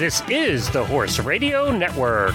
This 0.00 0.22
is 0.30 0.70
the 0.70 0.82
Horse 0.82 1.18
Radio 1.18 1.70
Network. 1.70 2.34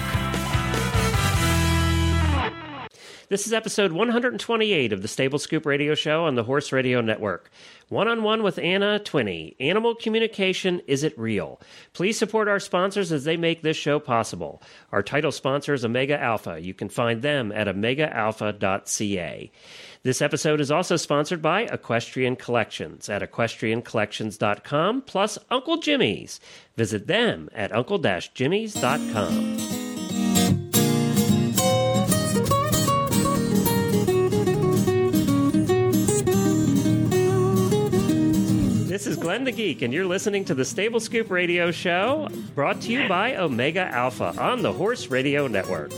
This 3.28 3.44
is 3.44 3.52
episode 3.52 3.90
128 3.90 4.92
of 4.92 5.02
the 5.02 5.08
Stable 5.08 5.40
Scoop 5.40 5.66
Radio 5.66 5.96
Show 5.96 6.26
on 6.26 6.36
the 6.36 6.44
Horse 6.44 6.70
Radio 6.70 7.00
Network. 7.00 7.50
One 7.88 8.06
on 8.06 8.22
one 8.22 8.44
with 8.44 8.60
Anna 8.60 9.00
Twinney. 9.02 9.56
Animal 9.58 9.96
communication, 9.96 10.80
is 10.86 11.02
it 11.02 11.18
real? 11.18 11.60
Please 11.92 12.16
support 12.16 12.46
our 12.46 12.60
sponsors 12.60 13.10
as 13.10 13.24
they 13.24 13.36
make 13.36 13.62
this 13.62 13.76
show 13.76 13.98
possible. 13.98 14.62
Our 14.92 15.02
title 15.02 15.32
sponsor 15.32 15.74
is 15.74 15.84
Omega 15.84 16.22
Alpha. 16.22 16.60
You 16.60 16.72
can 16.72 16.88
find 16.88 17.20
them 17.20 17.50
at 17.50 17.66
omegaalpha.ca. 17.66 19.50
This 20.06 20.22
episode 20.22 20.60
is 20.60 20.70
also 20.70 20.94
sponsored 20.94 21.42
by 21.42 21.62
Equestrian 21.62 22.36
Collections 22.36 23.08
at 23.08 23.22
equestriancollections.com 23.22 25.02
plus 25.02 25.36
Uncle 25.50 25.78
Jimmy's. 25.78 26.38
Visit 26.76 27.08
them 27.08 27.50
at 27.52 27.72
uncle-jimmy's.com. 27.72 29.56
This 38.86 39.08
is 39.08 39.16
Glenn 39.16 39.42
the 39.42 39.50
Geek, 39.50 39.82
and 39.82 39.92
you're 39.92 40.06
listening 40.06 40.44
to 40.44 40.54
the 40.54 40.64
Stable 40.64 41.00
Scoop 41.00 41.32
Radio 41.32 41.72
Show, 41.72 42.28
brought 42.54 42.80
to 42.82 42.92
you 42.92 43.08
by 43.08 43.34
Omega 43.34 43.80
Alpha 43.80 44.32
on 44.38 44.62
the 44.62 44.72
Horse 44.72 45.08
Radio 45.08 45.48
Network. 45.48 45.90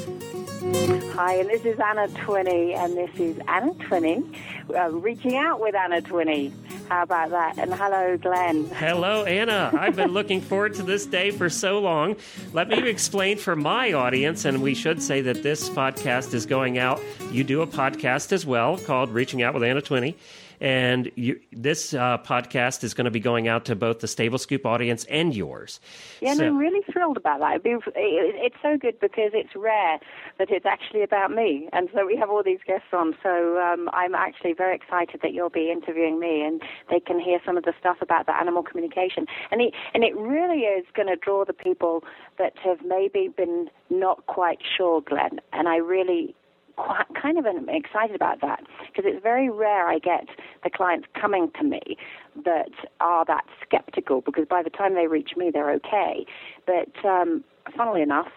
Hi, 0.68 1.34
and 1.34 1.48
this 1.48 1.64
is 1.64 1.78
Anna 1.80 2.08
Twinney, 2.08 2.74
and 2.76 2.96
this 2.96 3.10
is 3.18 3.38
Anna 3.48 3.72
Twinney, 3.74 4.36
uh, 4.74 4.90
reaching 4.90 5.36
out 5.36 5.60
with 5.60 5.74
Anna 5.74 6.02
Twinney. 6.02 6.52
How 6.88 7.02
about 7.04 7.30
that? 7.30 7.58
And 7.58 7.72
hello, 7.72 8.16
Glenn. 8.18 8.66
Hello, 8.66 9.24
Anna. 9.24 9.70
I've 9.74 9.96
been 9.96 10.12
looking 10.12 10.40
forward 10.40 10.74
to 10.74 10.82
this 10.82 11.06
day 11.06 11.30
for 11.30 11.48
so 11.48 11.78
long. 11.78 12.16
Let 12.52 12.68
me 12.68 12.86
explain 12.88 13.38
for 13.38 13.56
my 13.56 13.94
audience, 13.94 14.44
and 14.44 14.62
we 14.62 14.74
should 14.74 15.02
say 15.02 15.22
that 15.22 15.42
this 15.42 15.70
podcast 15.70 16.34
is 16.34 16.44
going 16.44 16.78
out. 16.78 17.00
You 17.32 17.44
do 17.44 17.62
a 17.62 17.66
podcast 17.66 18.32
as 18.32 18.44
well 18.44 18.76
called 18.76 19.10
Reaching 19.10 19.42
Out 19.42 19.54
with 19.54 19.64
Anna 19.64 19.80
Twinney. 19.80 20.14
And 20.60 21.10
you, 21.14 21.38
this 21.52 21.94
uh, 21.94 22.18
podcast 22.18 22.82
is 22.84 22.94
going 22.94 23.04
to 23.04 23.10
be 23.10 23.20
going 23.20 23.48
out 23.48 23.64
to 23.66 23.76
both 23.76 24.00
the 24.00 24.08
Stable 24.08 24.38
Scoop 24.38 24.66
audience 24.66 25.04
and 25.04 25.34
yours. 25.34 25.80
Yeah, 26.20 26.30
and 26.30 26.38
So- 26.38 26.46
I'm 26.46 26.58
really 26.58 26.82
thrilled 26.92 27.16
about 27.16 27.40
that. 27.40 27.62
Be- 27.62 27.70
it- 27.70 28.34
It's 28.48 28.56
so 28.62 28.76
good 28.76 28.98
because 29.00 29.30
it's 29.34 29.54
rare 29.54 29.98
that 30.38 30.50
it's 30.50 30.66
actually 30.66 31.02
about 31.02 31.30
me, 31.30 31.68
and 31.72 31.88
so 31.94 32.06
we 32.06 32.16
have 32.16 32.30
all 32.30 32.42
these 32.42 32.60
guests 32.66 32.88
on. 32.92 33.14
So 33.22 33.58
um, 33.60 33.88
I'm 33.92 34.14
actually 34.14 34.52
very 34.52 34.74
excited 34.74 35.20
that 35.22 35.32
you'll 35.32 35.48
be 35.50 35.70
interviewing 35.70 36.18
me, 36.18 36.42
and 36.42 36.62
they 36.90 37.00
can 37.00 37.20
hear 37.20 37.40
some 37.44 37.56
of 37.56 37.64
the 37.64 37.72
stuff 37.78 37.98
about 38.00 38.26
the 38.26 38.36
animal 38.36 38.62
communication. 38.62 39.26
And 39.50 39.60
it, 39.60 39.74
and 39.94 40.02
it 40.04 40.16
really 40.16 40.60
is 40.62 40.84
going 40.94 41.08
to 41.08 41.16
draw 41.16 41.44
the 41.44 41.52
people 41.52 42.04
that 42.38 42.54
have 42.64 42.78
maybe 42.84 43.28
been 43.28 43.68
not 43.90 44.26
quite 44.26 44.58
sure, 44.76 45.00
Glenn. 45.02 45.40
And 45.52 45.68
I 45.68 45.76
really 45.76 46.34
quite, 46.78 47.06
kind 47.20 47.38
of 47.38 47.46
excited 47.68 48.14
about 48.14 48.40
that 48.40 48.60
because 48.86 49.04
it's 49.06 49.22
very 49.22 49.50
rare 49.50 49.88
I 49.88 49.98
get 49.98 50.28
the 50.62 50.70
clients 50.70 51.06
coming 51.20 51.50
to 51.58 51.64
me 51.64 51.96
that 52.44 52.70
are 53.00 53.24
that 53.26 53.44
skeptical 53.64 54.20
because 54.20 54.46
by 54.48 54.62
the 54.62 54.70
time 54.70 54.94
they 54.94 55.06
reach 55.06 55.30
me 55.36 55.50
they're 55.52 55.72
okay. 55.72 56.24
But 56.66 57.04
um, 57.04 57.44
funnily 57.76 58.02
enough, 58.02 58.28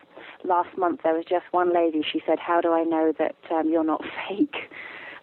last 0.44 0.78
month 0.78 1.02
there 1.04 1.14
was 1.14 1.26
just 1.26 1.46
one 1.52 1.74
lady. 1.74 2.04
She 2.12 2.22
said, 2.26 2.40
"How 2.40 2.62
do 2.62 2.74
I 2.74 2.84
know 2.84 3.14
that 3.18 3.36
um, 3.52 3.70
you're 3.70 3.84
not 3.84 4.02
fake?" 4.30 4.70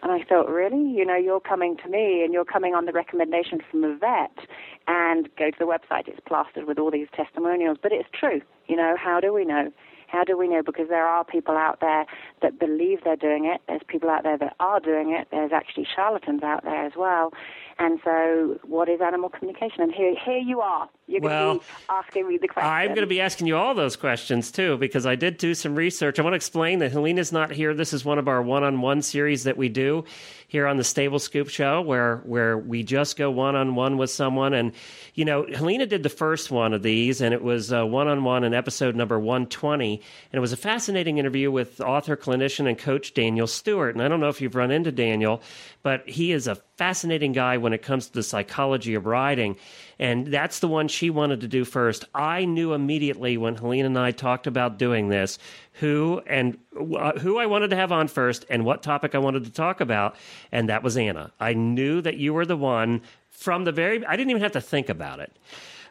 And 0.01 0.13
I 0.13 0.23
thought, 0.23 0.47
really? 0.47 0.89
You 0.91 1.05
know, 1.05 1.17
you're 1.17 1.41
coming 1.41 1.75
to 1.83 1.89
me 1.89 2.23
and 2.23 2.33
you're 2.33 2.45
coming 2.45 2.73
on 2.73 2.85
the 2.85 2.93
recommendation 2.93 3.59
from 3.69 3.83
a 3.83 3.97
vet 3.97 4.31
and 4.87 5.27
go 5.37 5.51
to 5.51 5.57
the 5.59 5.65
website. 5.65 6.07
It's 6.07 6.21
plastered 6.25 6.65
with 6.65 6.79
all 6.79 6.89
these 6.89 7.07
testimonials. 7.13 7.77
But 7.83 7.91
it's 7.91 8.07
true. 8.17 8.39
You 8.67 8.77
know, 8.77 8.95
how 8.97 9.19
do 9.19 9.33
we 9.33 9.43
know? 9.43 9.73
How 10.11 10.23
do 10.23 10.37
we 10.37 10.47
know? 10.47 10.61
Because 10.65 10.87
there 10.89 11.05
are 11.07 11.23
people 11.23 11.55
out 11.55 11.79
there 11.81 12.05
that 12.41 12.59
believe 12.59 12.99
they're 13.03 13.15
doing 13.15 13.45
it. 13.45 13.61
There's 13.67 13.81
people 13.87 14.09
out 14.09 14.23
there 14.23 14.37
that 14.37 14.55
are 14.59 14.79
doing 14.79 15.11
it. 15.11 15.27
There's 15.31 15.51
actually 15.53 15.87
charlatans 15.95 16.43
out 16.43 16.63
there 16.63 16.85
as 16.85 16.93
well. 16.97 17.31
And 17.77 17.99
so, 18.03 18.59
what 18.63 18.89
is 18.89 18.99
animal 19.01 19.29
communication? 19.29 19.81
And 19.81 19.93
here, 19.93 20.15
here 20.25 20.37
you 20.37 20.61
are. 20.61 20.89
You're 21.09 21.21
going 21.21 21.33
Well, 21.33 21.53
to 21.55 21.59
be 21.59 21.65
asking 21.89 22.27
me 22.27 22.37
the 22.37 22.47
question. 22.47 22.71
I'm 22.71 22.89
going 22.89 23.01
to 23.01 23.07
be 23.07 23.19
asking 23.19 23.47
you 23.47 23.57
all 23.57 23.73
those 23.73 23.95
questions 23.95 24.51
too 24.51 24.77
because 24.77 25.07
I 25.07 25.15
did 25.15 25.37
do 25.37 25.55
some 25.55 25.73
research. 25.73 26.19
I 26.19 26.21
want 26.21 26.33
to 26.33 26.35
explain 26.35 26.77
that 26.79 26.91
Helena's 26.91 27.31
not 27.31 27.51
here. 27.51 27.73
This 27.73 27.93
is 27.93 28.05
one 28.05 28.19
of 28.19 28.27
our 28.27 28.43
one-on-one 28.43 29.01
series 29.01 29.45
that 29.45 29.57
we 29.57 29.69
do 29.69 30.05
here 30.47 30.67
on 30.67 30.77
the 30.77 30.83
Stable 30.83 31.17
Scoop 31.17 31.49
Show, 31.49 31.81
where 31.81 32.17
where 32.25 32.57
we 32.59 32.83
just 32.83 33.17
go 33.17 33.31
one-on-one 33.31 33.97
with 33.97 34.11
someone. 34.11 34.53
And 34.53 34.71
you 35.15 35.25
know, 35.25 35.47
Helena 35.51 35.87
did 35.87 36.03
the 36.03 36.09
first 36.09 36.51
one 36.51 36.73
of 36.73 36.83
these, 36.83 37.21
and 37.21 37.33
it 37.33 37.41
was 37.41 37.73
uh, 37.73 37.85
one-on-one 37.85 38.43
in 38.43 38.53
episode 38.53 38.95
number 38.95 39.17
120, 39.17 39.95
and 39.95 40.37
it 40.37 40.39
was 40.39 40.53
a 40.53 40.57
fascinating 40.57 41.17
interview 41.17 41.49
with 41.49 41.81
author, 41.81 42.15
clinician, 42.17 42.67
and 42.67 42.77
coach 42.77 43.15
Daniel 43.15 43.47
Stewart. 43.47 43.95
And 43.95 44.03
I 44.03 44.07
don't 44.07 44.19
know 44.19 44.29
if 44.29 44.41
you've 44.41 44.55
run 44.55 44.69
into 44.69 44.91
Daniel, 44.91 45.41
but 45.81 46.07
he 46.07 46.31
is 46.31 46.45
a 46.45 46.55
fascinating 46.77 47.31
guy 47.33 47.57
when 47.57 47.73
it 47.73 47.81
comes 47.81 48.07
to 48.07 48.13
the 48.13 48.23
psychology 48.23 48.93
of 48.93 49.07
riding. 49.07 49.55
And 49.99 50.27
that's 50.27 50.59
the 50.59 50.67
one 50.67 50.87
she 50.87 51.09
wanted 51.09 51.41
to 51.41 51.47
do 51.47 51.65
first. 51.65 52.05
I 52.15 52.45
knew 52.45 52.73
immediately 52.73 53.37
when 53.37 53.55
Helena 53.55 53.87
and 53.87 53.99
I 53.99 54.11
talked 54.11 54.47
about 54.47 54.77
doing 54.77 55.09
this 55.09 55.37
who 55.73 56.21
and 56.25 56.57
uh, 56.75 57.19
who 57.19 57.37
I 57.37 57.45
wanted 57.45 57.69
to 57.71 57.75
have 57.75 57.91
on 57.91 58.07
first 58.07 58.45
and 58.49 58.63
what 58.63 58.81
topic 58.81 59.13
I 59.13 59.17
wanted 59.17 59.43
to 59.45 59.51
talk 59.51 59.81
about, 59.81 60.15
and 60.51 60.69
that 60.69 60.83
was 60.83 60.95
Anna. 60.95 61.31
I 61.39 61.53
knew 61.53 62.01
that 62.01 62.17
you 62.17 62.33
were 62.33 62.45
the 62.45 62.57
one 62.57 63.01
from 63.29 63.65
the 63.65 63.71
very. 63.71 64.05
I 64.05 64.15
didn't 64.15 64.29
even 64.29 64.41
have 64.41 64.53
to 64.53 64.61
think 64.61 64.89
about 64.89 65.19
it. 65.19 65.35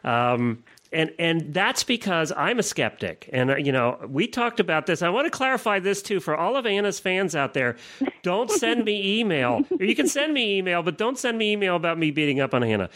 Um, 0.03 0.63
and 0.91 1.11
and 1.19 1.53
that's 1.53 1.83
because 1.83 2.31
I'm 2.35 2.59
a 2.59 2.63
skeptic, 2.63 3.29
and 3.31 3.51
uh, 3.51 3.55
you 3.57 3.71
know 3.71 3.99
we 4.07 4.27
talked 4.27 4.59
about 4.59 4.85
this. 4.85 5.01
I 5.01 5.09
want 5.09 5.25
to 5.25 5.31
clarify 5.31 5.79
this 5.79 6.01
too 6.01 6.19
for 6.19 6.35
all 6.35 6.55
of 6.55 6.65
Anna's 6.65 6.99
fans 6.99 7.35
out 7.35 7.53
there. 7.53 7.75
Don't 8.23 8.49
send 8.49 8.85
me 8.85 9.19
email. 9.19 9.61
You 9.79 9.95
can 9.95 10.07
send 10.07 10.33
me 10.33 10.57
email, 10.57 10.83
but 10.83 10.97
don't 10.97 11.17
send 11.17 11.37
me 11.37 11.51
email 11.51 11.75
about 11.75 11.97
me 11.97 12.11
beating 12.11 12.39
up 12.39 12.53
on 12.53 12.63
Anna. 12.63 12.89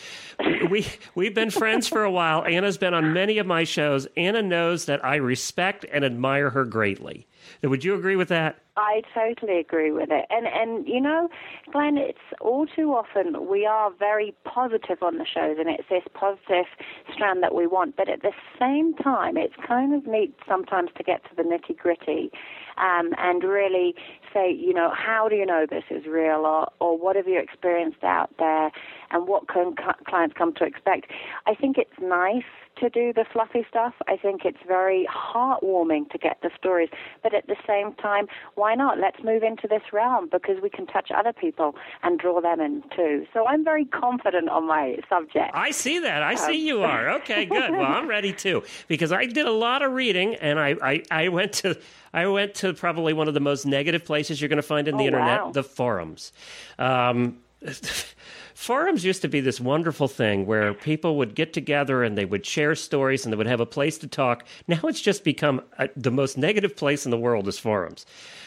We 0.69 0.87
we've 1.15 1.35
been 1.35 1.49
friends 1.49 1.87
for 1.87 2.03
a 2.03 2.11
while. 2.11 2.43
Anna's 2.43 2.77
been 2.77 2.93
on 2.93 3.13
many 3.13 3.37
of 3.37 3.45
my 3.45 3.63
shows. 3.63 4.07
Anna 4.17 4.41
knows 4.41 4.85
that 4.85 5.03
I 5.05 5.15
respect 5.15 5.85
and 5.91 6.03
admire 6.03 6.49
her 6.49 6.65
greatly. 6.65 7.27
Would 7.61 7.83
you 7.83 7.95
agree 7.95 8.15
with 8.15 8.29
that? 8.29 8.57
I 8.75 9.03
totally 9.13 9.59
agree 9.59 9.91
with 9.91 10.09
it. 10.09 10.25
And 10.29 10.47
and 10.47 10.87
you 10.87 10.99
know, 10.99 11.29
Glenn, 11.71 11.97
it's 11.97 12.17
all 12.41 12.65
too 12.65 12.93
often 12.93 13.47
we 13.47 13.65
are 13.65 13.91
very 13.91 14.33
positive 14.45 15.03
on 15.03 15.17
the 15.17 15.25
shows 15.25 15.57
and 15.59 15.69
it's 15.69 15.87
this 15.89 16.03
positive 16.13 16.65
strand 17.13 17.43
that 17.43 17.53
we 17.53 17.67
want, 17.67 17.95
but 17.95 18.09
at 18.09 18.23
the 18.23 18.31
same 18.59 18.95
time 18.95 19.37
it's 19.37 19.53
kind 19.67 19.93
of 19.93 20.07
neat 20.07 20.33
sometimes 20.47 20.89
to 20.97 21.03
get 21.03 21.23
to 21.25 21.35
the 21.35 21.43
nitty 21.43 21.77
gritty 21.77 22.31
um, 22.77 23.11
and 23.17 23.43
really 23.43 23.93
say, 24.33 24.51
you 24.51 24.73
know, 24.73 24.91
how 24.95 25.29
do 25.29 25.35
you 25.35 25.45
know 25.45 25.67
this 25.69 25.83
is 25.91 26.05
real 26.07 26.45
or, 26.45 26.71
or 26.79 26.97
what 26.97 27.15
have 27.15 27.27
you 27.27 27.39
experienced 27.39 28.03
out 28.03 28.31
there 28.39 28.71
and 29.11 29.27
what 29.27 29.47
can 29.47 29.75
clients 30.07 30.35
come 30.37 30.53
to 30.55 30.65
expect. 30.65 31.11
I 31.45 31.53
think 31.53 31.77
it's 31.77 31.99
nice 32.01 32.43
to 32.77 32.89
do 32.89 33.13
the 33.13 33.25
fluffy 33.31 33.65
stuff. 33.69 33.93
I 34.07 34.17
think 34.17 34.45
it's 34.45 34.57
very 34.67 35.07
heartwarming 35.11 36.09
to 36.11 36.17
get 36.17 36.39
the 36.41 36.49
stories. 36.57 36.89
But 37.21 37.33
at 37.33 37.47
the 37.47 37.55
same 37.67 37.93
time, 37.95 38.27
why 38.55 38.75
not? 38.75 38.99
Let's 38.99 39.23
move 39.23 39.43
into 39.43 39.67
this 39.67 39.81
realm 39.91 40.29
because 40.31 40.61
we 40.61 40.69
can 40.69 40.85
touch 40.87 41.09
other 41.15 41.33
people 41.33 41.75
and 42.03 42.19
draw 42.19 42.41
them 42.41 42.59
in 42.59 42.83
too. 42.95 43.25
So 43.33 43.45
I'm 43.47 43.63
very 43.63 43.85
confident 43.85 44.49
on 44.49 44.67
my 44.67 44.97
subject. 45.09 45.51
I 45.53 45.71
see 45.71 45.99
that. 45.99 46.23
I 46.23 46.35
see 46.35 46.65
you 46.67 46.83
are. 46.83 47.09
Okay, 47.17 47.45
good. 47.57 47.71
Well, 47.71 47.85
I'm 47.85 48.07
ready 48.07 48.33
too 48.33 48.63
because 48.87 49.11
I 49.11 49.25
did 49.25 49.45
a 49.45 49.51
lot 49.51 49.81
of 49.81 49.91
reading 49.93 50.35
and 50.35 50.59
I, 50.59 50.75
I, 50.81 51.03
I 51.11 51.27
went 51.29 51.53
to 51.53 51.77
I 52.13 52.27
went 52.27 52.53
to 52.55 52.73
probably 52.73 53.13
one 53.13 53.27
of 53.27 53.33
the 53.33 53.39
most 53.39 53.65
negative 53.65 54.05
places 54.05 54.39
you're 54.39 54.47
going 54.49 54.57
to 54.57 54.61
find 54.61 54.87
in 54.87 54.97
the 54.97 55.03
Oh, 55.05 55.07
internet, 55.07 55.45
wow. 55.45 55.51
the 55.51 55.63
forums. 55.63 56.31
Um, 56.77 57.37
forums 58.55 59.03
used 59.03 59.21
to 59.21 59.27
be 59.27 59.41
this 59.41 59.59
wonderful 59.59 60.07
thing 60.07 60.45
where 60.45 60.73
people 60.73 61.17
would 61.17 61.35
get 61.35 61.53
together 61.53 62.03
and 62.03 62.17
they 62.17 62.25
would 62.25 62.45
share 62.45 62.75
stories 62.75 63.25
and 63.25 63.33
they 63.33 63.37
would 63.37 63.47
have 63.47 63.59
a 63.59 63.65
place 63.65 63.97
to 63.99 64.07
talk. 64.07 64.45
Now 64.67 64.79
it's 64.83 65.01
just 65.01 65.23
become 65.23 65.61
uh 65.77 65.87
the 65.95 66.11
most 66.11 66.37
negative 66.37 66.75
place 66.75 67.05
in 67.05 67.11
the 67.11 67.17
world 67.17 67.47
is 67.47 67.57
forums. 67.59 68.05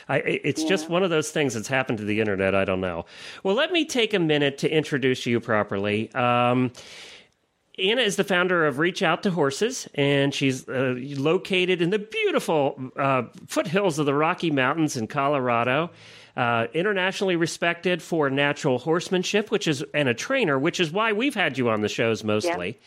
I, 0.08 0.18
it- 0.18 0.40
it's 0.44 0.64
just 0.64 0.88
one 0.88 1.02
of 1.02 1.10
those 1.10 1.30
things 1.30 1.54
that's 1.54 1.68
happened 1.68 1.98
to 1.98 2.04
the 2.04 2.20
internet. 2.20 2.54
I 2.54 2.64
don't 2.64 2.80
know. 2.80 3.04
Well, 3.42 3.54
let 3.56 3.72
me 3.72 3.84
take 3.84 4.14
a 4.14 4.18
minute 4.20 4.58
to 4.58 4.70
introduce 4.70 5.26
you 5.26 5.40
properly. 5.40 6.12
Um, 6.14 6.70
Anna 7.78 8.00
is 8.00 8.16
the 8.16 8.24
founder 8.24 8.66
of 8.66 8.78
Reach 8.78 9.02
Out 9.02 9.22
to 9.24 9.30
Horses, 9.30 9.86
and 9.94 10.32
she's 10.32 10.66
uh, 10.66 10.94
located 10.96 11.82
in 11.82 11.90
the 11.90 11.98
beautiful 11.98 12.80
uh, 12.96 13.24
foothills 13.46 13.98
of 13.98 14.06
the 14.06 14.14
Rocky 14.14 14.50
Mountains 14.50 14.96
in 14.96 15.06
Colorado. 15.06 15.90
Uh, 16.36 16.66
internationally 16.74 17.34
respected 17.34 18.02
for 18.02 18.28
natural 18.28 18.78
horsemanship, 18.78 19.50
which 19.50 19.66
is 19.66 19.82
and 19.94 20.08
a 20.08 20.14
trainer, 20.14 20.58
which 20.58 20.80
is 20.80 20.90
why 20.92 21.12
we've 21.12 21.34
had 21.34 21.56
you 21.56 21.70
on 21.70 21.80
the 21.80 21.88
shows 21.88 22.22
mostly. 22.22 22.78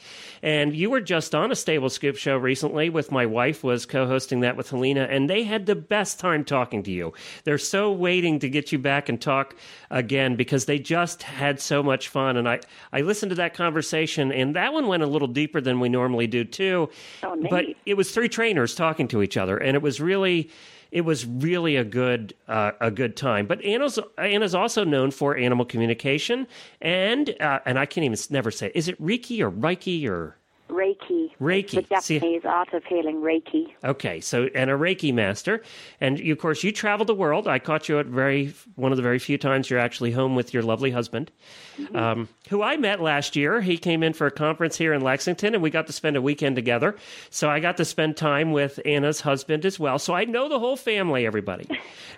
And 0.44 0.76
you 0.76 0.90
were 0.90 1.02
just 1.02 1.34
on 1.34 1.52
a 1.52 1.56
Stable 1.56 1.90
Scoop 1.90 2.16
show 2.16 2.38
recently 2.38 2.90
with 2.90 3.12
my 3.12 3.26
wife 3.26 3.64
was 3.64 3.86
co-hosting 3.86 4.42
that 4.42 4.56
with 4.56 4.70
Helena, 4.70 5.08
and 5.10 5.30
they 5.30 5.44
had 5.44 5.66
the 5.66 5.76
best 5.76 6.20
time 6.20 6.46
talking 6.46 6.84
to 6.84 6.92
you. 6.92 7.14
They're 7.44 7.58
so 7.58 7.92
waiting 7.92 8.40
to 8.40 8.50
get 8.50 8.72
you 8.72 8.78
back 8.78 9.10
and 9.10 9.20
talk 9.20 9.56
again 9.90 10.36
because 10.36 10.66
they 10.66 10.80
just 10.80 11.24
had 11.24 11.60
so 11.60 11.82
much 11.82 12.08
fun. 12.08 12.38
And 12.38 12.48
I 12.48 12.60
I 12.94 13.02
listened 13.02 13.32
to 13.32 13.36
that 13.38 13.56
conversation, 13.56 14.32
and 14.32 14.56
that 14.56 14.74
one 14.74 14.88
went 14.88 15.04
a 15.04 15.08
little 15.08 15.28
deeper 15.28 15.60
than 15.60 15.80
we 15.80 15.90
normally 15.90 16.28
do 16.28 16.44
too. 16.44 16.90
Oh. 17.24 17.48
But 17.50 17.66
it 17.86 17.96
was 17.96 18.12
three 18.12 18.30
trainers 18.30 18.76
talking 18.76 19.08
to 19.10 19.24
each 19.24 19.38
other, 19.38 19.58
and 19.58 19.76
it 19.76 19.82
was 19.82 20.00
really 20.00 20.50
it 20.92 21.02
was 21.02 21.26
really 21.26 21.76
a 21.76 21.84
good 21.84 22.34
uh, 22.48 22.72
a 22.80 22.92
good 22.92 23.16
time. 23.16 23.46
But 23.46 23.64
Anna's 23.64 24.00
Anna's 24.18 24.56
also 24.56 24.84
known 24.84 25.12
for 25.12 25.36
animal 25.36 25.66
communication, 25.66 26.48
and 26.82 27.36
uh, 27.42 27.60
and 27.66 27.78
I 27.78 27.86
can't 27.86 28.06
even 28.06 28.18
never 28.30 28.52
say 28.52 28.72
is 28.74 28.88
it 28.88 29.02
Reiki 29.02 29.42
or 29.42 29.52
Reiki 29.52 30.08
or 30.08 30.36
Reiki. 30.70 31.19
Reiki. 31.42 31.88
The 31.88 32.02
See- 32.02 32.20
Japanese 32.20 32.42
art 32.46 32.74
of 32.74 32.84
healing, 32.86 33.22
Reiki. 33.22 33.68
Okay, 33.84 34.20
so 34.20 34.50
and 34.54 34.70
a 34.70 34.74
Reiki 34.74 35.14
master, 35.14 35.64
and 36.02 36.20
you, 36.20 36.34
of 36.34 36.40
course 36.40 36.64
you 36.64 36.72
travel 36.72 37.06
the 37.06 37.16
world. 37.16 37.48
I 37.48 37.60
caught 37.60 37.88
you 37.88 38.00
at 38.00 38.08
very 38.08 38.54
one 38.76 38.92
of 38.92 38.98
the 38.98 39.02
very 39.04 39.20
few 39.20 39.38
times 39.38 39.70
you're 39.70 39.80
actually 39.80 40.12
home 40.12 40.36
with 40.36 40.54
your 40.54 40.64
lovely 40.64 40.92
husband, 40.92 41.32
um, 41.96 42.28
who 42.50 42.62
I 42.62 42.78
met 42.78 43.00
last 43.02 43.36
year. 43.36 43.62
He 43.62 43.78
came 43.78 44.04
in 44.04 44.14
for 44.14 44.28
a 44.28 44.32
conference 44.32 44.78
here 44.78 44.94
in 44.94 45.02
Lexington, 45.02 45.54
and 45.54 45.64
we 45.64 45.70
got 45.70 45.88
to 45.88 45.94
spend 45.94 46.16
a 46.18 46.22
weekend 46.22 46.56
together. 46.56 46.96
So 47.30 47.50
I 47.50 47.60
got 47.60 47.78
to 47.78 47.86
spend 47.86 48.18
time 48.18 48.52
with 48.52 48.80
Anna's 48.86 49.22
husband 49.22 49.66
as 49.66 49.80
well. 49.80 49.98
So 50.00 50.14
I 50.14 50.26
know 50.26 50.50
the 50.50 50.60
whole 50.60 50.76
family. 50.76 51.26
Everybody, 51.26 51.68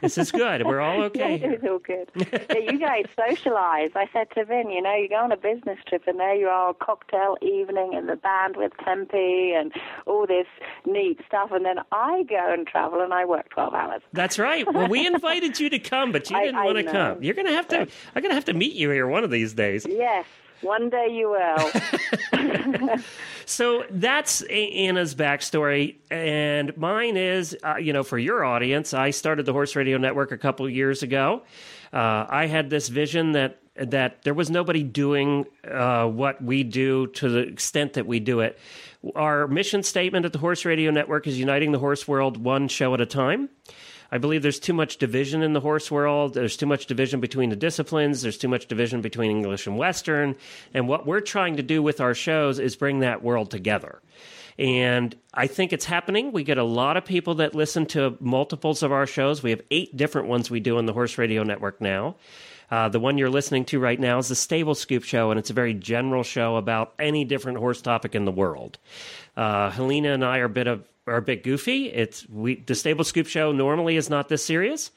this 0.01 0.17
is 0.17 0.31
good. 0.31 0.65
We're 0.65 0.79
all 0.81 1.01
okay. 1.03 1.33
Yeah, 1.33 1.37
here. 1.37 1.51
it 1.53 1.61
was 1.61 1.69
all 1.71 1.79
good. 1.79 2.09
yeah, 2.49 2.71
you 2.71 2.79
guys 2.79 3.05
socialize. 3.15 3.91
I 3.95 4.07
said 4.13 4.27
to 4.35 4.45
Vin, 4.45 4.71
you 4.71 4.81
know, 4.81 4.95
you 4.95 5.07
go 5.09 5.17
on 5.17 5.31
a 5.31 5.37
business 5.37 5.77
trip 5.87 6.03
and 6.07 6.19
there 6.19 6.35
you 6.35 6.47
are, 6.47 6.73
cocktail 6.73 7.37
evening 7.41 7.93
in 7.93 8.07
the 8.07 8.15
band 8.15 8.55
with 8.57 8.71
And 9.13 9.71
all 10.05 10.25
this 10.27 10.47
neat 10.85 11.19
stuff. 11.27 11.51
And 11.51 11.65
then 11.65 11.77
I 11.91 12.23
go 12.23 12.53
and 12.53 12.65
travel 12.65 13.01
and 13.01 13.13
I 13.13 13.25
work 13.25 13.49
12 13.49 13.73
hours. 13.73 14.01
That's 14.13 14.39
right. 14.39 14.71
Well, 14.71 14.87
we 14.87 15.05
invited 15.05 15.59
you 15.59 15.69
to 15.69 15.79
come, 15.79 16.11
but 16.11 16.29
you 16.29 16.39
didn't 16.41 16.55
I 16.55 16.65
want 16.65 16.77
to 16.77 16.83
know. 16.83 16.91
come. 16.91 17.23
You're 17.23 17.35
gonna 17.35 17.51
have 17.51 17.67
to. 17.69 17.87
I'm 18.15 18.21
gonna 18.21 18.33
have 18.33 18.45
to 18.45 18.53
meet 18.53 18.73
you 18.73 18.89
here 18.89 19.07
one 19.07 19.23
of 19.23 19.31
these 19.31 19.53
days. 19.53 19.85
Yes, 19.87 20.25
one 20.61 20.89
day 20.89 21.07
you 21.11 21.29
will. 21.29 21.71
So 23.45 23.83
that's 23.89 24.43
Anna's 24.43 25.13
backstory, 25.13 25.95
and 26.09 26.75
mine 26.77 27.17
is, 27.17 27.57
uh, 27.63 27.75
you 27.75 27.91
know, 27.91 28.03
for 28.03 28.17
your 28.17 28.45
audience, 28.45 28.93
I 28.93 29.09
started 29.09 29.45
the 29.45 29.51
Horse 29.51 29.75
Radio 29.75 29.97
Network 29.97 30.31
a 30.31 30.37
couple 30.37 30.65
of 30.65 30.71
years 30.71 31.03
ago. 31.03 31.41
Uh, 31.91 32.25
I 32.29 32.45
had 32.45 32.69
this 32.69 32.87
vision 32.87 33.33
that 33.33 33.57
that 33.75 34.21
there 34.23 34.33
was 34.33 34.49
nobody 34.49 34.83
doing 34.83 35.45
uh, 35.69 36.05
what 36.05 36.41
we 36.41 36.63
do 36.63 37.07
to 37.07 37.27
the 37.29 37.39
extent 37.39 37.93
that 37.93 38.05
we 38.05 38.19
do 38.21 38.39
it. 38.41 38.57
Our 39.15 39.47
mission 39.47 39.81
statement 39.81 40.25
at 40.25 40.33
the 40.33 40.39
Horse 40.39 40.63
Radio 40.63 40.91
Network 40.91 41.25
is 41.25 41.39
uniting 41.39 41.71
the 41.71 41.79
horse 41.79 42.07
world 42.07 42.37
one 42.37 42.67
show 42.67 42.93
at 42.93 43.01
a 43.01 43.05
time. 43.05 43.49
I 44.11 44.19
believe 44.19 44.43
there's 44.43 44.59
too 44.59 44.73
much 44.73 44.97
division 44.97 45.41
in 45.41 45.53
the 45.53 45.59
horse 45.59 45.89
world. 45.89 46.35
There's 46.35 46.57
too 46.57 46.67
much 46.67 46.85
division 46.85 47.19
between 47.19 47.49
the 47.49 47.55
disciplines. 47.55 48.21
There's 48.21 48.37
too 48.37 48.49
much 48.49 48.67
division 48.67 49.01
between 49.01 49.31
English 49.31 49.65
and 49.65 49.77
Western. 49.77 50.35
And 50.73 50.87
what 50.87 51.07
we're 51.07 51.21
trying 51.21 51.57
to 51.57 51.63
do 51.63 51.81
with 51.81 51.99
our 51.99 52.13
shows 52.13 52.59
is 52.59 52.75
bring 52.75 52.99
that 52.99 53.23
world 53.23 53.49
together. 53.49 54.01
And 54.61 55.15
I 55.33 55.47
think 55.47 55.73
it's 55.73 55.85
happening. 55.85 56.31
We 56.31 56.43
get 56.43 56.59
a 56.59 56.63
lot 56.63 56.95
of 56.95 57.03
people 57.03 57.35
that 57.35 57.55
listen 57.55 57.87
to 57.87 58.15
multiples 58.19 58.83
of 58.83 58.91
our 58.91 59.07
shows. 59.07 59.41
We 59.41 59.49
have 59.49 59.61
eight 59.71 59.97
different 59.97 60.27
ones 60.27 60.51
we 60.51 60.59
do 60.59 60.77
on 60.77 60.85
the 60.85 60.93
Horse 60.93 61.17
Radio 61.17 61.41
Network 61.41 61.81
now. 61.81 62.15
Uh, 62.69 62.87
the 62.87 62.99
one 62.99 63.17
you're 63.17 63.31
listening 63.31 63.65
to 63.65 63.79
right 63.79 63.99
now 63.99 64.19
is 64.19 64.27
the 64.27 64.35
Stable 64.35 64.75
Scoop 64.75 65.03
Show, 65.03 65.31
and 65.31 65.39
it's 65.39 65.49
a 65.49 65.53
very 65.53 65.73
general 65.73 66.21
show 66.21 66.57
about 66.57 66.93
any 66.99 67.25
different 67.25 67.57
horse 67.57 67.81
topic 67.81 68.13
in 68.13 68.25
the 68.25 68.31
world. 68.31 68.77
Uh, 69.35 69.71
Helena 69.71 70.13
and 70.13 70.23
I 70.23 70.37
are 70.37 70.45
a 70.45 70.49
bit 70.49 70.67
of 70.67 70.87
are 71.07 71.17
a 71.17 71.21
bit 71.23 71.43
goofy. 71.43 71.87
It's 71.87 72.29
we 72.29 72.55
the 72.55 72.75
Stable 72.75 73.03
Scoop 73.03 73.25
Show 73.25 73.51
normally 73.51 73.95
is 73.95 74.11
not 74.11 74.29
this 74.29 74.45
serious. 74.45 74.91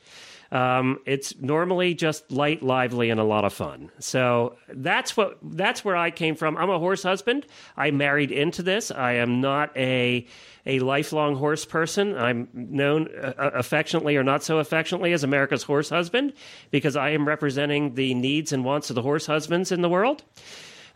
Um, 0.55 1.01
it's 1.05 1.37
normally 1.41 1.95
just 1.95 2.31
light, 2.31 2.63
lively, 2.63 3.11
and 3.11 3.19
a 3.19 3.25
lot 3.25 3.45
of 3.45 3.53
fun. 3.53 3.91
So 3.99 4.55
that's 4.69 5.17
what 5.17 5.37
that's 5.43 5.85
where 5.85 5.97
I 5.97 6.13
came 6.13 6.37
from. 6.37 6.57
I'm 6.57 6.71
a 6.71 6.79
horse 6.79 7.03
husband. 7.03 7.45
I 7.77 7.91
married 7.91 8.31
into 8.31 8.63
this. 8.63 8.93
I 8.93 9.15
am 9.15 9.41
not 9.41 9.77
a 9.77 10.25
a 10.65 10.79
lifelong 10.79 11.35
horse 11.35 11.65
person. 11.65 12.17
I'm 12.17 12.49
known 12.55 13.09
uh, 13.17 13.51
affectionately 13.53 14.17
or 14.17 14.23
not 14.23 14.45
so 14.45 14.59
affectionately 14.59 15.13
as 15.13 15.25
America's 15.25 15.65
horse 15.65 15.91
husband 15.91 16.33
because 16.71 16.95
I 16.95 17.11
am 17.11 17.27
representing 17.27 17.97
the 17.97 18.15
needs 18.15 18.53
and 18.53 18.65
wants 18.65 18.91
of 18.91 18.95
the 18.95 19.03
horse 19.03 19.27
husbands 19.27 19.73
in 19.73 19.83
the 19.83 19.89
world. 19.89 20.23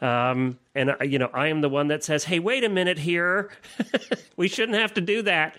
Um, 0.00 0.60
and 0.76 0.90
uh, 0.90 1.02
you 1.02 1.18
know, 1.18 1.30
I 1.34 1.48
am 1.48 1.62
the 1.62 1.68
one 1.68 1.88
that 1.88 2.04
says, 2.04 2.22
"Hey, 2.22 2.38
wait 2.38 2.62
a 2.62 2.68
minute 2.68 2.98
here. 2.98 3.50
we 4.36 4.46
shouldn't 4.46 4.78
have 4.78 4.94
to 4.94 5.00
do 5.00 5.22
that." 5.22 5.56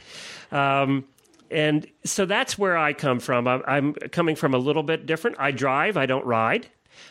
Um, 0.54 1.04
and 1.52 1.88
so 2.04 2.26
that's 2.26 2.58
where 2.58 2.78
I 2.78 2.94
come 2.94 3.20
from. 3.20 3.48
I'm, 3.48 3.64
I'm 3.68 3.94
coming 3.94 4.36
from 4.36 4.54
a 4.54 4.58
little 4.58 4.84
bit 4.84 5.06
different. 5.06 5.38
I 5.40 5.52
drive. 5.52 5.98
I 5.98 6.06
don't 6.06 6.26
ride. 6.26 6.68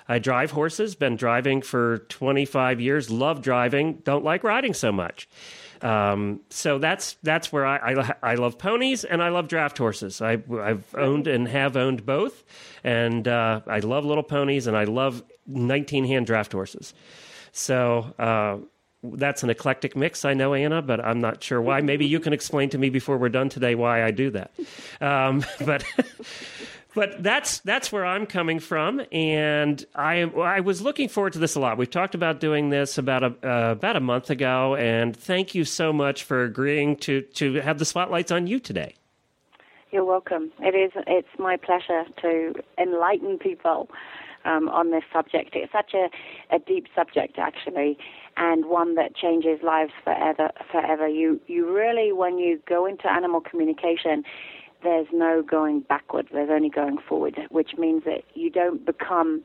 I 0.09 0.19
drive 0.19 0.51
horses. 0.51 0.95
Been 0.95 1.17
driving 1.17 1.63
for 1.63 1.99
25 2.09 2.81
years. 2.81 3.11
Love 3.11 3.43
driving. 3.43 3.95
Don't 4.05 4.25
like 4.25 4.45
riding 4.45 4.75
so 4.75 4.93
much. 4.93 5.29
Um, 5.83 6.41
so 6.51 6.79
that's 6.79 7.17
that's 7.23 7.53
where 7.53 7.65
I, 7.65 7.93
I 7.93 8.15
I 8.23 8.35
love 8.35 8.59
ponies 8.59 9.05
and 9.05 9.23
I 9.23 9.29
love 9.29 9.47
draft 9.47 9.79
horses. 9.79 10.21
I, 10.21 10.43
I've 10.61 10.93
owned 10.97 11.29
and 11.29 11.47
have 11.47 11.77
owned 11.77 12.05
both, 12.05 12.45
and 12.83 13.29
uh, 13.29 13.61
I 13.67 13.79
love 13.79 14.05
little 14.05 14.25
ponies 14.25 14.67
and 14.67 14.77
I 14.77 14.85
love 14.85 15.23
19 15.47 16.05
hand 16.05 16.27
draft 16.27 16.53
horses. 16.53 16.95
So 17.53 18.13
uh, 18.19 18.59
that's 19.03 19.43
an 19.43 19.51
eclectic 19.51 19.97
mix, 19.97 20.25
I 20.25 20.35
know, 20.35 20.55
Anna, 20.55 20.83
but 20.83 21.05
I'm 21.05 21.21
not 21.21 21.43
sure 21.43 21.61
why. 21.61 21.81
Maybe 21.81 22.07
you 22.07 22.21
can 22.21 22.33
explain 22.33 22.69
to 22.71 22.79
me 22.79 22.91
before 22.91 23.17
we're 23.17 23.29
done 23.29 23.49
today 23.49 23.75
why 23.75 24.03
I 24.03 24.11
do 24.11 24.31
that. 24.31 24.51
Um, 25.01 25.45
but. 25.65 25.85
But 26.95 27.23
that's 27.23 27.59
that's 27.61 27.93
where 27.93 28.05
I'm 28.05 28.27
coming 28.27 28.59
from, 28.59 29.03
and 29.13 29.85
I. 29.95 30.23
I 30.23 30.61
was 30.61 30.81
looking 30.83 31.09
forward 31.09 31.35
to 31.35 31.39
this 31.39 31.55
a 31.55 31.61
lot. 31.61 31.79
We've 31.79 31.89
talked 31.89 32.17
about 32.17 32.41
doing 32.41 32.71
this 32.71 32.99
about 32.99 33.23
a 33.23 33.27
uh, 33.47 33.73
about 33.73 33.95
a 33.95 34.01
month 34.01 34.31
ago, 34.31 34.75
and 34.75 35.15
thank 35.15 35.55
you 35.55 35.65
so 35.65 35.93
much 35.93 36.25
for 36.25 36.43
agreeing 36.43 36.97
to 36.97 37.21
to 37.21 37.61
have 37.61 37.79
the 37.79 37.85
spotlights 37.85 38.33
on 38.33 38.49
you 38.49 38.59
today. 38.59 38.95
You're 39.93 40.05
welcome. 40.05 40.51
It 40.61 40.75
is. 40.75 40.91
It's 41.07 41.29
my 41.39 41.57
pleasure 41.57 42.05
to 42.23 42.55
enlighten 42.79 43.39
people 43.39 43.89
um, 44.45 44.69
on 44.69 44.91
this 44.91 45.05
subject. 45.13 45.55
It's 45.55 45.73
such 45.73 45.95
a, 45.95 46.09
a 46.55 46.59
deep 46.59 46.87
subject, 46.95 47.39
actually, 47.39 47.99
and 48.39 48.67
one 48.67 48.95
that 48.95 49.15
changes 49.17 49.61
lives 49.63 49.93
forever. 50.05 50.51
Forever. 50.71 51.09
You 51.09 51.41
you 51.47 51.71
really, 51.73 52.13
when 52.13 52.39
you 52.39 52.61
go 52.69 52.87
into 52.87 53.11
animal 53.11 53.41
communication, 53.41 54.23
there's 54.83 55.09
no 55.13 55.43
going 55.43 55.81
backward. 55.81 56.29
There's 56.33 56.51
only 56.51 56.71
going 56.71 56.99
forward, 57.09 57.37
which 57.51 57.73
means 57.77 58.05
that 58.05 58.23
you 58.35 58.51
don't 58.51 58.87
become 58.87 59.43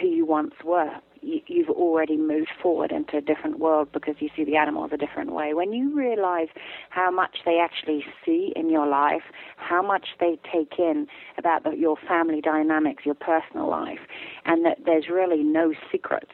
who 0.00 0.06
you 0.06 0.26
once 0.26 0.54
were. 0.64 0.90
You, 1.20 1.40
you've 1.48 1.70
already 1.70 2.16
moved 2.16 2.50
forward 2.62 2.92
into 2.92 3.16
a 3.16 3.20
different 3.20 3.58
world 3.58 3.88
because 3.92 4.14
you 4.20 4.28
see 4.36 4.44
the 4.44 4.56
animals 4.56 4.90
a 4.92 4.96
different 4.96 5.32
way. 5.32 5.52
When 5.52 5.72
you 5.72 5.94
realize 5.94 6.48
how 6.90 7.10
much 7.10 7.38
they 7.44 7.58
actually 7.58 8.04
see 8.24 8.52
in 8.54 8.70
your 8.70 8.86
life, 8.86 9.22
how 9.56 9.82
much 9.82 10.08
they 10.20 10.38
take 10.50 10.78
in 10.78 11.08
about 11.36 11.64
the, 11.64 11.70
your 11.72 11.96
family 12.08 12.40
dynamics, 12.40 13.04
your 13.04 13.16
personal 13.16 13.68
life, 13.68 13.98
and 14.44 14.64
that 14.64 14.78
there's 14.86 15.08
really 15.08 15.42
no 15.42 15.74
secrets, 15.90 16.32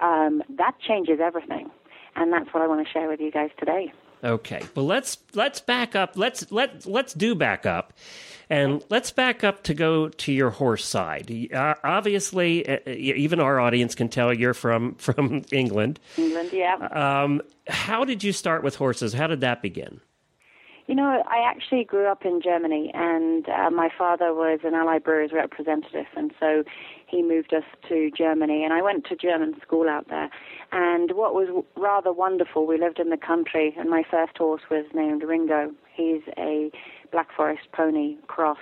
um, 0.00 0.42
that 0.56 0.74
changes 0.80 1.18
everything. 1.22 1.70
And 2.16 2.32
that's 2.32 2.52
what 2.52 2.62
I 2.62 2.66
want 2.66 2.86
to 2.86 2.92
share 2.92 3.08
with 3.08 3.20
you 3.20 3.30
guys 3.30 3.50
today. 3.58 3.92
Okay. 4.22 4.62
Well, 4.74 4.86
let's 4.86 5.18
let's 5.34 5.60
back 5.60 5.96
up. 5.96 6.16
Let's 6.16 6.50
let 6.52 6.84
let's 6.84 7.14
do 7.14 7.34
back 7.34 7.64
up, 7.64 7.94
and 8.50 8.84
let's 8.90 9.10
back 9.10 9.42
up 9.42 9.62
to 9.64 9.74
go 9.74 10.08
to 10.08 10.32
your 10.32 10.50
horse 10.50 10.84
side. 10.84 11.32
Uh, 11.52 11.74
obviously, 11.82 12.68
uh, 12.68 12.78
even 12.86 13.40
our 13.40 13.58
audience 13.58 13.94
can 13.94 14.08
tell 14.08 14.34
you're 14.34 14.52
from 14.52 14.94
from 14.96 15.42
England. 15.52 16.00
England, 16.18 16.50
yeah. 16.52 16.74
Um, 16.92 17.40
how 17.68 18.04
did 18.04 18.22
you 18.22 18.32
start 18.32 18.62
with 18.62 18.76
horses? 18.76 19.14
How 19.14 19.26
did 19.26 19.40
that 19.40 19.62
begin? 19.62 20.00
You 20.86 20.96
know, 20.96 21.22
I 21.24 21.48
actually 21.48 21.84
grew 21.84 22.06
up 22.06 22.24
in 22.24 22.42
Germany, 22.42 22.90
and 22.92 23.48
uh, 23.48 23.70
my 23.70 23.90
father 23.96 24.34
was 24.34 24.58
an 24.64 24.74
Allied 24.74 25.04
Brewers 25.04 25.30
representative, 25.32 26.06
and 26.16 26.32
so 26.40 26.64
he 27.10 27.22
moved 27.22 27.52
us 27.52 27.64
to 27.88 28.10
Germany, 28.16 28.64
and 28.64 28.72
I 28.72 28.82
went 28.82 29.04
to 29.06 29.16
German 29.16 29.54
school 29.60 29.88
out 29.88 30.08
there. 30.08 30.30
And 30.72 31.12
what 31.12 31.34
was 31.34 31.64
rather 31.76 32.12
wonderful, 32.12 32.66
we 32.66 32.78
lived 32.78 32.98
in 32.98 33.10
the 33.10 33.16
country, 33.16 33.74
and 33.78 33.90
my 33.90 34.02
first 34.08 34.38
horse 34.38 34.62
was 34.70 34.86
named 34.94 35.22
Ringo. 35.22 35.72
He's 35.92 36.22
a 36.38 36.70
Black 37.10 37.28
Forest 37.36 37.68
pony 37.72 38.16
cross. 38.28 38.58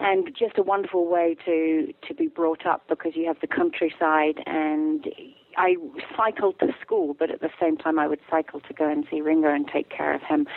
And 0.00 0.34
just 0.36 0.58
a 0.58 0.62
wonderful 0.62 1.06
way 1.06 1.36
to, 1.44 1.92
to 2.08 2.14
be 2.14 2.26
brought 2.26 2.66
up 2.66 2.82
because 2.88 3.12
you 3.14 3.26
have 3.26 3.36
the 3.40 3.46
countryside 3.46 4.42
and 4.44 5.06
I 5.56 5.76
cycled 6.16 6.58
to 6.58 6.74
school, 6.82 7.14
but 7.16 7.30
at 7.30 7.40
the 7.40 7.50
same 7.60 7.76
time 7.76 8.00
I 8.00 8.08
would 8.08 8.18
cycle 8.28 8.58
to 8.58 8.74
go 8.74 8.88
and 8.88 9.06
see 9.08 9.20
Ringo 9.20 9.54
and 9.54 9.68
take 9.68 9.90
care 9.90 10.12
of 10.12 10.20
him 10.22 10.48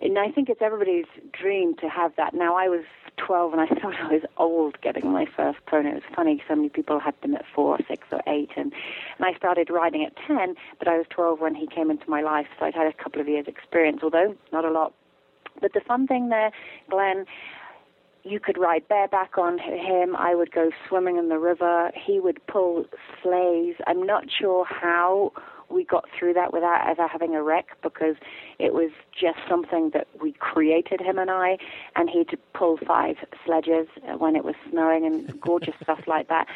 and 0.00 0.18
I 0.18 0.30
think 0.30 0.48
it's 0.48 0.62
everybody's 0.62 1.06
dream 1.32 1.74
to 1.76 1.88
have 1.88 2.12
that. 2.16 2.34
Now, 2.34 2.56
I 2.56 2.68
was 2.68 2.84
12 3.16 3.52
and 3.52 3.60
I 3.60 3.66
thought 3.80 3.94
I 4.00 4.12
was 4.12 4.22
old 4.36 4.80
getting 4.80 5.10
my 5.10 5.26
first 5.36 5.58
pony. 5.66 5.90
It 5.90 5.94
was 5.94 6.02
funny, 6.14 6.42
so 6.48 6.54
many 6.54 6.68
people 6.68 7.00
had 7.00 7.14
them 7.22 7.34
at 7.34 7.44
four, 7.54 7.76
or 7.76 7.78
six, 7.88 8.06
or 8.12 8.20
eight, 8.26 8.50
and, 8.56 8.72
and 9.18 9.26
I 9.26 9.36
started 9.36 9.70
riding 9.70 10.04
at 10.04 10.14
10, 10.26 10.54
but 10.78 10.88
I 10.88 10.96
was 10.96 11.06
12 11.10 11.40
when 11.40 11.54
he 11.54 11.66
came 11.66 11.90
into 11.90 12.08
my 12.08 12.22
life, 12.22 12.46
so 12.58 12.66
I'd 12.66 12.74
had 12.74 12.86
a 12.86 12.92
couple 12.92 13.20
of 13.20 13.28
years' 13.28 13.46
experience, 13.46 14.00
although 14.02 14.34
not 14.52 14.64
a 14.64 14.70
lot. 14.70 14.94
But 15.60 15.72
the 15.72 15.80
fun 15.80 16.06
thing 16.06 16.28
there, 16.28 16.52
Glenn, 16.88 17.26
you 18.22 18.40
could 18.40 18.58
ride 18.58 18.86
bareback 18.88 19.38
on 19.38 19.58
him. 19.58 20.14
I 20.16 20.34
would 20.34 20.52
go 20.52 20.70
swimming 20.88 21.16
in 21.16 21.28
the 21.28 21.38
river. 21.38 21.90
He 21.94 22.20
would 22.20 22.44
pull 22.46 22.84
sleighs. 23.22 23.74
I'm 23.86 24.04
not 24.04 24.24
sure 24.30 24.64
how 24.64 25.32
we 25.70 25.84
got 25.84 26.04
through 26.18 26.34
that 26.34 26.52
without 26.52 26.88
ever 26.88 27.06
having 27.06 27.34
a 27.34 27.42
wreck 27.42 27.76
because 27.82 28.16
it 28.58 28.74
was 28.74 28.90
just 29.12 29.38
something 29.48 29.90
that 29.94 30.06
we 30.20 30.32
created, 30.32 31.00
him 31.00 31.18
and 31.18 31.30
I, 31.30 31.58
and 31.96 32.08
he'd 32.08 32.38
pull 32.54 32.78
five 32.86 33.16
sledges 33.44 33.88
when 34.18 34.36
it 34.36 34.44
was 34.44 34.54
snowing 34.70 35.04
and 35.06 35.40
gorgeous 35.40 35.74
stuff 35.82 36.00
like 36.06 36.28
that. 36.28 36.46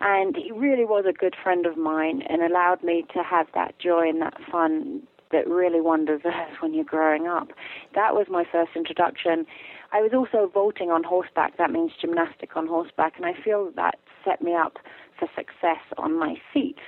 And 0.00 0.36
he 0.36 0.52
really 0.52 0.84
was 0.84 1.04
a 1.08 1.12
good 1.12 1.34
friend 1.42 1.64
of 1.64 1.76
mine 1.76 2.22
and 2.28 2.42
allowed 2.42 2.82
me 2.82 3.06
to 3.14 3.22
have 3.22 3.46
that 3.54 3.78
joy 3.78 4.08
and 4.08 4.20
that 4.20 4.36
fun 4.50 5.02
that 5.32 5.48
really 5.48 5.80
one 5.80 6.04
deserves 6.04 6.56
when 6.60 6.74
you're 6.74 6.84
growing 6.84 7.26
up. 7.26 7.48
That 7.94 8.14
was 8.14 8.26
my 8.28 8.44
first 8.50 8.72
introduction. 8.76 9.46
I 9.92 10.00
was 10.00 10.12
also 10.12 10.50
vaulting 10.52 10.90
on 10.90 11.04
horseback. 11.04 11.56
That 11.56 11.70
means 11.70 11.92
gymnastic 12.00 12.56
on 12.56 12.66
horseback, 12.66 13.14
and 13.16 13.26
I 13.26 13.32
feel 13.32 13.70
that 13.76 13.98
set 14.24 14.42
me 14.42 14.54
up 14.54 14.78
for 15.18 15.28
success 15.34 15.80
on 15.96 16.18
my 16.18 16.36
feet. 16.52 16.78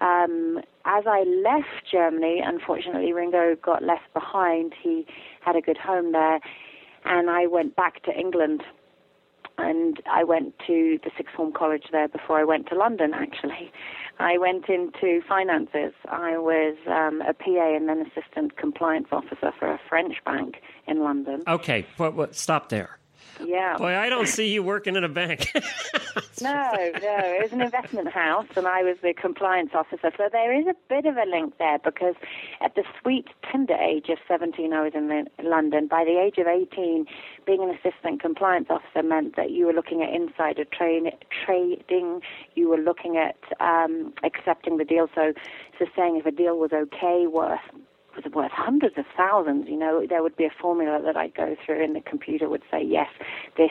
Um, 0.00 0.60
as 0.84 1.04
I 1.06 1.24
left 1.24 1.90
Germany, 1.90 2.42
unfortunately, 2.44 3.12
Ringo 3.12 3.56
got 3.56 3.82
left 3.82 4.12
behind. 4.12 4.74
He 4.82 5.06
had 5.40 5.56
a 5.56 5.60
good 5.60 5.78
home 5.78 6.12
there, 6.12 6.40
and 7.04 7.30
I 7.30 7.46
went 7.46 7.76
back 7.76 8.02
to 8.04 8.12
England. 8.12 8.62
And 9.58 10.02
I 10.10 10.22
went 10.22 10.54
to 10.66 10.98
the 11.02 11.10
sixth 11.16 11.34
form 11.34 11.50
college 11.50 11.84
there 11.90 12.08
before 12.08 12.38
I 12.38 12.44
went 12.44 12.68
to 12.68 12.74
London, 12.74 13.14
actually. 13.14 13.72
I 14.18 14.36
went 14.36 14.68
into 14.68 15.22
finances. 15.26 15.94
I 16.10 16.36
was 16.36 16.76
um, 16.86 17.22
a 17.22 17.32
PA 17.32 17.74
and 17.74 17.88
then 17.88 18.06
assistant 18.06 18.58
compliance 18.58 19.08
officer 19.12 19.52
for 19.58 19.68
a 19.68 19.80
French 19.88 20.16
bank 20.26 20.56
in 20.86 21.02
London. 21.02 21.42
Okay, 21.46 21.86
what, 21.96 22.14
what, 22.14 22.34
stop 22.34 22.68
there. 22.68 22.98
Yeah. 23.44 23.76
Boy, 23.76 23.96
I 23.96 24.08
don't 24.08 24.28
see 24.28 24.52
you 24.52 24.62
working 24.62 24.96
in 24.96 25.04
a 25.04 25.08
bank. 25.08 25.52
no, 26.40 26.72
no. 26.72 27.18
It 27.22 27.42
was 27.42 27.52
an 27.52 27.60
investment 27.60 28.08
house, 28.08 28.46
and 28.56 28.66
I 28.66 28.82
was 28.82 28.96
the 29.02 29.12
compliance 29.14 29.70
officer. 29.74 30.10
So 30.16 30.28
there 30.30 30.58
is 30.58 30.66
a 30.66 30.74
bit 30.88 31.06
of 31.06 31.16
a 31.16 31.24
link 31.24 31.58
there 31.58 31.78
because 31.78 32.14
at 32.60 32.74
the 32.74 32.84
sweet, 33.00 33.28
tender 33.50 33.74
age 33.74 34.08
of 34.08 34.18
17, 34.28 34.72
I 34.72 34.82
was 34.82 34.92
in 34.94 35.28
London. 35.42 35.86
By 35.88 36.04
the 36.04 36.18
age 36.18 36.38
of 36.38 36.46
18, 36.46 37.06
being 37.46 37.62
an 37.62 37.70
assistant 37.70 38.20
compliance 38.20 38.66
officer 38.70 39.02
meant 39.02 39.36
that 39.36 39.50
you 39.50 39.66
were 39.66 39.72
looking 39.72 40.02
at 40.02 40.12
insider 40.12 40.64
train, 40.64 41.10
trading, 41.44 42.20
you 42.54 42.68
were 42.68 42.78
looking 42.78 43.16
at 43.16 43.36
um, 43.60 44.12
accepting 44.24 44.78
the 44.78 44.84
deal. 44.84 45.08
So, 45.14 45.32
so 45.78 45.86
saying 45.96 46.16
if 46.16 46.26
a 46.26 46.30
deal 46.30 46.58
was 46.58 46.72
okay, 46.72 47.26
worth 47.26 47.60
was 48.16 48.32
worth 48.32 48.52
hundreds 48.52 48.96
of 48.98 49.04
thousands. 49.16 49.66
You 49.68 49.78
know, 49.78 50.06
there 50.08 50.22
would 50.22 50.36
be 50.36 50.44
a 50.44 50.50
formula 50.60 51.00
that 51.04 51.16
I'd 51.16 51.34
go 51.34 51.56
through, 51.64 51.84
and 51.84 51.94
the 51.94 52.00
computer 52.00 52.48
would 52.48 52.62
say, 52.70 52.82
yes, 52.82 53.08
this 53.56 53.70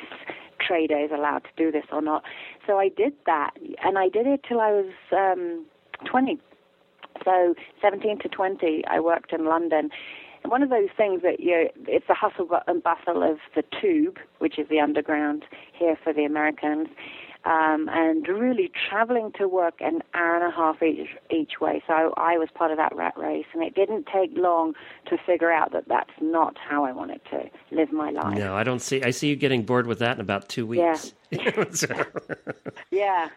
trader 0.59 0.97
is 0.97 1.11
allowed 1.13 1.39
to 1.39 1.49
do 1.57 1.71
this 1.71 1.85
or 1.91 2.01
not. 2.01 2.23
So 2.65 2.79
I 2.79 2.89
did 2.89 3.13
that, 3.25 3.51
and 3.83 3.97
I 3.97 4.09
did 4.09 4.27
it 4.27 4.41
till 4.47 4.61
I 4.61 4.71
was 4.71 4.93
um, 5.11 5.65
20. 6.05 6.39
So 7.23 7.55
17 7.81 8.19
to 8.19 8.29
20, 8.29 8.83
I 8.89 8.99
worked 8.99 9.33
in 9.33 9.45
London. 9.45 9.89
One 10.43 10.61
of 10.61 10.69
those 10.69 10.89
things 10.95 11.21
that 11.23 11.39
you, 11.39 11.69
it's 11.87 12.05
the 12.07 12.13
hustle 12.13 12.47
and 12.67 12.83
bustle 12.83 13.23
of 13.23 13.37
the 13.55 13.63
tube, 13.81 14.17
which 14.39 14.59
is 14.59 14.67
the 14.69 14.79
underground 14.79 15.45
here 15.73 15.97
for 16.03 16.13
the 16.13 16.23
Americans 16.23 16.87
um, 17.45 17.89
and 17.91 18.27
really 18.27 18.71
traveling 18.89 19.31
to 19.37 19.47
work 19.47 19.75
an 19.79 20.01
hour 20.13 20.35
and 20.35 20.43
a 20.43 20.55
half 20.55 20.81
each, 20.81 21.09
each 21.29 21.61
way. 21.61 21.83
So 21.87 22.13
I 22.17 22.37
was 22.37 22.49
part 22.53 22.71
of 22.71 22.77
that 22.77 22.95
rat 22.95 23.15
race, 23.17 23.45
and 23.53 23.63
it 23.63 23.75
didn't 23.75 24.07
take 24.11 24.31
long 24.35 24.73
to 25.07 25.17
figure 25.25 25.51
out 25.51 25.71
that 25.73 25.87
that's 25.87 26.11
not 26.19 26.57
how 26.57 26.83
I 26.83 26.91
wanted 26.91 27.21
to 27.31 27.49
live 27.71 27.91
my 27.91 28.09
life. 28.09 28.37
No, 28.37 28.55
I 28.55 28.63
don't 28.63 28.81
see. 28.81 29.03
I 29.03 29.11
see 29.11 29.27
you 29.27 29.35
getting 29.35 29.63
bored 29.63 29.85
with 29.85 29.99
that 29.99 30.17
in 30.17 30.21
about 30.21 30.49
two 30.49 30.65
weeks. 30.65 31.13
Yeah. 31.29 31.63
yeah. 32.91 33.29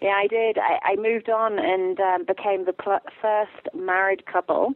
Yeah, 0.00 0.14
I 0.16 0.26
did. 0.26 0.58
I, 0.58 0.78
I 0.82 0.96
moved 0.96 1.30
on 1.30 1.58
and 1.58 1.98
um, 2.00 2.24
became 2.24 2.64
the 2.64 2.72
pl- 2.72 2.98
first 3.20 3.68
married 3.74 4.26
couple 4.26 4.74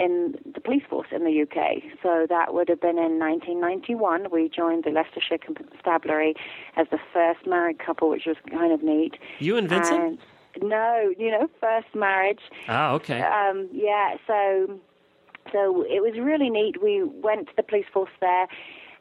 in 0.00 0.34
the 0.54 0.60
police 0.60 0.82
force 0.88 1.08
in 1.12 1.24
the 1.24 1.42
UK. 1.42 1.82
So 2.02 2.26
that 2.28 2.54
would 2.54 2.68
have 2.68 2.80
been 2.80 2.98
in 2.98 3.18
1991. 3.18 4.30
We 4.30 4.48
joined 4.48 4.84
the 4.84 4.90
Leicestershire 4.90 5.38
Constabulary 5.38 6.34
as 6.76 6.86
the 6.90 6.98
first 7.12 7.46
married 7.46 7.78
couple, 7.78 8.08
which 8.08 8.24
was 8.26 8.36
kind 8.50 8.72
of 8.72 8.82
neat. 8.82 9.16
You 9.38 9.56
and 9.56 9.68
Vincent? 9.68 10.20
And 10.54 10.68
no, 10.70 11.12
you 11.18 11.30
know, 11.30 11.48
first 11.60 11.94
marriage. 11.94 12.40
Ah, 12.66 12.92
okay. 12.92 13.20
Um, 13.20 13.68
yeah, 13.72 14.16
so 14.26 14.80
so 15.52 15.82
it 15.82 16.02
was 16.02 16.18
really 16.18 16.48
neat. 16.48 16.82
We 16.82 17.02
went 17.02 17.48
to 17.48 17.52
the 17.56 17.62
police 17.62 17.86
force 17.92 18.10
there, 18.20 18.46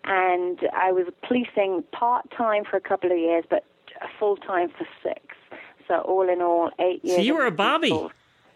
and 0.03 0.59
I 0.75 0.91
was 0.91 1.07
policing 1.23 1.83
part 1.91 2.29
time 2.31 2.65
for 2.69 2.77
a 2.77 2.81
couple 2.81 3.11
of 3.11 3.17
years, 3.17 3.45
but 3.49 3.63
full 4.19 4.35
time 4.35 4.69
for 4.69 4.85
six. 5.01 5.21
So 5.87 6.01
all 6.01 6.29
in 6.29 6.41
all, 6.41 6.69
eight 6.79 7.03
years. 7.03 7.17
So 7.17 7.21
you 7.23 7.33
were 7.33 7.45
a 7.45 7.51
Bobby. 7.51 7.91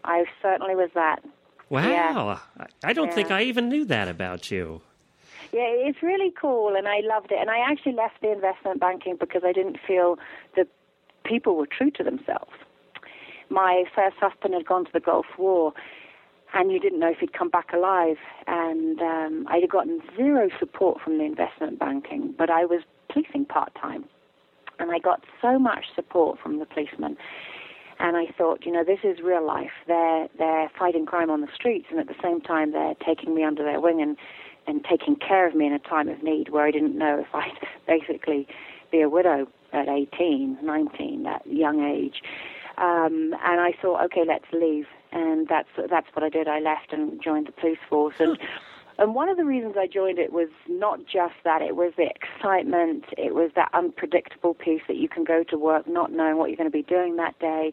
I 0.04 0.24
certainly 0.42 0.76
was 0.76 0.90
that. 0.94 1.24
Wow. 1.70 2.40
Yeah. 2.58 2.66
I 2.82 2.92
don't 2.92 3.08
yeah. 3.08 3.14
think 3.14 3.30
I 3.30 3.42
even 3.42 3.68
knew 3.68 3.84
that 3.86 4.08
about 4.08 4.50
you. 4.50 4.82
Yeah, 5.52 5.68
it's 5.68 6.02
really 6.02 6.32
cool, 6.32 6.74
and 6.74 6.88
I 6.88 7.00
loved 7.00 7.30
it. 7.30 7.38
And 7.40 7.48
I 7.48 7.58
actually 7.58 7.92
left 7.92 8.20
the 8.20 8.32
investment 8.32 8.80
banking 8.80 9.16
because 9.18 9.42
I 9.44 9.52
didn't 9.52 9.78
feel 9.86 10.18
that 10.56 10.66
people 11.24 11.56
were 11.56 11.66
true 11.66 11.90
to 11.92 12.02
themselves. 12.02 12.50
My 13.50 13.84
first 13.94 14.16
husband 14.16 14.54
had 14.54 14.66
gone 14.66 14.84
to 14.86 14.92
the 14.92 15.00
Gulf 15.00 15.26
War, 15.38 15.72
and 16.54 16.72
you 16.72 16.80
didn't 16.80 16.98
know 16.98 17.10
if 17.10 17.18
he'd 17.18 17.32
come 17.32 17.50
back 17.50 17.72
alive. 17.72 18.16
And 18.46 19.00
um, 19.00 19.46
I'd 19.48 19.68
gotten 19.70 20.02
zero 20.16 20.48
support 20.58 21.00
from 21.00 21.18
the 21.18 21.24
investment 21.24 21.78
banking, 21.78 22.34
but 22.36 22.50
I 22.50 22.64
was 22.64 22.82
policing 23.08 23.44
part 23.44 23.74
time. 23.80 24.06
And 24.80 24.90
I 24.90 24.98
got 24.98 25.22
so 25.40 25.58
much 25.58 25.84
support 25.94 26.38
from 26.40 26.58
the 26.58 26.66
policemen 26.66 27.16
and 27.98 28.16
I 28.16 28.26
thought, 28.36 28.64
you 28.64 28.72
know, 28.72 28.84
this 28.84 29.00
is 29.04 29.20
real 29.20 29.44
life. 29.46 29.72
They're 29.86 30.28
they're 30.38 30.70
fighting 30.78 31.06
crime 31.06 31.30
on 31.30 31.40
the 31.40 31.48
streets, 31.54 31.86
and 31.90 32.00
at 32.00 32.08
the 32.08 32.14
same 32.22 32.40
time, 32.40 32.72
they're 32.72 32.94
taking 33.04 33.34
me 33.34 33.44
under 33.44 33.62
their 33.62 33.80
wing 33.80 34.00
and 34.00 34.16
and 34.66 34.84
taking 34.84 35.16
care 35.16 35.46
of 35.46 35.54
me 35.54 35.66
in 35.66 35.72
a 35.72 35.78
time 35.78 36.08
of 36.08 36.22
need 36.22 36.48
where 36.48 36.66
I 36.66 36.70
didn't 36.70 36.96
know 36.96 37.18
if 37.20 37.34
I'd 37.34 37.58
basically 37.86 38.48
be 38.90 39.00
a 39.00 39.08
widow 39.08 39.46
at 39.72 39.88
18, 39.88 40.58
19, 40.62 41.22
that 41.24 41.46
young 41.46 41.84
age. 41.84 42.22
Um, 42.78 43.34
and 43.44 43.60
I 43.60 43.72
thought, 43.80 44.04
okay, 44.06 44.24
let's 44.26 44.46
leave, 44.52 44.86
and 45.12 45.46
that's 45.48 45.68
that's 45.88 46.08
what 46.12 46.24
I 46.24 46.28
did. 46.28 46.48
I 46.48 46.58
left 46.58 46.92
and 46.92 47.22
joined 47.22 47.46
the 47.46 47.52
police 47.52 47.78
force, 47.88 48.16
and 48.18 48.38
and 48.98 49.14
one 49.14 49.28
of 49.28 49.36
the 49.36 49.44
reasons 49.44 49.74
I 49.78 49.86
joined 49.86 50.18
it 50.18 50.32
was 50.32 50.48
not 50.68 51.00
just 51.00 51.34
that, 51.44 51.62
it 51.62 51.76
was 51.76 51.92
the 51.96 52.08
excitement, 52.08 53.04
it 53.16 53.34
was 53.34 53.50
that 53.56 53.70
unpredictable 53.72 54.54
piece 54.54 54.82
that 54.88 54.96
you 54.96 55.08
can 55.08 55.24
go 55.24 55.42
to 55.44 55.58
work 55.58 55.88
not 55.88 56.12
knowing 56.12 56.36
what 56.36 56.48
you're 56.48 56.56
going 56.56 56.70
to 56.70 56.72
be 56.72 56.82
doing 56.82 57.16
that 57.16 57.38
day. 57.38 57.72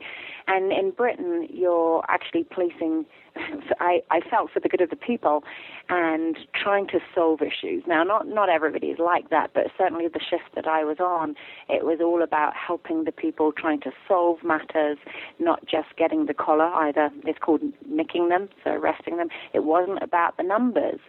And 0.53 0.74
in 0.74 0.91
Britain, 0.91 1.48
you're 1.50 2.03
actually 2.10 2.43
policing 2.43 3.05
I, 3.79 4.01
I 4.10 4.20
felt 4.29 4.51
for 4.51 4.60
the 4.60 4.67
good 4.67 4.81
of 4.81 4.89
the 4.89 4.96
people 4.96 5.43
and 5.89 6.38
trying 6.62 6.88
to 6.88 7.00
solve 7.15 7.39
issues. 7.41 7.84
Now, 7.88 8.03
not, 8.03 8.27
not 8.27 8.50
everybody 8.50 8.88
is 8.88 9.00
like 9.00 9.29
that, 9.29 9.51
but 9.53 9.67
certainly 9.77 10.08
the 10.08 10.20
shift 10.20 10.55
that 10.55 10.67
I 10.67 10.84
was 10.84 10.98
on, 11.00 11.36
it 11.70 11.86
was 11.86 12.00
all 12.01 12.22
about 12.22 12.53
helping 12.55 13.05
the 13.05 13.12
people, 13.12 13.51
trying 13.51 13.79
to 13.81 13.91
solve 14.08 14.43
matters, 14.43 14.98
not 15.39 15.65
just 15.65 15.96
getting 15.98 16.25
the 16.25 16.34
collar 16.34 16.65
either. 16.65 17.10
It's 17.25 17.39
called 17.39 17.62
nicking 17.88 18.29
them, 18.29 18.50
so 18.63 18.72
arresting 18.72 19.17
them. 19.17 19.29
It 19.53 19.63
wasn't 19.63 20.01
about 20.01 20.38
the 20.38 20.43
numbers. 20.43 21.00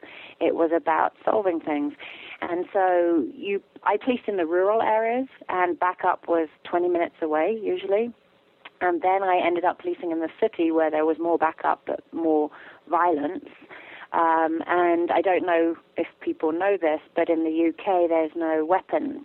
It 0.41 0.55
was 0.55 0.71
about 0.75 1.15
solving 1.25 1.61
things. 1.61 1.95
And 2.41 2.67
so 2.73 3.27
you, 3.35 3.63
I 3.83 3.97
policed 3.97 4.29
in 4.29 4.37
the 4.37 4.47
rural 4.47 4.83
areas, 4.83 5.29
and 5.49 5.79
backup 5.79 6.29
was 6.29 6.49
20 6.65 6.89
minutes 6.89 7.17
away 7.21 7.59
usually. 7.61 8.13
And 8.83 9.01
then 9.01 9.23
I 9.23 9.41
ended 9.45 9.65
up 9.65 9.79
policing 9.79 10.11
in 10.11 10.19
the 10.19 10.29
city 10.41 10.71
where 10.73 10.91
there 10.91 11.07
was 11.07 11.17
more 11.19 11.39
backup 11.39 11.83
but 11.87 12.01
more 12.13 12.51
violence. 12.91 13.49
Um, 14.13 14.61
and 14.67 15.11
I 15.11 15.23
don't 15.23 15.47
know 15.47 15.77
if 15.97 16.09
people 16.21 16.53
know 16.53 16.77
this, 16.79 17.01
but 17.15 17.31
in 17.31 17.45
the 17.45 17.69
UK 17.69 18.09
there's 18.09 18.33
no 18.35 18.65
weapons. 18.65 19.25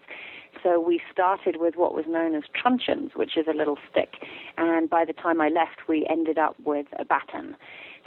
So 0.63 0.79
we 0.79 1.01
started 1.11 1.57
with 1.59 1.75
what 1.75 1.93
was 1.93 2.05
known 2.07 2.35
as 2.35 2.43
truncheons, 2.55 3.11
which 3.15 3.35
is 3.35 3.45
a 3.47 3.55
little 3.55 3.77
stick. 3.91 4.15
And 4.57 4.89
by 4.89 5.05
the 5.05 5.13
time 5.13 5.41
I 5.41 5.49
left, 5.49 5.87
we 5.87 6.07
ended 6.09 6.37
up 6.37 6.55
with 6.63 6.87
a 6.97 7.05
baton. 7.05 7.55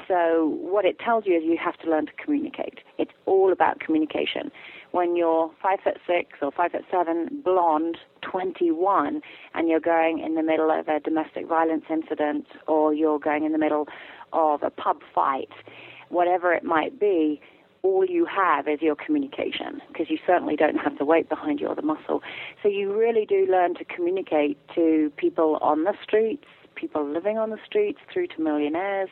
So 0.08 0.56
what 0.60 0.84
it 0.84 0.98
tells 0.98 1.26
you 1.26 1.36
is 1.36 1.42
you 1.44 1.58
have 1.62 1.78
to 1.78 1.90
learn 1.90 2.06
to 2.06 2.12
communicate. 2.12 2.80
It's 2.98 3.12
all 3.26 3.52
about 3.52 3.80
communication. 3.80 4.50
When 4.92 5.16
you're 5.16 5.50
five 5.62 5.80
foot 5.84 5.98
six 6.06 6.38
or 6.42 6.50
five 6.50 6.72
foot 6.72 6.84
seven, 6.90 7.42
blonde, 7.44 7.98
21, 8.22 9.22
and 9.54 9.68
you're 9.68 9.80
going 9.80 10.18
in 10.18 10.34
the 10.34 10.42
middle 10.42 10.70
of 10.70 10.88
a 10.88 11.00
domestic 11.00 11.46
violence 11.46 11.84
incident 11.88 12.46
or 12.66 12.92
you're 12.92 13.18
going 13.18 13.44
in 13.44 13.52
the 13.52 13.58
middle 13.58 13.86
of 14.32 14.62
a 14.62 14.70
pub 14.70 15.00
fight, 15.14 15.50
whatever 16.08 16.52
it 16.52 16.64
might 16.64 16.98
be, 16.98 17.40
all 17.82 18.04
you 18.04 18.26
have 18.26 18.68
is 18.68 18.82
your 18.82 18.94
communication 18.94 19.80
because 19.88 20.10
you 20.10 20.18
certainly 20.26 20.56
don't 20.56 20.76
have 20.76 20.98
the 20.98 21.04
weight 21.04 21.28
behind 21.28 21.60
you 21.60 21.68
or 21.68 21.74
the 21.74 21.82
muscle. 21.82 22.22
So 22.62 22.68
you 22.68 22.92
really 22.96 23.24
do 23.24 23.46
learn 23.50 23.74
to 23.76 23.84
communicate 23.84 24.58
to 24.74 25.10
people 25.16 25.56
on 25.62 25.84
the 25.84 25.94
streets, 26.02 26.44
people 26.74 27.06
living 27.06 27.38
on 27.38 27.50
the 27.50 27.58
streets, 27.64 27.98
through 28.12 28.28
to 28.28 28.40
millionaires, 28.40 29.08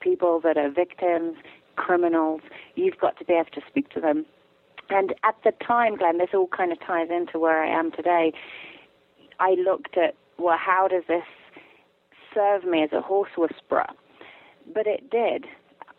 people 0.00 0.40
that 0.40 0.56
are 0.56 0.70
victims, 0.70 1.36
criminals. 1.76 2.40
You've 2.74 2.98
got 2.98 3.18
to 3.18 3.24
be 3.24 3.34
able 3.34 3.50
to 3.52 3.60
speak 3.68 3.90
to 3.90 4.00
them. 4.00 4.24
And 4.90 5.14
at 5.24 5.36
the 5.44 5.52
time, 5.66 5.96
Glenn, 5.96 6.18
this 6.18 6.30
all 6.34 6.48
kind 6.48 6.72
of 6.72 6.80
ties 6.80 7.08
into 7.10 7.38
where 7.38 7.62
I 7.62 7.68
am 7.68 7.90
today. 7.90 8.32
I 9.40 9.54
looked 9.54 9.96
at, 9.96 10.14
well, 10.38 10.58
how 10.58 10.88
does 10.88 11.04
this 11.08 11.24
serve 12.34 12.64
me 12.64 12.82
as 12.82 12.92
a 12.92 13.00
horse 13.00 13.30
whisperer? 13.36 13.86
But 14.72 14.86
it 14.86 15.10
did 15.10 15.46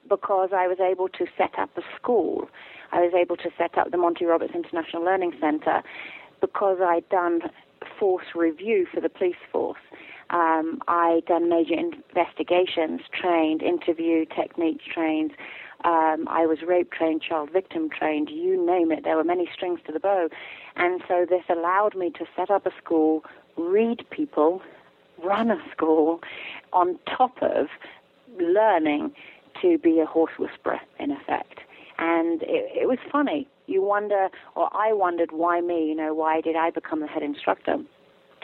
because 0.10 0.50
I 0.54 0.68
was 0.68 0.80
able 0.80 1.10
to 1.10 1.26
set 1.38 1.58
up 1.60 1.70
a 1.78 1.82
school. 1.96 2.50
I 2.92 3.02
was 3.02 3.14
able 3.14 3.36
to 3.38 3.50
set 3.58 3.78
up 3.78 3.92
the 3.92 3.98
Monty 3.98 4.26
Roberts 4.26 4.54
International 4.56 5.04
Learning 5.04 5.34
Center 5.40 5.84
because 6.40 6.78
I'd 6.82 7.08
done 7.10 7.42
force 8.00 8.26
review 8.36 8.88
for 8.94 9.02
the 9.02 9.10
police 9.10 9.36
force. 9.52 9.80
Um, 10.30 10.82
I 10.88 11.22
done 11.28 11.50
major 11.50 11.74
investigations, 11.74 13.02
trained, 13.14 13.62
interview 13.62 14.26
techniques 14.26 14.84
trained. 14.94 15.32
Um, 15.84 16.28
I 16.28 16.46
was 16.46 16.60
rape 16.68 16.92
trained, 16.92 17.22
child 17.22 17.52
victim 17.52 17.90
trained, 17.90 18.30
you 18.30 18.64
name 18.64 18.92
it. 18.92 19.04
There 19.04 19.16
were 19.16 19.24
many 19.24 19.48
strings 19.54 19.80
to 19.86 19.92
the 19.92 20.00
bow. 20.00 20.30
And 20.76 21.02
so 21.08 21.26
this 21.30 21.44
allowed 21.50 21.96
me 21.96 22.10
to 22.12 22.26
set 22.36 22.50
up 22.50 22.66
a 22.66 22.72
school, 22.84 23.24
read 23.58 24.04
people, 24.10 24.62
run 25.24 25.52
a 25.52 25.58
school 25.72 26.20
on 26.74 27.00
top 27.06 27.42
of 27.42 27.68
learning 28.40 29.14
to 29.62 29.78
be 29.78 30.00
a 30.00 30.06
horse 30.06 30.34
whisperer, 30.38 30.80
in 31.00 31.12
effect. 31.12 31.60
And 32.00 32.44
it, 32.44 32.72
it 32.82 32.88
was 32.88 33.00
funny. 33.12 33.48
You 33.66 33.82
wonder, 33.82 34.30
or 34.56 34.70
I 34.74 34.94
wondered, 34.94 35.32
why 35.32 35.62
me? 35.62 35.88
You 35.90 35.96
know, 35.96 36.14
why 36.14 36.42
did 36.42 36.56
I 36.56 36.70
become 36.70 37.02
the 37.02 37.08
head 37.08 37.24
instructor? 37.24 37.78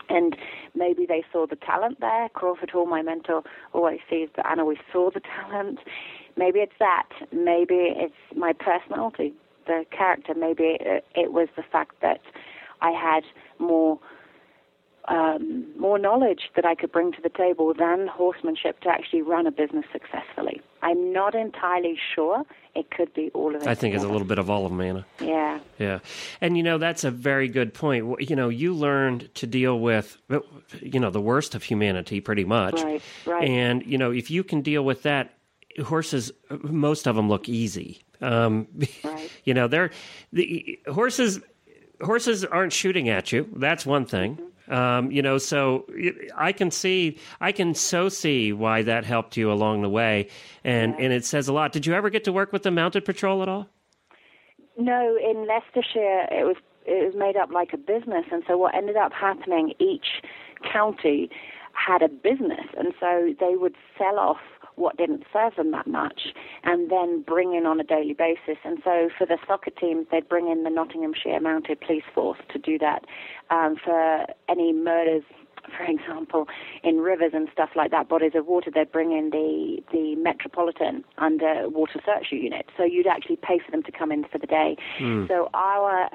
And 0.09 0.35
maybe 0.75 1.05
they 1.05 1.23
saw 1.31 1.45
the 1.47 1.55
talent 1.55 1.99
there. 1.99 2.29
Crawford 2.29 2.71
Hall, 2.71 2.85
my 2.85 3.01
mentor, 3.01 3.43
always 3.71 3.99
sees 4.09 4.29
that 4.35 4.45
Anna, 4.49 4.65
we 4.65 4.77
saw 4.91 5.09
the 5.11 5.21
talent. 5.21 5.79
Maybe 6.37 6.59
it's 6.59 6.73
that. 6.79 7.09
Maybe 7.31 7.75
it's 7.75 8.13
my 8.35 8.53
personality, 8.53 9.33
the 9.67 9.85
character. 9.91 10.33
Maybe 10.33 10.77
it, 10.79 11.05
it 11.15 11.31
was 11.31 11.47
the 11.55 11.63
fact 11.63 12.01
that 12.01 12.21
I 12.81 12.91
had 12.91 13.23
more 13.59 13.99
um, 15.07 15.65
more 15.77 15.99
knowledge 15.99 16.49
that 16.55 16.65
I 16.65 16.75
could 16.75 16.91
bring 16.91 17.11
to 17.11 17.21
the 17.21 17.29
table 17.29 17.73
than 17.77 18.07
horsemanship 18.07 18.79
to 18.81 18.89
actually 18.89 19.21
run 19.21 19.45
a 19.45 19.51
business 19.51 19.85
successfully. 19.91 20.61
I'm 20.81 21.11
not 21.11 21.35
entirely 21.35 21.97
sure. 22.15 22.43
It 22.75 22.89
could 22.89 23.13
be 23.13 23.29
all 23.33 23.55
of 23.55 23.61
it. 23.61 23.67
I 23.67 23.75
think 23.75 23.95
it's 23.95 24.03
a 24.03 24.07
little 24.07 24.25
bit 24.25 24.39
of 24.39 24.49
all 24.49 24.65
of 24.65 24.71
them, 24.71 24.81
Anna. 24.81 25.05
Yeah. 25.19 25.59
Yeah. 25.77 25.99
And, 26.41 26.55
you 26.57 26.63
know, 26.63 26.77
that's 26.77 27.03
a 27.03 27.11
very 27.11 27.47
good 27.49 27.73
point. 27.73 28.21
You 28.21 28.35
know, 28.35 28.49
you 28.49 28.73
learned 28.73 29.33
to 29.35 29.47
deal 29.47 29.79
with, 29.79 30.17
you 30.81 30.99
know, 30.99 31.09
the 31.09 31.21
worst 31.21 31.53
of 31.53 31.63
humanity 31.63 32.21
pretty 32.21 32.45
much. 32.45 32.81
Right, 32.81 33.01
right. 33.25 33.47
And, 33.47 33.85
you 33.85 33.97
know, 33.97 34.11
if 34.11 34.31
you 34.31 34.43
can 34.43 34.61
deal 34.61 34.83
with 34.83 35.03
that, 35.03 35.33
horses, 35.83 36.31
most 36.61 37.07
of 37.07 37.15
them 37.15 37.29
look 37.29 37.47
easy. 37.49 38.01
Um, 38.21 38.67
right. 39.03 39.29
You 39.43 39.53
know, 39.53 39.67
they're, 39.67 39.91
the 40.31 40.79
horses, 40.87 41.39
horses 42.01 42.45
aren't 42.45 42.71
shooting 42.71 43.09
at 43.09 43.31
you. 43.31 43.49
That's 43.55 43.85
one 43.85 44.05
thing. 44.05 44.35
Mm-hmm 44.35 44.47
um, 44.69 45.11
you 45.11 45.21
know, 45.21 45.37
so 45.37 45.85
I 46.35 46.51
can 46.53 46.71
see, 46.71 47.17
I 47.41 47.51
can 47.51 47.73
so 47.73 48.09
see 48.09 48.53
why 48.53 48.83
that 48.83 49.05
helped 49.05 49.35
you 49.35 49.51
along 49.51 49.81
the 49.81 49.89
way, 49.89 50.29
and 50.63 50.95
yeah. 50.97 51.05
and 51.05 51.13
it 51.13 51.25
says 51.25 51.47
a 51.47 51.53
lot. 51.53 51.71
Did 51.71 51.85
you 51.85 51.93
ever 51.93 52.09
get 52.09 52.23
to 52.25 52.31
work 52.33 52.53
with 52.53 52.63
the 52.63 52.71
Mounted 52.71 53.03
Patrol 53.03 53.41
at 53.41 53.49
all? 53.49 53.67
No, 54.77 55.17
in 55.17 55.47
Leicestershire, 55.47 56.27
it 56.31 56.45
was 56.45 56.55
it 56.85 57.05
was 57.05 57.15
made 57.15 57.35
up 57.35 57.51
like 57.51 57.73
a 57.73 57.77
business, 57.77 58.25
and 58.31 58.43
so 58.47 58.57
what 58.57 58.73
ended 58.73 58.95
up 58.95 59.11
happening, 59.11 59.73
each 59.79 60.21
county 60.71 61.29
had 61.73 62.01
a 62.01 62.07
business, 62.07 62.67
and 62.77 62.93
so 62.99 63.35
they 63.39 63.55
would 63.55 63.75
sell 63.97 64.17
off 64.17 64.39
what 64.75 64.97
didn't 64.97 65.23
serve 65.31 65.55
them 65.55 65.71
that 65.71 65.87
much, 65.87 66.33
and 66.63 66.89
then 66.89 67.21
bring 67.21 67.53
in 67.53 67.65
on 67.65 67.79
a 67.79 67.83
daily 67.83 68.13
basis. 68.13 68.57
And 68.63 68.79
so 68.83 69.09
for 69.17 69.25
the 69.25 69.37
soccer 69.47 69.71
teams, 69.71 70.07
they'd 70.11 70.27
bring 70.27 70.49
in 70.49 70.63
the 70.63 70.69
Nottinghamshire 70.69 71.39
Mounted 71.39 71.81
Police 71.81 72.03
Force 72.13 72.39
to 72.51 72.59
do 72.59 72.77
that. 72.79 73.05
Um, 73.49 73.75
for 73.83 74.25
any 74.49 74.73
murders, 74.73 75.23
for 75.77 75.85
example, 75.85 76.47
in 76.83 76.97
rivers 76.97 77.31
and 77.33 77.47
stuff 77.51 77.69
like 77.75 77.91
that, 77.91 78.09
bodies 78.09 78.33
of 78.35 78.47
water, 78.47 78.71
they'd 78.73 78.91
bring 78.91 79.11
in 79.11 79.29
the, 79.29 79.81
the 79.91 80.15
Metropolitan 80.15 81.03
under 81.17 81.69
water 81.69 81.99
search 82.05 82.27
unit. 82.31 82.65
So 82.77 82.83
you'd 82.83 83.07
actually 83.07 83.37
pay 83.37 83.59
for 83.63 83.71
them 83.71 83.83
to 83.83 83.91
come 83.91 84.11
in 84.11 84.25
for 84.25 84.37
the 84.37 84.47
day. 84.47 84.75
Mm. 84.99 85.27
So 85.27 85.49
our 85.53 86.09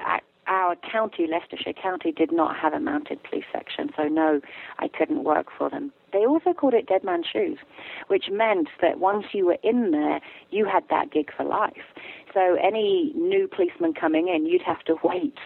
our 0.49 0.75
county, 0.75 1.27
Leicestershire 1.27 1.73
County, 1.73 2.11
did 2.11 2.31
not 2.31 2.57
have 2.57 2.73
a 2.73 2.79
mounted 2.79 3.23
police 3.23 3.45
section, 3.53 3.91
so 3.95 4.07
no, 4.07 4.41
I 4.79 4.87
couldn't 4.87 5.23
work 5.23 5.47
for 5.55 5.69
them. 5.69 5.93
They 6.11 6.25
also 6.25 6.53
called 6.53 6.73
it 6.73 6.87
Dead 6.87 7.03
Man's 7.03 7.27
Shoes, 7.31 7.59
which 8.07 8.25
meant 8.31 8.67
that 8.81 8.99
once 8.99 9.27
you 9.31 9.45
were 9.45 9.59
in 9.63 9.91
there, 9.91 10.19
you 10.49 10.65
had 10.65 10.83
that 10.89 11.11
gig 11.11 11.31
for 11.35 11.45
life. 11.45 11.93
So 12.33 12.55
any 12.55 13.13
new 13.15 13.47
policeman 13.47 13.93
coming 13.93 14.27
in, 14.27 14.45
you'd 14.45 14.63
have 14.63 14.83
to 14.85 14.95
wait 15.03 15.37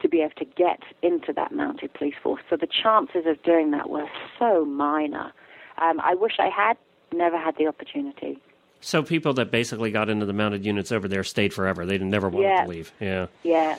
to 0.00 0.08
be 0.08 0.20
able 0.20 0.34
to 0.36 0.44
get 0.44 0.80
into 1.02 1.32
that 1.34 1.52
mounted 1.52 1.92
police 1.94 2.14
force. 2.22 2.42
So 2.50 2.56
the 2.56 2.66
chances 2.66 3.24
of 3.26 3.42
doing 3.42 3.70
that 3.70 3.88
were 3.88 4.08
so 4.38 4.64
minor. 4.64 5.32
Um, 5.78 6.00
I 6.00 6.14
wish 6.14 6.34
I 6.38 6.48
had 6.48 6.76
never 7.12 7.38
had 7.38 7.56
the 7.56 7.66
opportunity. 7.66 8.38
So 8.80 9.02
people 9.02 9.32
that 9.34 9.50
basically 9.50 9.90
got 9.90 10.08
into 10.08 10.26
the 10.26 10.32
mounted 10.32 10.64
units 10.64 10.92
over 10.92 11.08
there 11.08 11.24
stayed 11.24 11.52
forever. 11.54 11.86
They 11.86 11.98
never 11.98 12.28
wanted 12.28 12.46
yeah. 12.46 12.64
to 12.64 12.68
leave. 12.68 12.92
Yeah. 13.00 13.26
Yeah. 13.42 13.78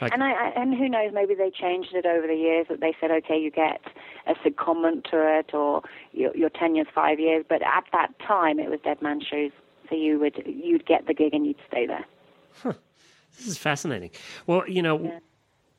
Like, 0.00 0.12
and 0.12 0.22
I, 0.22 0.32
I, 0.32 0.52
and 0.56 0.74
who 0.74 0.88
knows? 0.88 1.12
Maybe 1.14 1.34
they 1.34 1.50
changed 1.50 1.94
it 1.94 2.04
over 2.06 2.26
the 2.26 2.34
years. 2.34 2.66
That 2.68 2.80
they 2.80 2.94
said, 3.00 3.10
okay, 3.10 3.38
you 3.38 3.50
get 3.50 3.80
a 4.26 4.34
secondment 4.34 5.10
to 5.10 5.38
it, 5.38 5.54
or 5.54 5.82
your, 6.12 6.36
your 6.36 6.50
tenure's 6.50 6.88
five 6.94 7.18
years. 7.18 7.44
But 7.48 7.62
at 7.62 7.84
that 7.92 8.18
time, 8.18 8.58
it 8.58 8.68
was 8.68 8.80
dead 8.84 9.00
man's 9.00 9.24
shoes. 9.24 9.52
So 9.88 9.94
you 9.94 10.18
would 10.18 10.42
you'd 10.44 10.86
get 10.86 11.06
the 11.06 11.14
gig 11.14 11.32
and 11.32 11.46
you'd 11.46 11.56
stay 11.68 11.86
there. 11.86 12.04
Huh. 12.62 12.74
This 13.36 13.46
is 13.46 13.58
fascinating. 13.58 14.10
Well, 14.46 14.68
you 14.68 14.82
know. 14.82 15.02
Yeah. 15.02 15.18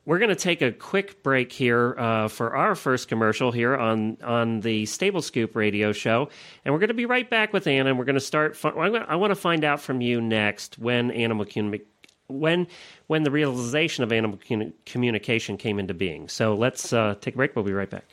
We're 0.05 0.19
going 0.19 0.29
to 0.29 0.35
take 0.35 0.61
a 0.61 0.71
quick 0.71 1.21
break 1.21 1.51
here 1.51 1.93
uh, 1.99 2.29
for 2.29 2.55
our 2.55 2.75
first 2.75 3.09
commercial 3.09 3.51
here 3.51 3.75
on 3.75 4.17
on 4.23 4.61
the 4.61 4.85
Stable 4.85 5.21
Scoop 5.21 5.53
radio 5.53 5.91
show, 5.91 6.29
and 6.63 6.73
we're 6.73 6.79
going 6.79 6.87
to 6.87 6.93
be 6.93 7.05
right 7.05 7.29
back 7.29 7.51
with 7.51 7.67
Anna. 7.67 7.89
And 7.89 7.99
we're 7.99 8.05
going 8.05 8.15
to 8.15 8.21
start. 8.21 8.57
I 8.63 9.17
want 9.17 9.31
to 9.31 9.35
find 9.35 9.65
out 9.65 9.81
from 9.81 9.99
you 9.99 10.21
next 10.21 10.79
when 10.79 11.11
animal 11.11 11.43
when 12.27 12.67
when 13.07 13.23
the 13.23 13.31
realization 13.31 14.03
of 14.03 14.11
animal 14.11 14.39
communication 14.85 15.57
came 15.57 15.79
into 15.79 15.93
being. 15.93 16.29
So 16.29 16.55
let's 16.55 16.93
uh, 16.93 17.15
take 17.21 17.35
a 17.35 17.37
break. 17.37 17.55
We'll 17.55 17.65
be 17.65 17.73
right 17.73 17.89
back. 17.89 18.05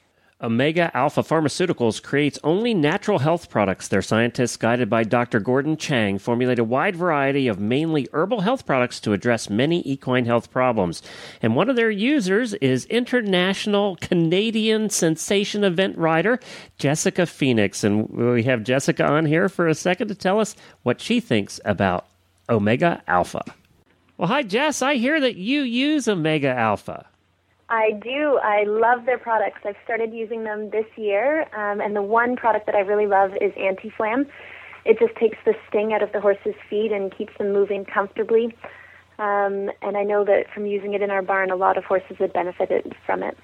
Omega 0.45 0.91
Alpha 0.95 1.23
Pharmaceuticals 1.23 2.03
creates 2.03 2.39
only 2.45 2.75
natural 2.75 3.21
health 3.21 3.49
products. 3.49 3.89
Their 3.89 4.03
scientists, 4.03 4.59
guided 4.59 4.91
by 4.91 5.05
Dr. 5.05 5.41
Gordon 5.41 5.77
Chang, 5.77 6.19
formulate 6.19 6.59
a 6.59 6.65
wide 6.65 6.97
variety 6.97 7.49
of 7.49 7.61
mainly 7.61 8.09
herbal 8.13 8.43
health 8.43 8.67
products 8.67 9.01
to 9.01 9.15
address 9.15 9.49
many 9.49 9.81
equine 9.87 10.27
health 10.27 10.51
problems. 10.51 11.03
And 11.41 11.57
one 11.57 11.71
of 11.71 11.77
their 11.77 11.91
users 11.91 12.53
is 12.55 12.85
international 12.87 13.97
Canadian 14.03 14.91
sensation 14.91 15.65
event 15.65 15.97
rider 15.97 16.39
Jessica 16.79 17.25
Phoenix. 17.25 17.83
And 17.83 18.11
we 18.11 18.43
have 18.43 18.65
Jessica 18.65 19.07
on 19.07 19.25
here 19.25 19.49
for 19.49 19.67
a 19.67 19.75
second 19.75 20.09
to 20.09 20.15
tell 20.15 20.41
us 20.41 20.57
what 20.83 21.01
she 21.01 21.21
thinks 21.21 21.59
about 21.65 22.07
Omega 22.51 23.03
Alpha. 23.07 23.45
Well, 24.17 24.29
hi, 24.29 24.43
Jess. 24.43 24.81
I 24.81 24.95
hear 24.95 25.21
that 25.21 25.37
you 25.37 25.63
use 25.63 26.07
Omega 26.07 26.49
Alpha. 26.49 27.07
I 27.69 27.93
do. 28.03 28.39
I 28.43 28.65
love 28.65 29.07
their 29.07 29.19
products. 29.19 29.61
I've 29.65 29.77
started 29.85 30.13
using 30.13 30.45
them 30.45 30.71
this 30.71 30.87
year, 30.97 31.43
um, 31.57 31.81
and 31.81 31.97
the 31.97 32.03
one 32.03 32.37
product 32.37 32.67
that 32.67 32.75
I 32.75 32.81
really 32.81 33.07
love 33.07 33.33
is 33.41 33.53
Anti 33.59 33.91
Flam. 33.91 34.27
It 34.85 34.99
just 34.99 35.15
takes 35.17 35.39
the 35.45 35.55
sting 35.69 35.93
out 35.93 36.03
of 36.03 36.13
the 36.13 36.21
horse's 36.21 36.55
feet 36.69 36.93
and 36.93 37.17
keeps 37.17 37.37
them 37.39 37.53
moving 37.53 37.85
comfortably. 37.85 38.55
Um, 39.19 39.71
and 39.83 39.97
I 39.97 40.03
know 40.03 40.25
that 40.25 40.51
from 40.53 40.67
using 40.67 40.95
it 40.95 41.03
in 41.03 41.11
our 41.11 41.23
barn, 41.23 41.51
a 41.51 41.57
lot 41.57 41.79
of 41.79 41.85
horses 41.85 42.17
have 42.19 42.33
benefited 42.33 42.95
from 43.07 43.23
it. 43.23 43.39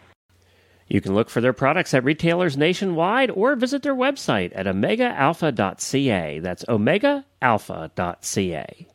You 0.86 1.00
can 1.00 1.14
look 1.14 1.30
for 1.30 1.40
their 1.40 1.52
products 1.52 1.94
at 1.94 2.04
retailers 2.04 2.56
nationwide 2.56 3.30
or 3.30 3.54
visit 3.54 3.82
their 3.82 3.94
website 3.94 4.50
at 4.54 4.66
omegaalpha.ca. 4.66 6.40
That's 6.40 6.64
omegaalpha.ca. 6.64 8.86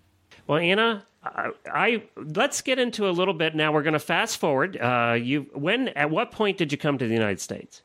Well, 0.47 0.59
Anna, 0.59 1.05
I, 1.25 2.03
let's 2.15 2.61
get 2.61 2.79
into 2.79 3.09
a 3.09 3.11
little 3.11 3.33
bit 3.33 3.55
now. 3.55 3.71
We're 3.71 3.83
going 3.83 3.93
to 3.93 3.99
fast 3.99 4.37
forward. 4.37 4.77
Uh, 4.77 5.17
you 5.19 5.47
when 5.53 5.89
at 5.89 6.09
what 6.09 6.31
point 6.31 6.57
did 6.57 6.71
you 6.71 6.77
come 6.77 6.97
to 6.97 7.07
the 7.07 7.13
United 7.13 7.39
States? 7.39 7.81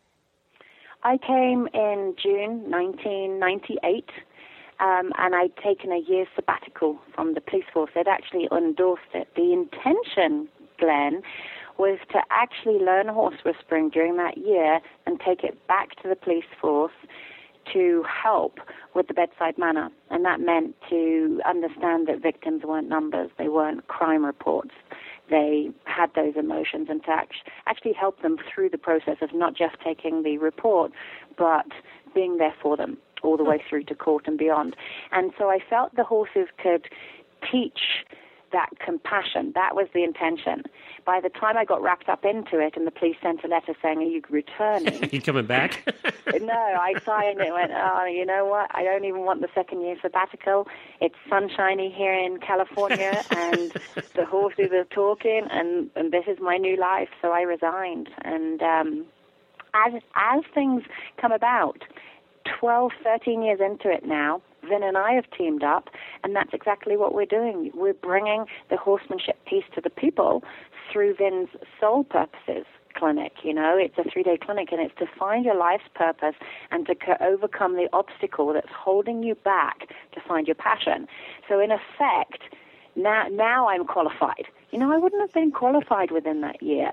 I 1.02 1.16
came 1.16 1.66
in 1.72 2.14
June 2.22 2.70
1998, 2.70 4.10
um, 4.80 5.12
and 5.16 5.34
I'd 5.34 5.56
taken 5.56 5.92
a 5.92 5.98
year 5.98 6.26
sabbatical 6.36 6.98
from 7.14 7.32
the 7.32 7.40
police 7.40 7.64
force. 7.72 7.90
They'd 7.94 8.06
actually 8.06 8.48
endorsed 8.52 9.14
it. 9.14 9.28
The 9.34 9.52
intention, 9.54 10.48
Glenn, 10.78 11.22
was 11.78 11.98
to 12.12 12.20
actually 12.30 12.84
learn 12.84 13.08
horse 13.08 13.36
whispering 13.46 13.88
during 13.88 14.18
that 14.18 14.36
year 14.36 14.80
and 15.06 15.18
take 15.18 15.42
it 15.42 15.66
back 15.66 15.96
to 16.02 16.08
the 16.08 16.16
police 16.16 16.44
force 16.60 16.92
to 17.72 18.04
help 18.04 18.58
with 18.94 19.08
the 19.08 19.14
bedside 19.14 19.58
manner, 19.58 19.90
and 20.10 20.24
that 20.24 20.40
meant 20.40 20.74
to 20.88 21.40
understand 21.46 22.08
that 22.08 22.22
victims 22.22 22.62
weren't 22.64 22.88
numbers, 22.88 23.30
they 23.38 23.48
weren't 23.48 23.86
crime 23.88 24.24
reports. 24.24 24.72
They 25.30 25.70
had 25.84 26.10
those 26.16 26.34
emotions 26.36 26.88
and 26.90 27.02
to 27.04 27.12
actually 27.66 27.92
help 27.92 28.20
them 28.20 28.36
through 28.52 28.70
the 28.70 28.78
process 28.78 29.18
of 29.22 29.32
not 29.32 29.54
just 29.54 29.76
taking 29.84 30.24
the 30.24 30.38
report, 30.38 30.90
but 31.38 31.66
being 32.14 32.38
there 32.38 32.54
for 32.60 32.76
them 32.76 32.98
all 33.22 33.36
the 33.36 33.44
way 33.44 33.62
through 33.68 33.84
to 33.84 33.94
court 33.94 34.26
and 34.26 34.38
beyond. 34.38 34.74
And 35.12 35.30
so 35.38 35.48
I 35.48 35.58
felt 35.68 35.94
the 35.94 36.04
horses 36.04 36.48
could 36.60 36.88
teach 37.50 38.04
that 38.52 38.70
compassion. 38.84 39.52
That 39.54 39.74
was 39.74 39.88
the 39.94 40.02
intention. 40.04 40.64
By 41.04 41.20
the 41.20 41.28
time 41.28 41.56
I 41.56 41.64
got 41.64 41.82
wrapped 41.82 42.08
up 42.08 42.24
into 42.24 42.58
it, 42.58 42.76
and 42.76 42.86
the 42.86 42.90
police 42.90 43.16
sent 43.22 43.44
a 43.44 43.48
letter 43.48 43.74
saying, 43.82 43.98
"Are 43.98 44.02
you 44.02 44.22
returning?" 44.28 45.02
Are 45.02 45.06
you 45.12 45.22
coming 45.22 45.46
back? 45.46 45.82
no, 46.40 46.52
I 46.52 46.94
signed 47.04 47.40
it. 47.40 47.46
and 47.46 47.54
Went, 47.54 47.72
oh, 47.74 48.04
you 48.04 48.24
know 48.26 48.44
what? 48.44 48.70
I 48.74 48.82
don't 48.82 49.04
even 49.04 49.20
want 49.20 49.40
the 49.40 49.48
second 49.54 49.82
year 49.82 49.96
sabbatical. 50.00 50.68
It's 51.00 51.16
sunshiny 51.28 51.90
here 51.96 52.14
in 52.14 52.38
California, 52.38 53.22
and 53.30 53.72
the 54.14 54.24
horses 54.24 54.70
are 54.72 54.84
talking, 54.84 55.46
and 55.50 55.90
and 55.96 56.12
this 56.12 56.24
is 56.26 56.38
my 56.40 56.56
new 56.56 56.76
life. 56.76 57.08
So 57.22 57.32
I 57.32 57.42
resigned, 57.42 58.08
and 58.22 58.62
um, 58.62 59.06
as 59.74 59.94
as 60.14 60.42
things 60.54 60.82
come 61.20 61.32
about, 61.32 61.84
12, 62.58 62.92
13 63.04 63.42
years 63.42 63.60
into 63.60 63.90
it 63.90 64.04
now, 64.04 64.42
Vin 64.68 64.82
and 64.82 64.96
I 64.96 65.12
have 65.12 65.30
teamed 65.36 65.62
up, 65.62 65.90
and 66.24 66.34
that's 66.34 66.52
exactly 66.52 66.96
what 66.96 67.14
we're 67.14 67.26
doing. 67.26 67.70
We're 67.74 67.94
bringing 67.94 68.46
the 68.68 68.76
horsemanship 68.76 69.44
piece 69.46 69.64
to 69.74 69.80
the 69.80 69.90
people 69.90 70.42
through 70.92 71.14
Vin's 71.14 71.48
Soul 71.80 72.04
Purposes 72.04 72.66
clinic. 72.94 73.32
You 73.44 73.54
know, 73.54 73.76
it's 73.78 73.96
a 73.98 74.10
three 74.10 74.22
day 74.22 74.36
clinic, 74.36 74.68
and 74.72 74.80
it's 74.80 74.94
to 74.98 75.06
find 75.18 75.44
your 75.44 75.56
life's 75.56 75.88
purpose 75.94 76.34
and 76.70 76.86
to 76.86 76.94
co- 76.94 77.16
overcome 77.20 77.76
the 77.76 77.88
obstacle 77.92 78.52
that's 78.52 78.72
holding 78.72 79.22
you 79.22 79.34
back 79.34 79.88
to 80.12 80.20
find 80.26 80.46
your 80.46 80.56
passion. 80.56 81.06
So, 81.48 81.60
in 81.60 81.70
effect, 81.70 82.42
now, 82.96 83.26
now 83.30 83.68
I'm 83.68 83.86
qualified. 83.86 84.46
You 84.70 84.78
know, 84.78 84.92
I 84.92 84.98
wouldn't 84.98 85.20
have 85.20 85.32
been 85.32 85.52
qualified 85.52 86.10
within 86.10 86.40
that 86.42 86.62
year. 86.62 86.92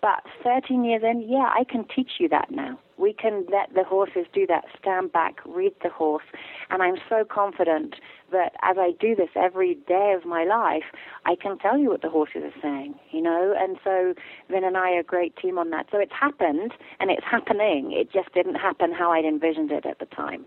But 0.00 0.24
13 0.44 0.84
years 0.84 1.02
in, 1.02 1.28
yeah, 1.28 1.50
I 1.52 1.64
can 1.64 1.84
teach 1.84 2.12
you 2.20 2.28
that 2.28 2.50
now. 2.50 2.78
We 2.98 3.12
can 3.12 3.46
let 3.50 3.74
the 3.74 3.84
horses 3.84 4.26
do 4.32 4.46
that. 4.46 4.64
Stand 4.80 5.12
back, 5.12 5.40
read 5.44 5.72
the 5.82 5.88
horse. 5.88 6.24
And 6.70 6.82
I'm 6.82 6.96
so 7.08 7.24
confident 7.24 7.96
that 8.32 8.54
as 8.62 8.76
I 8.78 8.92
do 8.98 9.14
this 9.14 9.30
every 9.36 9.74
day 9.74 10.14
of 10.16 10.24
my 10.24 10.44
life, 10.44 10.84
I 11.24 11.36
can 11.36 11.58
tell 11.58 11.78
you 11.78 11.90
what 11.90 12.02
the 12.02 12.10
horses 12.10 12.42
are 12.44 12.60
saying, 12.60 12.94
you 13.10 13.22
know? 13.22 13.54
And 13.56 13.78
so 13.82 14.14
Vin 14.48 14.64
and 14.64 14.76
I 14.76 14.92
are 14.92 15.00
a 15.00 15.04
great 15.04 15.36
team 15.36 15.58
on 15.58 15.70
that. 15.70 15.86
So 15.90 15.98
it's 15.98 16.12
happened 16.12 16.72
and 17.00 17.10
it's 17.10 17.24
happening. 17.24 17.92
It 17.92 18.12
just 18.12 18.32
didn't 18.34 18.56
happen 18.56 18.92
how 18.92 19.12
I'd 19.12 19.24
envisioned 19.24 19.70
it 19.70 19.86
at 19.86 19.98
the 19.98 20.06
time. 20.06 20.44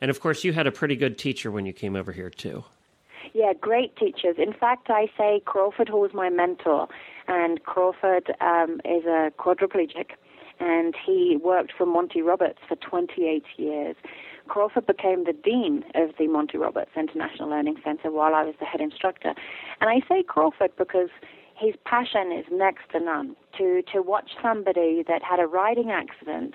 And 0.00 0.10
of 0.10 0.20
course, 0.20 0.44
you 0.44 0.52
had 0.52 0.66
a 0.66 0.72
pretty 0.72 0.96
good 0.96 1.16
teacher 1.18 1.50
when 1.50 1.66
you 1.66 1.72
came 1.72 1.96
over 1.96 2.12
here, 2.12 2.30
too. 2.30 2.64
Yeah, 3.32 3.52
great 3.58 3.96
teachers. 3.96 4.36
In 4.38 4.52
fact, 4.52 4.90
I 4.90 5.08
say 5.16 5.40
Crawford 5.44 5.88
Hall 5.88 6.04
is 6.04 6.12
my 6.12 6.28
mentor, 6.28 6.88
and 7.28 7.62
Crawford 7.64 8.34
um, 8.40 8.80
is 8.84 9.04
a 9.06 9.32
quadriplegic, 9.38 10.10
and 10.60 10.94
he 11.06 11.38
worked 11.42 11.72
for 11.76 11.86
Monty 11.86 12.22
Roberts 12.22 12.58
for 12.68 12.76
28 12.76 13.44
years. 13.56 13.96
Crawford 14.48 14.86
became 14.86 15.24
the 15.24 15.32
dean 15.32 15.84
of 15.94 16.10
the 16.18 16.28
Monty 16.28 16.58
Roberts 16.58 16.90
International 16.96 17.48
Learning 17.48 17.76
Center 17.82 18.10
while 18.10 18.34
I 18.34 18.44
was 18.44 18.54
the 18.60 18.66
head 18.66 18.80
instructor. 18.80 19.34
And 19.80 19.90
I 19.90 20.00
say 20.08 20.22
Crawford 20.22 20.72
because 20.76 21.08
his 21.56 21.74
passion 21.84 22.30
is 22.32 22.44
next 22.52 22.82
to 22.92 23.00
none. 23.00 23.36
To, 23.58 23.82
to 23.92 24.02
watch 24.02 24.32
somebody 24.42 25.04
that 25.08 25.22
had 25.22 25.40
a 25.40 25.46
riding 25.46 25.90
accident, 25.90 26.54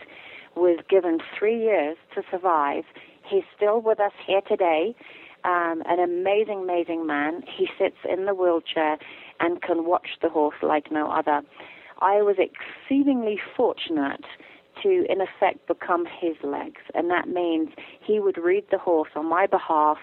was 0.56 0.80
given 0.90 1.20
three 1.38 1.62
years 1.62 1.96
to 2.16 2.22
survive, 2.30 2.84
he's 3.24 3.44
still 3.56 3.82
with 3.82 4.00
us 4.00 4.12
here 4.26 4.42
today 4.42 4.96
um, 5.44 5.84
an 5.86 6.00
amazing, 6.00 6.62
amazing 6.64 7.06
man. 7.06 7.44
He 7.58 7.68
sits 7.78 7.98
in 8.10 8.26
the 8.26 8.34
wheelchair 8.34 8.98
and 9.40 9.62
can 9.62 9.86
watch 9.86 10.10
the 10.22 10.30
horse 10.30 10.58
like 10.62 10.92
no 10.92 11.12
other. 11.12 11.42
I 12.02 12.22
was 12.22 12.38
exceedingly 12.38 13.40
fortunate 13.56 14.26
to, 14.84 15.06
in 15.10 15.20
effect, 15.22 15.68
become 15.68 16.06
his 16.06 16.36
legs, 16.44 16.82
and 16.94 17.10
that 17.10 17.28
means 17.28 17.70
he 18.02 18.20
would 18.20 18.38
read 18.38 18.66
the 18.72 18.78
horse 18.78 19.10
on 19.16 19.28
my 19.28 19.46
behalf. 19.46 19.98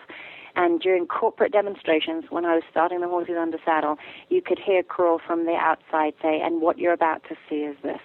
And 0.55 0.81
during 0.81 1.07
corporate 1.07 1.53
demonstrations, 1.53 2.25
when 2.31 2.45
I 2.47 2.55
was 2.55 2.63
starting 2.71 3.01
the 3.01 3.09
horses 3.09 3.37
under 3.39 3.59
saddle, 3.65 3.97
you 4.29 4.41
could 4.41 4.59
hear 4.59 4.83
Crawl 4.83 5.21
from 5.27 5.45
the 5.45 5.55
outside 5.55 6.15
say, 6.23 6.41
And 6.41 6.63
what 6.63 6.79
you're 6.79 6.95
about 6.95 7.23
to 7.29 7.37
see 7.49 7.57
is 7.57 7.77
this. 7.83 8.01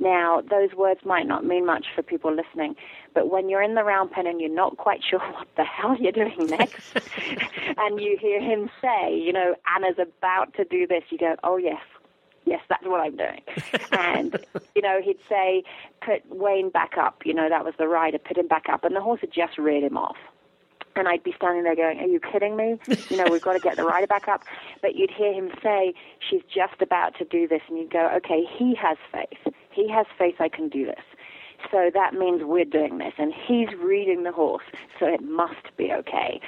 Now, 0.00 0.42
those 0.50 0.74
words 0.76 1.00
might 1.04 1.28
not 1.28 1.44
mean 1.44 1.64
much 1.64 1.86
for 1.94 2.02
people 2.02 2.34
listening, 2.34 2.74
but 3.14 3.30
when 3.30 3.48
you're 3.48 3.62
in 3.62 3.74
the 3.74 3.84
round 3.84 4.10
pen 4.10 4.26
and 4.26 4.40
you're 4.40 4.54
not 4.54 4.76
quite 4.76 5.00
sure 5.08 5.18
what 5.32 5.48
the 5.56 5.64
hell 5.64 5.96
you're 5.98 6.12
doing 6.12 6.46
next, 6.46 6.80
and 7.76 8.00
you 8.00 8.16
hear 8.20 8.40
him 8.40 8.70
say, 8.80 9.16
you 9.16 9.32
know, 9.32 9.54
Anna's 9.74 9.98
about 9.98 10.54
to 10.54 10.64
do 10.64 10.86
this, 10.86 11.04
you 11.10 11.18
go, 11.18 11.36
oh, 11.44 11.56
yes, 11.56 11.82
yes, 12.44 12.60
that's 12.68 12.84
what 12.84 13.00
I'm 13.00 13.16
doing. 13.16 13.40
and, 13.92 14.36
you 14.74 14.82
know, 14.82 15.00
he'd 15.02 15.18
say, 15.28 15.64
put 16.04 16.22
Wayne 16.28 16.70
back 16.70 16.96
up. 16.98 17.22
You 17.24 17.34
know, 17.34 17.48
that 17.48 17.64
was 17.64 17.74
the 17.78 17.88
rider, 17.88 18.18
put 18.18 18.38
him 18.38 18.48
back 18.48 18.64
up. 18.68 18.84
And 18.84 18.94
the 18.94 19.00
horse 19.00 19.20
had 19.20 19.32
just 19.32 19.58
reared 19.58 19.84
him 19.84 19.96
off. 19.96 20.16
And 20.94 21.08
I'd 21.08 21.22
be 21.22 21.32
standing 21.34 21.64
there 21.64 21.74
going, 21.74 22.00
Are 22.00 22.06
you 22.06 22.20
kidding 22.20 22.54
me? 22.54 22.78
You 23.08 23.16
know, 23.16 23.24
we've 23.30 23.40
got 23.40 23.54
to 23.54 23.60
get 23.60 23.76
the 23.76 23.84
rider 23.84 24.06
back 24.06 24.28
up. 24.28 24.42
But 24.82 24.94
you'd 24.94 25.10
hear 25.10 25.32
him 25.32 25.50
say, 25.62 25.94
She's 26.28 26.42
just 26.54 26.82
about 26.82 27.16
to 27.16 27.24
do 27.24 27.48
this. 27.48 27.62
And 27.68 27.78
you'd 27.78 27.90
go, 27.90 28.10
Okay, 28.16 28.44
he 28.58 28.74
has 28.74 28.98
faith. 29.10 29.54
He 29.70 29.88
has 29.88 30.04
faith 30.18 30.34
I 30.38 30.50
can 30.50 30.68
do 30.68 30.84
this. 30.84 31.00
So 31.70 31.90
that 31.92 32.14
means 32.14 32.42
we're 32.44 32.64
doing 32.64 32.98
this. 32.98 33.12
And 33.18 33.32
he's 33.32 33.68
reading 33.82 34.24
the 34.24 34.32
horse, 34.32 34.64
so 34.98 35.06
it 35.06 35.22
must 35.22 35.76
be 35.76 35.90
okay. 35.92 36.40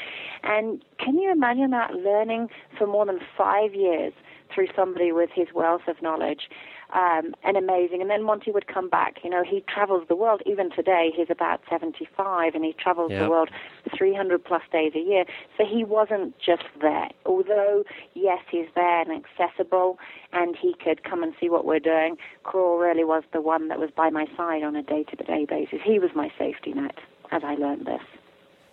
And 0.43 0.85
can 0.99 1.19
you 1.19 1.31
imagine 1.31 1.71
that 1.71 1.95
learning 1.95 2.49
for 2.79 2.87
more 2.87 3.07
than 3.07 3.21
five 3.37 3.75
years 3.75 4.13
through 4.53 4.69
somebody 4.75 5.13
with 5.13 5.31
his 5.35 5.49
wealth 5.55 5.83
of 5.89 6.01
knowledge? 6.03 6.49
um, 6.95 7.35
and 7.43 7.57
amazing. 7.57 8.01
And 8.01 8.09
then 8.09 8.23
Monty 8.23 8.51
would 8.51 8.67
come 8.67 8.89
back. 8.89 9.19
You 9.25 9.31
know, 9.31 9.43
he 9.43 9.65
travels 9.69 10.05
the 10.09 10.17
world. 10.17 10.43
Even 10.47 10.71
today, 10.71 11.11
he's 11.15 11.29
about 11.29 11.61
75, 11.69 12.55
and 12.55 12.65
he 12.65 12.73
travels 12.73 13.11
yep. 13.11 13.23
the 13.23 13.31
world 13.31 13.51
300 13.97 14.45
plus 14.45 14.63
days 14.73 14.93
a 14.95 15.01
year. 15.01 15.25
So 15.59 15.65
he 15.67 15.85
wasn't 15.85 16.39
just 16.39 16.65
there. 16.81 17.09
Although, 17.27 17.85
yes, 18.15 18.41
he's 18.51 18.69
there 18.75 19.03
and 19.03 19.11
accessible, 19.13 19.99
and 20.33 20.57
he 20.57 20.75
could 20.83 21.03
come 21.05 21.23
and 21.23 21.35
see 21.41 21.49
what 21.49 21.65
we're 21.65 21.81
doing. 21.81 22.17
Crawl 22.45 22.79
really 22.79 23.05
was 23.05 23.25
the 23.33 23.41
one 23.41 23.69
that 23.69 23.79
was 23.79 23.91
by 23.91 24.11
my 24.11 24.27
side 24.37 24.63
on 24.63 24.77
a 24.77 24.83
day-to-day 24.83 25.47
basis. 25.49 25.81
He 25.85 25.99
was 25.99 26.11
my 26.15 26.31
safety 26.39 26.73
net 26.73 26.99
as 27.33 27.43
I 27.45 27.55
learned 27.55 27.87
this. 27.87 28.03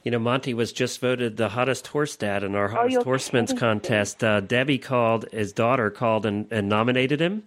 You 0.03 0.11
know, 0.11 0.19
Monty 0.19 0.53
was 0.53 0.73
just 0.73 0.99
voted 0.99 1.37
the 1.37 1.49
hottest 1.49 1.87
horse 1.87 2.15
dad 2.15 2.43
in 2.43 2.55
our 2.55 2.65
oh, 2.65 2.75
hottest 2.75 2.97
oh, 2.97 3.03
horseman's 3.03 3.53
contest. 3.53 4.23
Uh, 4.23 4.39
Debbie 4.39 4.79
called, 4.79 5.25
his 5.31 5.53
daughter 5.53 5.91
called 5.91 6.25
and, 6.25 6.47
and 6.51 6.67
nominated 6.67 7.21
him. 7.21 7.43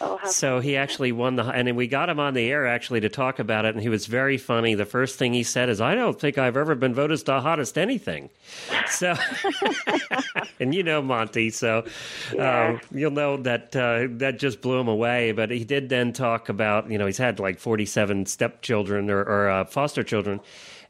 Oh, 0.00 0.18
so 0.26 0.60
he 0.60 0.76
actually 0.76 1.12
won 1.12 1.36
the, 1.36 1.44
and 1.44 1.76
we 1.76 1.86
got 1.86 2.08
him 2.08 2.18
on 2.18 2.34
the 2.34 2.50
air 2.50 2.66
actually 2.66 3.00
to 3.00 3.08
talk 3.08 3.38
about 3.38 3.64
it, 3.64 3.74
and 3.74 3.82
he 3.82 3.88
was 3.88 4.06
very 4.06 4.36
funny. 4.36 4.74
The 4.74 4.84
first 4.84 5.18
thing 5.18 5.32
he 5.32 5.44
said 5.44 5.68
is, 5.68 5.80
"I 5.80 5.94
don't 5.94 6.18
think 6.20 6.36
I've 6.36 6.56
ever 6.56 6.74
been 6.74 6.94
voted 6.94 7.20
the 7.24 7.40
hottest 7.40 7.78
anything." 7.78 8.30
So, 8.86 9.14
and 10.60 10.74
you 10.74 10.82
know 10.82 11.00
Monty, 11.00 11.50
so 11.50 11.84
yeah. 12.34 12.68
um, 12.68 12.80
you'll 12.92 13.10
know 13.12 13.38
that 13.38 13.74
uh, 13.74 14.08
that 14.18 14.38
just 14.38 14.60
blew 14.60 14.78
him 14.78 14.88
away. 14.88 15.32
But 15.32 15.50
he 15.50 15.64
did 15.64 15.88
then 15.88 16.12
talk 16.12 16.48
about, 16.48 16.90
you 16.90 16.98
know, 16.98 17.06
he's 17.06 17.18
had 17.18 17.40
like 17.40 17.58
forty-seven 17.58 18.26
stepchildren 18.26 19.10
or, 19.10 19.20
or 19.20 19.48
uh, 19.48 19.64
foster 19.64 20.02
children 20.02 20.40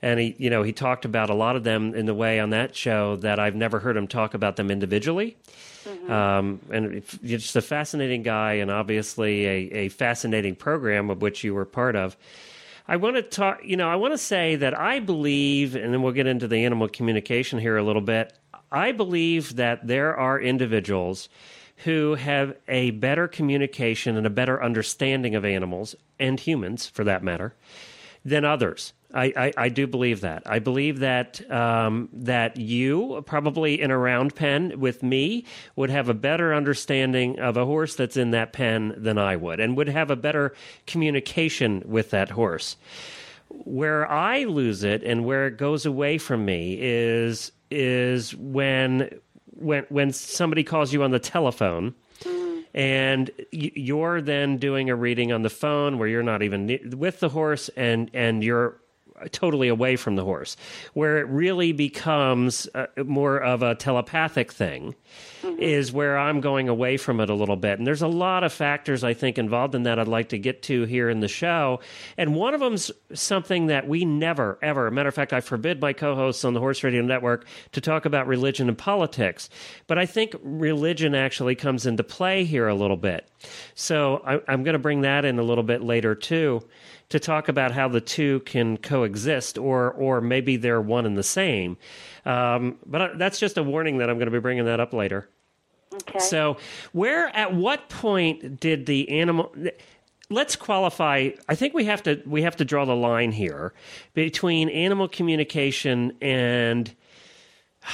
and 0.05 0.21
he 0.21 0.37
you 0.39 0.51
know 0.51 0.63
he 0.63 0.73
talked 0.73 1.07
about 1.07 1.31
a 1.31 1.35
lot 1.35 1.57
of 1.57 1.65
them 1.65 1.95
in 1.95 2.05
the 2.05 2.15
way 2.15 2.39
on 2.39 2.51
that 2.51 2.77
show 2.77 3.17
that 3.17 3.41
I've 3.41 3.57
never 3.57 3.81
heard 3.81 3.97
him 3.97 4.07
talk 4.07 4.35
about 4.35 4.57
them 4.57 4.71
individually. 4.71 5.37
Mm-hmm. 5.85 6.13
Um, 6.13 6.61
and 6.71 7.03
you're 7.23 7.39
just 7.39 7.57
a 7.57 7.63
fascinating 7.63 8.23
guy, 8.23 8.55
and 8.55 8.71
obviously 8.71 9.47
a, 9.47 9.57
a 9.73 9.89
fascinating 9.89 10.57
program 10.57 11.11
of 11.11 11.23
which 11.23 11.43
you 11.43 11.55
were 11.55 11.65
part 11.65 11.97
of. 11.97 12.17
I 12.87 12.97
want 12.97 13.17
to 13.17 13.23
talk, 13.23 13.61
you 13.65 13.79
know, 13.79 13.89
I 13.89 13.97
want 13.97 14.13
to 14.13 14.19
say 14.19 14.57
that 14.57 14.79
I 14.79 15.01
believe, 15.01 15.75
and 15.75 15.93
then 15.93 16.03
we'll 16.03 16.13
get 16.13 16.27
into 16.27 16.49
the 16.49 16.65
animal 16.67 16.87
communication 16.89 17.59
here 17.59 17.79
a 17.79 17.83
little 17.83 18.03
bit. 18.03 18.35
I 18.71 18.93
believe 18.93 19.57
that 19.57 19.87
there 19.87 20.15
are 20.15 20.39
individuals 20.39 21.31
who 21.79 22.15
have 22.15 22.57
a 22.69 22.91
better 22.91 23.27
communication 23.27 24.19
and 24.19 24.27
a 24.27 24.31
better 24.31 24.63
understanding 24.63 25.35
of 25.35 25.47
animals 25.47 25.95
and 26.19 26.39
humans, 26.39 26.87
for 26.87 27.05
that 27.05 27.23
matter, 27.23 27.55
than 28.23 28.45
others. 28.45 28.93
I, 29.15 29.33
I, 29.37 29.53
I, 29.57 29.69
do 29.69 29.87
believe 29.87 30.23
that. 30.23 30.43
I 30.45 30.59
believe 30.59 30.99
that 30.99 31.49
um, 31.51 32.09
that 32.13 32.57
you 32.57 33.23
probably 33.27 33.81
in 33.81 33.91
a 33.91 33.99
round 33.99 34.35
pen 34.35 34.81
with 34.81 35.03
me 35.03 35.45
would 35.77 35.91
have 35.91 36.09
a 36.09 36.15
better 36.15 36.53
understanding 36.53 37.39
of 37.39 37.57
a 37.57 37.65
horse 37.65 37.95
that's 37.95 38.17
in 38.17 38.33
that 38.33 38.53
pen 38.53 38.95
than 38.97 39.17
I 39.17 39.37
would, 39.37 39.61
and 39.61 39.77
would 39.77 39.89
have 39.89 40.11
a 40.11 40.17
better 40.17 40.55
communication 40.87 41.83
with 41.87 42.11
that 42.11 42.31
horse. 42.31 42.77
Where 43.49 44.11
I 44.11 44.45
lose 44.45 44.83
it 44.83 45.05
and 45.05 45.25
where 45.25 45.47
it 45.47 45.59
goes 45.59 45.87
away 45.87 46.19
from 46.19 46.45
me 46.45 46.77
is 46.81 47.53
is 47.71 48.35
when 48.35 49.11
when 49.51 49.87
when 49.91 50.13
somebody 50.13 50.65
calls 50.65 50.93
you 50.93 51.05
on 51.05 51.13
the 51.13 51.21
telephone 51.21 51.95
and 52.75 53.31
you're 53.53 54.21
then 54.21 54.59
doing 54.59 54.91
a 54.91 54.97
reading 54.97 55.31
on 55.31 55.43
the 55.43 55.51
phone 55.51 55.99
where 55.99 56.09
you're 56.09 56.25
not 56.25 56.43
even 56.43 56.97
with 56.97 57.21
the 57.21 57.29
horse 57.29 57.71
and 57.77 58.11
and 58.13 58.43
you're 58.43 58.77
totally 59.33 59.69
away 59.69 59.97
from 59.97 60.17
the 60.17 60.25
horse. 60.25 60.57
Where 60.93 61.19
it 61.19 61.29
really 61.29 61.73
becomes 61.73 62.69
uh, 62.75 62.87
more 63.05 63.39
of 63.39 63.63
a 63.63 63.75
telepathic 63.75 64.53
thing 64.53 64.95
mm-hmm. 65.43 65.61
is 65.61 65.93
where 65.93 66.19
I'm 66.19 66.41
going 66.41 66.69
away 66.69 66.97
from 66.97 67.21
it 67.21 67.31
a 67.31 67.35
little 67.35 67.57
bit. 67.57 67.79
And 67.79 67.87
there's 67.87 68.03
a 68.03 68.09
lot 68.09 68.45
of 68.45 68.53
factors 68.53 69.05
I 69.05 69.15
think 69.15 69.39
involved 69.39 69.75
in 69.75 69.85
that 69.85 69.99
I'd 69.99 70.09
like 70.09 70.31
to 70.31 70.39
get 70.39 70.63
to 70.65 70.85
here 70.85 71.09
in 71.09 71.21
the 71.21 71.29
show. 71.29 71.81
And 72.17 72.35
one 72.35 72.55
of 72.55 72.61
them's 72.61 72.91
something 73.13 73.67
that 73.67 73.89
we 73.89 74.05
never, 74.05 74.59
ever, 74.63 74.91
matter 74.91 75.09
of 75.09 75.15
fact, 75.15 75.33
I 75.33 75.41
forbid 75.41 75.81
my 75.81 75.93
co 75.93 76.15
hosts 76.15 76.45
on 76.45 76.55
the 76.55 76.61
Horse 76.61 76.83
Radio 76.83 77.03
Network 77.03 77.47
to 77.73 77.81
talk 77.81 78.05
about 78.05 78.27
religion 78.27 78.69
and 78.69 78.79
politics. 78.79 79.49
But 79.87 79.99
I 79.99 80.07
think 80.07 80.35
religion 80.43 81.15
actually 81.15 81.55
comes 81.55 81.87
into 81.87 82.05
play 82.05 82.45
here 82.45 82.69
a 82.69 82.75
little 82.75 82.97
bit. 82.97 83.29
So 83.75 84.23
I, 84.27 84.41
I'm 84.49 84.63
going 84.63 84.75
to 84.75 84.79
bring 84.79 85.03
that 85.03 85.25
in 85.25 85.39
a 85.39 85.43
little 85.43 85.65
bit 85.65 85.83
later 85.83 86.15
too 86.15 86.63
to 87.11 87.21
talk 87.21 87.49
about 87.49 87.73
how 87.73 87.89
the 87.89 88.01
two 88.01 88.41
can 88.41 88.77
coexist, 88.77 89.59
or 89.59 89.93
or 89.93 90.21
maybe 90.21 90.57
they're 90.57 90.81
one 90.81 91.07
and 91.07 91.17
the 91.17 91.23
same. 91.23 91.77
Um, 92.25 92.79
but 92.87 93.19
that's 93.19 93.39
just 93.39 93.59
a 93.59 93.63
warning 93.63 93.99
that 93.99 94.11
I'm 94.11 94.17
going 94.17 94.27
to 94.27 94.33
be 94.33 94.41
bringing 94.41 94.65
that 94.65 94.81
up 94.81 94.93
later. 94.93 95.29
Okay. 95.95 96.19
So, 96.19 96.57
where 96.93 97.29
at 97.37 97.55
what 97.55 97.89
point 97.89 98.61
did 98.61 98.87
the 98.87 99.09
animal? 99.11 99.55
Let's 100.31 100.57
qualify. 100.57 101.31
I 101.49 101.55
think 101.55 101.75
we 101.75 101.85
have 101.85 102.03
to 102.05 102.23
we 102.27 102.43
have 102.43 102.57
to 102.57 102.65
draw 102.65 102.85
the 102.85 102.97
line 102.97 103.33
here 103.33 103.75
between 104.15 104.69
animal 104.71 105.09
communication 105.09 106.17
and 106.21 106.93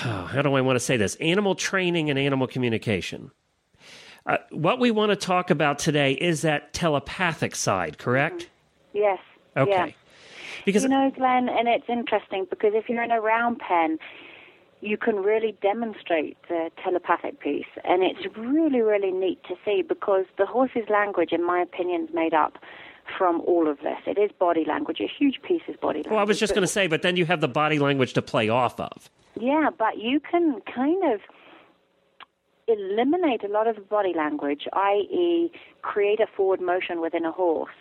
oh, 0.04 0.24
how 0.26 0.42
do 0.42 0.54
I 0.54 0.60
want 0.60 0.76
to 0.76 0.80
say 0.80 0.96
this? 0.96 1.16
Animal 1.16 1.54
training 1.54 2.10
and 2.10 2.18
animal 2.18 2.46
communication. 2.46 3.30
Uh, 4.26 4.36
what 4.50 4.78
we 4.78 4.90
want 4.90 5.10
to 5.10 5.16
talk 5.16 5.50
about 5.50 5.78
today 5.78 6.12
is 6.12 6.42
that 6.42 6.72
telepathic 6.72 7.56
side, 7.56 7.98
correct? 7.98 8.48
Yes. 8.92 9.18
Okay. 9.56 9.70
Yeah. 9.70 9.86
Because 10.64 10.82
you 10.82 10.88
know, 10.88 11.10
Glenn, 11.14 11.48
and 11.48 11.68
it's 11.68 11.88
interesting 11.88 12.46
because 12.48 12.72
if 12.74 12.88
you're 12.88 13.02
in 13.02 13.10
a 13.10 13.20
round 13.20 13.58
pen, 13.58 13.98
you 14.80 14.96
can 14.96 15.16
really 15.16 15.56
demonstrate 15.62 16.36
the 16.48 16.70
telepathic 16.82 17.40
piece, 17.40 17.66
and 17.84 18.02
it's 18.02 18.26
really, 18.36 18.80
really 18.80 19.10
neat 19.10 19.42
to 19.44 19.54
see 19.64 19.82
because 19.82 20.24
the 20.38 20.46
horse's 20.46 20.88
language, 20.88 21.32
in 21.32 21.44
my 21.44 21.60
opinion, 21.60 22.04
is 22.08 22.14
made 22.14 22.34
up 22.34 22.58
from 23.18 23.40
all 23.42 23.68
of 23.68 23.78
this. 23.78 23.98
It 24.06 24.18
is 24.18 24.30
body 24.38 24.64
language. 24.66 25.00
A 25.00 25.08
huge 25.08 25.40
piece 25.42 25.62
is 25.68 25.76
body 25.76 25.98
language. 25.98 26.10
Well, 26.12 26.20
I 26.20 26.24
was 26.24 26.38
just 26.38 26.54
going 26.54 26.62
to 26.62 26.72
say, 26.72 26.86
but 26.86 27.02
then 27.02 27.16
you 27.16 27.26
have 27.26 27.40
the 27.40 27.48
body 27.48 27.78
language 27.78 28.12
to 28.14 28.22
play 28.22 28.48
off 28.48 28.78
of. 28.78 29.10
Yeah, 29.38 29.70
but 29.76 29.98
you 29.98 30.20
can 30.20 30.60
kind 30.62 31.12
of 31.12 31.20
eliminate 32.70 33.44
a 33.44 33.48
lot 33.48 33.66
of 33.66 33.88
body 33.88 34.12
language, 34.16 34.66
i.e., 34.72 35.50
create 35.82 36.20
a 36.20 36.26
forward 36.26 36.60
motion 36.60 37.00
within 37.00 37.24
a 37.24 37.32
horse, 37.32 37.74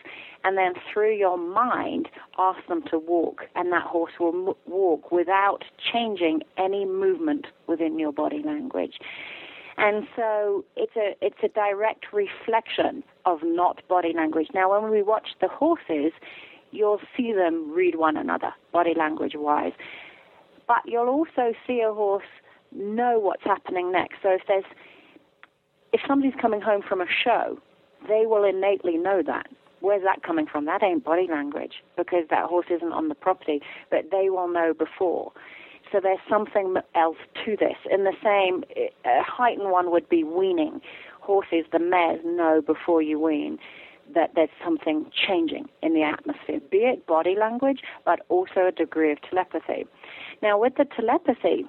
and 0.44 0.58
then 0.58 0.74
through 0.92 1.16
your 1.16 1.38
mind 1.38 2.10
ask 2.38 2.60
them 2.68 2.82
to 2.90 2.98
walk, 2.98 3.44
and 3.56 3.72
that 3.72 3.84
horse 3.84 4.14
will 4.20 4.50
m- 4.50 4.56
walk 4.66 5.12
without 5.12 5.64
changing 5.92 6.42
any 6.58 6.86
movement 6.86 7.48
within 7.68 8.00
your 8.00 8.12
body 8.12 8.42
language. 8.44 9.00
And 9.78 10.08
so 10.16 10.66
it's 10.76 10.96
a 10.98 11.16
it's 11.22 11.40
a 11.42 11.48
direct 11.48 12.08
reflection 12.12 13.04
of 13.26 13.40
not 13.44 13.82
body 13.88 14.12
language. 14.14 14.48
Now, 14.54 14.72
when 14.72 14.92
we 14.92 15.02
watch 15.02 15.30
the 15.40 15.48
horses, 15.48 16.12
you'll 16.72 17.02
see 17.16 17.32
them 17.32 17.72
read 17.72 17.96
one 17.96 18.18
another 18.18 18.54
body 18.74 18.94
language 18.94 19.34
wise, 19.36 19.72
but 20.68 20.82
you'll 20.86 21.08
also 21.08 21.54
see 21.66 21.80
a 21.80 21.94
horse 21.94 22.26
know 22.72 23.20
what's 23.20 23.44
happening 23.44 23.92
next. 23.92 24.18
So 24.22 24.30
if 24.30 24.42
there's 24.48 24.66
if 25.92 26.02
somebody's 26.08 26.40
coming 26.40 26.62
home 26.62 26.82
from 26.88 27.02
a 27.02 27.08
show, 27.24 27.58
they 28.08 28.26
will 28.26 28.44
innately 28.44 28.98
know 28.98 29.22
that. 29.26 29.48
Where's 29.82 30.04
that 30.04 30.24
coming 30.24 30.46
from? 30.46 30.66
That 30.66 30.84
ain't 30.84 31.04
body 31.04 31.28
language 31.30 31.84
because 31.96 32.26
that 32.30 32.46
horse 32.46 32.68
isn't 32.70 32.92
on 32.92 33.08
the 33.08 33.16
property, 33.16 33.62
but 33.90 34.12
they 34.12 34.30
will 34.30 34.48
know 34.48 34.74
before. 34.74 35.32
So 35.92 36.00
there's 36.02 36.20
something 36.30 36.76
else 36.96 37.18
to 37.46 37.56
this. 37.56 37.78
In 37.90 38.04
the 38.04 38.14
same, 38.24 38.64
a 39.06 39.24
heightened 39.24 39.72
one 39.72 39.92
would 39.92 40.08
be 40.10 40.24
weaning. 40.24 40.82
Horses, 41.22 41.66
the 41.72 41.80
mares 41.80 42.22
know 42.24 42.62
before 42.62 43.02
you 43.02 43.20
wean 43.20 43.58
that 44.14 44.32
there's 44.36 44.50
something 44.64 45.06
changing 45.28 45.70
in 45.84 45.94
the 45.94 46.02
atmosphere, 46.02 46.60
be 46.72 46.80
it 46.80 47.06
body 47.06 47.36
language, 47.40 47.82
but 48.06 48.20
also 48.30 48.68
a 48.68 48.72
degree 48.72 49.12
of 49.12 49.20
telepathy. 49.22 49.86
Now, 50.42 50.60
with 50.60 50.74
the 50.76 50.86
telepathy, 50.86 51.66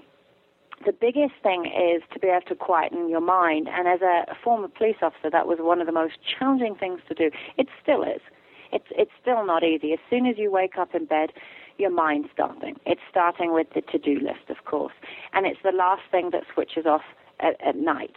the 0.84 0.92
biggest 0.92 1.34
thing 1.42 1.66
is 1.66 2.02
to 2.12 2.18
be 2.18 2.28
able 2.28 2.46
to 2.48 2.54
quieten 2.54 3.08
your 3.08 3.20
mind. 3.20 3.68
And 3.68 3.86
as 3.86 4.00
a, 4.00 4.34
former 4.42 4.68
police 4.68 4.96
officer, 5.02 5.30
that 5.30 5.46
was 5.46 5.58
one 5.60 5.80
of 5.80 5.86
the 5.86 5.92
most 5.92 6.14
challenging 6.38 6.74
things 6.74 7.00
to 7.08 7.14
do. 7.14 7.30
It 7.58 7.68
still 7.82 8.02
is. 8.02 8.20
It's 8.72 8.86
it's 8.90 9.10
still 9.20 9.44
not 9.44 9.64
easy. 9.64 9.92
As 9.92 9.98
soon 10.08 10.26
as 10.26 10.38
you 10.38 10.50
wake 10.50 10.78
up 10.78 10.94
in 10.94 11.04
bed, 11.04 11.30
your 11.76 11.90
mind's 11.90 12.28
starting. 12.32 12.76
It's 12.86 13.00
starting 13.10 13.52
with 13.52 13.66
the 13.74 13.80
to-do 13.80 14.20
list, 14.20 14.48
of 14.48 14.64
course, 14.64 14.92
and 15.32 15.44
it's 15.44 15.58
the 15.64 15.72
last 15.72 16.02
thing 16.10 16.30
that 16.30 16.44
switches 16.54 16.86
off 16.86 17.02
at, 17.40 17.60
at 17.66 17.76
night. 17.76 18.14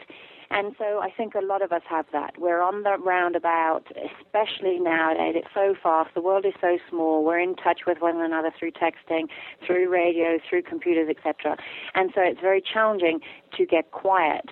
And 0.55 0.75
so 0.77 0.99
I 0.99 1.09
think 1.09 1.33
a 1.33 1.43
lot 1.43 1.63
of 1.63 1.71
us 1.71 1.81
have 1.89 2.05
that. 2.13 2.37
We're 2.37 2.61
on 2.61 2.83
the 2.83 2.97
roundabout, 3.03 3.85
especially 3.89 4.77
nowadays. 4.77 5.33
It's 5.35 5.47
so 5.51 5.73
fast. 5.81 6.13
The 6.13 6.21
world 6.21 6.45
is 6.45 6.53
so 6.61 6.77
small. 6.91 7.25
We're 7.25 7.39
in 7.39 7.55
touch 7.55 7.81
with 7.87 7.97
one 8.01 8.21
another 8.21 8.51
through 8.57 8.73
texting, 8.73 9.29
through 9.65 9.89
radio, 9.89 10.37
through 10.47 10.61
computers, 10.61 11.09
etc. 11.09 11.57
And 11.95 12.11
so 12.13 12.21
it's 12.21 12.39
very 12.39 12.61
challenging 12.61 13.19
to 13.57 13.65
get 13.65 13.89
quiet. 13.89 14.45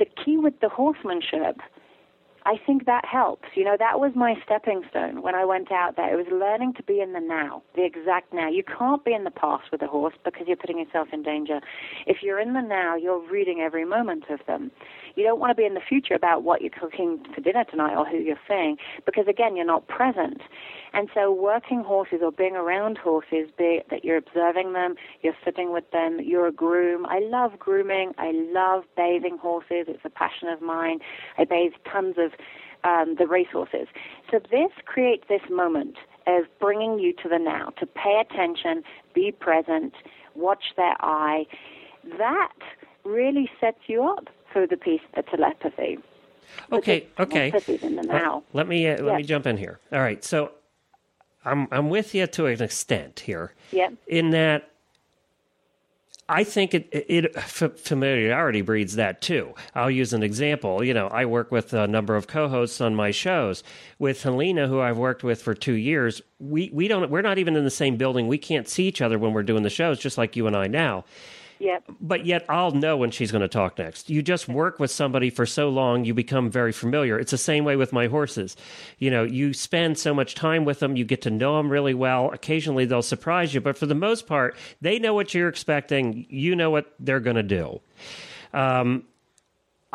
The 0.00 0.06
key 0.06 0.36
with 0.36 0.58
the 0.60 0.68
horsemanship 0.68 1.60
I 2.46 2.56
think 2.64 2.86
that 2.86 3.04
helps. 3.04 3.48
You 3.54 3.64
know, 3.64 3.76
that 3.78 4.00
was 4.00 4.12
my 4.14 4.34
stepping 4.44 4.82
stone 4.90 5.22
when 5.22 5.34
I 5.34 5.44
went 5.44 5.70
out 5.70 5.96
there. 5.96 6.12
It 6.12 6.16
was 6.16 6.32
learning 6.32 6.74
to 6.74 6.82
be 6.82 7.00
in 7.00 7.12
the 7.12 7.20
now, 7.20 7.62
the 7.74 7.84
exact 7.84 8.32
now. 8.32 8.48
You 8.48 8.62
can't 8.64 9.04
be 9.04 9.12
in 9.12 9.24
the 9.24 9.30
past 9.30 9.70
with 9.70 9.82
a 9.82 9.86
horse 9.86 10.14
because 10.24 10.46
you're 10.46 10.56
putting 10.56 10.78
yourself 10.78 11.08
in 11.12 11.22
danger. 11.22 11.60
If 12.06 12.22
you're 12.22 12.40
in 12.40 12.54
the 12.54 12.62
now, 12.62 12.96
you're 12.96 13.20
reading 13.30 13.60
every 13.60 13.84
moment 13.84 14.24
of 14.30 14.40
them. 14.46 14.70
You 15.16 15.24
don't 15.24 15.38
want 15.38 15.50
to 15.50 15.54
be 15.54 15.66
in 15.66 15.74
the 15.74 15.80
future 15.86 16.14
about 16.14 16.42
what 16.42 16.62
you're 16.62 16.70
cooking 16.70 17.20
for 17.34 17.40
dinner 17.40 17.64
tonight 17.64 17.96
or 17.96 18.06
who 18.06 18.16
you're 18.16 18.40
seeing 18.48 18.76
because, 19.04 19.26
again, 19.28 19.56
you're 19.56 19.66
not 19.66 19.86
present. 19.88 20.40
And 20.92 21.08
so, 21.14 21.32
working 21.32 21.82
horses 21.82 22.20
or 22.22 22.32
being 22.32 22.56
around 22.56 22.98
horses, 22.98 23.48
be 23.56 23.80
that 23.90 24.04
you're 24.04 24.16
observing 24.16 24.72
them, 24.72 24.96
you're 25.22 25.36
sitting 25.44 25.72
with 25.72 25.88
them, 25.92 26.18
you're 26.22 26.46
a 26.46 26.52
groom. 26.52 27.06
I 27.06 27.20
love 27.20 27.58
grooming. 27.58 28.12
I 28.18 28.32
love 28.32 28.84
bathing 28.96 29.38
horses. 29.38 29.86
It's 29.88 30.04
a 30.04 30.10
passion 30.10 30.48
of 30.48 30.60
mine. 30.60 30.98
I 31.38 31.44
bathe 31.44 31.72
tons 31.90 32.16
of 32.18 32.32
um, 32.82 33.16
the 33.18 33.26
racehorses. 33.26 33.86
So, 34.30 34.40
this 34.50 34.72
creates 34.84 35.24
this 35.28 35.42
moment 35.48 35.96
of 36.26 36.44
bringing 36.58 36.98
you 36.98 37.12
to 37.22 37.28
the 37.28 37.38
now, 37.38 37.70
to 37.78 37.86
pay 37.86 38.20
attention, 38.20 38.82
be 39.14 39.32
present, 39.32 39.94
watch 40.34 40.74
their 40.76 40.96
eye. 41.00 41.46
That 42.18 42.52
really 43.04 43.48
sets 43.60 43.78
you 43.86 44.02
up 44.04 44.28
for 44.52 44.66
the 44.66 44.76
piece 44.76 45.00
of 45.14 45.26
telepathy. 45.26 45.98
Okay, 46.72 47.06
okay. 47.18 47.52
Let, 47.52 48.42
let, 48.52 48.68
me 48.68 48.88
uh, 48.88 49.02
let 49.02 49.04
yes. 49.04 49.16
me 49.18 49.22
jump 49.22 49.46
in 49.46 49.56
here. 49.56 49.78
All 49.92 50.00
right, 50.00 50.24
so 50.24 50.52
I'm 51.44 51.68
I'm 51.70 51.88
with 51.88 52.14
you 52.14 52.26
to 52.26 52.46
an 52.46 52.62
extent 52.62 53.20
here. 53.20 53.54
Yep. 53.72 53.94
In 54.06 54.30
that 54.30 54.70
I 56.30 56.44
think 56.44 56.74
it, 56.74 56.88
it, 56.92 57.34
familiarity 57.42 58.60
breeds 58.60 58.94
that 58.94 59.20
too. 59.20 59.52
I'll 59.74 59.90
use 59.90 60.12
an 60.12 60.22
example. 60.22 60.84
You 60.84 60.94
know, 60.94 61.08
I 61.08 61.24
work 61.24 61.50
with 61.50 61.72
a 61.72 61.88
number 61.88 62.14
of 62.14 62.28
co-hosts 62.28 62.80
on 62.80 62.94
my 62.94 63.10
shows. 63.10 63.64
With 63.98 64.22
Helena, 64.22 64.68
who 64.68 64.80
I've 64.80 64.96
worked 64.96 65.24
with 65.24 65.42
for 65.42 65.54
two 65.54 65.72
years, 65.72 66.22
we 66.38 66.70
we 66.72 66.86
don't 66.86 67.10
we're 67.10 67.20
not 67.22 67.38
even 67.38 67.56
in 67.56 67.64
the 67.64 67.70
same 67.70 67.96
building. 67.96 68.28
We 68.28 68.38
can't 68.38 68.68
see 68.68 68.86
each 68.86 69.02
other 69.02 69.18
when 69.18 69.32
we're 69.32 69.42
doing 69.42 69.64
the 69.64 69.70
shows, 69.70 69.98
just 69.98 70.18
like 70.18 70.36
you 70.36 70.46
and 70.46 70.56
I 70.56 70.68
now. 70.68 71.04
Yep. 71.60 71.84
But 72.00 72.24
yet 72.24 72.46
I'll 72.48 72.70
know 72.70 72.96
when 72.96 73.10
she's 73.10 73.30
going 73.30 73.42
to 73.42 73.48
talk 73.48 73.78
next. 73.78 74.08
You 74.08 74.22
just 74.22 74.48
work 74.48 74.80
with 74.80 74.90
somebody 74.90 75.28
for 75.28 75.44
so 75.44 75.68
long, 75.68 76.06
you 76.06 76.14
become 76.14 76.50
very 76.50 76.72
familiar. 76.72 77.18
It's 77.18 77.30
the 77.30 77.38
same 77.38 77.64
way 77.64 77.76
with 77.76 77.92
my 77.92 78.06
horses. 78.06 78.56
You 78.98 79.10
know, 79.10 79.24
you 79.24 79.52
spend 79.52 79.98
so 79.98 80.14
much 80.14 80.34
time 80.34 80.64
with 80.64 80.80
them, 80.80 80.96
you 80.96 81.04
get 81.04 81.20
to 81.22 81.30
know 81.30 81.58
them 81.58 81.70
really 81.70 81.94
well. 81.94 82.30
Occasionally 82.32 82.86
they'll 82.86 83.02
surprise 83.02 83.52
you, 83.52 83.60
but 83.60 83.76
for 83.76 83.84
the 83.84 83.94
most 83.94 84.26
part, 84.26 84.56
they 84.80 84.98
know 84.98 85.12
what 85.12 85.34
you're 85.34 85.48
expecting. 85.48 86.26
You 86.30 86.56
know 86.56 86.70
what 86.70 86.94
they're 86.98 87.20
going 87.20 87.36
to 87.36 87.42
do. 87.42 87.80
Um, 88.54 89.04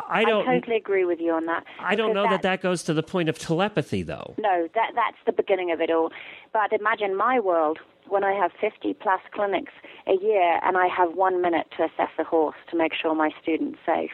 I 0.08 0.24
don't 0.24 0.46
I 0.46 0.60
totally 0.60 0.76
agree 0.76 1.04
with 1.04 1.20
you 1.20 1.32
on 1.32 1.46
that. 1.46 1.64
I 1.80 1.96
don't 1.96 2.14
know 2.14 2.24
that, 2.24 2.42
that 2.42 2.42
that 2.42 2.62
goes 2.62 2.84
to 2.84 2.94
the 2.94 3.02
point 3.02 3.28
of 3.28 3.38
telepathy, 3.38 4.02
though. 4.02 4.34
No, 4.38 4.68
that 4.74 4.92
that's 4.94 5.16
the 5.24 5.32
beginning 5.32 5.72
of 5.72 5.80
it 5.80 5.90
all. 5.90 6.12
But 6.52 6.72
imagine 6.72 7.16
my 7.16 7.40
world 7.40 7.78
when 8.08 8.24
I 8.24 8.32
have 8.32 8.52
50 8.60 8.94
plus 8.94 9.20
clinics 9.32 9.72
a 10.06 10.14
year 10.22 10.58
and 10.62 10.76
I 10.76 10.86
have 10.86 11.14
one 11.14 11.40
minute 11.42 11.66
to 11.76 11.84
assess 11.84 12.10
a 12.18 12.24
horse 12.24 12.56
to 12.70 12.76
make 12.76 12.92
sure 12.94 13.14
my 13.14 13.30
student's 13.42 13.78
safe. 13.84 14.10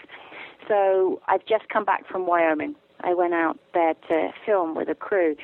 So 0.69 1.21
I've 1.29 1.45
just 1.47 1.69
come 1.69 1.85
back 1.85 2.07
from 2.09 2.27
Wyoming. 2.27 2.75
I 3.01 3.15
went 3.15 3.35
out 3.35 3.59
there 3.75 3.95
to 4.09 4.31
film 4.47 4.75
with 4.75 4.89
a 4.89 4.95
crew 4.95 5.37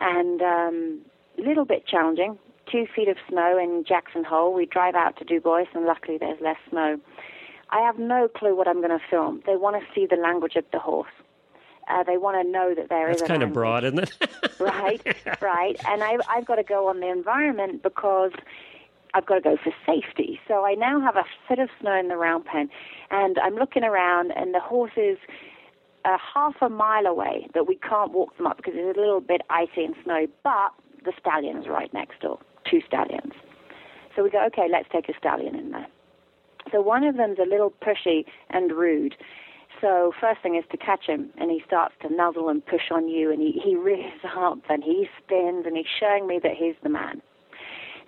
and 0.00 0.40
um, 0.40 1.00
a 1.38 1.42
little 1.42 1.64
bit 1.64 1.86
challenging. 1.86 2.38
Two 2.70 2.86
feet 2.94 3.08
of 3.08 3.16
snow 3.28 3.58
in 3.58 3.84
Jackson 3.86 4.24
Hole. 4.24 4.54
We 4.54 4.66
drive 4.66 4.94
out 4.94 5.16
to 5.18 5.24
Dubois 5.24 5.66
and 5.74 5.84
luckily 5.84 6.16
there's 6.18 6.40
less 6.40 6.56
snow. 6.70 6.98
I 7.70 7.80
have 7.80 7.98
no 7.98 8.28
clue 8.28 8.54
what 8.56 8.68
I'm 8.68 8.80
going 8.80 8.90
to 8.90 9.04
film. 9.10 9.42
They 9.46 9.56
want 9.56 9.76
to 9.76 9.94
see 9.94 10.06
the 10.06 10.16
language 10.16 10.56
of 10.56 10.64
the 10.72 10.78
horse. 10.78 11.10
Uh, 11.88 12.02
they 12.04 12.16
want 12.16 12.40
to 12.40 12.50
know 12.50 12.74
that 12.74 12.88
there 12.88 13.08
That's 13.08 13.22
is 13.22 13.24
a 13.24 13.28
kind 13.28 13.42
of 13.42 13.52
broad, 13.52 13.84
isn't 13.84 13.98
it? 13.98 14.12
right, 14.60 15.02
right. 15.40 15.76
And 15.86 16.02
I, 16.02 16.16
I've 16.28 16.46
got 16.46 16.56
to 16.56 16.62
go 16.62 16.88
on 16.88 17.00
the 17.00 17.08
environment 17.08 17.82
because 17.82 18.32
I've 19.14 19.26
got 19.26 19.34
to 19.34 19.40
go 19.40 19.56
for 19.56 19.72
safety. 19.84 20.40
So 20.46 20.64
I 20.64 20.74
now 20.74 21.00
have 21.00 21.16
a 21.16 21.24
foot 21.46 21.58
of 21.58 21.68
snow 21.80 21.98
in 21.98 22.08
the 22.08 22.16
round 22.16 22.44
pen, 22.44 22.70
and 23.10 23.38
I'm 23.38 23.56
looking 23.56 23.84
around, 23.84 24.32
and 24.32 24.54
the 24.54 24.60
horses 24.60 25.18
are 26.04 26.18
half 26.18 26.54
a 26.60 26.68
mile 26.68 27.06
away 27.06 27.48
that 27.54 27.66
we 27.66 27.76
can't 27.76 28.12
walk 28.12 28.36
them 28.36 28.46
up 28.46 28.56
because 28.56 28.74
it's 28.76 28.96
a 28.96 29.00
little 29.00 29.20
bit 29.20 29.42
icy 29.50 29.84
and 29.84 29.94
snowy, 30.04 30.28
but 30.42 30.72
the 31.04 31.12
stallion's 31.18 31.68
right 31.68 31.92
next 31.92 32.20
door, 32.20 32.38
two 32.68 32.80
stallions. 32.86 33.32
So 34.14 34.22
we 34.22 34.30
go, 34.30 34.44
okay, 34.46 34.66
let's 34.70 34.88
take 34.90 35.08
a 35.08 35.16
stallion 35.18 35.54
in 35.54 35.70
there. 35.70 35.86
So 36.70 36.80
one 36.80 37.04
of 37.04 37.16
them's 37.16 37.38
a 37.38 37.48
little 37.48 37.72
pushy 37.82 38.24
and 38.50 38.72
rude. 38.72 39.16
So 39.82 40.12
first 40.20 40.40
thing 40.42 40.54
is 40.54 40.64
to 40.70 40.76
catch 40.76 41.06
him, 41.06 41.30
and 41.38 41.50
he 41.50 41.60
starts 41.66 41.94
to 42.02 42.14
nuzzle 42.14 42.48
and 42.48 42.64
push 42.64 42.92
on 42.92 43.08
you, 43.08 43.32
and 43.32 43.42
he, 43.42 43.60
he 43.62 43.74
rears 43.74 44.20
up 44.36 44.60
and 44.70 44.82
he 44.82 45.08
spins, 45.18 45.66
and 45.66 45.76
he's 45.76 45.86
showing 45.98 46.28
me 46.28 46.38
that 46.40 46.52
he's 46.56 46.76
the 46.84 46.88
man. 46.88 47.20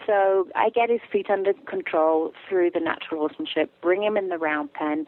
So 0.06 0.46
I 0.54 0.70
get 0.70 0.88
his 0.88 1.00
feet 1.10 1.28
under 1.28 1.52
control 1.66 2.32
through 2.48 2.70
the 2.70 2.80
natural 2.80 3.20
horsemanship, 3.20 3.72
bring 3.82 4.04
him 4.04 4.16
in 4.16 4.28
the 4.28 4.38
round 4.38 4.72
pen. 4.72 5.06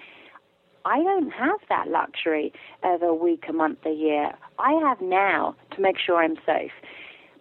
I 0.85 1.03
don't 1.03 1.31
have 1.31 1.61
that 1.69 1.89
luxury 1.89 2.53
of 2.83 3.01
a 3.03 3.15
week, 3.15 3.45
a 3.49 3.53
month, 3.53 3.79
a 3.87 3.93
year. 3.93 4.33
I 4.59 4.73
have 4.73 5.01
now 5.01 5.55
to 5.73 5.81
make 5.81 5.99
sure 5.99 6.17
I'm 6.17 6.37
safe. 6.45 6.73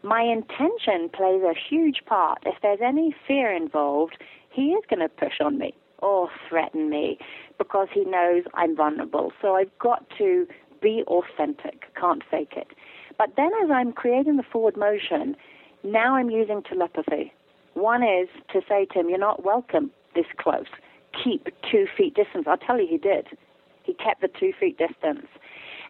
My 0.04 0.22
intention 0.22 1.10
plays 1.10 1.42
a 1.42 1.54
huge 1.56 2.04
part. 2.06 2.44
If 2.46 2.56
there's 2.62 2.82
any 2.84 3.16
fear 3.28 3.52
involved, 3.52 4.18
he 4.52 4.74
is 4.74 4.84
going 4.88 5.00
to 5.00 5.10
push 5.10 5.42
on 5.42 5.58
me 5.58 5.74
or 6.06 6.30
threaten 6.48 6.90
me 6.90 7.18
because 7.58 7.88
he 7.92 8.06
knows 8.06 8.44
I'm 8.54 8.76
vulnerable. 8.76 9.34
So 9.42 9.56
I've 9.56 9.76
got 9.80 10.06
to 10.20 10.48
be 10.82 11.04
authentic, 11.08 11.84
can't 12.00 12.22
fake 12.30 12.54
it. 12.56 12.68
But 13.18 13.32
then 13.36 13.50
as 13.64 13.72
I'm 13.72 13.92
creating 13.92 14.38
the 14.38 14.44
forward 14.44 14.78
motion, 14.78 15.36
now 15.84 16.16
I'm 16.16 16.30
using 16.30 16.62
telepathy. 16.62 17.34
One 17.74 18.04
is 18.04 18.30
to 18.54 18.62
say 18.70 18.86
to 18.94 19.00
him, 19.00 19.10
You're 19.10 19.18
not 19.18 19.44
welcome 19.44 19.90
this 20.14 20.26
close. 20.38 20.68
Keep 21.24 21.48
two 21.72 21.88
feet 21.98 22.14
distance. 22.14 22.46
I'll 22.48 22.58
tell 22.58 22.80
you, 22.80 22.88
he 22.88 22.98
did. 22.98 23.28
He 23.84 23.94
kept 23.94 24.22
the 24.22 24.28
two 24.28 24.52
feet 24.60 24.78
distance. 24.78 25.28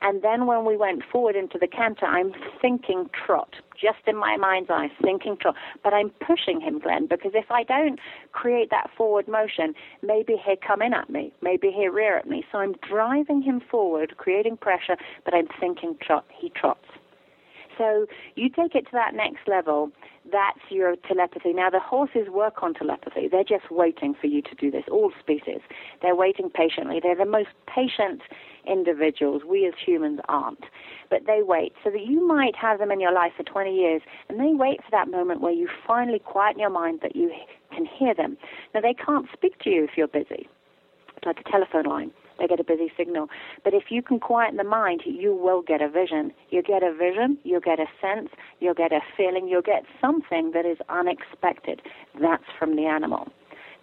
And 0.05 0.21
then 0.21 0.45
when 0.45 0.65
we 0.65 0.77
went 0.77 1.01
forward 1.11 1.35
into 1.35 1.57
the 1.57 1.65
canter, 1.65 2.05
I'm 2.05 2.31
thinking 2.61 3.09
trot, 3.25 3.55
just 3.73 3.97
in 4.05 4.15
my 4.15 4.37
mind's 4.37 4.69
eye, 4.69 4.89
thinking 5.01 5.35
trot. 5.35 5.55
But 5.83 5.95
I'm 5.95 6.11
pushing 6.11 6.61
him, 6.61 6.77
Glenn, 6.77 7.07
because 7.07 7.31
if 7.33 7.49
I 7.49 7.63
don't 7.63 7.99
create 8.31 8.69
that 8.69 8.91
forward 8.95 9.27
motion, 9.27 9.73
maybe 10.03 10.35
he'll 10.45 10.57
come 10.57 10.83
in 10.83 10.93
at 10.93 11.09
me, 11.09 11.33
maybe 11.41 11.71
he'll 11.75 11.91
rear 11.91 12.19
at 12.19 12.29
me. 12.29 12.45
So 12.51 12.59
I'm 12.59 12.75
driving 12.87 13.41
him 13.41 13.59
forward, 13.59 14.15
creating 14.17 14.57
pressure, 14.57 14.95
but 15.25 15.33
I'm 15.33 15.47
thinking 15.59 15.97
trot. 15.99 16.25
He 16.39 16.51
trots. 16.51 16.85
So 17.75 18.05
you 18.35 18.49
take 18.49 18.75
it 18.75 18.85
to 18.85 18.91
that 18.93 19.15
next 19.15 19.47
level, 19.47 19.91
that's 20.31 20.59
your 20.69 20.95
telepathy. 21.07 21.51
Now, 21.51 21.69
the 21.69 21.79
horses 21.79 22.29
work 22.29 22.63
on 22.63 22.73
telepathy. 22.73 23.27
They're 23.27 23.43
just 23.43 23.71
waiting 23.71 24.15
for 24.19 24.27
you 24.27 24.41
to 24.43 24.55
do 24.55 24.71
this, 24.71 24.83
all 24.89 25.11
species. 25.19 25.61
They're 26.01 26.15
waiting 26.15 26.49
patiently. 26.49 26.99
They're 27.01 27.15
the 27.15 27.25
most 27.25 27.49
patient 27.67 28.21
individuals. 28.67 29.43
We 29.47 29.65
as 29.65 29.73
humans 29.83 30.19
aren't. 30.27 30.65
But 31.09 31.25
they 31.27 31.41
wait. 31.41 31.73
So 31.83 31.89
that 31.91 32.05
you 32.05 32.25
might 32.25 32.55
have 32.55 32.79
them 32.79 32.91
in 32.91 32.99
your 32.99 33.13
life 33.13 33.33
for 33.37 33.43
20 33.43 33.75
years, 33.75 34.01
and 34.29 34.39
they 34.39 34.53
wait 34.53 34.83
for 34.83 34.91
that 34.91 35.09
moment 35.09 35.41
where 35.41 35.53
you 35.53 35.69
finally 35.85 36.19
quieten 36.19 36.59
your 36.59 36.69
mind 36.69 36.99
that 37.03 37.15
you 37.15 37.31
can 37.73 37.85
hear 37.85 38.13
them. 38.13 38.37
Now, 38.73 38.81
they 38.81 38.93
can't 38.93 39.27
speak 39.33 39.59
to 39.59 39.69
you 39.69 39.83
if 39.83 39.91
you're 39.97 40.07
busy. 40.07 40.47
It's 41.15 41.25
like 41.25 41.39
a 41.39 41.49
telephone 41.49 41.85
line 41.85 42.11
they 42.39 42.47
get 42.47 42.59
a 42.59 42.63
busy 42.63 42.91
signal. 42.97 43.29
But 43.63 43.73
if 43.73 43.85
you 43.89 44.01
can 44.01 44.19
quieten 44.19 44.57
the 44.57 44.63
mind, 44.63 45.01
you 45.05 45.33
will 45.33 45.61
get 45.61 45.81
a 45.81 45.89
vision. 45.89 46.31
You 46.49 46.61
get 46.61 46.83
a 46.83 46.93
vision, 46.93 47.37
you'll 47.43 47.61
get 47.61 47.79
a 47.79 47.87
sense, 48.01 48.29
you'll 48.59 48.73
get 48.73 48.91
a 48.91 48.99
feeling, 49.15 49.47
you'll 49.47 49.61
get 49.61 49.83
something 50.01 50.51
that 50.51 50.65
is 50.65 50.77
unexpected. 50.89 51.81
That's 52.19 52.43
from 52.57 52.75
the 52.75 52.85
animal. 52.85 53.29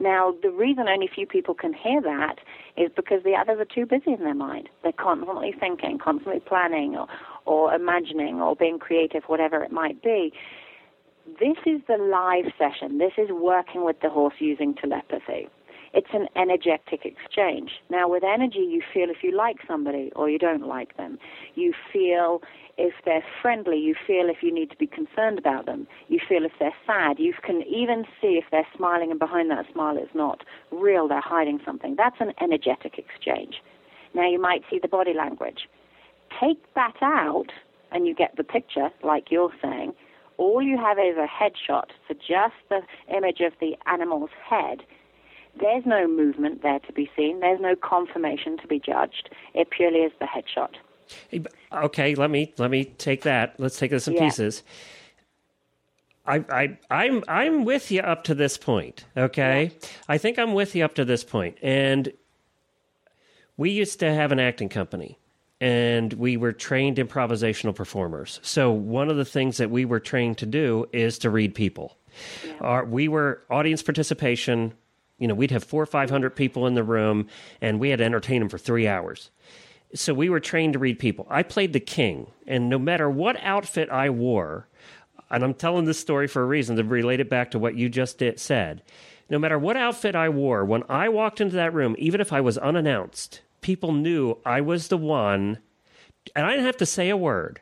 Now, 0.00 0.34
the 0.42 0.50
reason 0.50 0.88
only 0.88 1.08
few 1.12 1.26
people 1.26 1.54
can 1.54 1.72
hear 1.72 2.00
that 2.02 2.36
is 2.76 2.90
because 2.94 3.22
the 3.22 3.34
others 3.34 3.58
are 3.60 3.64
too 3.64 3.86
busy 3.86 4.12
in 4.12 4.20
their 4.20 4.34
mind. 4.34 4.68
They're 4.82 4.92
constantly 4.92 5.54
thinking, 5.58 5.98
constantly 5.98 6.40
planning, 6.40 6.96
or, 6.96 7.06
or 7.44 7.74
imagining, 7.74 8.40
or 8.40 8.56
being 8.56 8.78
creative, 8.78 9.24
whatever 9.24 9.62
it 9.62 9.72
might 9.72 10.02
be. 10.02 10.32
This 11.38 11.58
is 11.66 11.80
the 11.86 11.98
live 11.98 12.52
session. 12.58 12.98
This 12.98 13.12
is 13.16 13.30
working 13.30 13.84
with 13.84 14.00
the 14.00 14.10
horse 14.10 14.34
using 14.38 14.74
telepathy 14.74 15.48
it's 15.94 16.08
an 16.12 16.28
energetic 16.36 17.04
exchange. 17.04 17.72
Now, 17.90 18.08
with 18.08 18.24
energy, 18.24 18.60
you 18.60 18.82
feel 18.92 19.10
if 19.10 19.22
you 19.22 19.36
like 19.36 19.58
somebody 19.66 20.10
or 20.16 20.30
you 20.30 20.38
don't 20.38 20.66
like 20.66 20.96
them. 20.96 21.18
You 21.54 21.74
feel 21.92 22.40
if 22.78 22.94
they're 23.04 23.24
friendly. 23.42 23.78
You 23.78 23.94
feel 24.06 24.28
if 24.28 24.42
you 24.42 24.52
need 24.52 24.70
to 24.70 24.76
be 24.76 24.86
concerned 24.86 25.38
about 25.38 25.66
them. 25.66 25.86
You 26.08 26.18
feel 26.26 26.44
if 26.44 26.52
they're 26.58 26.74
sad. 26.86 27.18
You 27.18 27.34
can 27.42 27.62
even 27.62 28.04
see 28.20 28.40
if 28.42 28.44
they're 28.50 28.66
smiling 28.76 29.10
and 29.10 29.18
behind 29.20 29.50
that 29.50 29.66
smile 29.72 29.96
it's 29.98 30.14
not 30.14 30.42
real, 30.70 31.08
they're 31.08 31.20
hiding 31.20 31.60
something. 31.64 31.94
That's 31.96 32.16
an 32.20 32.32
energetic 32.40 32.98
exchange. 32.98 33.62
Now, 34.14 34.28
you 34.28 34.40
might 34.40 34.62
see 34.70 34.78
the 34.78 34.88
body 34.88 35.14
language. 35.14 35.68
Take 36.40 36.62
that 36.74 36.96
out, 37.02 37.48
and 37.90 38.06
you 38.06 38.14
get 38.14 38.36
the 38.36 38.44
picture, 38.44 38.90
like 39.02 39.30
you're 39.30 39.52
saying. 39.62 39.92
All 40.38 40.62
you 40.62 40.78
have 40.78 40.98
is 40.98 41.16
a 41.16 41.26
headshot 41.26 41.90
for 42.06 42.14
just 42.14 42.56
the 42.70 42.80
image 43.14 43.40
of 43.40 43.52
the 43.60 43.76
animal's 43.86 44.30
head 44.48 44.82
there's 45.60 45.84
no 45.86 46.08
movement 46.08 46.62
there 46.62 46.78
to 46.80 46.92
be 46.92 47.10
seen. 47.16 47.40
There's 47.40 47.60
no 47.60 47.76
confirmation 47.76 48.58
to 48.58 48.66
be 48.66 48.78
judged. 48.78 49.30
It 49.54 49.70
purely 49.70 50.00
is 50.00 50.12
the 50.18 50.26
headshot. 50.26 50.74
Okay, 51.72 52.14
let 52.14 52.30
me 52.30 52.54
let 52.58 52.70
me 52.70 52.84
take 52.84 53.22
that. 53.22 53.54
Let's 53.58 53.78
take 53.78 53.90
this 53.90 54.08
in 54.08 54.14
yeah. 54.14 54.20
pieces. 54.20 54.62
I, 56.24 56.36
I, 56.48 56.78
I'm 56.90 57.24
I'm 57.26 57.64
with 57.64 57.90
you 57.90 58.00
up 58.00 58.24
to 58.24 58.34
this 58.34 58.56
point. 58.56 59.04
Okay, 59.16 59.72
yeah. 59.72 59.88
I 60.08 60.18
think 60.18 60.38
I'm 60.38 60.54
with 60.54 60.74
you 60.74 60.84
up 60.84 60.94
to 60.94 61.04
this 61.04 61.24
point. 61.24 61.58
And 61.62 62.12
we 63.56 63.70
used 63.70 64.00
to 64.00 64.12
have 64.12 64.32
an 64.32 64.38
acting 64.38 64.68
company, 64.68 65.18
and 65.60 66.12
we 66.14 66.36
were 66.36 66.52
trained 66.52 66.96
improvisational 66.96 67.74
performers. 67.74 68.40
So 68.42 68.70
one 68.70 69.10
of 69.10 69.16
the 69.16 69.24
things 69.24 69.56
that 69.58 69.70
we 69.70 69.84
were 69.84 70.00
trained 70.00 70.38
to 70.38 70.46
do 70.46 70.86
is 70.92 71.18
to 71.18 71.30
read 71.30 71.54
people. 71.54 71.98
Yeah. 72.46 72.52
Our, 72.60 72.84
we 72.84 73.08
were 73.08 73.42
audience 73.50 73.82
participation 73.82 74.74
you 75.18 75.28
know, 75.28 75.34
we'd 75.34 75.50
have 75.50 75.64
four 75.64 75.82
or 75.82 75.86
500 75.86 76.34
people 76.34 76.66
in 76.66 76.74
the 76.74 76.82
room 76.82 77.28
and 77.60 77.78
we 77.78 77.90
had 77.90 77.98
to 77.98 78.04
entertain 78.04 78.40
them 78.40 78.48
for 78.48 78.58
three 78.58 78.88
hours. 78.88 79.30
So 79.94 80.14
we 80.14 80.30
were 80.30 80.40
trained 80.40 80.72
to 80.72 80.78
read 80.78 80.98
people. 80.98 81.26
I 81.28 81.42
played 81.42 81.74
the 81.74 81.80
king, 81.80 82.28
and 82.46 82.70
no 82.70 82.78
matter 82.78 83.10
what 83.10 83.36
outfit 83.42 83.90
I 83.90 84.08
wore, 84.08 84.66
and 85.30 85.44
I'm 85.44 85.52
telling 85.52 85.84
this 85.84 86.00
story 86.00 86.26
for 86.26 86.42
a 86.42 86.46
reason 86.46 86.76
to 86.76 86.84
relate 86.84 87.20
it 87.20 87.28
back 87.28 87.50
to 87.50 87.58
what 87.58 87.76
you 87.76 87.90
just 87.90 88.18
did, 88.18 88.40
said. 88.40 88.82
No 89.28 89.38
matter 89.38 89.58
what 89.58 89.76
outfit 89.76 90.14
I 90.14 90.30
wore, 90.30 90.64
when 90.64 90.82
I 90.88 91.08
walked 91.10 91.42
into 91.42 91.56
that 91.56 91.74
room, 91.74 91.94
even 91.98 92.20
if 92.22 92.32
I 92.32 92.40
was 92.40 92.56
unannounced, 92.58 93.42
people 93.60 93.92
knew 93.92 94.38
I 94.46 94.60
was 94.62 94.88
the 94.88 94.96
one, 94.96 95.58
and 96.34 96.46
I 96.46 96.50
didn't 96.50 96.66
have 96.66 96.76
to 96.78 96.86
say 96.86 97.10
a 97.10 97.16
word. 97.16 97.60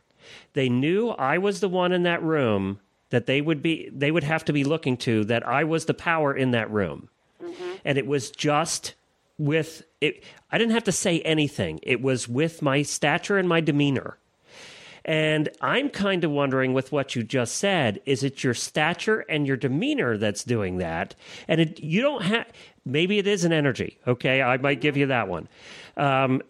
They 0.52 0.68
knew 0.68 1.10
I 1.10 1.38
was 1.38 1.60
the 1.60 1.68
one 1.68 1.92
in 1.92 2.04
that 2.04 2.22
room 2.22 2.80
that 3.10 3.26
they 3.26 3.40
would 3.40 3.60
be 3.62 3.90
they 3.92 4.10
would 4.10 4.24
have 4.24 4.44
to 4.44 4.52
be 4.52 4.64
looking 4.64 4.96
to 4.98 5.24
that 5.24 5.46
I 5.46 5.64
was 5.64 5.84
the 5.84 5.94
power 5.94 6.32
in 6.32 6.52
that 6.52 6.70
room 6.70 7.08
mm-hmm. 7.42 7.72
and 7.84 7.98
it 7.98 8.06
was 8.06 8.30
just 8.30 8.94
with 9.38 9.82
it. 10.00 10.22
I 10.50 10.58
didn't 10.58 10.72
have 10.72 10.84
to 10.84 10.92
say 10.92 11.20
anything. 11.20 11.80
It 11.82 12.02
was 12.02 12.28
with 12.28 12.62
my 12.62 12.82
stature 12.82 13.38
and 13.38 13.48
my 13.48 13.60
demeanor. 13.60 14.18
And 15.04 15.48
I'm 15.60 15.88
kind 15.88 16.24
of 16.24 16.30
wondering 16.30 16.74
with 16.74 16.92
what 16.92 17.16
you 17.16 17.22
just 17.22 17.56
said, 17.56 18.00
is 18.04 18.22
it 18.22 18.44
your 18.44 18.54
stature 18.54 19.20
and 19.28 19.46
your 19.46 19.56
demeanor 19.56 20.18
that's 20.18 20.44
doing 20.44 20.78
that? 20.78 21.14
And 21.48 21.60
it, 21.60 21.80
you 21.80 22.02
don't 22.02 22.22
have, 22.22 22.46
maybe 22.84 23.18
it 23.18 23.26
is 23.26 23.44
an 23.44 23.52
energy. 23.52 23.98
Okay. 24.06 24.42
I 24.42 24.58
might 24.58 24.80
give 24.80 24.96
you 24.96 25.06
that 25.06 25.28
one. 25.28 25.48
Um, 25.96 26.42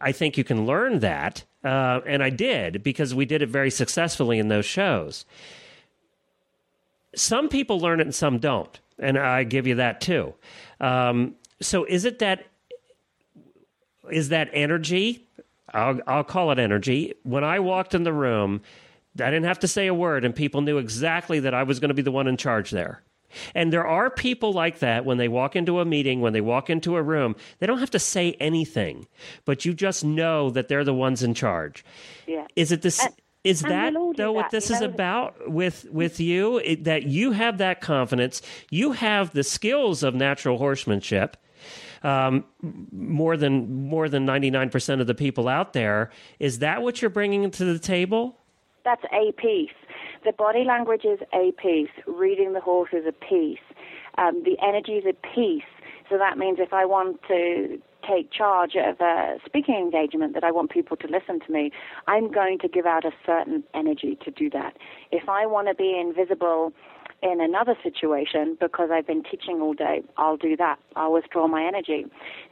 I 0.00 0.12
think 0.12 0.36
you 0.36 0.44
can 0.44 0.66
learn 0.66 1.00
that. 1.00 1.44
Uh, 1.62 2.00
and 2.06 2.22
I 2.22 2.30
did 2.30 2.82
because 2.82 3.14
we 3.14 3.24
did 3.26 3.42
it 3.42 3.48
very 3.48 3.70
successfully 3.70 4.38
in 4.38 4.48
those 4.48 4.66
shows. 4.66 5.24
Some 7.14 7.48
people 7.48 7.78
learn 7.78 8.00
it 8.00 8.06
and 8.06 8.14
some 8.14 8.38
don't 8.38 8.80
and 8.98 9.18
I 9.18 9.44
give 9.44 9.66
you 9.66 9.76
that 9.76 10.00
too. 10.00 10.34
Um, 10.80 11.34
so 11.60 11.84
is 11.84 12.04
it 12.04 12.18
that 12.20 12.46
is 14.10 14.28
that 14.30 14.50
energy? 14.52 15.26
I'll 15.72 16.00
I'll 16.06 16.24
call 16.24 16.50
it 16.50 16.58
energy. 16.58 17.14
When 17.22 17.44
I 17.44 17.58
walked 17.58 17.94
in 17.94 18.04
the 18.04 18.12
room, 18.12 18.62
I 19.18 19.26
didn't 19.26 19.44
have 19.44 19.60
to 19.60 19.68
say 19.68 19.86
a 19.86 19.94
word, 19.94 20.24
and 20.24 20.34
people 20.34 20.60
knew 20.60 20.78
exactly 20.78 21.40
that 21.40 21.54
I 21.54 21.62
was 21.62 21.80
going 21.80 21.88
to 21.88 21.94
be 21.94 22.02
the 22.02 22.12
one 22.12 22.26
in 22.26 22.36
charge 22.36 22.70
there. 22.70 23.02
And 23.54 23.72
there 23.72 23.86
are 23.86 24.10
people 24.10 24.52
like 24.52 24.78
that 24.78 25.04
when 25.04 25.18
they 25.18 25.26
walk 25.28 25.56
into 25.56 25.80
a 25.80 25.84
meeting, 25.84 26.20
when 26.20 26.32
they 26.32 26.40
walk 26.40 26.70
into 26.70 26.96
a 26.96 27.02
room, 27.02 27.34
they 27.58 27.66
don't 27.66 27.78
have 27.78 27.90
to 27.90 27.98
say 27.98 28.36
anything, 28.38 29.08
but 29.44 29.64
you 29.64 29.74
just 29.74 30.04
know 30.04 30.50
that 30.50 30.68
they're 30.68 30.84
the 30.84 30.94
ones 30.94 31.22
in 31.22 31.34
charge. 31.34 31.84
Yeah. 32.26 32.46
Is 32.54 32.70
it 32.70 32.82
this? 32.82 33.04
Is 33.44 33.60
that 33.60 33.92
though 34.16 34.32
what 34.32 34.50
this 34.50 34.70
is 34.70 34.80
about 34.80 35.50
with 35.50 35.86
with 35.90 36.18
you? 36.18 36.58
It, 36.58 36.84
that 36.84 37.02
you 37.04 37.32
have 37.32 37.58
that 37.58 37.80
confidence, 37.82 38.40
you 38.70 38.92
have 38.92 39.32
the 39.32 39.44
skills 39.44 40.02
of 40.02 40.14
natural 40.14 40.58
horsemanship. 40.58 41.36
um, 42.04 42.44
more 42.92 43.36
than 43.36 43.86
more 43.88 44.08
than 44.08 44.24
ninety 44.24 44.50
nine 44.50 44.70
percent 44.70 45.00
of 45.00 45.06
the 45.06 45.14
people 45.14 45.48
out 45.48 45.72
there. 45.72 46.10
Is 46.38 46.60
that 46.60 46.82
what 46.82 47.02
you're 47.02 47.10
bringing 47.10 47.50
to 47.50 47.64
the 47.64 47.78
table? 47.78 48.38
That's 48.84 49.04
a 49.12 49.32
piece. 49.32 49.70
The 50.24 50.32
body 50.32 50.64
language 50.64 51.04
is 51.04 51.18
a 51.32 51.52
piece. 51.52 51.90
Reading 52.06 52.52
the 52.52 52.60
horse 52.60 52.90
is 52.92 53.06
a 53.06 53.12
piece. 53.12 53.58
Um, 54.18 54.42
the 54.44 54.56
energy 54.62 54.92
is 54.92 55.04
a 55.06 55.14
piece. 55.34 55.62
So 56.10 56.18
that 56.18 56.36
means 56.36 56.58
if 56.60 56.72
I 56.72 56.84
want 56.84 57.20
to 57.28 57.80
take 58.06 58.30
charge 58.30 58.76
of 58.76 59.00
a 59.00 59.38
speaking 59.44 59.76
engagement 59.76 60.34
that 60.34 60.44
I 60.44 60.50
want 60.50 60.70
people 60.70 60.96
to 60.98 61.06
listen 61.06 61.40
to 61.40 61.52
me, 61.52 61.70
I'm 62.06 62.30
going 62.30 62.58
to 62.60 62.68
give 62.68 62.86
out 62.86 63.04
a 63.04 63.12
certain 63.24 63.64
energy 63.74 64.18
to 64.24 64.30
do 64.30 64.50
that. 64.50 64.76
If 65.10 65.28
I 65.28 65.46
want 65.46 65.68
to 65.68 65.74
be 65.74 65.98
invisible 65.98 66.72
in 67.22 67.40
another 67.40 67.74
situation 67.82 68.56
because 68.60 68.90
I've 68.92 69.06
been 69.06 69.22
teaching 69.22 69.60
all 69.60 69.72
day, 69.72 70.02
I'll 70.16 70.36
do 70.36 70.56
that. 70.56 70.78
I'll 70.94 71.12
withdraw 71.12 71.48
my 71.48 71.64
energy. 71.64 72.06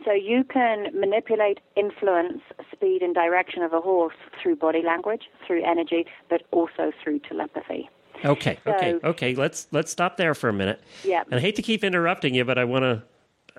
So 0.04 0.12
you 0.12 0.44
can 0.44 0.88
manipulate, 0.98 1.60
influence, 1.76 2.40
speed, 2.72 3.02
and 3.02 3.14
direction 3.14 3.62
of 3.62 3.72
a 3.74 3.80
horse 3.80 4.16
through 4.42 4.56
body 4.56 4.82
language, 4.82 5.24
through 5.46 5.62
energy, 5.64 6.06
but 6.30 6.42
also 6.50 6.92
through 7.02 7.20
telepathy. 7.20 7.90
Okay, 8.24 8.58
so, 8.64 8.72
okay, 8.72 8.98
okay. 9.04 9.34
Let's 9.34 9.66
let's 9.72 9.90
stop 9.90 10.16
there 10.16 10.34
for 10.34 10.48
a 10.48 10.52
minute. 10.52 10.80
Yeah. 11.02 11.24
And 11.30 11.34
I 11.34 11.40
hate 11.40 11.56
to 11.56 11.62
keep 11.62 11.82
interrupting 11.82 12.34
you, 12.34 12.44
but 12.44 12.56
I 12.56 12.64
want 12.64 12.84
to 12.84 13.02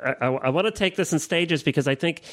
I, 0.01 0.27
I 0.27 0.49
want 0.49 0.65
to 0.65 0.71
take 0.71 0.95
this 0.95 1.13
in 1.13 1.19
stages 1.19 1.63
because 1.63 1.87
I 1.87 1.95
think 1.95 2.23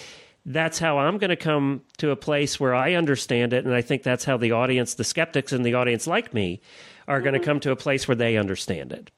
that's 0.46 0.78
how 0.78 0.98
I'm 0.98 1.18
going 1.18 1.30
to 1.30 1.36
come 1.36 1.82
to 1.98 2.10
a 2.10 2.16
place 2.16 2.58
where 2.58 2.74
I 2.74 2.94
understand 2.94 3.52
it, 3.52 3.64
and 3.64 3.74
I 3.74 3.82
think 3.82 4.02
that's 4.02 4.24
how 4.24 4.36
the 4.36 4.52
audience, 4.52 4.94
the 4.94 5.04
skeptics 5.04 5.52
in 5.52 5.62
the 5.62 5.74
audience 5.74 6.06
like 6.06 6.32
me, 6.32 6.60
are 7.06 7.16
mm-hmm. 7.16 7.24
going 7.24 7.40
to 7.40 7.44
come 7.44 7.60
to 7.60 7.70
a 7.70 7.76
place 7.76 8.08
where 8.08 8.14
they 8.14 8.36
understand 8.36 8.92
it. 8.92 9.10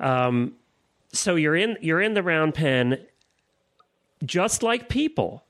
Um, 0.00 0.54
so 1.12 1.36
you're 1.36 1.56
in 1.56 1.76
you're 1.80 2.02
in 2.02 2.14
the 2.14 2.22
round 2.22 2.54
pen, 2.54 2.98
just 4.24 4.62
like 4.62 4.88
people. 4.88 5.44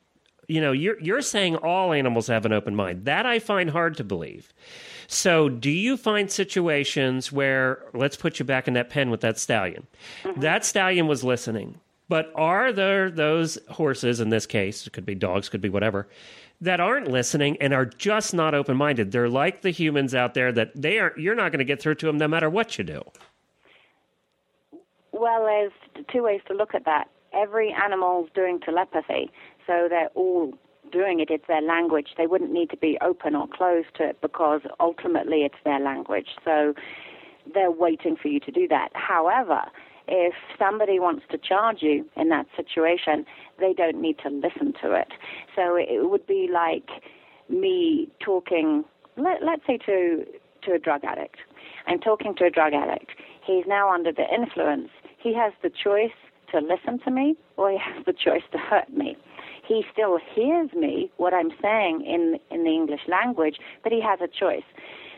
You 0.47 0.61
know, 0.61 0.72
you're 0.72 1.01
you're 1.01 1.22
saying 1.22 1.57
all 1.57 1.93
animals 1.93 2.26
have 2.29 2.47
an 2.47 2.53
open 2.53 2.74
mind. 2.74 3.05
That 3.05 3.26
I 3.26 3.39
find 3.39 3.70
hard 3.70 3.97
to 3.97 4.05
believe. 4.05 4.53
So, 5.11 5.49
do 5.49 5.70
you 5.70 5.97
find 5.97 6.31
situations 6.31 7.33
where 7.33 7.83
let's 7.95 8.16
put 8.16 8.39
you 8.39 8.45
back 8.45 8.68
in 8.68 8.74
that 8.74 8.91
pen 8.91 9.11
with 9.11 9.22
that 9.22 9.39
stallion? 9.39 9.87
Mm-hmm. 10.22 10.41
That 10.41 10.64
stallion 10.66 11.07
was 11.07 11.24
listening 11.24 11.81
but 12.09 12.33
are 12.35 12.73
there 12.73 13.11
those 13.11 13.59
horses, 13.71 14.21
in 14.21 14.31
this 14.31 14.47
case, 14.47 14.87
it 14.87 14.93
could 14.93 15.07
be 15.07 15.15
dogs, 15.15 15.49
could 15.49 15.61
be 15.61 15.69
whatever, 15.69 16.09
that 16.61 16.81
aren't 16.81 17.09
listening 17.09 17.57
and 17.61 17.73
are 17.73 17.85
just 17.85 18.35
not 18.35 18.55
open 18.55 18.77
minded? 18.77 19.13
They're 19.13 19.29
like 19.29 19.63
the 19.63 19.71
humans 19.71 20.15
out 20.15 20.35
there 20.35 20.51
that 20.53 20.73
they 20.75 20.99
are 20.99 21.13
you're 21.17 21.35
not 21.35 21.53
going 21.53 21.59
to 21.59 21.65
get 21.65 21.81
through 21.81 21.97
to 21.97 22.07
them 22.07 22.19
no 22.19 22.29
matter 22.29 22.51
what 22.51 22.79
you 22.79 22.85
do. 22.85 23.03
Well, 25.13 25.45
there's 25.45 26.05
two 26.13 26.23
ways 26.23 26.41
to 26.49 26.55
look 26.55 26.75
at 26.75 26.85
that. 26.85 27.09
Every 27.33 27.73
animal's 27.73 28.31
doing 28.35 28.61
telepathy, 28.61 29.31
so 29.67 29.87
they're 29.89 30.11
all 30.15 30.55
doing 30.91 31.21
it. 31.21 31.29
It's 31.31 31.47
their 31.47 31.61
language. 31.61 32.09
They 32.17 32.27
wouldn't 32.27 32.53
need 32.53 32.71
to 32.71 32.77
be 32.77 32.97
open 33.03 33.35
or 33.35 33.47
closed 33.47 33.89
to 33.97 34.09
it 34.09 34.21
because 34.23 34.63
ultimately 34.81 35.43
it's 35.43 35.57
their 35.65 35.81
language. 35.81 36.29
So 36.45 36.75
they're 37.53 37.71
waiting 37.71 38.17
for 38.17 38.29
you 38.29 38.41
to 38.41 38.51
do 38.51 38.67
that. 38.69 38.89
However, 38.95 39.63
if 40.09 40.35
somebody 40.59 40.99
wants 40.99 41.25
to 41.31 41.39
charge 41.39 41.79
you 41.83 42.05
in 42.17 42.29
that 42.31 42.47
situation, 42.57 43.25
they 43.59 43.73
don't 43.73 44.01
need 44.01 44.19
to 44.23 44.31
listen 44.31 44.73
to 44.83 44.93
it. 44.93 45.09
So 45.55 45.77
it 45.77 46.09
would 46.09 46.27
be 46.27 46.49
like 46.53 46.89
me 47.49 48.09
talking, 48.25 48.85
let, 49.17 49.43
let's 49.43 49.63
say 49.67 49.79
to 49.87 50.25
to 50.65 50.73
a 50.73 50.79
drug 50.79 51.05
addict. 51.05 51.37
I'm 51.87 52.01
talking 52.01 52.35
to 52.37 52.45
a 52.45 52.51
drug 52.51 52.73
addict. 52.73 53.13
He's 53.47 53.65
now 53.67 53.93
under 53.93 54.13
the 54.13 54.25
influence. 54.33 54.91
He 55.19 55.35
has 55.35 55.53
the 55.63 55.71
choice 55.71 56.13
to 56.53 56.59
listen 56.59 56.99
to 57.05 57.11
me 57.11 57.37
or 57.57 57.71
he 57.71 57.79
has 57.79 58.05
the 58.05 58.13
choice 58.13 58.43
to 58.53 58.59
hurt 58.59 58.91
me. 58.91 59.17
He 59.67 59.85
still 59.93 60.19
hears 60.35 60.73
me, 60.73 61.11
what 61.17 61.35
I'm 61.35 61.51
saying 61.61 62.03
in, 62.07 62.39
in 62.51 62.65
the 62.65 62.71
English 62.71 63.03
language, 63.07 63.57
but 63.83 63.93
he 63.93 64.01
has 64.01 64.19
a 64.21 64.29
choice. 64.29 64.65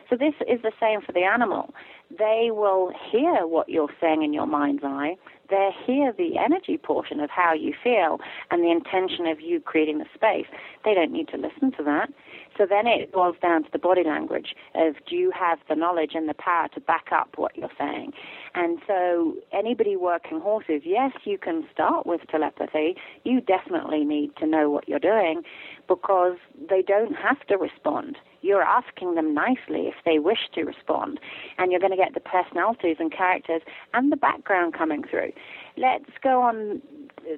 So 0.09 0.16
this 0.16 0.34
is 0.49 0.61
the 0.62 0.72
same 0.80 1.01
for 1.01 1.12
the 1.12 1.22
animal 1.22 1.72
they 2.16 2.50
will 2.50 2.92
hear 3.11 3.46
what 3.46 3.68
you're 3.68 3.94
saying 4.00 4.22
in 4.22 4.32
your 4.32 4.46
mind's 4.46 4.82
eye. 4.84 5.16
They 5.48 5.70
hear 5.84 6.12
the 6.12 6.38
energy 6.38 6.78
portion 6.78 7.18
of 7.20 7.30
how 7.30 7.52
you 7.52 7.74
feel 7.82 8.20
and 8.50 8.62
the 8.62 8.70
intention 8.70 9.26
of 9.26 9.40
you 9.40 9.61
creating 9.61 9.98
the 9.98 10.06
space. 10.14 10.46
They 10.84 10.94
don't 10.94 11.11
need 11.12 11.28
to 11.28 11.36
listen 11.36 11.72
to 11.72 11.82
that. 11.84 12.11
So 12.56 12.66
then 12.66 12.86
it 12.86 13.12
boils 13.12 13.36
down 13.40 13.64
to 13.64 13.70
the 13.72 13.78
body 13.78 14.04
language 14.04 14.54
of 14.74 14.94
do 15.08 15.16
you 15.16 15.32
have 15.32 15.58
the 15.68 15.74
knowledge 15.74 16.12
and 16.14 16.28
the 16.28 16.34
power 16.34 16.68
to 16.74 16.80
back 16.80 17.08
up 17.11 17.30
what 17.36 17.56
you're 17.56 17.70
saying? 17.78 18.12
And 18.54 18.78
so 18.86 19.34
anybody 19.52 19.96
working 19.96 20.40
horses, 20.40 20.82
yes, 20.84 21.12
you 21.24 21.38
can 21.38 21.66
start 21.72 22.06
with 22.06 22.20
telepathy. 22.28 22.96
You 23.24 23.40
definitely 23.40 24.04
need 24.04 24.36
to 24.36 24.46
know 24.46 24.70
what 24.70 24.88
you're 24.88 24.98
doing 24.98 25.42
because 25.88 26.36
they 26.68 26.82
don't 26.82 27.14
have 27.14 27.44
to 27.46 27.56
respond 27.56 28.18
you're 28.43 28.62
asking 28.62 29.14
them 29.14 29.34
nicely 29.34 29.88
if 29.88 29.95
they 30.05 30.18
wish 30.18 30.49
to 30.55 30.64
respond, 30.64 31.20
and 31.59 31.70
you're 31.70 31.80
going 31.80 31.93
to 31.93 31.97
get 31.97 32.14
the 32.14 32.20
personalities 32.20 32.97
and 32.99 33.12
characters 33.12 33.62
and 33.95 34.11
the 34.11 34.16
background 34.16 34.74
coming 34.74 35.03
through. 35.03 35.32
Let's 35.76 36.11
go 36.22 36.43
on 36.43 36.82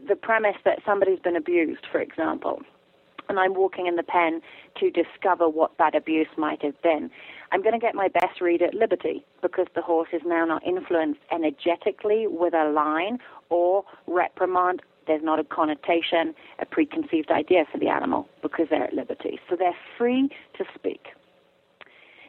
the 0.09 0.16
premise 0.16 0.57
that 0.64 0.80
somebody's 0.84 1.18
been 1.20 1.36
abused, 1.36 1.86
for 1.90 2.00
example, 2.00 2.62
and 3.28 3.38
I'm 3.38 3.55
walking 3.55 3.86
in 3.86 3.96
the 3.96 4.03
pen 4.03 4.40
to 4.80 4.90
discover 4.90 5.48
what 5.48 5.76
that 5.78 5.94
abuse 5.94 6.28
might 6.36 6.62
have 6.62 6.80
been. 6.82 7.11
I'm 7.50 7.62
going 7.62 7.74
to 7.74 7.78
get 7.78 7.94
my 7.94 8.09
best 8.09 8.40
read 8.40 8.62
at 8.62 8.74
liberty 8.74 9.24
because 9.42 9.66
the 9.74 9.82
horse 9.82 10.09
is 10.12 10.22
now 10.24 10.44
not 10.44 10.66
influenced 10.66 11.20
energetically 11.30 12.26
with 12.26 12.55
a 12.55 12.70
line 12.70 13.18
or 13.50 13.84
reprimand 14.07 14.82
there's 15.07 15.22
not 15.22 15.38
a 15.38 15.44
connotation, 15.44 16.34
a 16.59 16.66
preconceived 16.66 17.30
idea 17.30 17.64
for 17.70 17.78
the 17.78 17.88
animal 17.88 18.28
because 18.42 18.66
they're 18.70 18.84
at 18.84 18.94
liberty. 18.94 19.38
So 19.48 19.57
they're 19.57 19.76
free 19.98 20.28
to 20.59 20.64
speak. 20.74 21.07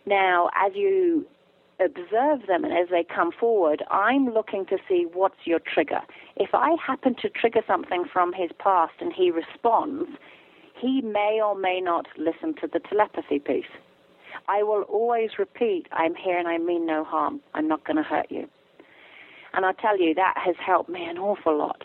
Now, 0.06 0.50
as 0.56 0.74
you 0.76 1.26
observe 1.80 2.48
them 2.48 2.64
and 2.64 2.74
as 2.74 2.90
they 2.90 3.04
come 3.04 3.32
forward, 3.32 3.84
I'm 3.90 4.30
looking 4.30 4.66
to 4.68 4.78
see 4.88 5.06
what's 5.12 5.46
your 5.46 5.60
trigger. 5.60 6.02
If 6.36 6.50
I 6.54 6.76
happen 6.86 7.16
to 7.22 7.30
trigger 7.30 7.62
something 7.66 8.06
from 8.12 8.34
his 8.34 8.52
past 8.60 8.94
and 9.00 9.12
he 9.14 9.32
responds, 9.32 10.10
he 10.80 11.02
may 11.02 11.40
or 11.44 11.56
may 11.56 11.80
not 11.80 12.08
listen 12.18 12.54
to 12.62 12.68
the 12.68 12.80
telepathy 12.80 13.40
piece. 13.40 13.66
I 14.48 14.64
will 14.64 14.84
always 14.84 15.32
repeat, 15.38 15.88
I'm 15.92 16.16
here 16.16 16.38
and 16.38 16.48
I 16.48 16.58
mean 16.58 16.86
no 16.86 17.04
harm. 17.04 17.40
I'm 17.54 17.68
not 17.68 17.86
going 17.86 17.98
to 17.98 18.04
hurt 18.04 18.28
you. 18.30 18.48
And 19.54 19.66
I 19.66 19.72
tell 19.74 20.00
you, 20.00 20.14
that 20.16 20.34
has 20.44 20.56
helped 20.64 20.90
me 20.90 21.06
an 21.06 21.18
awful 21.18 21.58
lot 21.58 21.84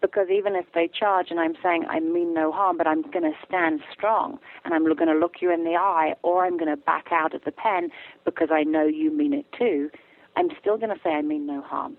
because 0.00 0.28
even 0.30 0.54
if 0.54 0.66
they 0.74 0.88
charge 0.88 1.30
and 1.30 1.40
I'm 1.40 1.54
saying 1.62 1.84
I 1.88 2.00
mean 2.00 2.34
no 2.34 2.52
harm, 2.52 2.76
but 2.78 2.86
I'm 2.86 3.02
going 3.02 3.24
to 3.24 3.32
stand 3.46 3.80
strong 3.92 4.38
and 4.64 4.74
I'm 4.74 4.84
going 4.84 5.08
to 5.08 5.18
look 5.18 5.36
you 5.40 5.52
in 5.52 5.64
the 5.64 5.74
eye 5.74 6.14
or 6.22 6.44
I'm 6.44 6.56
going 6.56 6.70
to 6.70 6.76
back 6.76 7.08
out 7.10 7.34
of 7.34 7.44
the 7.44 7.52
pen 7.52 7.90
because 8.24 8.48
I 8.52 8.62
know 8.62 8.84
you 8.84 9.10
mean 9.10 9.32
it 9.32 9.46
too, 9.56 9.90
I'm 10.36 10.48
still 10.60 10.76
going 10.76 10.94
to 10.94 11.02
say 11.02 11.10
I 11.10 11.22
mean 11.22 11.46
no 11.46 11.62
harm. 11.62 11.96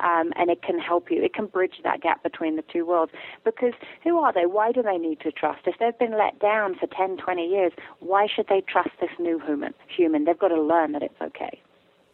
Um, 0.00 0.32
and 0.36 0.48
it 0.48 0.62
can 0.62 0.78
help 0.78 1.10
you. 1.10 1.22
It 1.22 1.34
can 1.34 1.44
bridge 1.44 1.74
that 1.84 2.00
gap 2.00 2.22
between 2.22 2.56
the 2.56 2.62
two 2.62 2.86
worlds. 2.86 3.12
Because 3.44 3.74
who 4.02 4.18
are 4.18 4.32
they? 4.32 4.46
Why 4.46 4.72
do 4.72 4.82
they 4.82 4.96
need 4.96 5.20
to 5.20 5.30
trust? 5.30 5.66
If 5.66 5.74
they've 5.78 5.98
been 5.98 6.16
let 6.16 6.38
down 6.38 6.74
for 6.74 6.86
10, 6.86 7.18
20 7.18 7.46
years, 7.46 7.72
why 7.98 8.26
should 8.26 8.46
they 8.48 8.62
trust 8.62 8.90
this 8.98 9.10
new 9.18 9.38
human? 9.40 9.74
Human, 9.94 10.24
they've 10.24 10.38
got 10.38 10.48
to 10.48 10.62
learn 10.62 10.92
that 10.92 11.02
it's 11.02 11.20
okay. 11.20 11.60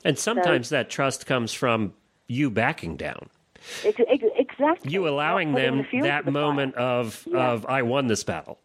And 0.05 0.18
sometimes 0.18 0.68
so, 0.68 0.76
that 0.76 0.91
trust 0.91 1.26
comes 1.26 1.53
from 1.53 1.95
you 2.26 2.51
backing 2.51 2.97
down. 2.97 3.30
Exactly. 4.59 4.92
You 4.92 5.09
allowing 5.09 5.52
them 5.52 5.86
the 5.90 6.00
that 6.02 6.24
the 6.24 6.30
moment 6.30 6.74
of 6.76 7.26
yeah. 7.26 7.50
of 7.50 7.66
I 7.66 7.82
won 7.82 8.07
this 8.07 8.24
battle. 8.24 8.59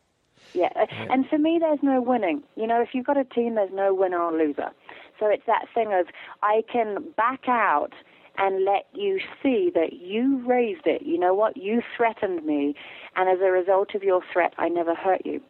Yeah. 0.53 0.69
and 1.09 1.27
for 1.29 1.37
me, 1.37 1.59
there's 1.59 1.79
no 1.81 2.01
winning. 2.01 2.43
You 2.55 2.67
know, 2.67 2.81
if 2.81 2.89
you've 2.93 3.05
got 3.05 3.17
a 3.17 3.23
team, 3.23 3.55
there's 3.55 3.71
no 3.73 3.93
winner 3.93 4.21
or 4.21 4.31
loser. 4.31 4.71
So 5.19 5.27
it's 5.27 5.45
that 5.47 5.65
thing 5.73 5.93
of 5.93 6.07
I 6.43 6.63
can 6.71 7.05
back 7.15 7.47
out 7.47 7.93
and 8.37 8.65
let 8.65 8.87
you 8.93 9.19
see 9.43 9.71
that 9.73 9.93
you 9.93 10.41
raised 10.45 10.85
it. 10.85 11.03
You 11.03 11.19
know 11.19 11.33
what? 11.33 11.57
You 11.57 11.81
threatened 11.95 12.45
me, 12.45 12.75
and 13.15 13.29
as 13.29 13.39
a 13.41 13.51
result 13.51 13.93
of 13.93 14.03
your 14.03 14.21
threat, 14.31 14.53
I 14.57 14.69
never 14.69 14.95
hurt 14.95 15.25
you. 15.25 15.41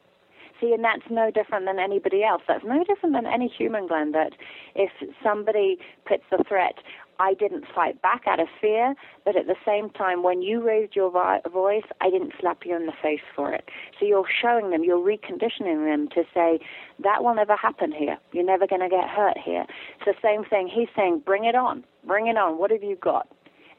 See, 0.59 0.73
and 0.73 0.83
that's 0.83 1.09
no 1.09 1.31
different 1.31 1.65
than 1.65 1.79
anybody 1.79 2.23
else. 2.23 2.43
That's 2.47 2.63
no 2.63 2.83
different 2.83 3.15
than 3.15 3.25
any 3.25 3.47
human, 3.47 3.87
Glenn, 3.87 4.11
that 4.11 4.33
if 4.75 4.91
somebody 5.23 5.77
puts 6.05 6.23
a 6.31 6.43
threat, 6.43 6.75
I 7.21 7.35
didn't 7.35 7.65
fight 7.75 8.01
back 8.01 8.23
out 8.25 8.39
of 8.39 8.47
fear, 8.59 8.95
but 9.25 9.35
at 9.35 9.45
the 9.45 9.55
same 9.63 9.91
time, 9.91 10.23
when 10.23 10.41
you 10.41 10.59
raised 10.59 10.95
your 10.95 11.11
voice, 11.11 11.83
I 12.01 12.09
didn't 12.09 12.33
slap 12.39 12.65
you 12.65 12.75
in 12.75 12.87
the 12.87 12.93
face 12.99 13.21
for 13.35 13.53
it. 13.53 13.69
So 13.99 14.07
you're 14.07 14.25
showing 14.41 14.71
them, 14.71 14.83
you're 14.83 14.97
reconditioning 14.97 15.85
them 15.85 16.09
to 16.15 16.23
say, 16.33 16.59
that 17.03 17.23
will 17.23 17.35
never 17.35 17.55
happen 17.55 17.91
here. 17.91 18.17
You're 18.31 18.43
never 18.43 18.65
going 18.65 18.81
to 18.81 18.89
get 18.89 19.07
hurt 19.07 19.37
here. 19.37 19.67
It's 19.97 20.05
the 20.05 20.15
same 20.27 20.43
thing. 20.45 20.67
He's 20.67 20.87
saying, 20.95 21.21
bring 21.23 21.45
it 21.45 21.53
on. 21.53 21.83
Bring 22.07 22.25
it 22.25 22.37
on. 22.37 22.57
What 22.57 22.71
have 22.71 22.81
you 22.81 22.95
got? 22.95 23.27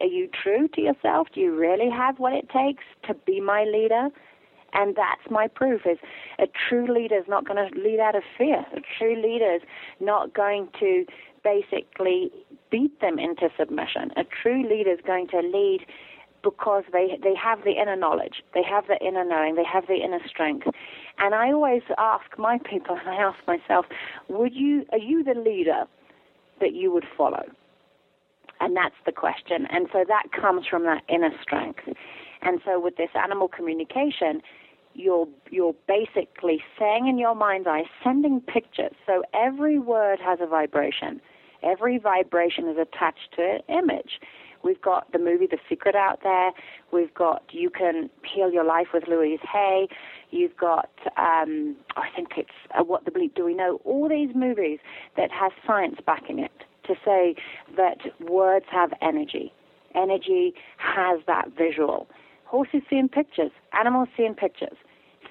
Are 0.00 0.06
you 0.06 0.28
true 0.28 0.68
to 0.74 0.80
yourself? 0.80 1.26
Do 1.34 1.40
you 1.40 1.52
really 1.56 1.90
have 1.90 2.20
what 2.20 2.32
it 2.32 2.48
takes 2.48 2.84
to 3.08 3.14
be 3.26 3.40
my 3.40 3.64
leader? 3.64 4.08
And 4.72 4.94
that's 4.94 5.30
my 5.30 5.48
proof 5.48 5.82
is 5.84 5.98
a 6.38 6.46
true 6.46 6.86
leader 6.92 7.18
is 7.18 7.26
not 7.28 7.46
going 7.46 7.58
to 7.58 7.78
lead 7.78 7.98
out 8.00 8.14
of 8.14 8.22
fear. 8.38 8.64
A 8.72 8.80
true 8.98 9.16
leader 9.20 9.56
is 9.56 9.62
not 10.00 10.32
going 10.32 10.68
to 10.80 11.04
basically 11.44 12.30
beat 12.70 13.00
them 13.00 13.18
into 13.18 13.48
submission. 13.58 14.10
A 14.16 14.24
true 14.24 14.62
leader 14.62 14.90
is 14.92 15.00
going 15.06 15.28
to 15.28 15.40
lead 15.40 15.86
because 16.42 16.84
they 16.92 17.18
they 17.22 17.34
have 17.34 17.62
the 17.64 17.72
inner 17.72 17.96
knowledge, 17.96 18.42
they 18.54 18.62
have 18.62 18.86
the 18.88 18.98
inner 19.04 19.24
knowing, 19.24 19.54
they 19.54 19.64
have 19.64 19.86
the 19.86 19.96
inner 19.96 20.20
strength. 20.26 20.66
And 21.18 21.34
I 21.34 21.52
always 21.52 21.82
ask 21.98 22.36
my 22.38 22.58
people, 22.58 22.96
and 22.96 23.08
I 23.08 23.16
ask 23.16 23.38
myself, 23.46 23.86
would 24.28 24.54
you 24.54 24.84
are 24.92 24.98
you 24.98 25.22
the 25.22 25.34
leader 25.34 25.84
that 26.60 26.74
you 26.74 26.92
would 26.92 27.06
follow? 27.16 27.44
And 28.60 28.76
that's 28.76 28.94
the 29.06 29.12
question. 29.12 29.66
And 29.70 29.88
so 29.92 30.04
that 30.06 30.28
comes 30.32 30.66
from 30.66 30.84
that 30.84 31.02
inner 31.08 31.32
strength. 31.42 31.80
And 32.42 32.60
so 32.64 32.78
with 32.80 32.96
this 32.96 33.10
animal 33.14 33.48
communication, 33.48 34.42
you're 34.94 35.26
you're 35.50 35.74
basically 35.86 36.62
saying 36.78 37.06
in 37.08 37.18
your 37.18 37.34
mind's 37.34 37.66
eye, 37.66 37.84
sending 38.04 38.40
pictures. 38.40 38.92
So 39.06 39.22
every 39.34 39.78
word 39.78 40.18
has 40.24 40.38
a 40.40 40.46
vibration. 40.46 41.20
Every 41.62 41.98
vibration 41.98 42.68
is 42.68 42.76
attached 42.78 43.32
to 43.36 43.42
an 43.42 43.60
image. 43.68 44.20
We've 44.62 44.80
got 44.80 45.10
the 45.12 45.18
movie 45.18 45.46
The 45.46 45.58
Secret 45.68 45.94
out 45.96 46.20
there. 46.22 46.52
We've 46.92 47.12
got 47.12 47.42
You 47.50 47.68
Can 47.70 48.08
Heal 48.24 48.52
Your 48.52 48.64
Life 48.64 48.88
with 48.94 49.08
Louise 49.08 49.40
Hay. 49.52 49.88
You've 50.30 50.56
got, 50.56 50.90
um, 51.16 51.76
I 51.96 52.08
think 52.14 52.28
it's 52.36 52.50
uh, 52.78 52.84
What 52.84 53.04
the 53.04 53.10
Bleep 53.10 53.34
Do 53.34 53.44
We 53.44 53.54
Know? 53.54 53.80
All 53.84 54.08
these 54.08 54.34
movies 54.34 54.78
that 55.16 55.30
has 55.32 55.52
science 55.66 55.96
backing 56.06 56.38
it 56.38 56.52
to 56.84 56.94
say 57.04 57.34
that 57.76 57.98
words 58.20 58.66
have 58.70 58.92
energy. 59.00 59.52
Energy 59.94 60.54
has 60.78 61.20
that 61.26 61.48
visual. 61.56 62.08
Horses 62.44 62.82
see 62.88 62.96
in 62.96 63.08
pictures. 63.08 63.50
Animals 63.72 64.08
see 64.16 64.24
in 64.24 64.34
pictures. 64.34 64.76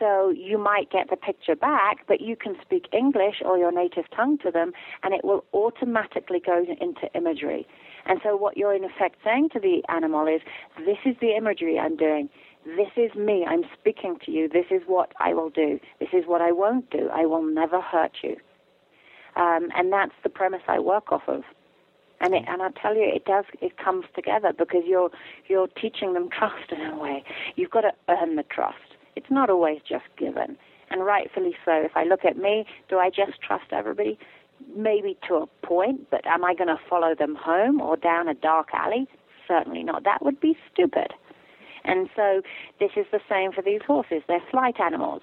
So 0.02 0.32
you 0.32 0.58
might 0.58 0.89
get 0.89 1.12
the 1.12 1.16
picture 1.16 1.56
back, 1.56 2.08
but 2.08 2.22
you 2.22 2.36
can 2.36 2.56
speak 2.60 2.88
English 2.91 3.36
or 3.45 3.60
your 3.60 3.72
native 3.72 4.06
tongue 4.16 4.39
to 4.39 4.49
them, 4.49 4.74
and 5.04 5.14
it 5.14 5.24
will 5.24 5.45
automatically 5.54 6.41
go 6.43 6.66
into 6.82 7.08
imagery. 7.14 7.68
And 8.08 8.20
so 8.24 8.36
what 8.36 8.58
you're 8.58 8.74
in 8.74 8.84
effect 8.84 9.18
saying 9.24 9.49
to 9.49 9.60
the 9.60 9.84
animal 9.89 10.26
is, 10.26 10.41
this 10.80 10.97
is 11.06 11.16
the 11.22 11.38
imagery 11.38 11.78
I'm 11.78 11.95
doing. 11.95 12.30
This 12.66 12.89
is 12.97 13.14
me. 13.16 13.45
I'm 13.47 13.64
speaking 13.80 14.18
to 14.26 14.32
you. 14.32 14.49
This 14.49 14.66
is 14.72 14.82
what 14.88 15.12
I 15.20 15.36
will 15.36 15.52
do. 15.52 15.80
This 15.99 16.10
is 16.14 16.24
what 16.26 16.41
I 16.41 16.52
won't 16.52 16.89
do. 16.89 17.10
I 17.14 17.28
will 17.28 17.43
never 17.43 17.80
hurt 17.80 18.18
you. 18.24 18.38
Um, 19.36 19.70
and 19.76 19.93
that's 19.93 20.16
the 20.24 20.30
premise 20.30 20.64
I 20.68 20.80
work 20.80 21.12
off 21.12 21.24
of. 21.28 21.43
And 22.22 22.34
it, 22.34 22.43
and 22.47 22.64
I 22.64 22.70
tell 22.70 22.95
you, 22.95 23.04
it 23.04 23.26
does. 23.26 23.45
It 23.62 23.78
comes 23.78 24.06
together 24.16 24.52
because 24.58 24.84
you're 24.86 25.10
you're 25.47 25.68
teaching 25.68 26.14
them 26.14 26.30
trust 26.30 26.72
in 26.72 26.82
a 26.82 26.97
way. 26.97 27.24
You've 27.56 27.72
got 27.72 27.82
to 27.82 27.91
earn 28.10 28.36
the 28.36 28.43
trust. 28.43 28.91
It's 29.16 29.30
not 29.30 29.49
always 29.49 29.80
just 29.88 30.05
given, 30.18 30.57
and 30.89 31.05
rightfully 31.05 31.55
so. 31.66 31.72
If 31.74 31.95
I 31.95 32.03
look 32.03 32.26
at 32.26 32.38
me, 32.38 32.66
do 32.89 32.97
I 32.97 33.09
just 33.09 33.41
trust 33.41 33.72
everybody? 33.72 34.18
Maybe 34.76 35.18
to 35.28 35.36
a 35.36 35.47
point, 35.66 36.09
but 36.12 36.26
am 36.26 36.43
I 36.43 36.53
going 36.53 36.68
to 36.68 36.80
follow 36.89 37.16
them 37.16 37.36
home 37.36 37.82
or 37.82 37.97
down 37.97 38.28
a 38.28 38.34
dark 38.34 38.70
alley? 38.74 39.07
Certainly 39.47 39.84
not. 39.84 40.03
That 40.03 40.24
would 40.24 40.39
be 40.39 40.57
stupid. 40.72 41.14
And 41.84 42.09
so 42.16 42.41
this 42.80 42.91
is 42.95 43.05
the 43.12 43.20
same 43.28 43.51
for 43.51 43.62
these 43.62 43.82
horses. 43.86 44.22
They're 44.28 44.43
flight 44.51 44.80
animals. 44.80 45.22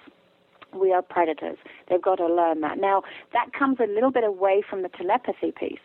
We 0.73 0.91
are 0.93 1.01
predators. 1.01 1.57
They've 1.89 2.01
got 2.01 2.15
to 2.15 2.27
learn 2.27 2.61
that. 2.61 2.77
Now, 2.77 3.03
that 3.33 3.53
comes 3.57 3.77
a 3.79 3.87
little 3.87 4.11
bit 4.11 4.23
away 4.23 4.61
from 4.69 4.83
the 4.83 4.89
telepathy 4.89 5.51
piece. 5.51 5.79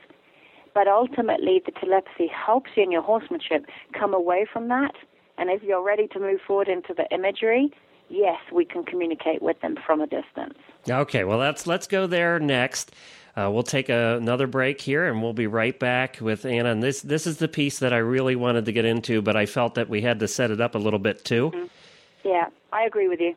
But 0.74 0.88
ultimately, 0.88 1.62
the 1.64 1.72
telepathy 1.72 2.26
helps 2.26 2.70
you 2.76 2.82
in 2.82 2.90
your 2.90 3.02
horsemanship 3.02 3.66
come 3.98 4.12
away 4.12 4.46
from 4.52 4.68
that. 4.68 4.94
And 5.38 5.48
if 5.48 5.62
you're 5.62 5.82
ready 5.82 6.08
to 6.08 6.20
move 6.20 6.40
forward 6.46 6.68
into 6.68 6.92
the 6.92 7.06
imagery, 7.14 7.72
yes, 8.14 8.38
we 8.52 8.64
can 8.64 8.84
communicate 8.84 9.42
with 9.42 9.60
them 9.60 9.76
from 9.84 10.00
a 10.00 10.06
distance. 10.06 10.58
Okay, 10.88 11.24
well, 11.24 11.38
let's 11.38 11.66
let's 11.66 11.86
go 11.86 12.06
there 12.06 12.38
next. 12.38 12.92
Uh, 13.36 13.50
we'll 13.52 13.64
take 13.64 13.88
a, 13.88 14.16
another 14.16 14.46
break 14.46 14.80
here, 14.80 15.06
and 15.06 15.20
we'll 15.20 15.32
be 15.32 15.48
right 15.48 15.78
back 15.78 16.18
with 16.20 16.44
Anna. 16.44 16.70
And 16.70 16.82
this 16.82 17.02
this 17.02 17.26
is 17.26 17.38
the 17.38 17.48
piece 17.48 17.80
that 17.80 17.92
I 17.92 17.98
really 17.98 18.36
wanted 18.36 18.64
to 18.66 18.72
get 18.72 18.84
into, 18.84 19.20
but 19.22 19.36
I 19.36 19.46
felt 19.46 19.74
that 19.74 19.88
we 19.88 20.02
had 20.02 20.20
to 20.20 20.28
set 20.28 20.50
it 20.50 20.60
up 20.60 20.74
a 20.74 20.78
little 20.78 21.00
bit 21.00 21.24
too. 21.24 21.50
Mm-hmm. 21.50 21.66
Yeah, 22.28 22.48
I 22.72 22.84
agree 22.84 23.08
with 23.08 23.20
you. 23.20 23.34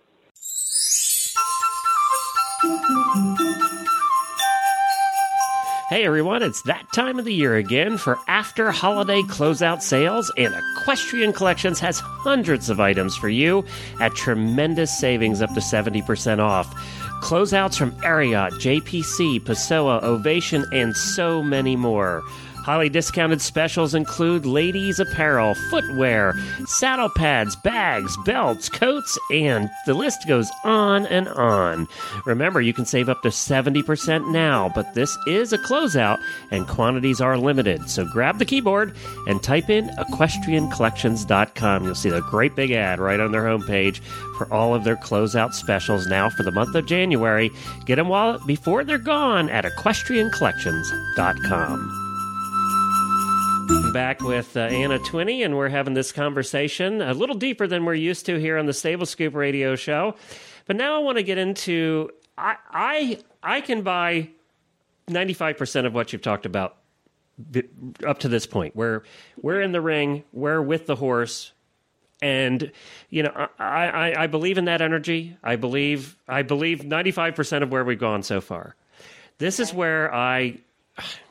Hey 5.89 6.03
everyone, 6.03 6.43
it's 6.43 6.63
that 6.63 6.91
time 6.91 7.17
of 7.17 7.23
the 7.23 7.33
year 7.33 7.55
again 7.55 7.97
for 7.97 8.19
after 8.27 8.71
holiday 8.71 9.21
closeout 9.21 9.81
sales, 9.81 10.29
and 10.35 10.53
Equestrian 10.53 11.31
Collections 11.31 11.79
has 11.79 12.01
hundreds 12.01 12.69
of 12.69 12.81
items 12.81 13.15
for 13.15 13.29
you 13.29 13.63
at 14.01 14.13
tremendous 14.13 14.99
savings 14.99 15.41
up 15.41 15.53
to 15.53 15.61
70% 15.61 16.39
off. 16.39 16.75
Closeouts 17.21 17.77
from 17.77 17.93
Ariat, 18.01 18.51
JPC, 18.59 19.39
Pessoa, 19.45 20.03
Ovation, 20.03 20.65
and 20.73 20.93
so 20.93 21.41
many 21.41 21.77
more. 21.77 22.21
Highly 22.68 22.89
discounted 22.89 23.41
specials 23.41 23.95
include 23.95 24.45
ladies' 24.45 24.99
apparel, 24.99 25.55
footwear, 25.70 26.34
saddle 26.65 27.07
pads, 27.07 27.55
bags, 27.55 28.18
belts, 28.26 28.68
coats, 28.68 29.18
and 29.32 29.70
the 29.86 29.93
list 29.93 30.28
goes 30.28 30.51
on 30.65 31.05
and 31.05 31.30
on. 31.30 31.88
Remember, 32.26 32.59
you 32.59 32.74
can 32.74 32.86
save 32.86 33.07
up 33.07 33.22
to 33.22 33.30
70% 33.30 34.34
now, 34.34 34.70
but 34.76 34.95
this 34.95 35.18
is 35.28 35.53
a 35.53 35.57
closeout 35.59 36.20
and 36.51 36.68
quantities 36.68 37.22
are 37.22 37.38
limited. 37.38 37.89
So 37.89 38.03
grab 38.03 38.38
the 38.38 38.43
keyboard 38.43 38.93
and 39.28 39.41
type 39.41 39.70
in 39.70 39.88
equestriancollections.com. 39.88 41.86
You'll 41.86 41.95
see 41.95 42.09
the 42.09 42.20
great 42.20 42.57
big 42.57 42.72
ad 42.72 42.99
right 42.99 43.22
on 43.22 43.32
their 43.32 43.43
homepage 43.43 44.01
for 44.38 44.53
all 44.53 44.76
of 44.76 44.84
their 44.84 44.97
closeout 44.97 45.53
specials 45.53 46.05
now 46.07 46.30
for 46.30 46.43
the 46.43 46.51
month 46.51 46.76
of 46.76 46.86
January. 46.86 47.49
Get 47.86 47.95
them 47.95 48.09
while 48.09 48.45
before 48.45 48.84
they're 48.84 48.97
gone 48.97 49.49
at 49.49 49.63
equestriancollections.com. 49.63 52.07
Back 53.68 54.22
with 54.22 54.55
uh, 54.55 54.61
Anna 54.61 54.99
Twinney, 54.99 55.43
and 55.43 55.57
we're 55.57 55.70
having 55.70 55.93
this 55.93 56.11
conversation 56.11 57.01
a 57.01 57.13
little 57.13 57.36
deeper 57.36 57.68
than 57.68 57.84
we're 57.84 57.95
used 57.95 58.26
to 58.28 58.39
here 58.39 58.57
on 58.57 58.65
the 58.65 58.74
Stable 58.74 59.05
Scoop 59.05 59.34
Radio 59.34 59.76
Show. 59.76 60.15
But 60.68 60.76
now 60.76 60.95
I 60.95 60.99
want 60.99 61.18
to 61.18 61.24
get 61.24 61.38
into 61.38 62.11
I 62.38 62.55
I 62.72 63.20
I 63.43 63.61
can 63.61 63.82
buy 63.82 64.30
ninety 65.07 65.34
five 65.34 65.57
percent 65.57 65.88
of 65.88 65.93
what 65.93 66.13
you've 66.13 66.22
talked 66.22 66.45
about 66.45 66.78
up 68.05 68.20
to 68.20 68.28
this 68.30 68.45
point. 68.45 68.76
Where 68.76 69.03
we're 69.41 69.61
in 69.61 69.72
the 69.72 69.82
ring, 69.82 70.24
we're 70.32 70.61
with 70.61 70.86
the 70.86 70.95
horse, 70.95 71.51
and 72.22 72.72
you 73.09 73.24
know 73.24 73.47
I, 73.59 73.88
I, 73.88 74.24
I 74.24 74.28
believe 74.28 74.57
in 74.57 74.65
that 74.65 74.82
energy. 74.82 75.36
I 75.43 75.55
believe 75.55 76.15
I 76.28 76.43
believe 76.43 76.86
ninety 76.86 77.11
five 77.11 77.36
percent 77.36 77.63
of 77.63 77.72
where 77.72 77.84
we've 77.84 77.99
gone 77.99 78.24
so 78.24 78.39
far. 78.39 78.76
This 79.39 79.59
is 79.59 79.74
where 79.74 80.13
I 80.13 80.59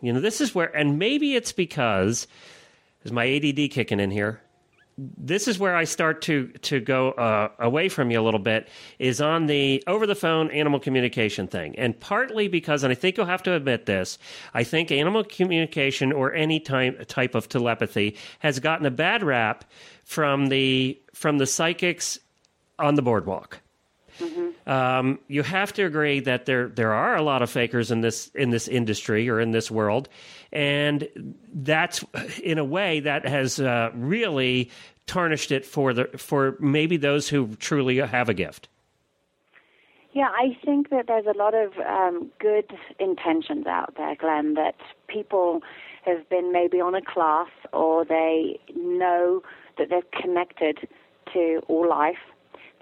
you 0.00 0.12
know, 0.12 0.20
this 0.20 0.40
is 0.40 0.54
where, 0.54 0.74
and 0.76 0.98
maybe 0.98 1.34
it's 1.34 1.52
because 1.52 2.26
is 3.06 3.12
my 3.12 3.26
ADD 3.26 3.70
kicking 3.70 4.00
in 4.00 4.10
here. 4.10 4.40
This 4.98 5.46
is 5.46 5.58
where 5.58 5.76
I 5.76 5.84
start 5.84 6.22
to 6.22 6.48
to 6.62 6.80
go 6.80 7.10
uh, 7.10 7.50
away 7.58 7.90
from 7.90 8.10
you 8.10 8.18
a 8.18 8.24
little 8.24 8.40
bit. 8.40 8.68
Is 8.98 9.20
on 9.20 9.46
the 9.46 9.84
over 9.86 10.06
the 10.06 10.14
phone 10.14 10.50
animal 10.50 10.80
communication 10.80 11.46
thing, 11.46 11.78
and 11.78 11.98
partly 12.00 12.48
because, 12.48 12.82
and 12.82 12.90
I 12.90 12.94
think 12.94 13.18
you'll 13.18 13.26
have 13.26 13.42
to 13.42 13.52
admit 13.52 13.84
this. 13.84 14.18
I 14.54 14.64
think 14.64 14.90
animal 14.90 15.22
communication 15.22 16.12
or 16.12 16.32
any 16.32 16.60
type 16.60 17.06
type 17.08 17.34
of 17.34 17.48
telepathy 17.48 18.16
has 18.38 18.58
gotten 18.58 18.86
a 18.86 18.90
bad 18.90 19.22
rap 19.22 19.66
from 20.04 20.46
the 20.46 20.98
from 21.12 21.36
the 21.36 21.46
psychics 21.46 22.18
on 22.78 22.94
the 22.94 23.02
boardwalk. 23.02 23.60
Mm-hmm. 24.18 24.70
Um, 24.70 25.18
you 25.28 25.42
have 25.42 25.72
to 25.74 25.84
agree 25.84 26.20
that 26.20 26.46
there 26.46 26.68
there 26.68 26.92
are 26.92 27.16
a 27.16 27.22
lot 27.22 27.42
of 27.42 27.50
fakers 27.50 27.90
in 27.90 28.00
this 28.00 28.28
in 28.34 28.50
this 28.50 28.68
industry 28.68 29.28
or 29.28 29.40
in 29.40 29.50
this 29.50 29.70
world, 29.70 30.08
and 30.52 31.08
that's 31.52 32.04
in 32.42 32.58
a 32.58 32.64
way 32.64 33.00
that 33.00 33.26
has 33.26 33.60
uh, 33.60 33.90
really 33.94 34.70
tarnished 35.06 35.52
it 35.52 35.64
for 35.64 35.92
the 35.92 36.06
for 36.16 36.56
maybe 36.60 36.96
those 36.96 37.28
who 37.28 37.54
truly 37.56 37.98
have 37.98 38.28
a 38.28 38.34
gift. 38.34 38.68
Yeah, 40.12 40.28
I 40.30 40.56
think 40.64 40.88
that 40.88 41.08
there's 41.08 41.26
a 41.26 41.36
lot 41.36 41.52
of 41.52 41.72
um, 41.86 42.30
good 42.38 42.72
intentions 42.98 43.66
out 43.66 43.94
there, 43.98 44.16
Glenn. 44.16 44.54
That 44.54 44.76
people 45.08 45.60
have 46.06 46.26
been 46.30 46.52
maybe 46.52 46.80
on 46.80 46.94
a 46.94 47.02
class 47.02 47.50
or 47.72 48.04
they 48.04 48.58
know 48.74 49.42
that 49.76 49.90
they're 49.90 50.00
connected 50.18 50.88
to 51.32 51.60
all 51.68 51.88
life 51.88 52.16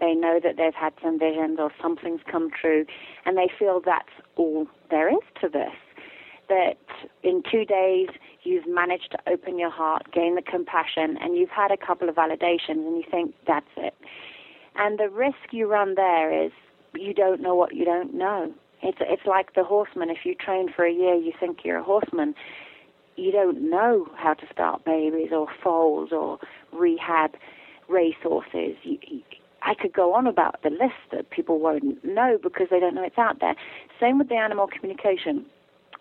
they 0.01 0.15
know 0.15 0.41
that 0.43 0.57
they've 0.57 0.75
had 0.75 0.93
some 1.03 1.19
visions 1.19 1.59
or 1.59 1.71
something's 1.81 2.21
come 2.31 2.51
true, 2.51 2.85
and 3.25 3.37
they 3.37 3.49
feel 3.59 3.81
that's 3.85 4.09
all 4.37 4.67
there 4.91 5.09
is 5.09 5.25
to 5.41 5.49
this. 5.49 5.75
That 6.49 6.77
in 7.23 7.43
two 7.51 7.65
days 7.65 8.09
you've 8.43 8.67
managed 8.69 9.13
to 9.13 9.19
open 9.31 9.59
your 9.59 9.71
heart, 9.71 10.13
gain 10.13 10.35
the 10.35 10.43
compassion, 10.43 11.17
and 11.21 11.37
you've 11.37 11.51
had 11.51 11.71
a 11.71 11.77
couple 11.77 12.09
of 12.09 12.17
validations, 12.17 12.87
and 12.87 12.97
you 12.97 13.05
think 13.11 13.35
that's 13.47 13.67
it. 13.77 13.95
And 14.77 14.99
the 14.99 15.09
risk 15.09 15.53
you 15.53 15.67
run 15.67 15.95
there 15.95 16.45
is 16.45 16.53
you 16.95 17.15
don't 17.15 17.41
know 17.41 17.55
what 17.55 17.75
you 17.75 17.85
don't 17.85 18.15
know. 18.15 18.53
It's 18.83 18.99
it's 19.01 19.27
like 19.27 19.55
the 19.55 19.65
horseman. 19.65 20.11
If 20.11 20.19
you 20.25 20.35
train 20.35 20.69
for 20.75 20.85
a 20.85 20.93
year, 20.93 21.15
you 21.15 21.33
think 21.39 21.61
you're 21.65 21.79
a 21.79 21.85
horseman. 21.85 22.35
You 23.17 23.31
don't 23.31 23.71
know 23.71 24.09
how 24.17 24.35
to 24.35 24.47
start 24.53 24.85
babies 24.85 25.31
or 25.33 25.47
foals 25.63 26.11
or 26.13 26.39
rehab 26.73 27.37
racehorses. 27.89 28.77
You, 28.83 28.99
I 29.65 29.75
could 29.75 29.93
go 29.93 30.15
on 30.15 30.27
about 30.27 30.63
the 30.63 30.71
list 30.71 31.01
that 31.11 31.31
people 31.31 31.59
won't 31.59 32.05
know 32.05 32.39
because 32.43 32.69
they 32.71 32.81
don't 32.81 32.95
know 32.95 33.05
it's 33.05 33.19
out 33.19 33.41
there. 33.41 33.55
Same 34.01 34.19
with 34.19 34.29
the 34.29 34.37
animal 34.37 34.67
communication. 34.67 35.47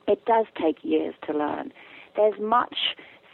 It 0.08 0.26
does 0.26 0.46
take 0.62 0.84
years 0.84 1.16
to 1.28 1.34
learn. 1.34 1.72
There's 2.16 2.40
much 2.40 2.76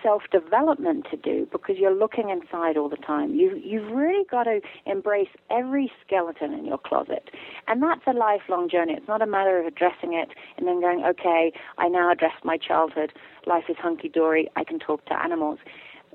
self 0.01 0.23
development 0.31 1.07
to 1.11 1.17
do 1.17 1.47
because 1.51 1.75
you're 1.77 1.93
looking 1.93 2.29
inside 2.29 2.77
all 2.77 2.89
the 2.89 2.97
time. 2.97 3.35
You, 3.35 3.59
you've 3.63 3.91
really 3.91 4.23
got 4.29 4.43
to 4.43 4.61
embrace 4.85 5.29
every 5.49 5.91
skeleton 6.05 6.53
in 6.53 6.65
your 6.65 6.77
closet. 6.77 7.29
And 7.67 7.81
that's 7.83 8.01
a 8.07 8.13
lifelong 8.13 8.69
journey. 8.69 8.93
It's 8.93 9.07
not 9.07 9.21
a 9.21 9.27
matter 9.27 9.59
of 9.59 9.65
addressing 9.65 10.13
it 10.13 10.29
and 10.57 10.67
then 10.67 10.79
going, 10.79 11.03
okay, 11.05 11.51
I 11.77 11.87
now 11.89 12.11
address 12.11 12.33
my 12.43 12.57
childhood. 12.57 13.13
Life 13.45 13.65
is 13.67 13.77
hunky 13.77 14.09
dory. 14.09 14.49
I 14.55 14.63
can 14.63 14.79
talk 14.79 15.05
to 15.05 15.19
animals. 15.21 15.59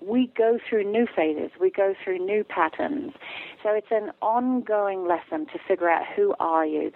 We 0.00 0.30
go 0.36 0.58
through 0.68 0.90
new 0.90 1.06
phases. 1.14 1.50
We 1.60 1.70
go 1.70 1.94
through 2.02 2.18
new 2.24 2.44
patterns. 2.44 3.12
So 3.62 3.70
it's 3.70 3.90
an 3.90 4.10
ongoing 4.20 5.06
lesson 5.06 5.46
to 5.46 5.58
figure 5.66 5.88
out 5.88 6.02
who 6.14 6.34
are 6.40 6.66
you. 6.66 6.92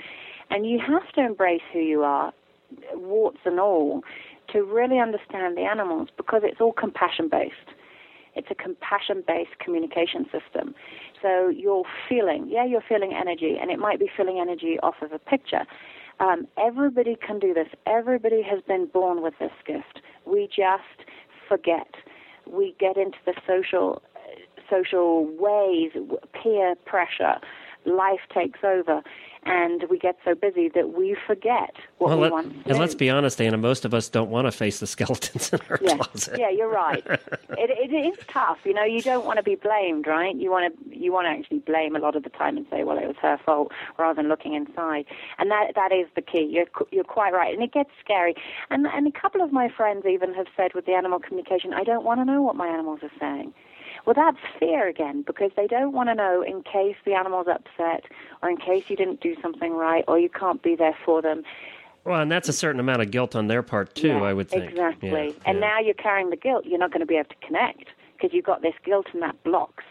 And 0.51 0.69
you 0.69 0.79
have 0.79 1.11
to 1.15 1.25
embrace 1.25 1.63
who 1.73 1.81
you 1.81 2.03
are, 2.03 2.33
warts 2.95 3.39
and 3.45 3.59
all 3.61 4.03
to 4.53 4.63
really 4.63 4.99
understand 4.99 5.57
the 5.57 5.63
animals 5.63 6.09
because 6.17 6.43
it's 6.45 6.61
all 6.61 6.73
compassion 6.73 7.29
based. 7.31 7.55
It's 8.35 8.49
a 8.51 8.55
compassion 8.55 9.25
based 9.27 9.59
communication 9.59 10.25
system. 10.25 10.75
So 11.21 11.49
you're 11.49 11.85
feeling, 12.09 12.47
yeah, 12.49 12.65
you're 12.65 12.85
feeling 12.89 13.13
energy, 13.13 13.57
and 13.61 13.71
it 13.71 13.79
might 13.79 13.99
be 13.99 14.09
feeling 14.17 14.39
energy 14.41 14.79
off 14.83 14.95
of 15.03 15.13
a 15.13 15.19
picture. 15.19 15.67
Um, 16.21 16.47
everybody 16.57 17.17
can 17.17 17.39
do 17.39 17.53
this. 17.55 17.69
Everybody 17.87 18.43
has 18.43 18.63
been 18.67 18.87
born 18.87 19.23
with 19.23 19.35
this 19.39 19.53
gift. 19.67 20.01
We 20.25 20.47
just 20.47 21.09
forget. 21.49 21.89
We 22.51 22.75
get 22.79 22.97
into 22.97 23.19
the 23.25 23.35
social 23.47 24.03
social 24.71 25.27
ways, 25.39 25.93
peer 26.35 26.75
pressure. 26.85 27.37
Life 27.89 28.21
takes 28.33 28.61
over 28.63 29.03
and 29.45 29.85
we 29.89 29.99
get 29.99 30.17
so 30.25 30.35
busy 30.35 30.69
that 30.69 30.93
we 30.93 31.17
forget 31.27 31.75
what 31.99 32.09
well, 32.09 32.17
we 32.17 32.23
let, 32.25 32.33
want. 32.33 32.57
And 32.67 32.79
let's 32.79 32.95
be 32.95 33.09
honest, 33.09 33.41
Anna. 33.41 33.57
Most 33.57 33.85
of 33.85 33.95
us 33.95 34.09
don't 34.09 34.31
want 34.31 34.47
to 34.47 34.53
face 34.53 34.81
the 34.81 34.87
skeletons 34.87 35.53
in 35.53 35.61
our 35.71 35.79
yeah. 35.81 35.97
closet. 35.97 36.39
Yeah, 36.39 36.51
you're 36.51 36.71
right. 36.71 37.05
it, 37.07 37.93
it 37.93 37.95
is 37.95 38.19
tough. 38.29 38.59
You 38.65 38.75
know, 38.75 38.85
you 38.85 39.01
don't 39.01 39.25
want 39.25 39.39
to 39.39 39.43
be 39.43 39.55
blamed, 39.55 40.07
right? 40.07 40.35
You 40.37 40.51
want 40.51 40.75
to 40.75 40.99
you 40.99 41.13
want 41.13 41.27
to 41.27 41.31
actually 41.31 41.61
blame 41.61 41.97
a 41.97 41.99
lot 41.99 42.17
of 42.17 42.25
the 42.25 42.31
time 42.31 42.57
and 42.57 42.67
say, 42.71 42.85
well, 42.85 42.99
it 42.99 43.07
was 43.07 43.17
her 43.23 43.39
fault, 43.45 43.73
rather 43.99 44.21
than 44.21 44.29
looking 44.29 44.55
inside. 44.55 45.07
And 45.39 45.51
that 45.51 45.73
that 45.75 45.93
is 45.93 46.07
the 46.15 46.23
key. 46.23 46.47
You're 46.51 46.67
you're 46.91 47.05
quite 47.05 47.33
right, 47.33 47.55
and 47.55 47.63
it 47.63 47.73
gets 47.73 47.91
scary. 48.05 48.35
And 48.71 48.87
and 48.87 49.07
a 49.07 49.13
couple 49.13 49.41
of 49.41 49.53
my 49.53 49.69
friends 49.69 50.05
even 50.07 50.35
have 50.35 50.47
said 50.57 50.75
with 50.75 50.87
the 50.87 50.93
animal 50.93 51.19
communication, 51.19 51.73
I 51.73 51.85
don't 51.85 52.05
want 52.05 52.21
to 52.21 52.25
know 52.25 52.43
what 52.43 52.57
my 52.57 52.69
animals 52.69 53.01
are 53.03 53.13
saying. 53.19 53.55
Well, 54.07 54.15
that's 54.15 54.39
fear 54.59 54.89
again 54.89 55.23
because 55.27 55.51
they 55.57 55.67
don't 55.67 55.93
want 55.93 56.09
to 56.09 56.15
know 56.15 56.43
in 56.43 56.63
case 56.63 56.97
the 57.05 57.15
animal's 57.15 57.49
upset 57.49 58.05
or 58.43 58.51
in 58.51 58.57
case 58.57 58.85
you 58.89 58.97
didn't 58.97 59.21
do 59.21 59.37
something 59.43 59.73
right 59.73 60.05
or 60.09 60.19
you 60.19 60.29
can't 60.29 60.63
be 60.63 60.77
there 60.77 60.97
for 61.05 61.21
them. 61.23 61.43
Well, 62.05 62.21
and 62.21 62.31
that's 62.31 62.49
a 62.49 62.53
certain 62.53 62.81
amount 62.81 63.03
of 63.03 63.11
guilt 63.11 63.37
on 63.37 63.49
their 63.49 63.63
part 63.63 63.95
too, 63.95 64.09
yeah, 64.09 64.23
I 64.23 64.33
would 64.33 64.49
think. 64.49 64.71
Exactly. 64.71 65.11
Yeah, 65.11 65.33
and 65.45 65.59
yeah. 65.59 65.67
now 65.67 65.81
you're 65.81 65.95
carrying 65.95 66.31
the 66.31 66.37
guilt. 66.37 66.65
You're 66.65 66.79
not 66.79 66.91
going 66.91 67.01
to 67.01 67.07
be 67.07 67.17
able 67.17 67.29
to 67.29 67.47
connect 67.47 67.87
because 68.17 68.33
you've 68.33 68.47
got 68.47 68.63
this 68.63 68.75
guilt 68.85 69.07
and 69.13 69.23
that 69.23 69.43
blocks. 69.45 69.85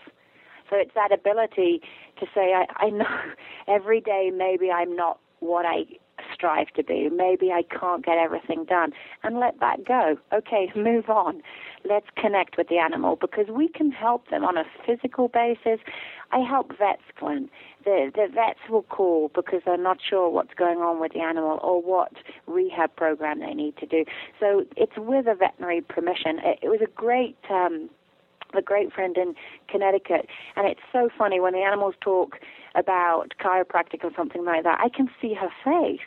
So 0.70 0.76
it's 0.76 0.94
that 0.96 1.12
ability 1.12 1.82
to 2.20 2.26
say, 2.34 2.54
I, 2.54 2.66
I 2.78 2.90
know 2.90 3.06
every 3.68 4.02
day 4.02 4.32
maybe 4.34 4.72
I'm 4.72 4.96
not 4.96 5.20
what 5.40 5.66
I 5.66 5.86
strive 6.34 6.68
to 6.76 6.84
be. 6.84 7.10
Maybe 7.10 7.52
I 7.52 7.64
can't 7.64 8.06
get 8.06 8.18
everything 8.18 8.66
done. 8.66 8.92
And 9.24 9.40
let 9.40 9.60
that 9.60 9.86
go. 9.86 10.18
Okay, 10.34 10.72
move 10.76 11.10
on. 11.10 11.42
Let's 11.88 12.08
connect 12.18 12.58
with 12.58 12.68
the 12.68 12.78
animal 12.78 13.16
because 13.16 13.48
we 13.50 13.70
can 13.70 13.92
help 13.92 14.30
them 14.30 14.44
on 14.44 14.58
a 14.58 14.64
physical 14.86 15.28
basis. 15.28 15.80
I 16.32 16.40
help 16.40 16.78
vets, 16.78 17.02
Glenn. 17.20 17.50
The, 17.86 18.12
the 18.14 18.28
vets 18.34 18.60
will 18.70 18.84
call 18.84 19.32
because 19.34 19.62
they're 19.66 19.78
not 19.78 20.00
sure 20.08 20.30
what's 20.30 20.54
going 20.54 20.80
on 20.80 21.00
with 21.00 21.14
the 21.14 21.22
animal 21.22 21.60
or 21.64 21.82
what 21.82 22.12
rehab 22.46 22.96
program 22.96 23.40
they 23.40 23.54
need 23.54 23.78
to 23.78 23.86
do. 23.86 24.04
So 24.40 24.66
it's 24.76 24.98
with 24.98 25.28
a 25.28 25.36
veterinary 25.36 25.82
permission. 25.82 26.40
It, 26.44 26.60
it 26.64 26.70
was 26.70 26.82
a 26.82 26.90
great. 26.96 27.38
Um, 27.50 27.90
a 28.54 28.62
great 28.62 28.94
friend 28.94 29.18
in 29.18 29.36
Connecticut, 29.68 30.26
and 30.56 30.66
it's 30.66 30.80
so 30.94 31.10
funny 31.18 31.42
when 31.42 31.52
the 31.52 31.60
animals 31.60 31.96
talk 32.00 32.38
about 32.78 33.34
chiropractic 33.42 34.04
or 34.04 34.12
something 34.16 34.46
like 34.46 34.64
that. 34.64 34.80
I 34.80 34.90
can 34.90 35.10
see 35.22 35.34
her 35.34 35.50
face. 35.64 36.06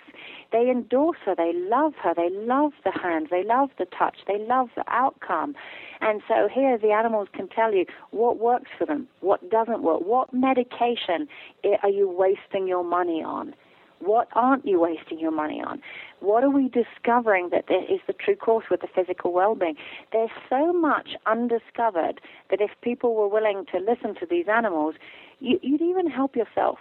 They 0.53 0.71
endorse 0.71 1.19
her. 1.27 1.35
They 1.35 1.53
love 1.55 1.95
her. 2.03 2.15
They 2.15 2.31
love 2.31 2.73
the 2.85 2.93
hands. 2.93 3.29
They 3.31 3.45
love 3.45 3.71
the 3.79 3.87
touch. 3.87 4.19
They 4.27 4.39
love 4.39 4.69
the 4.77 4.85
outcome. 4.89 5.55
And 6.01 6.23
so 6.27 6.49
here 6.53 6.79
the 6.79 6.93
animals 6.93 7.29
can 7.33 7.49
tell 7.49 7.75
you 7.75 7.87
what 8.11 8.39
works 8.39 8.71
for 8.79 8.87
them, 8.87 9.09
what 9.21 9.51
doesn't 9.51 9.83
work, 9.83 10.01
what 10.01 10.33
medication 10.33 11.29
eh, 11.65 11.77
are 11.83 11.91
you 11.91 12.09
wasting 12.09 12.67
your 12.67 12.85
money 12.85 13.23
on. 13.23 13.55
What 14.01 14.29
aren't 14.33 14.67
you 14.67 14.81
wasting 14.81 15.19
your 15.19 15.31
money 15.31 15.63
on? 15.65 15.83
What 16.21 16.43
are 16.43 16.51
we 16.51 16.69
discovering 16.69 17.51
that 17.51 17.65
is 17.71 18.01
the 18.07 18.15
true 18.15 18.37
course 18.37 18.65
with 18.71 18.81
the 18.81 18.89
physical 18.95 19.33
well-being? 19.33 19.77
There's 20.13 20.31
so 20.49 20.73
much 20.73 21.11
undiscovered 21.27 22.21
that 22.51 22.61
if 22.61 22.71
people 22.83 23.15
were 23.15 23.29
willing 23.29 23.67
to 23.73 23.79
listen 23.79 24.15
to 24.17 24.27
these 24.29 24.47
animals, 24.49 24.95
you, 25.39 25.59
would 25.63 25.83
even 25.83 26.11
help 26.11 26.35
yourself. 26.35 26.79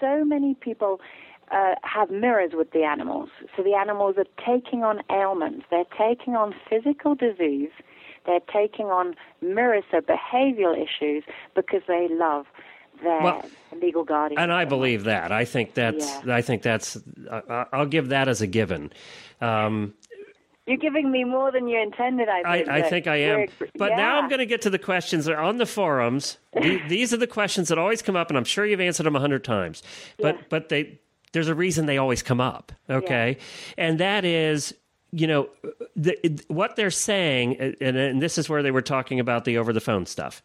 So 0.00 0.24
many 0.24 0.54
people 0.54 1.00
uh, 1.50 1.74
have 1.82 2.10
mirrors 2.10 2.52
with 2.54 2.70
the 2.72 2.82
animals. 2.82 3.28
So 3.56 3.62
the 3.62 3.74
animals 3.74 4.16
are 4.18 4.26
taking 4.44 4.82
on 4.82 5.02
ailments. 5.10 5.66
They're 5.70 5.84
taking 5.96 6.34
on 6.34 6.54
physical 6.68 7.14
disease. 7.14 7.70
They're 8.24 8.40
taking 8.52 8.86
on 8.86 9.14
mirrors, 9.40 9.84
so 9.90 10.00
behavioral 10.00 10.74
issues, 10.74 11.22
because 11.54 11.82
they 11.86 12.08
love 12.10 12.46
well, 13.02 13.44
legal 13.80 14.04
guardian. 14.04 14.40
And 14.40 14.52
I 14.52 14.64
believe 14.64 15.04
that. 15.04 15.32
I 15.32 15.44
think 15.44 15.74
that's. 15.74 16.06
Yeah. 16.24 16.36
I 16.36 16.42
think 16.42 16.62
that's. 16.62 16.98
I, 17.30 17.66
I'll 17.72 17.86
give 17.86 18.08
that 18.08 18.28
as 18.28 18.40
a 18.40 18.46
given. 18.46 18.92
Um, 19.40 19.94
you're 20.66 20.76
giving 20.76 21.12
me 21.12 21.22
more 21.22 21.52
than 21.52 21.68
you 21.68 21.80
intended, 21.80 22.28
I 22.28 22.56
think. 22.56 22.68
I, 22.68 22.78
I 22.78 22.82
think 22.82 23.06
I 23.06 23.16
am. 23.16 23.46
But 23.76 23.90
yeah. 23.90 23.96
now 23.96 24.18
I'm 24.18 24.28
going 24.28 24.40
to 24.40 24.46
get 24.46 24.62
to 24.62 24.70
the 24.70 24.80
questions 24.80 25.24
that 25.26 25.34
are 25.34 25.42
on 25.42 25.58
the 25.58 25.66
forums. 25.66 26.38
These 26.88 27.12
are 27.12 27.18
the 27.18 27.28
questions 27.28 27.68
that 27.68 27.78
always 27.78 28.02
come 28.02 28.16
up, 28.16 28.30
and 28.30 28.36
I'm 28.36 28.44
sure 28.44 28.66
you've 28.66 28.80
answered 28.80 29.04
them 29.04 29.14
a 29.14 29.20
hundred 29.20 29.44
times. 29.44 29.82
But 30.18 30.36
Yeah. 30.36 30.42
but 30.48 30.68
they 30.68 30.98
there's 31.32 31.48
a 31.48 31.54
reason 31.54 31.86
they 31.86 31.98
always 31.98 32.22
come 32.22 32.40
up. 32.40 32.72
Okay, 32.90 33.38
and 33.78 33.98
that 34.00 34.24
is. 34.24 34.74
You 35.12 35.28
know 35.28 35.48
the, 35.94 36.42
what 36.48 36.74
they're 36.76 36.90
saying, 36.90 37.56
and, 37.80 37.96
and 37.96 38.20
this 38.20 38.36
is 38.36 38.48
where 38.48 38.62
they 38.62 38.72
were 38.72 38.82
talking 38.82 39.20
about 39.20 39.44
the 39.44 39.56
over 39.56 39.72
the 39.72 39.80
phone 39.80 40.04
stuff. 40.04 40.42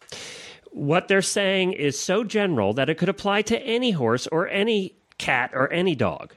What 0.71 1.07
they're 1.07 1.21
saying 1.21 1.73
is 1.73 1.99
so 1.99 2.23
general 2.23 2.73
that 2.73 2.89
it 2.89 2.95
could 2.95 3.09
apply 3.09 3.41
to 3.43 3.59
any 3.59 3.91
horse 3.91 4.25
or 4.27 4.47
any 4.47 4.95
cat 5.17 5.51
or 5.53 5.71
any 5.71 5.95
dog. 5.95 6.33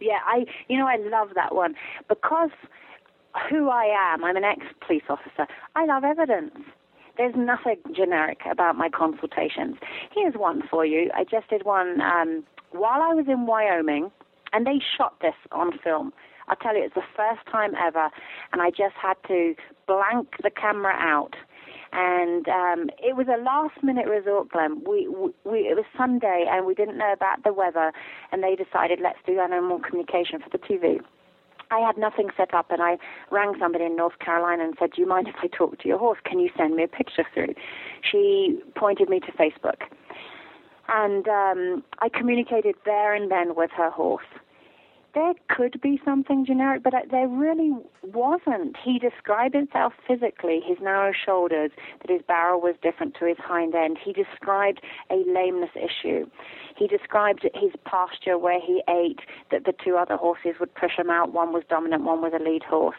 Yeah, 0.00 0.18
I 0.26 0.44
you 0.68 0.78
know 0.78 0.86
I 0.86 0.96
love 0.96 1.30
that 1.34 1.54
one 1.54 1.74
because 2.08 2.50
who 3.50 3.68
I 3.68 3.84
am, 3.84 4.24
I'm 4.24 4.36
an 4.36 4.44
ex-police 4.44 5.02
officer. 5.08 5.46
I 5.74 5.84
love 5.84 6.04
evidence. 6.04 6.54
There's 7.16 7.34
nothing 7.36 7.76
generic 7.94 8.40
about 8.50 8.76
my 8.76 8.88
consultations. 8.88 9.76
Here's 10.14 10.34
one 10.34 10.62
for 10.70 10.84
you. 10.84 11.10
I 11.14 11.24
just 11.24 11.48
did 11.48 11.64
one 11.64 12.00
um, 12.00 12.44
while 12.72 13.00
I 13.02 13.14
was 13.14 13.26
in 13.28 13.46
Wyoming, 13.46 14.10
and 14.52 14.66
they 14.66 14.80
shot 14.96 15.20
this 15.20 15.34
on 15.52 15.78
film. 15.78 16.12
I'll 16.48 16.56
tell 16.56 16.76
you, 16.76 16.84
it's 16.84 16.94
the 16.94 17.02
first 17.16 17.46
time 17.50 17.74
ever, 17.74 18.10
and 18.52 18.62
I 18.62 18.70
just 18.70 18.94
had 19.00 19.16
to 19.28 19.54
blank 19.86 20.36
the 20.42 20.50
camera 20.50 20.94
out. 20.96 21.34
And 21.98 22.46
um, 22.46 22.90
it 22.98 23.16
was 23.16 23.26
a 23.26 23.42
last-minute 23.42 24.06
resort, 24.06 24.50
Glenn. 24.50 24.82
We, 24.86 25.08
we, 25.44 25.60
it 25.60 25.76
was 25.76 25.86
Sunday, 25.96 26.44
and 26.46 26.66
we 26.66 26.74
didn't 26.74 26.98
know 26.98 27.10
about 27.10 27.42
the 27.42 27.54
weather, 27.54 27.90
and 28.30 28.42
they 28.42 28.54
decided 28.54 29.00
let's 29.02 29.18
do 29.26 29.40
animal 29.40 29.80
communication 29.80 30.40
for 30.40 30.50
the 30.50 30.58
TV. 30.58 31.00
I 31.70 31.80
had 31.80 31.96
nothing 31.96 32.28
set 32.36 32.52
up, 32.52 32.70
and 32.70 32.82
I 32.82 32.98
rang 33.30 33.54
somebody 33.58 33.86
in 33.86 33.96
North 33.96 34.18
Carolina 34.18 34.64
and 34.64 34.76
said, 34.78 34.90
"Do 34.92 35.00
you 35.00 35.08
mind 35.08 35.26
if 35.26 35.36
I 35.42 35.46
talk 35.46 35.78
to 35.78 35.88
your 35.88 35.96
horse? 35.96 36.18
Can 36.22 36.38
you 36.38 36.50
send 36.54 36.76
me 36.76 36.82
a 36.82 36.88
picture 36.88 37.24
through?" 37.32 37.54
She 38.02 38.60
pointed 38.76 39.08
me 39.08 39.18
to 39.20 39.32
Facebook, 39.32 39.80
and 40.88 41.26
um, 41.26 41.82
I 42.00 42.10
communicated 42.10 42.74
there 42.84 43.14
and 43.14 43.30
then 43.30 43.54
with 43.54 43.70
her 43.70 43.88
horse. 43.88 44.26
There 45.16 45.32
could 45.48 45.80
be 45.80 45.98
something 46.04 46.44
generic, 46.44 46.82
but 46.82 46.92
uh, 46.92 47.00
there 47.10 47.26
really 47.26 47.72
wasn't. 48.02 48.76
He 48.76 48.98
described 48.98 49.54
himself 49.54 49.94
physically, 50.06 50.60
his 50.62 50.76
narrow 50.82 51.10
shoulders, 51.14 51.70
that 52.02 52.10
his 52.10 52.20
barrel 52.28 52.60
was 52.60 52.74
different 52.82 53.16
to 53.20 53.24
his 53.24 53.38
hind 53.38 53.74
end. 53.74 53.96
He 54.04 54.12
described 54.12 54.82
a 55.10 55.24
lameness 55.26 55.70
issue. 55.74 56.26
He 56.76 56.86
described 56.86 57.48
his 57.54 57.72
pasture 57.86 58.36
where 58.36 58.60
he 58.60 58.82
ate, 58.90 59.20
that 59.50 59.64
the 59.64 59.72
two 59.82 59.96
other 59.96 60.18
horses 60.18 60.60
would 60.60 60.74
push 60.74 60.98
him 60.98 61.08
out. 61.08 61.32
One 61.32 61.54
was 61.54 61.62
dominant, 61.66 62.04
one 62.04 62.20
was 62.20 62.34
a 62.38 62.44
lead 62.44 62.64
horse. 62.64 62.98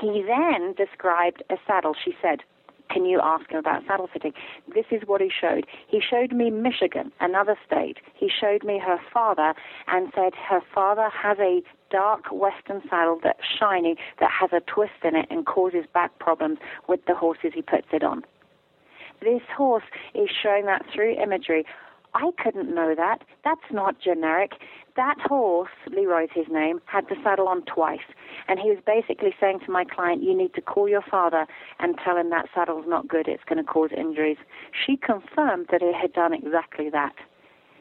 He 0.00 0.24
then 0.26 0.72
described 0.72 1.42
a 1.50 1.56
saddle. 1.66 1.94
She 2.02 2.14
said, 2.22 2.44
can 2.88 3.04
you 3.04 3.20
ask 3.22 3.50
him 3.50 3.58
about 3.58 3.82
saddle 3.86 4.08
fitting? 4.12 4.32
This 4.74 4.86
is 4.90 5.02
what 5.06 5.20
he 5.20 5.30
showed. 5.30 5.66
He 5.86 6.00
showed 6.00 6.32
me 6.32 6.50
Michigan, 6.50 7.12
another 7.20 7.56
state. 7.66 7.98
He 8.14 8.28
showed 8.28 8.64
me 8.64 8.78
her 8.84 8.98
father 9.12 9.54
and 9.86 10.12
said 10.14 10.32
her 10.48 10.60
father 10.74 11.10
has 11.10 11.38
a 11.38 11.62
dark 11.90 12.26
western 12.32 12.82
saddle 12.88 13.18
that's 13.22 13.40
shiny 13.58 13.96
that 14.20 14.30
has 14.30 14.50
a 14.52 14.60
twist 14.60 15.04
in 15.04 15.16
it 15.16 15.26
and 15.30 15.46
causes 15.46 15.84
back 15.92 16.18
problems 16.18 16.58
with 16.88 17.00
the 17.06 17.14
horses 17.14 17.52
he 17.54 17.62
puts 17.62 17.88
it 17.92 18.02
on. 18.02 18.24
This 19.20 19.42
horse 19.56 19.84
is 20.14 20.28
showing 20.30 20.66
that 20.66 20.84
through 20.94 21.14
imagery. 21.20 21.64
I 22.14 22.30
couldn't 22.42 22.74
know 22.74 22.94
that. 22.94 23.22
That's 23.44 23.70
not 23.70 24.00
generic. 24.00 24.52
That 24.96 25.16
horse, 25.20 25.70
Leroy's 25.86 26.30
his 26.34 26.46
name, 26.50 26.80
had 26.86 27.04
the 27.08 27.16
saddle 27.22 27.48
on 27.48 27.62
twice. 27.62 28.06
And 28.48 28.58
he 28.58 28.70
was 28.70 28.78
basically 28.84 29.34
saying 29.40 29.60
to 29.66 29.70
my 29.70 29.84
client, 29.84 30.22
You 30.22 30.36
need 30.36 30.54
to 30.54 30.60
call 30.60 30.88
your 30.88 31.02
father 31.02 31.46
and 31.78 31.98
tell 32.04 32.16
him 32.16 32.30
that 32.30 32.48
saddle's 32.54 32.86
not 32.88 33.08
good. 33.08 33.28
It's 33.28 33.44
going 33.44 33.58
to 33.58 33.64
cause 33.64 33.90
injuries. 33.96 34.38
She 34.72 34.96
confirmed 34.96 35.68
that 35.70 35.82
it 35.82 35.94
had 35.94 36.12
done 36.12 36.32
exactly 36.32 36.90
that. 36.90 37.14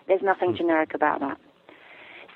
There's 0.08 0.22
nothing 0.22 0.52
hmm. 0.52 0.58
generic 0.58 0.94
about 0.94 1.20
that. 1.22 1.38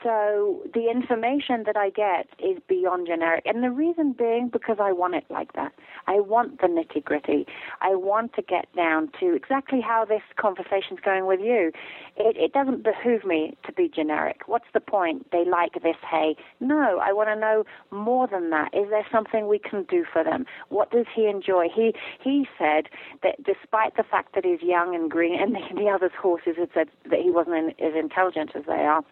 So 0.04 0.64
the 0.74 0.90
information 0.90 1.64
that 1.66 1.78
I 1.78 1.90
get 1.90 2.28
is 2.40 2.58
beyond 2.68 3.08
generic. 3.08 3.44
And 3.46 3.64
the 3.64 3.70
reason 3.70 4.14
being 4.14 4.50
because 4.52 4.78
I 4.80 4.92
want 4.92 5.16
it 5.16 5.26
like 5.30 5.54
that. 5.54 5.74
I 6.08 6.20
want 6.20 6.60
the 6.60 6.68
nitty 6.68 7.04
gritty. 7.04 7.46
I 7.82 7.96
want 7.96 8.34
to 8.34 8.42
get 8.42 8.66
down 8.76 9.12
to 9.20 9.36
exactly 9.36 9.80
how 9.80 10.06
this 10.06 10.22
conversation's 10.38 11.00
going 11.04 11.28
with 11.28 11.40
you. 11.40 11.72
It, 12.18 12.36
it 12.38 12.54
doesn't 12.54 12.84
behoove 12.84 13.26
me 13.26 13.58
to 13.66 13.72
be 13.72 13.90
generic. 13.94 14.42
What's 14.48 14.66
the 14.74 14.80
point? 14.80 15.32
They 15.32 15.46
like 15.46 15.74
this 15.84 15.98
hay. 16.10 16.36
No, 16.60 17.00
I 17.00 17.14
want 17.14 17.30
to 17.30 17.36
know 17.36 17.64
more 17.92 18.28
than 18.28 18.50
that. 18.50 18.74
Is 18.74 18.90
there 18.90 19.06
something 19.12 19.48
we 19.48 19.60
can 19.60 19.84
do 19.84 20.04
for 20.12 20.24
them? 20.24 20.46
What 20.70 20.90
does 20.92 21.06
he 21.16 21.28
enjoy? 21.28 21.68
He 21.74 21.94
he 22.24 22.48
said 22.58 22.90
that 23.22 23.44
despite 23.44 23.98
the 23.98 24.04
fact 24.04 24.34
that 24.36 24.46
he's 24.46 24.62
young 24.62 24.96
and 24.96 25.10
green, 25.12 25.40
and 25.40 25.56
the, 25.56 25.62
the 25.76 25.90
other 25.90 26.10
horses 26.20 26.56
had 26.58 26.70
said 26.74 26.88
that 27.10 27.20
he 27.20 27.30
wasn't 27.30 27.80
as 27.80 27.94
intelligent 27.96 28.52
as 28.56 28.64
they 28.66 28.74
are, 28.74 29.04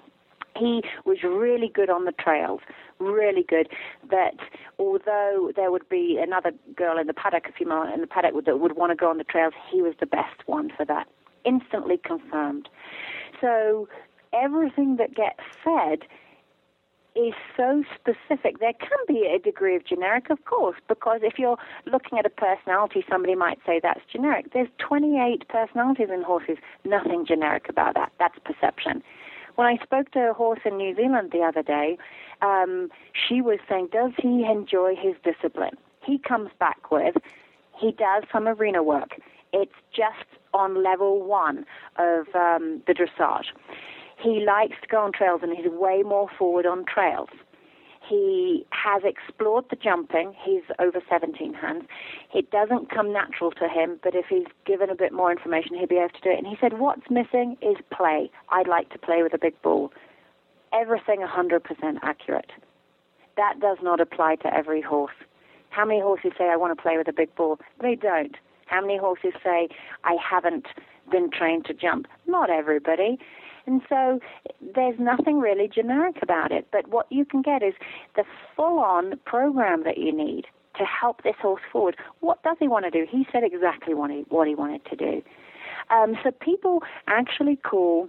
he 0.59 0.83
was 1.05 1.23
really 1.23 1.71
good 1.73 1.89
on 1.89 2.05
the 2.05 2.11
trails, 2.11 2.61
really 2.99 3.43
good. 3.47 3.69
That 4.09 4.35
although 4.77 5.51
there 5.55 5.71
would 5.71 5.87
be 5.89 6.19
another 6.21 6.51
girl 6.75 6.97
in 6.97 7.07
the 7.07 7.13
paddock, 7.13 7.47
a 7.47 7.51
female 7.51 7.83
in 7.83 8.01
the 8.01 8.07
paddock 8.07 8.33
that 8.45 8.59
would 8.59 8.75
want 8.75 8.91
to 8.91 8.95
go 8.95 9.09
on 9.09 9.17
the 9.17 9.23
trails, 9.23 9.53
he 9.71 9.81
was 9.81 9.93
the 9.99 10.05
best 10.05 10.47
one 10.47 10.69
for 10.75 10.85
that. 10.85 11.07
Instantly 11.45 11.97
confirmed. 11.97 12.67
So 13.39 13.87
everything 14.33 14.97
that 14.97 15.15
gets 15.15 15.39
said 15.63 16.07
is 17.15 17.33
so 17.57 17.83
specific. 17.95 18.59
There 18.59 18.73
can 18.73 18.97
be 19.07 19.25
a 19.25 19.39
degree 19.39 19.75
of 19.75 19.85
generic, 19.85 20.29
of 20.29 20.45
course, 20.45 20.77
because 20.87 21.21
if 21.23 21.39
you're 21.39 21.57
looking 21.85 22.19
at 22.19 22.25
a 22.25 22.29
personality, 22.29 23.03
somebody 23.09 23.35
might 23.35 23.59
say 23.65 23.79
that's 23.81 24.01
generic. 24.11 24.53
There's 24.53 24.69
28 24.77 25.47
personalities 25.49 26.09
in 26.13 26.21
horses, 26.21 26.57
nothing 26.85 27.25
generic 27.25 27.67
about 27.67 27.95
that. 27.95 28.11
That's 28.19 28.37
perception. 28.45 29.03
When 29.59 29.67
I 29.67 29.75
spoke 29.83 30.09
to 30.11 30.29
a 30.29 30.33
horse 30.33 30.61
in 30.63 30.77
New 30.77 30.95
Zealand 30.95 31.31
the 31.33 31.41
other 31.41 31.61
day, 31.61 31.97
um, 32.41 32.89
she 33.11 33.41
was 33.41 33.59
saying, 33.67 33.89
Does 33.91 34.13
he 34.17 34.45
enjoy 34.45 34.95
his 34.95 35.15
discipline? 35.21 35.73
He 36.01 36.17
comes 36.17 36.49
back 36.61 36.91
with, 36.91 37.17
he 37.77 37.91
does 37.91 38.23
some 38.31 38.47
arena 38.47 38.81
work. 38.81 39.19
It's 39.51 39.75
just 39.93 40.29
on 40.53 40.81
level 40.81 41.21
one 41.25 41.65
of 41.97 42.27
um, 42.33 42.81
the 42.87 42.93
dressage. 42.93 43.47
He 44.17 44.45
likes 44.47 44.77
to 44.81 44.87
go 44.87 44.99
on 45.01 45.11
trails 45.11 45.41
and 45.43 45.53
he's 45.53 45.69
way 45.69 46.03
more 46.03 46.29
forward 46.37 46.65
on 46.65 46.85
trails. 46.85 47.27
He 48.09 48.65
has 48.71 49.03
explored 49.05 49.65
the 49.69 49.75
jumping. 49.75 50.33
He's 50.43 50.63
over 50.79 50.99
17 51.07 51.53
hands. 51.53 51.83
It 52.33 52.49
doesn't 52.49 52.89
come 52.89 53.13
natural 53.13 53.51
to 53.51 53.67
him, 53.67 53.99
but 54.03 54.15
if 54.15 54.25
he's 54.27 54.47
given 54.65 54.89
a 54.89 54.95
bit 54.95 55.13
more 55.13 55.31
information, 55.31 55.77
he'll 55.77 55.87
be 55.87 55.97
able 55.97 56.09
to 56.09 56.21
do 56.21 56.31
it. 56.31 56.39
And 56.39 56.47
he 56.47 56.57
said, 56.59 56.79
What's 56.79 57.09
missing 57.09 57.55
is 57.61 57.77
play. 57.95 58.31
I'd 58.49 58.67
like 58.67 58.89
to 58.89 58.97
play 58.97 59.21
with 59.21 59.33
a 59.35 59.37
big 59.37 59.61
ball. 59.61 59.91
Everything 60.73 61.19
100% 61.19 61.61
accurate. 62.01 62.51
That 63.37 63.59
does 63.59 63.77
not 63.83 64.01
apply 64.01 64.35
to 64.37 64.53
every 64.53 64.81
horse. 64.81 65.13
How 65.69 65.85
many 65.85 66.01
horses 66.01 66.31
say, 66.37 66.45
I 66.45 66.55
want 66.55 66.75
to 66.75 66.81
play 66.81 66.97
with 66.97 67.07
a 67.07 67.13
big 67.13 67.33
ball? 67.35 67.59
They 67.79 67.95
don't. 67.95 68.35
How 68.65 68.81
many 68.81 68.97
horses 68.97 69.33
say, 69.43 69.69
I 70.03 70.15
haven't 70.19 70.65
been 71.11 71.29
trained 71.29 71.65
to 71.65 71.73
jump? 71.73 72.07
Not 72.27 72.49
everybody. 72.49 73.19
And 73.69 73.83
so 73.87 74.19
there's 74.73 74.97
nothing 74.99 75.39
really 75.39 75.67
generic 75.67 76.15
about 76.23 76.51
it. 76.51 76.65
But 76.71 76.87
what 76.87 77.05
you 77.11 77.23
can 77.23 77.43
get 77.43 77.61
is 77.61 77.75
the 78.15 78.23
full 78.55 78.79
on 78.79 79.19
program 79.25 79.83
that 79.83 79.99
you 79.99 80.11
need 80.11 80.45
to 80.79 80.85
help 80.85 81.21
this 81.21 81.35
horse 81.39 81.61
forward. 81.71 81.95
What 82.21 82.41
does 82.41 82.57
he 82.59 82.67
want 82.67 82.85
to 82.85 82.91
do? 82.91 83.05
He 83.07 83.27
said 83.31 83.43
exactly 83.43 83.93
what 83.93 84.09
he, 84.09 84.25
what 84.29 84.47
he 84.47 84.55
wanted 84.55 84.83
to 84.85 84.95
do. 84.95 85.21
Um, 85.91 86.17
so 86.23 86.31
people 86.31 86.81
actually 87.05 87.57
call 87.57 88.07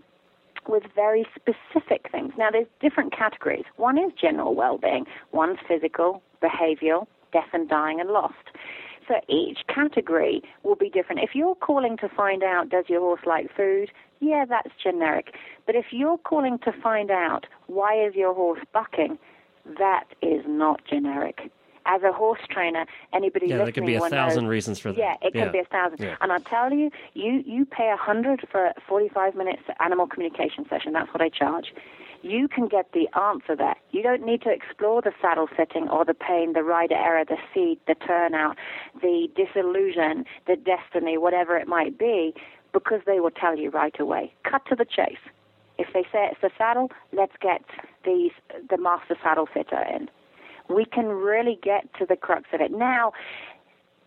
with 0.67 0.85
very 0.95 1.27
specific 1.35 2.11
things. 2.11 2.33
Now, 2.39 2.51
there's 2.51 2.67
different 2.81 3.15
categories. 3.15 3.65
One 3.77 3.99
is 3.99 4.13
general 4.19 4.55
well-being. 4.55 5.05
One's 5.33 5.59
physical, 5.69 6.23
behavioral, 6.43 7.07
death 7.35 7.49
and 7.53 7.69
dying, 7.69 8.01
and 8.01 8.09
lost. 8.09 8.50
So 9.11 9.17
each 9.29 9.59
category 9.67 10.41
will 10.63 10.77
be 10.77 10.89
different. 10.89 11.21
If 11.21 11.31
you're 11.35 11.57
calling 11.57 11.97
to 11.97 12.09
find 12.09 12.45
out 12.45 12.69
does 12.69 12.85
your 12.87 13.01
horse 13.01 13.23
like 13.27 13.49
food, 13.57 13.91
yeah, 14.21 14.45
that's 14.49 14.71
generic. 14.81 15.35
But 15.67 15.75
if 15.75 15.87
you're 15.91 16.19
calling 16.19 16.61
to 16.61 16.73
find 16.81 17.11
out 17.11 17.47
why 17.67 18.07
is 18.07 18.15
your 18.15 18.33
horse 18.33 18.61
bucking, 18.73 19.19
that 19.79 20.05
is 20.23 20.45
not 20.47 20.83
generic. 20.89 21.51
As 21.87 22.03
a 22.03 22.13
horse 22.13 22.39
trainer, 22.49 22.87
anybody 23.13 23.47
yeah, 23.47 23.57
listening 23.57 23.65
there 23.65 23.73
could 23.73 23.87
be 23.87 23.95
a 23.97 24.09
thousand 24.09 24.45
knows, 24.45 24.51
reasons 24.51 24.79
for 24.79 24.93
that. 24.93 24.99
Yeah, 24.99 25.15
it 25.23 25.35
yeah. 25.35 25.45
can 25.45 25.53
be 25.53 25.59
a 25.59 25.65
thousand. 25.65 25.99
Yeah. 25.99 26.17
And 26.21 26.31
I 26.31 26.39
tell 26.39 26.73
you, 26.73 26.93
you 27.15 27.43
you 27.45 27.65
pay 27.65 27.91
a 27.93 27.97
hundred 27.97 28.47
for 28.49 28.67
a 28.67 28.75
forty-five 28.87 29.35
minutes 29.35 29.63
animal 29.81 30.07
communication 30.07 30.69
session. 30.69 30.93
That's 30.93 31.13
what 31.13 31.21
I 31.21 31.31
charge 31.31 31.73
you 32.23 32.49
can 32.49 32.69
get 32.69 32.93
the 32.93 33.09
answer 33.19 33.57
there. 33.57 33.77
You 33.91 34.03
don't 34.03 34.25
need 34.25 34.43
to 34.43 34.51
explore 34.51 35.03
the 35.03 35.13
saddle 35.21 35.49
setting 35.57 35.89
or 35.89 36.05
the 36.05 36.15
pain, 36.15 36.53
the 36.53 36.63
rider 36.63 36.95
error, 36.95 37.25
the 37.25 37.39
seat, 37.55 37.81
the 37.87 37.95
turnout, 37.95 38.57
the 39.01 39.29
disillusion, 39.35 40.25
the 40.47 40.57
destiny, 40.57 41.17
whatever 41.19 41.57
it 41.57 41.67
might 41.67 41.99
be, 41.99 42.35
because 42.73 43.01
they 43.07 43.21
will 43.21 43.31
tell 43.31 43.57
you 43.57 43.71
right 43.71 43.99
away. 43.99 44.33
Cut 44.49 44.63
to 44.67 44.77
the 44.77 44.85
chase. 44.85 45.19
If 45.79 45.89
they 45.95 46.03
say 46.13 46.29
it's 46.31 46.41
the 46.43 46.51
saddle, 46.59 46.91
let's 47.13 47.33
get 47.41 47.63
these 48.05 48.33
the 48.69 48.77
master 48.77 49.17
saddle 49.23 49.47
fitter 49.47 49.83
in. 49.83 50.09
We 50.69 50.85
can 50.85 51.07
really 51.07 51.59
get 51.63 51.93
to 51.99 52.07
the 52.07 52.17
crux 52.17 52.45
of 52.53 52.61
it. 52.61 52.71
Now, 52.71 53.13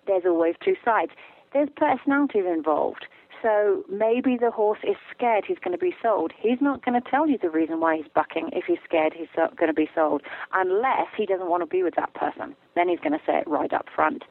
there's 0.05 0.23
always 0.25 0.55
two 0.63 0.75
sides. 0.85 1.11
There's 1.51 1.69
personalities 1.75 2.45
involved. 2.47 3.05
So 3.43 3.83
maybe 3.89 4.37
the 4.39 4.51
horse 4.51 4.79
is 4.83 4.95
scared 5.15 5.43
he's 5.45 5.59
going 5.59 5.77
to 5.77 5.77
be 5.77 5.93
sold. 6.01 6.31
He's 6.39 6.61
not 6.61 6.83
going 6.83 6.99
to 6.99 7.09
tell 7.09 7.27
you 7.27 7.37
the 7.37 7.49
reason 7.49 7.81
why 7.81 7.97
he's 7.97 8.07
bucking 8.15 8.51
if 8.53 8.63
he's 8.65 8.77
scared 8.85 9.13
he's 9.13 9.27
going 9.35 9.67
to 9.67 9.73
be 9.73 9.89
sold, 9.93 10.21
unless 10.53 11.07
he 11.17 11.25
doesn't 11.25 11.49
want 11.49 11.61
to 11.61 11.67
be 11.67 11.83
with 11.83 11.95
that 11.95 12.13
person. 12.13 12.55
Then 12.75 12.87
he's 12.87 12.99
going 12.99 13.11
to 13.11 13.25
say 13.25 13.39
it 13.39 13.47
right 13.47 13.73
up 13.73 13.87
front. 13.93 14.23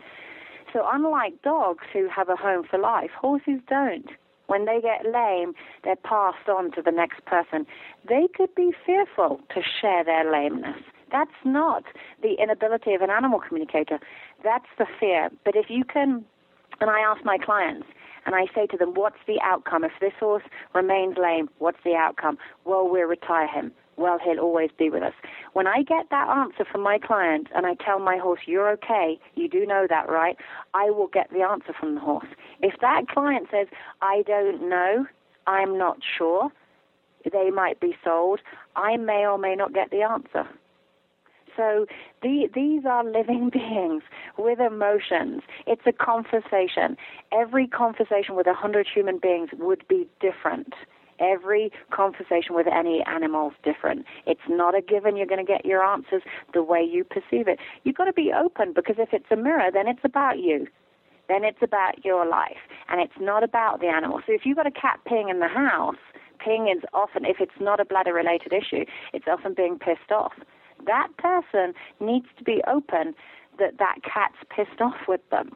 So 0.72 0.86
unlike 0.90 1.42
dogs 1.42 1.84
who 1.92 2.08
have 2.08 2.30
a 2.30 2.36
home 2.36 2.64
for 2.68 2.78
life, 2.78 3.10
horses 3.14 3.60
don't. 3.68 4.08
When 4.46 4.64
they 4.64 4.80
get 4.80 5.04
lame, 5.04 5.52
they're 5.84 5.96
passed 5.96 6.48
on 6.48 6.72
to 6.72 6.82
the 6.82 6.90
next 6.90 7.24
person. 7.26 7.66
They 8.08 8.28
could 8.34 8.54
be 8.54 8.72
fearful 8.84 9.40
to 9.54 9.60
share 9.62 10.04
their 10.04 10.30
lameness. 10.30 10.80
That's 11.10 11.30
not 11.44 11.84
the 12.22 12.36
inability 12.42 12.94
of 12.94 13.02
an 13.02 13.10
animal 13.10 13.40
communicator. 13.46 13.98
That's 14.42 14.66
the 14.78 14.86
fear. 14.98 15.28
But 15.44 15.54
if 15.54 15.66
you 15.68 15.84
can, 15.84 16.24
and 16.80 16.88
I 16.88 17.00
ask 17.00 17.22
my 17.24 17.36
clients, 17.36 17.86
and 18.27 18.35
I 18.35 18.47
say 18.55 18.66
to 18.68 18.77
them, 18.77 18.95
what's 18.95 19.18
the 19.27 19.41
outcome? 19.43 19.85
If 19.85 19.93
this 20.01 20.12
horse 20.18 20.45
remains 20.75 21.16
lame, 21.18 21.49
what's 21.59 21.83
the 21.85 21.95
outcome? 21.95 22.39
Well, 22.64 22.89
we'll 22.89 23.07
retire 23.07 23.49
him. 23.49 23.73
Well, 23.97 24.18
he'll 24.25 24.41
always 24.41 24.70
be 24.77 24.89
with 24.89 25.03
us. 25.03 25.12
When 25.53 25.66
I 25.66 25.83
get 25.83 26.09
that 26.11 26.29
answer 26.29 26.64
from 26.64 26.81
my 26.81 26.99
client 26.99 27.49
and 27.55 27.66
I 27.66 27.75
tell 27.75 27.99
my 27.99 28.16
horse, 28.16 28.41
you're 28.47 28.70
okay, 28.70 29.20
you 29.35 29.49
do 29.49 29.66
know 29.66 29.87
that, 29.89 30.09
right? 30.09 30.37
I 30.73 30.91
will 30.91 31.09
get 31.09 31.31
the 31.31 31.43
answer 31.43 31.75
from 31.79 31.95
the 31.97 32.01
horse. 32.01 32.29
If 32.61 32.81
that 32.81 33.09
client 33.09 33.49
says, 33.51 33.66
I 34.01 34.23
don't 34.27 34.68
know, 34.68 35.07
I'm 35.47 35.77
not 35.77 35.99
sure, 36.16 36.51
they 37.31 37.51
might 37.51 37.81
be 37.81 37.95
sold, 38.03 38.41
I 38.77 38.97
may 38.97 39.27
or 39.27 39.39
may 39.39 39.55
not 39.55 39.75
get 39.75 39.91
the 39.91 40.03
answer. 40.03 40.49
So 41.57 41.86
the, 42.22 42.48
these 42.55 42.84
are 42.86 43.05
living 43.05 43.50
beings 43.53 44.03
with 44.38 44.61
emotions. 44.61 45.42
It's 45.66 45.82
a 45.86 45.92
conversation. 45.92 46.96
Every 47.32 47.66
conversation 47.66 48.34
with 48.34 48.46
a 48.46 48.55
hundred 48.55 48.86
human 48.92 49.18
beings 49.18 49.50
would 49.59 49.86
be 49.88 50.09
different. 50.20 50.74
Every 51.20 51.70
conversation 51.90 52.55
with 52.55 52.66
any 52.66 53.03
animal 53.07 53.50
is 53.50 53.57
different. 53.62 54.07
It's 54.26 54.40
not 54.48 54.76
a 54.76 54.80
given 54.80 55.16
you're 55.16 55.26
going 55.26 55.44
to 55.44 55.50
get 55.50 55.64
your 55.64 55.84
answers 55.84 56.22
the 56.53 56.62
way 56.62 56.82
you 56.82 57.05
perceive 57.05 57.46
it. 57.46 57.61
You've 57.84 57.96
got 57.96 58.07
to 58.07 58.12
be 58.12 58.32
open 58.32 58.72
because 58.72 58.96
if 58.98 59.11
it's 59.12 59.30
a 59.30 59.36
mirror, 59.36 59.70
then 59.72 59.86
it's 59.86 60.05
about 60.05 60.38
you. 60.40 60.66
Then 61.28 61.44
it's 61.44 61.62
about 61.62 62.05
your 62.05 62.26
life. 62.26 62.59
And 62.88 63.00
it's 63.00 63.20
not 63.20 63.44
about 63.44 63.80
the 63.80 63.86
animal. 63.86 64.20
So 64.26 64.32
if 64.32 64.44
you've 64.44 64.57
got 64.57 64.66
a 64.66 64.72
cat 64.72 64.98
peeing 65.09 65.30
in 65.30 65.38
the 65.38 65.48
house, 65.48 65.96
peeing 66.44 66.74
is 66.74 66.82
often, 66.92 67.24
if 67.24 67.36
it's 67.38 67.61
not 67.61 67.78
a 67.78 67.84
bladder 67.84 68.12
related 68.12 68.53
issue, 68.53 68.84
it's 69.12 69.26
often 69.30 69.55
being 69.55 69.78
pissed 69.78 70.11
off 70.11 70.32
that 70.87 71.09
person 71.16 71.74
needs 72.01 72.26
to 72.39 72.45
be 72.45 72.62
open 72.66 73.14
that 73.59 73.78
that 73.78 73.97
cat's 74.03 74.37
pissed 74.51 74.80
off 74.80 74.97
with 75.09 75.20
them 75.30 75.55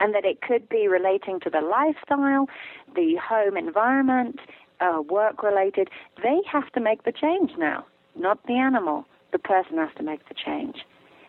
and 0.00 0.14
that 0.14 0.24
it 0.24 0.40
could 0.42 0.68
be 0.68 0.86
relating 0.86 1.40
to 1.40 1.50
the 1.50 1.60
lifestyle, 1.60 2.46
the 2.94 3.16
home 3.16 3.56
environment, 3.56 4.38
uh, 4.80 5.02
work 5.08 5.42
related. 5.42 5.88
They 6.22 6.40
have 6.50 6.70
to 6.72 6.80
make 6.80 7.04
the 7.04 7.12
change 7.12 7.52
now, 7.58 7.84
not 8.16 8.44
the 8.46 8.54
animal. 8.54 9.06
The 9.32 9.38
person 9.38 9.76
has 9.78 9.90
to 9.96 10.02
make 10.02 10.28
the 10.28 10.34
change. 10.34 10.76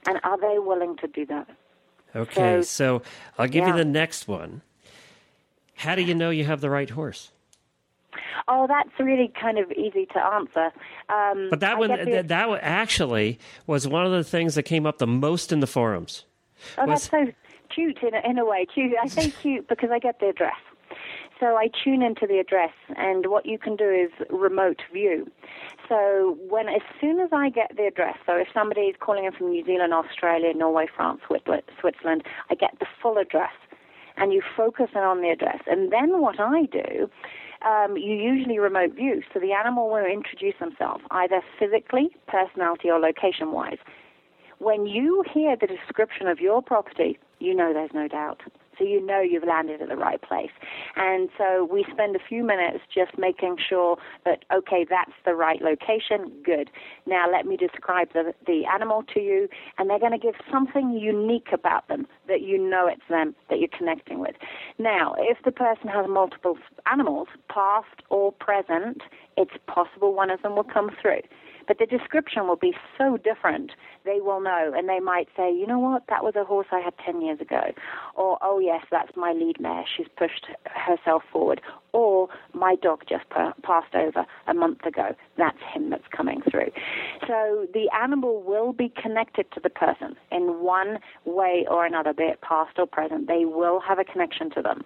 And 0.07 0.19
are 0.23 0.39
they 0.39 0.59
willing 0.59 0.97
to 0.97 1.07
do 1.07 1.25
that? 1.25 1.47
Okay, 2.15 2.61
so, 2.61 2.99
so 2.99 3.01
I'll 3.37 3.47
give 3.47 3.63
yeah. 3.63 3.71
you 3.71 3.77
the 3.77 3.85
next 3.85 4.27
one. 4.27 4.61
How 5.75 5.95
do 5.95 6.01
you 6.01 6.15
know 6.15 6.29
you 6.29 6.45
have 6.45 6.61
the 6.61 6.69
right 6.69 6.89
horse? 6.89 7.31
Oh, 8.47 8.67
that's 8.67 8.89
really 8.99 9.31
kind 9.39 9.57
of 9.57 9.71
easy 9.71 10.05
to 10.13 10.23
answer. 10.23 10.71
Um, 11.09 11.47
but 11.49 11.59
that 11.59 11.75
I 11.75 11.79
one, 11.79 11.89
that, 11.89 12.27
that 12.27 12.59
actually 12.61 13.39
was 13.67 13.87
one 13.87 14.05
of 14.05 14.11
the 14.11 14.23
things 14.23 14.55
that 14.55 14.63
came 14.63 14.85
up 14.85 14.97
the 14.97 15.07
most 15.07 15.51
in 15.51 15.59
the 15.59 15.67
forums. 15.67 16.25
Oh, 16.77 16.85
was- 16.85 17.07
that's 17.09 17.27
so 17.27 17.33
cute 17.73 17.99
in 18.01 18.13
a, 18.13 18.29
in 18.29 18.37
a 18.37 18.45
way. 18.45 18.65
Cute. 18.73 18.93
I 19.01 19.07
say 19.07 19.29
cute 19.41 19.67
because 19.67 19.89
I 19.91 19.99
get 19.99 20.19
the 20.19 20.27
address. 20.27 20.55
So 21.39 21.55
I 21.55 21.69
tune 21.83 22.01
into 22.01 22.27
the 22.27 22.37
address, 22.39 22.73
and 22.97 23.27
what 23.27 23.45
you 23.45 23.57
can 23.57 23.77
do 23.77 23.89
is 23.89 24.11
remote 24.29 24.81
view. 24.91 25.25
So 25.87 26.37
when, 26.49 26.67
as 26.67 26.81
soon 26.99 27.19
as 27.21 27.29
I 27.31 27.49
get 27.49 27.77
the 27.77 27.85
address, 27.87 28.17
so 28.25 28.35
if 28.35 28.49
somebody 28.53 28.81
is 28.81 28.95
calling 28.99 29.23
in 29.23 29.31
from 29.31 29.49
New 29.49 29.63
Zealand, 29.65 29.93
Australia, 29.93 30.53
Norway, 30.53 30.87
France, 30.93 31.21
Switzerland, 31.79 32.23
I 32.49 32.55
get 32.55 32.77
the 32.79 32.85
full 33.01 33.17
address, 33.17 33.53
and 34.17 34.33
you 34.33 34.41
focus 34.57 34.89
in 34.93 35.01
on 35.01 35.21
the 35.21 35.29
address. 35.29 35.61
And 35.65 35.93
then 35.93 36.19
what 36.19 36.41
I 36.41 36.63
do, 36.65 37.09
um, 37.65 37.97
you 37.97 38.15
usually 38.15 38.59
remote 38.59 38.93
view, 38.95 39.21
so 39.33 39.39
the 39.39 39.51
animal 39.51 39.89
will 39.89 40.05
introduce 40.05 40.55
themselves 40.59 41.03
either 41.11 41.41
physically, 41.57 42.09
personality, 42.27 42.89
or 42.89 42.99
location-wise. 42.99 43.77
When 44.59 44.85
you 44.85 45.23
hear 45.33 45.55
the 45.55 45.67
description 45.67 46.27
of 46.27 46.39
your 46.39 46.61
property, 46.61 47.17
you 47.39 47.53
know 47.53 47.73
there's 47.73 47.93
no 47.93 48.07
doubt. 48.07 48.41
So 48.79 48.85
you 48.85 49.05
know 49.05 49.21
you've 49.21 49.43
landed 49.43 49.81
at 49.81 49.89
the 49.89 49.97
right 49.97 50.21
place. 50.21 50.51
And 50.95 51.29
so 51.37 51.67
we 51.69 51.85
spend 51.91 52.15
a 52.15 52.19
few 52.19 52.43
minutes 52.43 52.79
just 52.93 53.17
making 53.17 53.57
sure 53.67 53.97
that, 54.25 54.45
okay, 54.51 54.85
that's 54.89 55.11
the 55.25 55.35
right 55.35 55.61
location. 55.61 56.31
Good. 56.43 56.69
Now 57.05 57.29
let 57.31 57.45
me 57.45 57.57
describe 57.57 58.13
the, 58.13 58.33
the 58.47 58.63
animal 58.65 59.03
to 59.13 59.19
you. 59.19 59.49
And 59.77 59.89
they're 59.89 59.99
going 59.99 60.13
to 60.13 60.17
give 60.17 60.35
something 60.51 60.91
unique 60.91 61.49
about 61.51 61.87
them 61.89 62.07
that 62.27 62.41
you 62.41 62.57
know 62.57 62.87
it's 62.87 63.01
them 63.09 63.35
that 63.49 63.59
you're 63.59 63.67
connecting 63.77 64.19
with. 64.19 64.35
Now, 64.77 65.15
if 65.17 65.37
the 65.43 65.51
person 65.51 65.89
has 65.89 66.05
multiple 66.07 66.57
animals, 66.89 67.27
past 67.49 68.01
or 68.09 68.31
present, 68.31 69.01
it's 69.37 69.51
possible 69.67 70.13
one 70.13 70.29
of 70.29 70.41
them 70.41 70.55
will 70.55 70.63
come 70.63 70.91
through. 71.01 71.21
But 71.69 71.77
the 71.77 71.85
description 71.85 72.47
will 72.47 72.55
be 72.55 72.73
so 72.97 73.17
different, 73.17 73.73
they 74.03 74.21
will 74.21 74.41
know. 74.41 74.73
And 74.75 74.89
they 74.89 74.99
might 74.99 75.27
say, 75.37 75.53
you 75.53 75.67
know 75.67 75.77
what, 75.77 76.01
that 76.09 76.23
was 76.23 76.35
a 76.35 76.43
horse 76.43 76.65
I 76.71 76.79
had 76.79 76.95
10 77.05 77.21
years 77.21 77.39
ago. 77.39 77.61
Or, 78.15 78.39
oh, 78.41 78.57
yes, 78.57 78.83
that's 78.89 79.15
my 79.15 79.33
lead 79.33 79.59
mare. 79.59 79.85
She's 79.95 80.07
pushed 80.17 80.47
herself 80.65 81.21
forward. 81.31 81.61
Or, 81.93 82.27
my 82.55 82.73
dog 82.73 83.03
just 83.07 83.29
pa- 83.29 83.53
passed 83.61 83.93
over 83.93 84.25
a 84.47 84.53
month 84.55 84.83
ago. 84.83 85.15
That's 85.37 85.59
him 85.71 85.91
that's 85.91 86.07
coming 86.11 86.41
through. 86.49 86.71
So 87.27 87.67
the 87.71 87.87
animal 87.95 88.41
will 88.41 88.73
be 88.73 88.91
connected 88.99 89.51
to 89.51 89.59
the 89.59 89.69
person 89.69 90.15
in 90.31 90.63
one 90.63 90.97
way 91.25 91.67
or 91.69 91.85
another, 91.85 92.13
be 92.13 92.23
it 92.23 92.41
past 92.41 92.79
or 92.79 92.87
present. 92.87 93.27
They 93.27 93.45
will 93.45 93.79
have 93.79 93.99
a 93.99 94.03
connection 94.03 94.49
to 94.55 94.63
them. 94.63 94.83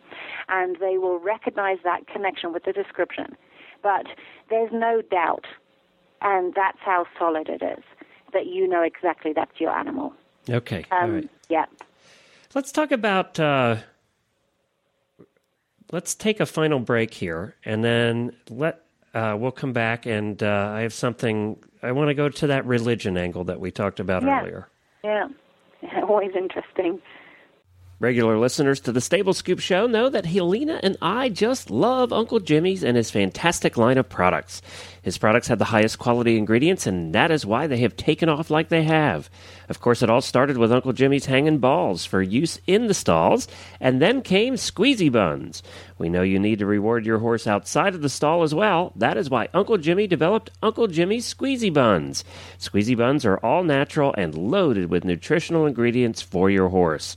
And 0.49 0.75
they 0.81 0.97
will 0.97 1.19
recognize 1.19 1.77
that 1.85 2.07
connection 2.07 2.51
with 2.51 2.65
the 2.65 2.73
description. 2.73 3.37
But 3.81 4.07
there's 4.49 4.71
no 4.73 5.01
doubt 5.01 5.45
and 6.23 6.53
that's 6.55 6.79
how 6.79 7.05
solid 7.19 7.49
it 7.49 7.61
is 7.61 7.83
that 8.33 8.47
you 8.47 8.67
know 8.67 8.81
exactly 8.81 9.31
that's 9.33 9.59
your 9.59 9.71
animal. 9.71 10.13
Okay. 10.49 10.85
Um, 10.91 10.99
all 11.01 11.09
right. 11.09 11.29
Yeah. 11.49 11.65
Let's 12.55 12.71
talk 12.71 12.91
about. 12.91 13.39
Uh, 13.39 13.77
let's 15.91 16.15
take 16.15 16.39
a 16.39 16.45
final 16.45 16.79
break 16.79 17.13
here, 17.13 17.55
and 17.65 17.83
then 17.83 18.35
let 18.49 18.83
uh, 19.13 19.35
we'll 19.39 19.51
come 19.51 19.73
back. 19.73 20.05
And 20.05 20.41
uh, 20.41 20.71
I 20.73 20.81
have 20.81 20.93
something. 20.93 21.57
I 21.81 21.91
want 21.91 22.09
to 22.09 22.13
go 22.13 22.29
to 22.29 22.47
that 22.47 22.65
religion 22.65 23.17
angle 23.17 23.43
that 23.45 23.59
we 23.59 23.71
talked 23.71 23.99
about 23.99 24.23
Yeah. 24.23 24.41
earlier. 24.41 24.67
Yeah. 25.03 25.27
Always 26.07 26.31
interesting. 26.35 27.01
Regular 28.03 28.37
listeners 28.37 28.81
to 28.81 28.91
the 28.91 28.99
Stable 28.99 29.33
Scoop 29.33 29.61
Show 29.61 29.87
know 29.87 30.09
that 30.09 30.25
Helena 30.25 30.77
and 30.83 30.97
I 31.01 31.29
just 31.29 31.69
love 31.69 32.11
Uncle 32.11 32.41
Jimmy's 32.41 32.83
and 32.83 32.97
his 32.97 33.09
fantastic 33.09 33.77
line 33.77 33.97
of 33.97 34.09
products. 34.09 34.61
His 35.01 35.17
products 35.17 35.47
have 35.47 35.57
the 35.57 35.63
highest 35.63 35.99
quality 35.99 36.37
ingredients, 36.37 36.85
and 36.85 37.15
that 37.15 37.31
is 37.31 37.45
why 37.45 37.65
they 37.65 37.77
have 37.77 37.95
taken 37.95 38.27
off 38.27 38.49
like 38.49 38.67
they 38.67 38.83
have. 38.83 39.29
Of 39.69 39.79
course, 39.79 40.01
it 40.01 40.09
all 40.09 40.19
started 40.19 40.57
with 40.57 40.73
Uncle 40.73 40.91
Jimmy's 40.91 41.27
hanging 41.27 41.59
balls 41.59 42.03
for 42.03 42.21
use 42.21 42.59
in 42.67 42.87
the 42.87 42.93
stalls, 42.93 43.47
and 43.79 44.01
then 44.01 44.21
came 44.21 44.55
squeezy 44.55 45.09
buns. 45.09 45.63
We 45.97 46.09
know 46.09 46.23
you 46.23 46.39
need 46.39 46.59
to 46.59 46.65
reward 46.65 47.05
your 47.05 47.19
horse 47.19 47.47
outside 47.47 47.95
of 47.95 48.01
the 48.01 48.09
stall 48.09 48.43
as 48.43 48.53
well. 48.53 48.91
That 48.97 49.15
is 49.15 49.29
why 49.29 49.47
Uncle 49.53 49.77
Jimmy 49.77 50.07
developed 50.07 50.51
Uncle 50.61 50.87
Jimmy's 50.87 51.33
squeezy 51.33 51.73
buns. 51.73 52.25
Squeezy 52.59 52.97
buns 52.97 53.23
are 53.25 53.37
all 53.37 53.63
natural 53.63 54.13
and 54.17 54.37
loaded 54.37 54.89
with 54.89 55.05
nutritional 55.05 55.65
ingredients 55.65 56.21
for 56.21 56.49
your 56.49 56.67
horse. 56.67 57.15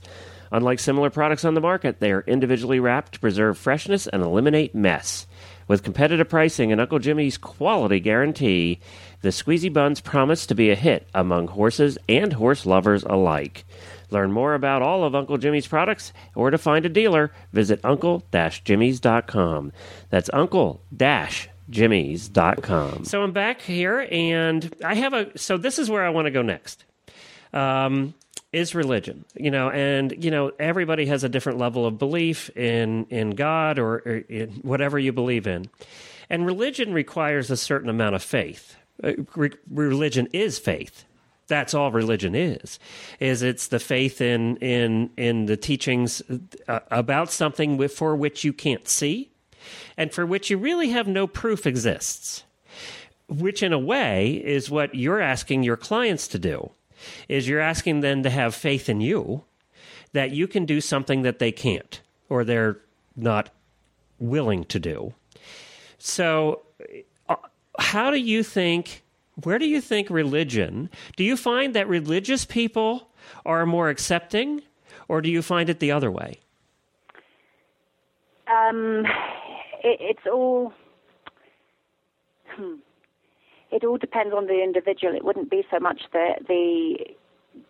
Unlike 0.51 0.79
similar 0.79 1.09
products 1.09 1.45
on 1.45 1.53
the 1.53 1.61
market, 1.61 1.99
they 1.99 2.11
are 2.11 2.23
individually 2.27 2.79
wrapped 2.79 3.13
to 3.13 3.19
preserve 3.19 3.57
freshness 3.57 4.07
and 4.07 4.23
eliminate 4.23 4.75
mess. 4.75 5.27
With 5.67 5.83
competitive 5.83 6.29
pricing 6.29 6.71
and 6.71 6.79
Uncle 6.79 6.99
Jimmy's 6.99 7.37
quality 7.37 7.99
guarantee, 7.99 8.79
the 9.21 9.29
Squeezy 9.29 9.71
Buns 9.71 9.99
promise 9.99 10.45
to 10.45 10.55
be 10.55 10.69
a 10.69 10.75
hit 10.75 11.07
among 11.13 11.47
horses 11.47 11.97
and 12.07 12.33
horse 12.33 12.65
lovers 12.65 13.03
alike. 13.03 13.65
Learn 14.09 14.31
more 14.31 14.53
about 14.53 14.81
all 14.81 15.03
of 15.03 15.13
Uncle 15.13 15.37
Jimmy's 15.37 15.67
products 15.67 16.13
or 16.35 16.51
to 16.51 16.57
find 16.57 16.85
a 16.85 16.89
dealer, 16.89 17.33
visit 17.51 17.81
uncle-jimmys.com. 17.83 19.73
That's 20.09 20.29
uncle-jimmys.com. 20.31 23.03
So 23.03 23.21
I'm 23.21 23.33
back 23.33 23.59
here 23.59 24.07
and 24.09 24.73
I 24.85 24.95
have 24.95 25.13
a 25.13 25.37
so 25.37 25.57
this 25.57 25.77
is 25.77 25.89
where 25.89 26.05
I 26.05 26.09
want 26.09 26.27
to 26.27 26.31
go 26.31 26.41
next. 26.41 26.85
Um, 27.53 28.13
is 28.53 28.73
religion 28.73 29.25
you 29.35 29.51
know 29.51 29.69
and 29.69 30.23
you 30.23 30.31
know 30.31 30.51
everybody 30.57 31.05
has 31.05 31.25
a 31.25 31.29
different 31.29 31.57
level 31.57 31.85
of 31.85 31.99
belief 31.99 32.49
in 32.55 33.05
in 33.09 33.31
god 33.31 33.77
or, 33.77 33.95
or 34.05 34.23
in 34.29 34.49
whatever 34.63 34.97
you 34.97 35.11
believe 35.11 35.45
in. 35.45 35.67
And 36.29 36.45
religion 36.45 36.93
requires 36.93 37.49
a 37.49 37.57
certain 37.57 37.89
amount 37.89 38.15
of 38.15 38.23
faith. 38.23 38.75
Uh, 39.03 39.13
re- 39.35 39.51
religion 39.69 40.27
is 40.33 40.59
faith. 40.59 41.05
That's 41.47 41.73
all 41.73 41.91
religion 41.91 42.35
is 42.35 42.77
is 43.21 43.41
it's 43.41 43.67
the 43.67 43.79
faith 43.79 44.19
in 44.19 44.57
in 44.57 45.11
in 45.15 45.45
the 45.45 45.55
teachings 45.55 46.21
uh, 46.67 46.79
about 46.91 47.31
something 47.31 47.87
for 47.87 48.15
which 48.17 48.43
you 48.43 48.51
can't 48.51 48.87
see 48.87 49.29
and 49.95 50.11
for 50.11 50.25
which 50.25 50.49
you 50.49 50.57
really 50.57 50.89
have 50.89 51.07
no 51.07 51.25
proof 51.25 51.65
exists 51.65 52.43
which 53.29 53.63
in 53.63 53.71
a 53.71 53.79
way 53.79 54.41
is 54.43 54.69
what 54.69 54.93
you're 54.93 55.21
asking 55.21 55.63
your 55.63 55.77
clients 55.77 56.27
to 56.29 56.39
do 56.39 56.69
is 57.27 57.47
you're 57.47 57.59
asking 57.59 58.01
them 58.01 58.23
to 58.23 58.29
have 58.29 58.55
faith 58.55 58.89
in 58.89 59.01
you 59.01 59.43
that 60.13 60.31
you 60.31 60.47
can 60.47 60.65
do 60.65 60.81
something 60.81 61.21
that 61.21 61.39
they 61.39 61.51
can't 61.51 62.01
or 62.29 62.43
they're 62.43 62.77
not 63.15 63.49
willing 64.19 64.63
to 64.65 64.79
do 64.79 65.13
so 65.97 66.61
uh, 67.29 67.35
how 67.79 68.09
do 68.11 68.17
you 68.17 68.43
think 68.43 69.03
where 69.43 69.59
do 69.59 69.67
you 69.67 69.81
think 69.81 70.09
religion 70.09 70.89
do 71.15 71.23
you 71.23 71.37
find 71.37 71.73
that 71.73 71.87
religious 71.87 72.45
people 72.45 73.09
are 73.45 73.65
more 73.65 73.89
accepting 73.89 74.61
or 75.07 75.21
do 75.21 75.29
you 75.29 75.41
find 75.41 75.69
it 75.69 75.79
the 75.79 75.91
other 75.91 76.11
way 76.11 76.39
Um, 78.47 79.05
it, 79.83 79.97
it's 79.99 80.27
all. 80.31 80.73
Hmm. 82.47 82.75
It 83.71 83.83
all 83.83 83.97
depends 83.97 84.33
on 84.33 84.47
the 84.47 84.63
individual. 84.63 85.15
It 85.15 85.25
wouldn't 85.25 85.49
be 85.49 85.63
so 85.69 85.79
much 85.79 86.01
the 86.13 86.35
the 86.47 87.15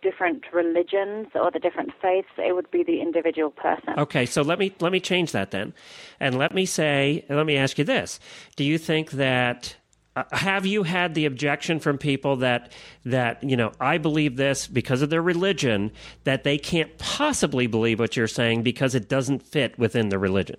different 0.02 0.44
religions 0.52 1.28
or 1.34 1.50
the 1.50 1.58
different 1.58 1.90
faiths. 2.00 2.28
It 2.36 2.54
would 2.54 2.70
be 2.70 2.82
the 2.82 3.00
individual 3.00 3.50
person. 3.50 3.94
Okay, 3.98 4.26
so 4.26 4.42
let 4.42 4.58
me 4.58 4.74
let 4.80 4.92
me 4.92 5.00
change 5.00 5.32
that 5.32 5.50
then, 5.50 5.74
and 6.20 6.38
let 6.38 6.54
me 6.54 6.66
say, 6.66 7.24
let 7.28 7.46
me 7.46 7.56
ask 7.56 7.78
you 7.78 7.84
this: 7.84 8.20
Do 8.56 8.64
you 8.64 8.78
think 8.78 9.12
that 9.12 9.76
uh, 10.16 10.24
have 10.32 10.66
you 10.66 10.82
had 10.82 11.14
the 11.14 11.26
objection 11.26 11.78
from 11.78 11.96
people 11.96 12.36
that 12.36 12.72
that 13.04 13.42
you 13.42 13.56
know 13.56 13.72
I 13.80 13.98
believe 13.98 14.36
this 14.36 14.66
because 14.66 15.02
of 15.02 15.10
their 15.10 15.22
religion 15.22 15.92
that 16.24 16.44
they 16.44 16.58
can't 16.58 16.96
possibly 16.98 17.66
believe 17.66 18.00
what 18.00 18.16
you're 18.16 18.26
saying 18.26 18.62
because 18.62 18.94
it 18.94 19.08
doesn't 19.08 19.42
fit 19.42 19.78
within 19.78 20.08
the 20.08 20.18
religion? 20.18 20.56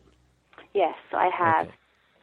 Yes, 0.74 0.96
I 1.14 1.30
have. 1.38 1.68
Okay. 1.68 1.76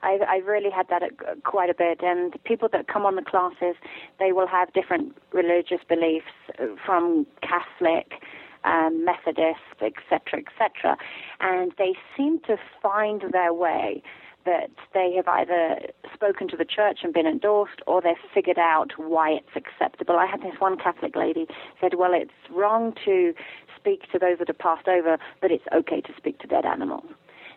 I've, 0.06 0.22
I've 0.22 0.46
really 0.46 0.70
had 0.70 0.88
that 0.88 1.02
quite 1.44 1.68
a 1.68 1.74
bit. 1.74 2.00
And 2.02 2.32
people 2.44 2.68
that 2.72 2.86
come 2.86 3.04
on 3.04 3.16
the 3.16 3.22
classes, 3.22 3.74
they 4.18 4.32
will 4.32 4.46
have 4.46 4.72
different 4.72 5.16
religious 5.32 5.80
beliefs 5.88 6.32
uh, 6.60 6.66
from 6.84 7.26
Catholic, 7.42 8.22
um, 8.64 9.04
Methodist, 9.04 9.76
etc., 9.80 10.42
etc. 10.46 10.96
And 11.40 11.72
they 11.76 11.94
seem 12.16 12.40
to 12.46 12.56
find 12.82 13.22
their 13.32 13.52
way 13.52 14.02
that 14.44 14.70
they 14.94 15.12
have 15.16 15.26
either 15.26 15.80
spoken 16.14 16.46
to 16.48 16.56
the 16.56 16.64
church 16.64 17.00
and 17.02 17.12
been 17.12 17.26
endorsed 17.26 17.80
or 17.88 18.00
they've 18.00 18.14
figured 18.32 18.58
out 18.58 18.92
why 18.96 19.30
it's 19.30 19.56
acceptable. 19.56 20.16
I 20.16 20.26
had 20.26 20.40
this 20.40 20.60
one 20.60 20.78
Catholic 20.78 21.16
lady 21.16 21.46
said, 21.80 21.94
well, 21.98 22.12
it's 22.14 22.30
wrong 22.54 22.94
to 23.04 23.34
speak 23.76 24.10
to 24.12 24.20
those 24.20 24.38
that 24.38 24.46
have 24.46 24.58
passed 24.58 24.86
over, 24.86 25.18
but 25.40 25.50
it's 25.50 25.64
okay 25.74 26.00
to 26.00 26.12
speak 26.16 26.38
to 26.38 26.46
dead 26.46 26.64
animals. 26.64 27.06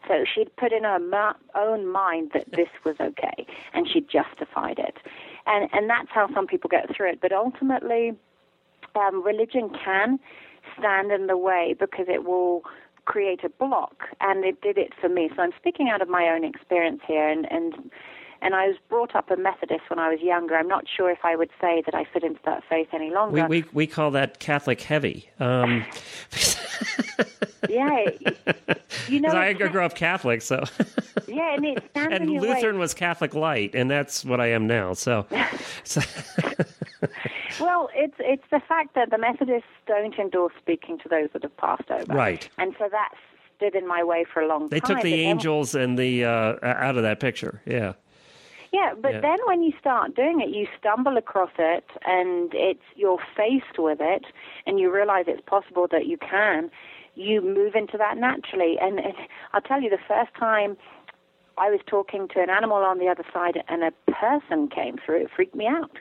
So 0.10 0.26
she'd 0.26 0.54
put 0.58 0.74
in 0.74 0.84
her 0.84 0.98
ma- 1.00 1.36
own 1.56 1.88
mind 1.88 2.32
that 2.34 2.52
this 2.52 2.68
was 2.84 2.96
okay, 3.00 3.46
and 3.74 3.88
she 3.88 4.02
justified 4.02 4.80
it, 4.80 4.98
and 5.46 5.70
and 5.72 5.90
that's 5.90 6.10
how 6.10 6.28
some 6.34 6.48
people 6.48 6.68
get 6.68 6.94
through 6.94 7.12
it. 7.12 7.20
But 7.22 7.32
ultimately, 7.32 8.18
um, 8.96 9.24
religion 9.24 9.70
can 9.86 10.20
stand 10.78 11.12
in 11.12 11.28
the 11.28 11.38
way 11.38 11.76
because 11.80 12.08
it 12.10 12.26
will 12.26 12.64
create 13.06 13.44
a 13.44 13.50
block, 13.50 14.06
and 14.20 14.44
it 14.44 14.62
did 14.62 14.80
it 14.80 14.94
for 15.00 15.10
me. 15.10 15.30
So 15.36 15.44
I'm 15.44 15.54
speaking 15.60 15.90
out 15.90 16.02
of 16.02 16.10
my 16.10 16.28
own 16.30 16.44
experience 16.44 17.02
here, 17.08 17.30
and 17.30 17.50
and 17.52 17.92
And 18.42 18.56
I 18.56 18.68
was 18.68 18.78
brought 18.88 19.16
up 19.16 19.30
a 19.32 19.36
Methodist 19.36 19.84
when 19.90 20.00
I 20.00 20.10
was 20.10 20.22
younger. 20.22 20.56
I'm 20.56 20.68
not 20.68 20.86
sure 20.88 21.10
if 21.10 21.20
I 21.24 21.36
would 21.36 21.50
say 21.60 21.84
that 21.86 21.94
I 21.94 22.06
fit 22.06 22.24
into 22.24 22.40
that 22.46 22.64
faith 22.70 22.88
any 22.94 23.12
longer. 23.12 23.48
We 23.48 23.62
we, 23.62 23.66
we 23.74 23.88
call 23.88 24.12
that 24.12 24.40
Catholic 24.40 24.82
heavy. 24.82 25.30
Um, 25.40 25.86
yeah, 27.70 28.06
you 29.08 29.20
know, 29.22 29.30
I 29.30 29.54
grew 29.54 29.84
up 29.84 29.96
Catholic, 29.96 30.42
so 30.42 30.64
yeah, 31.28 31.56
and 31.56 31.66
it 31.66 31.84
and 31.96 32.30
Lutheran 32.30 32.76
way. 32.76 32.80
was 32.80 32.94
Catholic 32.94 33.34
light, 33.34 33.76
and 33.76 33.90
that's 33.90 34.24
what 34.24 34.40
I 34.40 34.48
am 34.48 34.68
now. 34.68 34.94
So, 34.94 35.26
so. 35.84 36.02
well, 37.60 37.90
it's 37.94 38.16
it's 38.20 38.44
the 38.52 38.62
fact 38.68 38.96
that 38.96 39.10
the 39.10 39.18
Methodists 39.18 39.70
don't 39.86 40.16
endorse 40.16 40.54
speaking 40.60 40.98
to 41.00 41.10
those 41.10 41.30
that 41.34 41.44
have 41.44 41.58
passed 41.58 41.90
over, 41.92 42.14
right? 42.14 42.48
And 42.58 42.74
so 42.80 42.88
that's 42.92 43.16
stood 43.58 43.76
in 43.76 43.88
my 43.88 44.04
way 44.04 44.26
for 44.32 44.42
a 44.42 44.48
long 44.48 44.70
they 44.70 44.80
time. 44.80 44.88
They 44.88 44.94
took 44.96 45.04
the 45.04 45.14
angels 45.16 45.76
and 45.76 45.98
the 46.00 46.26
uh, 46.26 46.56
out 46.64 46.96
of 46.96 47.04
that 47.04 47.20
picture. 47.20 47.62
Yeah. 47.66 47.94
Yeah, 48.72 48.94
but 49.00 49.14
yeah. 49.14 49.22
then 49.22 49.38
when 49.46 49.64
you 49.64 49.74
start 49.80 50.16
doing 50.16 50.42
it, 50.42 50.50
you 50.50 50.68
stumble 50.80 51.18
across 51.18 51.52
it, 51.58 51.86
and 52.06 52.52
it's 52.54 52.84
you're 52.96 53.20
faced 53.36 53.80
with 53.80 54.00
it, 54.02 54.26
and 54.66 54.80
you 54.80 54.94
realize 54.94 55.26
it's 55.28 55.42
possible 55.46 55.88
that 55.92 56.06
you 56.06 56.18
can. 56.18 56.70
You 57.16 57.42
move 57.42 57.74
into 57.76 57.98
that 57.98 58.18
naturally, 58.18 58.78
and, 58.80 59.00
and 59.00 59.14
I'll 59.54 59.62
tell 59.62 59.82
you, 59.82 59.90
the 59.90 59.98
first 60.08 60.34
time 60.38 60.78
I 61.58 61.70
was 61.70 61.80
talking 61.88 62.28
to 62.30 62.42
an 62.42 62.50
animal 62.50 62.78
on 62.78 63.00
the 63.00 63.08
other 63.08 63.26
side, 63.34 63.64
and 63.68 63.84
a 63.84 63.92
person 64.12 64.70
came 64.70 64.98
through, 65.04 65.24
it 65.24 65.30
freaked 65.36 65.56
me 65.56 65.68
out 65.68 65.98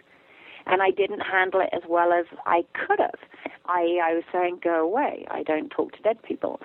and 0.69 0.83
I 0.83 0.91
didn't 0.91 1.21
handle 1.21 1.61
it 1.61 1.71
as 1.73 1.83
well 1.89 2.13
as 2.13 2.27
I 2.47 2.65
could 2.75 3.01
have. 3.01 3.19
I, 3.67 3.99
I 4.03 4.15
was 4.15 4.25
saying, 4.31 4.61
go 4.63 4.83
away. 4.85 5.27
I 5.31 5.43
don't 5.43 5.71
talk 5.71 5.93
to 5.93 6.03
dead 6.03 6.23
people. 6.23 6.61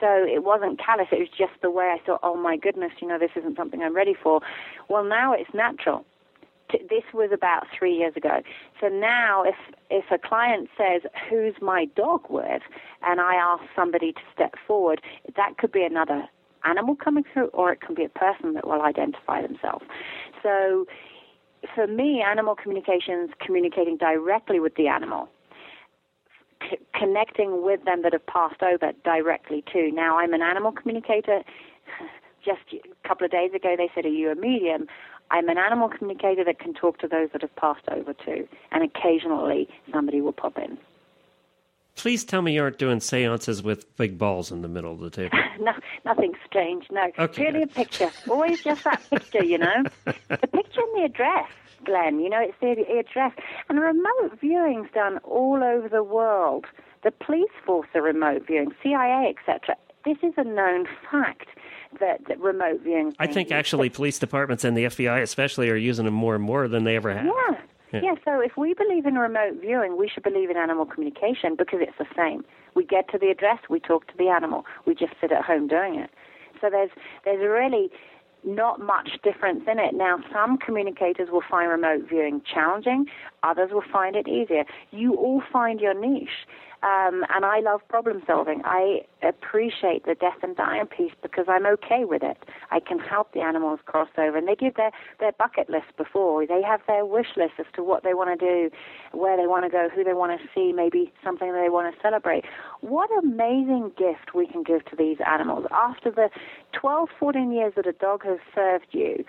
So 0.00 0.06
it 0.24 0.44
wasn't 0.44 0.78
callous. 0.78 1.08
It 1.12 1.18
was 1.18 1.28
just 1.28 1.60
the 1.62 1.70
way 1.70 1.86
I 1.86 2.04
thought, 2.04 2.20
oh 2.22 2.36
my 2.36 2.56
goodness, 2.56 2.92
you 3.00 3.08
know, 3.08 3.18
this 3.18 3.30
isn't 3.36 3.56
something 3.56 3.82
I'm 3.82 3.94
ready 3.94 4.14
for. 4.14 4.40
Well, 4.88 5.04
now 5.04 5.32
it's 5.32 5.52
natural. 5.54 6.04
This 6.72 7.04
was 7.14 7.30
about 7.32 7.66
three 7.76 7.96
years 7.96 8.14
ago. 8.16 8.42
So 8.80 8.88
now, 8.88 9.44
if 9.44 9.54
if 9.88 10.04
a 10.10 10.18
client 10.18 10.68
says, 10.76 11.02
"Who's 11.30 11.54
my 11.62 11.84
dog 11.84 12.22
with?" 12.28 12.62
and 13.02 13.20
I 13.20 13.36
ask 13.36 13.62
somebody 13.76 14.12
to 14.12 14.20
step 14.34 14.56
forward, 14.66 15.00
that 15.36 15.58
could 15.58 15.70
be 15.70 15.84
another 15.84 16.28
animal 16.64 16.96
coming 16.96 17.22
through, 17.32 17.50
or 17.52 17.70
it 17.72 17.80
can 17.80 17.94
be 17.94 18.02
a 18.02 18.08
person 18.08 18.54
that 18.54 18.66
will 18.66 18.82
identify 18.82 19.42
themselves. 19.42 19.84
So, 20.42 20.86
for 21.72 21.86
me, 21.86 22.20
animal 22.20 22.56
communication 22.56 23.28
is 23.28 23.30
communicating 23.38 23.96
directly 23.96 24.58
with 24.58 24.74
the 24.74 24.88
animal 24.88 25.28
c- 26.62 26.78
connecting 26.94 27.64
with 27.64 27.84
them 27.84 28.02
that 28.02 28.12
have 28.12 28.26
passed 28.26 28.62
over 28.62 28.92
directly 29.04 29.64
too. 29.72 29.90
Now, 29.92 30.18
I'm 30.18 30.32
an 30.34 30.42
animal 30.42 30.72
communicator. 30.72 31.42
Just 32.44 32.60
a 32.72 33.08
couple 33.08 33.24
of 33.24 33.32
days 33.32 33.52
ago, 33.54 33.74
they 33.76 33.90
said, 33.94 34.04
Are 34.04 34.08
you 34.08 34.30
a 34.30 34.36
medium? 34.36 34.86
I'm 35.30 35.48
an 35.48 35.58
animal 35.58 35.88
communicator 35.88 36.44
that 36.44 36.60
can 36.60 36.72
talk 36.74 36.98
to 36.98 37.08
those 37.08 37.30
that 37.32 37.42
have 37.42 37.54
passed 37.56 37.88
over 37.90 38.12
too. 38.12 38.46
And 38.70 38.84
occasionally, 38.84 39.68
somebody 39.92 40.20
will 40.20 40.32
pop 40.32 40.56
in. 40.56 40.78
Please 41.96 42.24
tell 42.24 42.42
me 42.42 42.54
you 42.54 42.62
aren't 42.62 42.78
doing 42.78 43.00
seances 43.00 43.62
with 43.62 43.96
big 43.96 44.18
balls 44.18 44.52
in 44.52 44.60
the 44.60 44.68
middle 44.68 44.92
of 44.92 45.00
the 45.00 45.10
table. 45.10 45.38
no, 45.60 45.72
nothing 46.04 46.34
strange. 46.46 46.84
No, 46.90 47.10
okay. 47.18 47.26
purely 47.26 47.62
a 47.62 47.66
picture. 47.66 48.10
Always 48.28 48.62
just 48.62 48.84
that 48.84 49.02
picture, 49.08 49.42
you 49.42 49.58
know. 49.58 49.82
the 50.04 50.46
picture 50.46 50.82
and 50.82 51.02
the 51.02 51.04
address. 51.04 51.48
Glenn. 51.86 52.20
You 52.20 52.28
know, 52.28 52.40
it's 52.40 52.54
the 52.60 52.98
address. 52.98 53.32
And 53.68 53.80
remote 53.80 54.38
viewing's 54.40 54.88
done 54.92 55.18
all 55.18 55.62
over 55.64 55.88
the 55.88 56.02
world. 56.02 56.66
The 57.04 57.12
police 57.12 57.50
force 57.64 57.88
are 57.94 58.02
remote 58.02 58.46
viewing, 58.46 58.72
CIA, 58.82 59.34
etc. 59.38 59.76
This 60.04 60.18
is 60.22 60.34
a 60.36 60.44
known 60.44 60.86
fact 61.10 61.48
that, 62.00 62.26
that 62.28 62.38
remote 62.40 62.80
viewing. 62.82 63.14
I 63.18 63.26
think 63.26 63.50
actually 63.50 63.88
police 63.88 64.18
departments 64.18 64.64
and 64.64 64.76
the 64.76 64.84
FBI 64.84 65.22
especially 65.22 65.70
are 65.70 65.76
using 65.76 66.04
them 66.04 66.14
more 66.14 66.34
and 66.34 66.44
more 66.44 66.68
than 66.68 66.84
they 66.84 66.96
ever 66.96 67.14
have. 67.14 67.24
Yeah. 67.24 67.60
Yeah. 67.92 68.00
yeah, 68.02 68.14
so 68.24 68.40
if 68.40 68.56
we 68.56 68.74
believe 68.74 69.06
in 69.06 69.14
remote 69.14 69.60
viewing, 69.60 69.96
we 69.96 70.08
should 70.08 70.24
believe 70.24 70.50
in 70.50 70.56
animal 70.56 70.86
communication 70.86 71.54
because 71.56 71.78
it's 71.80 71.96
the 71.98 72.06
same. 72.16 72.44
We 72.74 72.84
get 72.84 73.08
to 73.12 73.18
the 73.18 73.28
address, 73.28 73.60
we 73.70 73.78
talk 73.78 74.08
to 74.08 74.14
the 74.18 74.28
animal, 74.28 74.66
we 74.86 74.94
just 74.96 75.12
sit 75.20 75.30
at 75.30 75.44
home 75.44 75.68
doing 75.68 75.94
it. 75.94 76.10
So 76.60 76.68
there's 76.68 76.90
there's 77.24 77.40
really 77.40 77.90
not 78.46 78.80
much 78.80 79.18
difference 79.22 79.64
in 79.70 79.78
it. 79.78 79.94
Now, 79.94 80.18
some 80.32 80.56
communicators 80.56 81.28
will 81.30 81.42
find 81.50 81.68
remote 81.68 82.08
viewing 82.08 82.40
challenging, 82.52 83.06
others 83.42 83.70
will 83.72 83.84
find 83.92 84.16
it 84.16 84.28
easier. 84.28 84.64
You 84.92 85.14
all 85.14 85.42
find 85.52 85.80
your 85.80 85.94
niche. 85.94 86.46
Um, 86.86 87.24
and 87.34 87.44
I 87.44 87.58
love 87.58 87.80
problem 87.88 88.22
solving. 88.28 88.62
I 88.64 89.00
appreciate 89.20 90.04
the 90.06 90.14
death 90.14 90.38
and 90.44 90.54
dying 90.54 90.86
piece 90.86 91.10
because 91.20 91.46
I'm 91.48 91.66
okay 91.66 92.04
with 92.04 92.22
it. 92.22 92.36
I 92.70 92.78
can 92.78 93.00
help 93.00 93.32
the 93.32 93.40
animals 93.40 93.80
cross 93.86 94.08
over, 94.16 94.36
and 94.36 94.46
they 94.46 94.54
give 94.54 94.76
their 94.76 94.92
their 95.18 95.32
bucket 95.32 95.68
list 95.68 95.96
before. 95.96 96.46
They 96.46 96.62
have 96.62 96.80
their 96.86 97.04
wish 97.04 97.26
list 97.36 97.54
as 97.58 97.66
to 97.74 97.82
what 97.82 98.04
they 98.04 98.14
want 98.14 98.38
to 98.38 98.46
do, 98.46 98.70
where 99.10 99.36
they 99.36 99.48
want 99.48 99.64
to 99.64 99.70
go, 99.70 99.88
who 99.92 100.04
they 100.04 100.12
want 100.12 100.40
to 100.40 100.48
see, 100.54 100.72
maybe 100.72 101.12
something 101.24 101.50
that 101.50 101.60
they 101.60 101.70
want 101.70 101.92
to 101.92 102.00
celebrate. 102.00 102.44
What 102.82 103.10
amazing 103.18 103.90
gift 103.98 104.34
we 104.34 104.46
can 104.46 104.62
give 104.62 104.84
to 104.84 104.96
these 104.96 105.16
animals 105.26 105.66
after 105.72 106.12
the 106.12 106.30
12, 106.72 107.08
14 107.18 107.50
years 107.50 107.72
that 107.74 107.88
a 107.88 107.92
dog 107.92 108.24
has 108.24 108.38
served 108.54 108.86
you, 108.92 109.24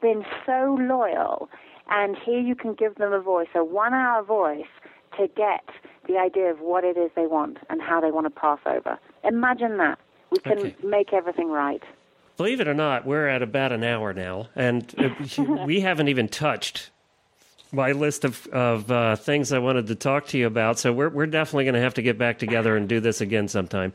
been 0.00 0.24
so 0.46 0.78
loyal, 0.78 1.48
and 1.90 2.16
here 2.16 2.38
you 2.38 2.54
can 2.54 2.74
give 2.74 2.94
them 2.94 3.12
a 3.12 3.20
voice, 3.20 3.48
a 3.56 3.64
one-hour 3.64 4.22
voice 4.22 4.70
to 5.18 5.26
get 5.28 5.68
the 6.06 6.18
idea 6.18 6.50
of 6.50 6.60
what 6.60 6.84
it 6.84 6.96
is 6.96 7.10
they 7.14 7.26
want 7.26 7.58
and 7.68 7.80
how 7.80 8.00
they 8.00 8.10
want 8.10 8.26
to 8.26 8.30
pass 8.30 8.58
over. 8.66 8.98
Imagine 9.24 9.78
that. 9.78 9.98
We 10.30 10.38
can 10.38 10.58
okay. 10.58 10.76
make 10.82 11.12
everything 11.12 11.50
right. 11.50 11.82
Believe 12.36 12.60
it 12.60 12.68
or 12.68 12.74
not, 12.74 13.06
we're 13.06 13.28
at 13.28 13.42
about 13.42 13.72
an 13.72 13.84
hour 13.84 14.12
now, 14.12 14.48
and 14.56 14.92
uh, 14.98 15.64
we 15.66 15.80
haven't 15.80 16.08
even 16.08 16.28
touched 16.28 16.90
my 17.72 17.92
list 17.92 18.24
of 18.24 18.46
of 18.48 18.90
uh, 18.90 19.16
things 19.16 19.52
I 19.52 19.58
wanted 19.58 19.86
to 19.88 19.94
talk 19.94 20.26
to 20.28 20.38
you 20.38 20.46
about. 20.46 20.78
So 20.78 20.92
we're 20.92 21.10
we're 21.10 21.26
definitely 21.26 21.64
going 21.64 21.74
to 21.74 21.80
have 21.80 21.94
to 21.94 22.02
get 22.02 22.18
back 22.18 22.38
together 22.38 22.76
and 22.76 22.88
do 22.88 23.00
this 23.00 23.20
again 23.20 23.48
sometime. 23.48 23.92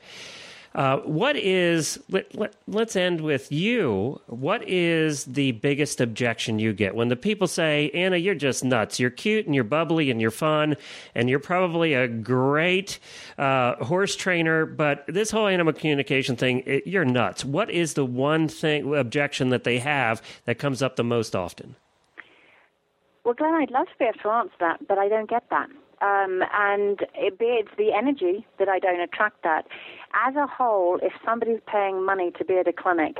Uh, 0.78 0.98
what 1.00 1.36
is 1.36 2.00
let, 2.12 2.36
let, 2.36 2.54
let's 2.68 2.96
end 2.96 3.20
with 3.20 3.52
you. 3.52 4.22
What 4.28 4.62
is 4.70 5.26
the 5.26 5.54
biggest 5.54 6.00
objection 6.00 6.60
you 6.60 6.72
get 6.72 6.94
when 6.94 7.08
the 7.08 7.16
people 7.16 7.48
say, 7.48 7.90
"Anna, 7.96 8.18
you're 8.18 8.36
just 8.36 8.64
nuts. 8.64 9.00
You're 9.00 9.10
cute 9.10 9.48
and 9.48 9.56
you're 9.56 9.64
bubbly 9.64 10.12
and 10.12 10.22
you're 10.22 10.30
fun 10.30 10.78
and 11.16 11.32
you're 11.32 11.40
probably 11.40 11.96
a 11.96 12.08
great 12.08 13.00
uh, 13.40 13.84
horse 13.84 14.16
trainer, 14.16 14.68
but 14.68 15.04
this 15.08 15.32
whole 15.32 15.48
animal 15.48 15.74
communication 15.74 16.36
thing, 16.36 16.62
it, 16.68 16.86
you're 16.86 17.06
nuts." 17.06 17.44
What 17.44 17.72
is 17.72 17.96
the 17.96 18.06
one 18.06 18.48
thing 18.48 18.94
objection 18.94 19.50
that 19.50 19.64
they 19.64 19.80
have 19.80 20.22
that 20.46 20.60
comes 20.60 20.84
up 20.84 20.96
the 20.96 21.04
most 21.04 21.36
often? 21.36 21.76
Well, 23.24 23.34
Glenn, 23.34 23.56
I'd 23.56 23.72
love 23.72 23.88
to 23.88 23.94
be 23.98 24.06
able 24.06 24.20
to 24.20 24.30
answer 24.30 24.56
that, 24.60 24.88
but 24.88 25.00
I 25.00 25.10
don't 25.10 25.28
get 25.28 25.50
that. 25.50 25.70
Um, 26.02 26.44
and 26.54 27.02
it, 27.16 27.38
it's 27.40 27.72
the 27.78 27.92
energy 27.92 28.46
that 28.60 28.70
I 28.70 28.80
don't 28.80 29.00
attract 29.00 29.44
that. 29.44 29.66
As 30.14 30.36
a 30.36 30.46
whole, 30.46 31.00
if 31.02 31.14
somebody's 31.26 31.60
paying 31.66 32.06
money 32.06 32.32
to 32.38 32.46
be 32.46 32.58
at 32.58 32.68
a 32.68 32.74
clinic, 32.74 33.18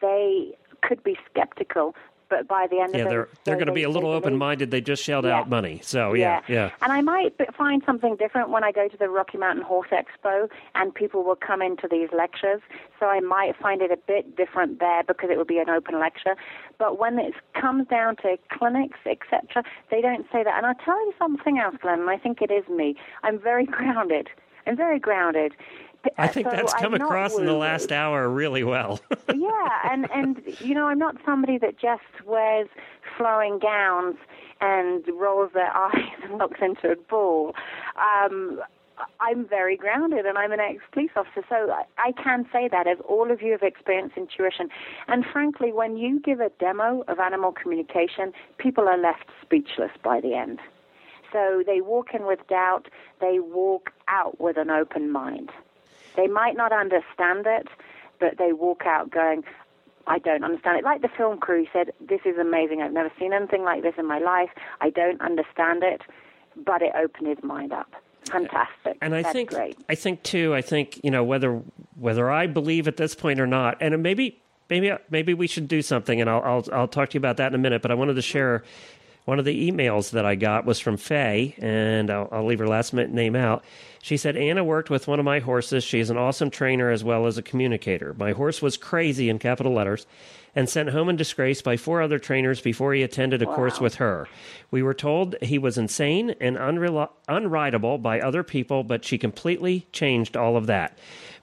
they 0.00 0.56
could 0.82 1.02
be 1.04 1.16
skeptical 1.30 1.94
but 2.28 2.48
by 2.48 2.66
the 2.70 2.80
end 2.80 2.94
yeah, 2.94 3.00
of 3.00 3.06
it, 3.06 3.10
they're 3.10 3.28
they're 3.44 3.56
going 3.56 3.66
to 3.66 3.72
be 3.72 3.82
a 3.82 3.88
little 3.88 4.10
open 4.10 4.36
minded. 4.36 4.70
They 4.70 4.80
just 4.80 5.02
shelled 5.02 5.24
yeah. 5.24 5.38
out 5.38 5.48
money, 5.48 5.80
so 5.82 6.14
yeah, 6.14 6.40
yeah, 6.48 6.54
yeah. 6.54 6.70
And 6.82 6.92
I 6.92 7.00
might 7.00 7.34
find 7.56 7.82
something 7.86 8.16
different 8.16 8.50
when 8.50 8.64
I 8.64 8.72
go 8.72 8.88
to 8.88 8.96
the 8.96 9.08
Rocky 9.08 9.38
Mountain 9.38 9.64
Horse 9.64 9.88
Expo, 9.90 10.48
and 10.74 10.94
people 10.94 11.24
will 11.24 11.36
come 11.36 11.62
into 11.62 11.88
these 11.90 12.08
lectures. 12.16 12.60
So 13.00 13.06
I 13.06 13.20
might 13.20 13.56
find 13.56 13.82
it 13.82 13.90
a 13.90 13.96
bit 13.96 14.36
different 14.36 14.80
there 14.80 15.02
because 15.02 15.30
it 15.30 15.38
would 15.38 15.46
be 15.46 15.58
an 15.58 15.68
open 15.68 15.98
lecture. 16.00 16.36
But 16.78 16.98
when 16.98 17.18
it 17.18 17.34
comes 17.60 17.86
down 17.88 18.16
to 18.16 18.36
clinics, 18.50 18.98
etc., 19.06 19.64
they 19.90 20.00
don't 20.00 20.26
say 20.32 20.42
that. 20.44 20.56
And 20.56 20.66
I'll 20.66 20.84
tell 20.84 20.98
you 21.06 21.12
something 21.18 21.58
else, 21.58 21.76
Glenn, 21.80 22.00
and 22.00 22.10
I 22.10 22.16
think 22.16 22.42
it 22.42 22.50
is 22.50 22.68
me. 22.68 22.96
I'm 23.22 23.38
very 23.38 23.66
grounded. 23.76 24.28
I'm 24.66 24.76
very 24.76 24.98
grounded. 24.98 25.52
I 26.18 26.28
think 26.28 26.46
so 26.46 26.56
that's 26.56 26.74
come 26.74 26.94
across 26.94 27.36
in 27.36 27.46
the 27.46 27.54
last 27.54 27.92
hour 27.92 28.28
really 28.28 28.64
well. 28.64 29.00
yeah, 29.34 29.90
and 29.90 30.10
and 30.10 30.42
you 30.60 30.74
know, 30.74 30.86
I'm 30.86 30.98
not 30.98 31.16
somebody 31.24 31.58
that 31.58 31.78
just 31.78 32.02
wears 32.24 32.68
flowing 33.16 33.58
gowns 33.58 34.16
and 34.60 35.04
rolls 35.08 35.50
their 35.54 35.74
eyes 35.76 36.18
and 36.22 36.38
looks 36.38 36.60
into 36.60 36.92
a 36.92 36.96
ball. 36.96 37.54
Um, 37.96 38.60
I'm 39.20 39.46
very 39.46 39.76
grounded 39.76 40.24
and 40.24 40.38
I'm 40.38 40.52
an 40.52 40.60
ex 40.60 40.82
police 40.92 41.10
officer, 41.16 41.44
so 41.48 41.74
I 41.98 42.12
can 42.12 42.46
say 42.52 42.68
that 42.68 42.86
as 42.86 42.98
all 43.08 43.30
of 43.30 43.42
you 43.42 43.52
have 43.52 43.62
experienced 43.62 44.16
intuition. 44.16 44.68
And 45.08 45.24
frankly, 45.32 45.72
when 45.72 45.96
you 45.96 46.20
give 46.20 46.40
a 46.40 46.50
demo 46.60 47.04
of 47.08 47.18
animal 47.18 47.52
communication, 47.52 48.32
people 48.58 48.88
are 48.88 48.98
left 48.98 49.24
speechless 49.42 49.90
by 50.02 50.20
the 50.20 50.34
end. 50.34 50.60
So 51.32 51.64
they 51.66 51.80
walk 51.80 52.14
in 52.14 52.26
with 52.26 52.46
doubt, 52.48 52.88
they 53.20 53.40
walk 53.40 53.90
out 54.06 54.40
with 54.40 54.56
an 54.56 54.70
open 54.70 55.10
mind. 55.10 55.50
They 56.16 56.26
might 56.26 56.56
not 56.56 56.72
understand 56.72 57.46
it, 57.46 57.68
but 58.20 58.38
they 58.38 58.52
walk 58.52 58.82
out 58.86 59.10
going, 59.10 59.44
I 60.06 60.18
don't 60.18 60.44
understand 60.44 60.78
it. 60.78 60.84
Like 60.84 61.02
the 61.02 61.08
film 61.08 61.38
crew 61.38 61.66
said, 61.72 61.92
this 62.00 62.20
is 62.24 62.36
amazing. 62.38 62.82
I've 62.82 62.92
never 62.92 63.12
seen 63.18 63.32
anything 63.32 63.64
like 63.64 63.82
this 63.82 63.94
in 63.98 64.06
my 64.06 64.18
life. 64.18 64.50
I 64.80 64.90
don't 64.90 65.20
understand 65.20 65.82
it, 65.82 66.02
but 66.56 66.82
it 66.82 66.92
opened 66.94 67.28
his 67.28 67.42
mind 67.42 67.72
up. 67.72 67.90
Fantastic. 68.30 68.96
And 69.00 69.14
I 69.14 69.22
That's 69.22 69.32
think 69.32 69.50
great. 69.50 69.78
I 69.88 69.94
think 69.94 70.22
too, 70.22 70.54
I 70.54 70.62
think, 70.62 71.00
you 71.04 71.10
know, 71.10 71.24
whether 71.24 71.60
whether 71.98 72.30
I 72.30 72.46
believe 72.46 72.88
at 72.88 72.96
this 72.96 73.14
point 73.14 73.38
or 73.38 73.46
not, 73.46 73.76
and 73.80 74.02
maybe 74.02 74.40
maybe 74.70 74.92
maybe 75.10 75.34
we 75.34 75.46
should 75.46 75.68
do 75.68 75.82
something, 75.82 76.20
and 76.20 76.30
I'll 76.30 76.42
I'll 76.42 76.64
I'll 76.72 76.88
talk 76.88 77.10
to 77.10 77.14
you 77.14 77.18
about 77.18 77.36
that 77.36 77.48
in 77.48 77.54
a 77.54 77.58
minute. 77.58 77.82
But 77.82 77.90
I 77.90 77.94
wanted 77.94 78.14
to 78.14 78.22
share 78.22 78.64
one 79.24 79.38
of 79.38 79.44
the 79.44 79.70
emails 79.70 80.10
that 80.10 80.26
I 80.26 80.34
got 80.34 80.66
was 80.66 80.80
from 80.80 80.96
Faye, 80.96 81.54
and 81.58 82.10
I'll, 82.10 82.28
I'll 82.30 82.46
leave 82.46 82.58
her 82.58 82.66
last 82.66 82.92
name 82.92 83.34
out. 83.34 83.64
She 84.02 84.18
said, 84.18 84.36
Anna 84.36 84.62
worked 84.62 84.90
with 84.90 85.08
one 85.08 85.18
of 85.18 85.24
my 85.24 85.38
horses. 85.38 85.82
She 85.82 85.98
is 85.98 86.10
an 86.10 86.18
awesome 86.18 86.50
trainer 86.50 86.90
as 86.90 87.02
well 87.02 87.26
as 87.26 87.38
a 87.38 87.42
communicator. 87.42 88.14
My 88.18 88.32
horse 88.32 88.60
was 88.60 88.76
crazy 88.76 89.30
in 89.30 89.38
capital 89.38 89.72
letters 89.72 90.06
and 90.54 90.68
sent 90.68 90.90
home 90.90 91.08
in 91.08 91.16
disgrace 91.16 91.62
by 91.62 91.76
four 91.76 92.02
other 92.02 92.18
trainers 92.18 92.60
before 92.60 92.92
he 92.92 93.02
attended 93.02 93.42
a 93.42 93.46
wow. 93.46 93.56
course 93.56 93.80
with 93.80 93.94
her. 93.96 94.28
We 94.70 94.82
were 94.82 94.94
told 94.94 95.36
he 95.40 95.58
was 95.58 95.78
insane 95.78 96.34
and 96.40 96.56
unreli- 96.56 97.08
unrideable 97.28 98.02
by 98.02 98.20
other 98.20 98.42
people, 98.42 98.84
but 98.84 99.04
she 99.04 99.16
completely 99.16 99.86
changed 99.90 100.36
all 100.36 100.56
of 100.56 100.66
that. 100.66 100.98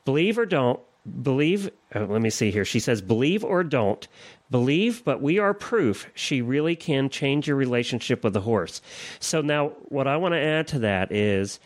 Believe 0.06 0.38
or 0.38 0.46
don't, 0.46 0.80
believe, 1.22 1.70
oh, 1.96 2.06
let 2.06 2.22
me 2.22 2.30
see 2.30 2.52
here. 2.52 2.66
She 2.66 2.80
says, 2.80 3.02
believe 3.02 3.44
or 3.44 3.64
don't, 3.64 4.08
believe, 4.50 5.04
but 5.04 5.22
we 5.22 5.40
are 5.40 5.54
proof 5.54 6.08
she 6.14 6.42
really 6.42 6.76
can 6.76 7.10
change 7.10 7.48
your 7.48 7.58
relationship 7.58 8.24
with 8.24 8.34
the 8.34 8.42
horse. 8.42 8.82
So 9.20 9.42
now, 9.42 9.70
what 9.86 10.08
I 10.08 10.18
want 10.18 10.34
to 10.34 10.40
add 10.40 10.68
to 10.70 10.80
that 10.80 11.12
is, 11.12 11.60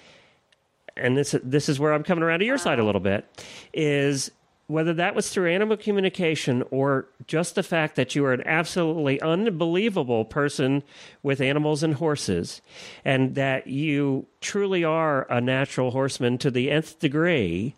and 0.96 1.18
this 1.18 1.36
this 1.44 1.68
is 1.68 1.80
where 1.80 1.94
I'm 1.94 2.04
coming 2.04 2.24
around 2.24 2.40
to 2.40 2.46
your 2.46 2.58
side 2.58 2.80
a 2.80 2.86
little 2.86 3.02
bit, 3.02 3.26
is 3.74 4.32
whether 4.68 4.94
that 4.94 5.14
was 5.14 5.30
through 5.30 5.52
animal 5.52 5.78
communication 5.78 6.64
or 6.72 7.08
just 7.28 7.54
the 7.54 7.62
fact 7.62 7.96
that 7.98 8.16
you 8.16 8.26
are 8.26 8.34
an 8.34 8.42
absolutely 8.48 9.22
unbelievable 9.22 10.26
person 10.26 10.82
with 11.22 11.42
animals 11.42 11.84
and 11.84 11.96
horses, 11.96 12.62
and 13.04 13.36
that 13.36 13.68
you 13.68 14.26
truly 14.42 14.84
are 14.84 15.30
a 15.30 15.42
natural 15.42 15.92
horseman 15.92 16.38
to 16.38 16.50
the 16.50 16.72
nth 16.72 16.98
degree, 17.00 17.76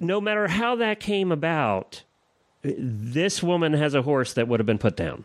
no 0.00 0.20
matter 0.20 0.48
how 0.48 0.76
that 0.76 1.00
came 1.00 1.32
about, 1.32 2.02
this 2.62 3.42
woman 3.42 3.72
has 3.72 3.94
a 3.94 4.02
horse 4.02 4.34
that 4.34 4.48
would 4.48 4.60
have 4.60 4.66
been 4.66 4.78
put 4.78 4.96
down. 4.96 5.24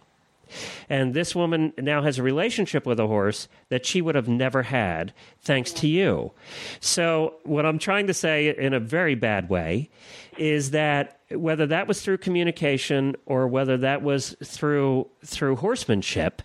And 0.89 1.13
this 1.13 1.33
woman 1.33 1.73
now 1.77 2.01
has 2.01 2.17
a 2.17 2.23
relationship 2.23 2.85
with 2.85 2.99
a 2.99 3.07
horse 3.07 3.47
that 3.69 3.85
she 3.85 4.01
would 4.01 4.15
have 4.15 4.27
never 4.27 4.63
had 4.63 5.13
thanks 5.41 5.71
to 5.73 5.87
you. 5.87 6.31
So, 6.79 7.35
what 7.43 7.65
I'm 7.65 7.79
trying 7.79 8.07
to 8.07 8.13
say 8.13 8.55
in 8.55 8.73
a 8.73 8.79
very 8.79 9.15
bad 9.15 9.49
way 9.49 9.89
is 10.37 10.71
that 10.71 11.19
whether 11.29 11.65
that 11.67 11.87
was 11.87 12.01
through 12.01 12.17
communication 12.17 13.15
or 13.25 13.47
whether 13.47 13.77
that 13.77 14.01
was 14.01 14.35
through 14.43 15.07
through 15.23 15.57
horsemanship, 15.57 16.41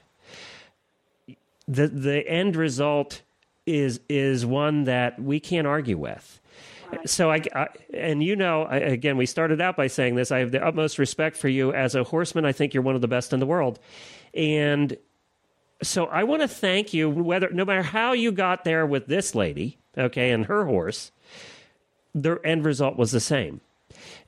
the 1.67 1.89
the 1.89 2.27
end 2.29 2.55
result 2.55 3.23
is 3.67 4.01
is 4.09 4.47
one 4.47 4.85
that 4.85 5.21
we 5.21 5.41
can't 5.41 5.67
argue 5.67 5.99
with. 5.99 6.41
So 7.05 7.31
I, 7.31 7.43
I, 7.55 7.69
and 7.95 8.23
you 8.23 8.37
know, 8.37 8.65
I, 8.65 8.77
again, 8.77 9.17
we 9.17 9.27
started 9.27 9.61
out 9.61 9.77
by 9.77 9.87
saying 9.87 10.15
this. 10.15 10.33
I 10.33 10.39
have 10.41 10.51
the 10.51 10.65
utmost 10.65 10.99
respect 10.99 11.37
for 11.37 11.49
you 11.49 11.73
as 11.73 11.95
a 11.95 12.05
horseman. 12.05 12.45
I 12.45 12.53
think 12.53 12.75
you're 12.75 12.83
one 12.83 12.95
of 12.95 13.01
the 13.01 13.09
best 13.09 13.33
in 13.33 13.41
the 13.41 13.47
world, 13.47 13.79
and 14.35 14.97
so 15.83 16.07
I 16.07 16.25
want 16.25 16.43
to 16.43 16.49
thank 16.49 16.95
you. 16.95 17.09
Whether 17.11 17.51
no 17.51 17.65
matter 17.65 17.83
how 17.83 18.13
you 18.13 18.33
got 18.33 18.65
there 18.65 18.87
with 18.87 19.07
this 19.07 19.35
lady, 19.35 19.79
okay, 19.97 20.31
and 20.31 20.47
her 20.47 20.65
horse, 20.67 21.13
the 22.15 22.41
end 22.45 22.65
result 22.65 22.97
was 22.97 23.13
the 23.13 23.21
same. 23.21 23.61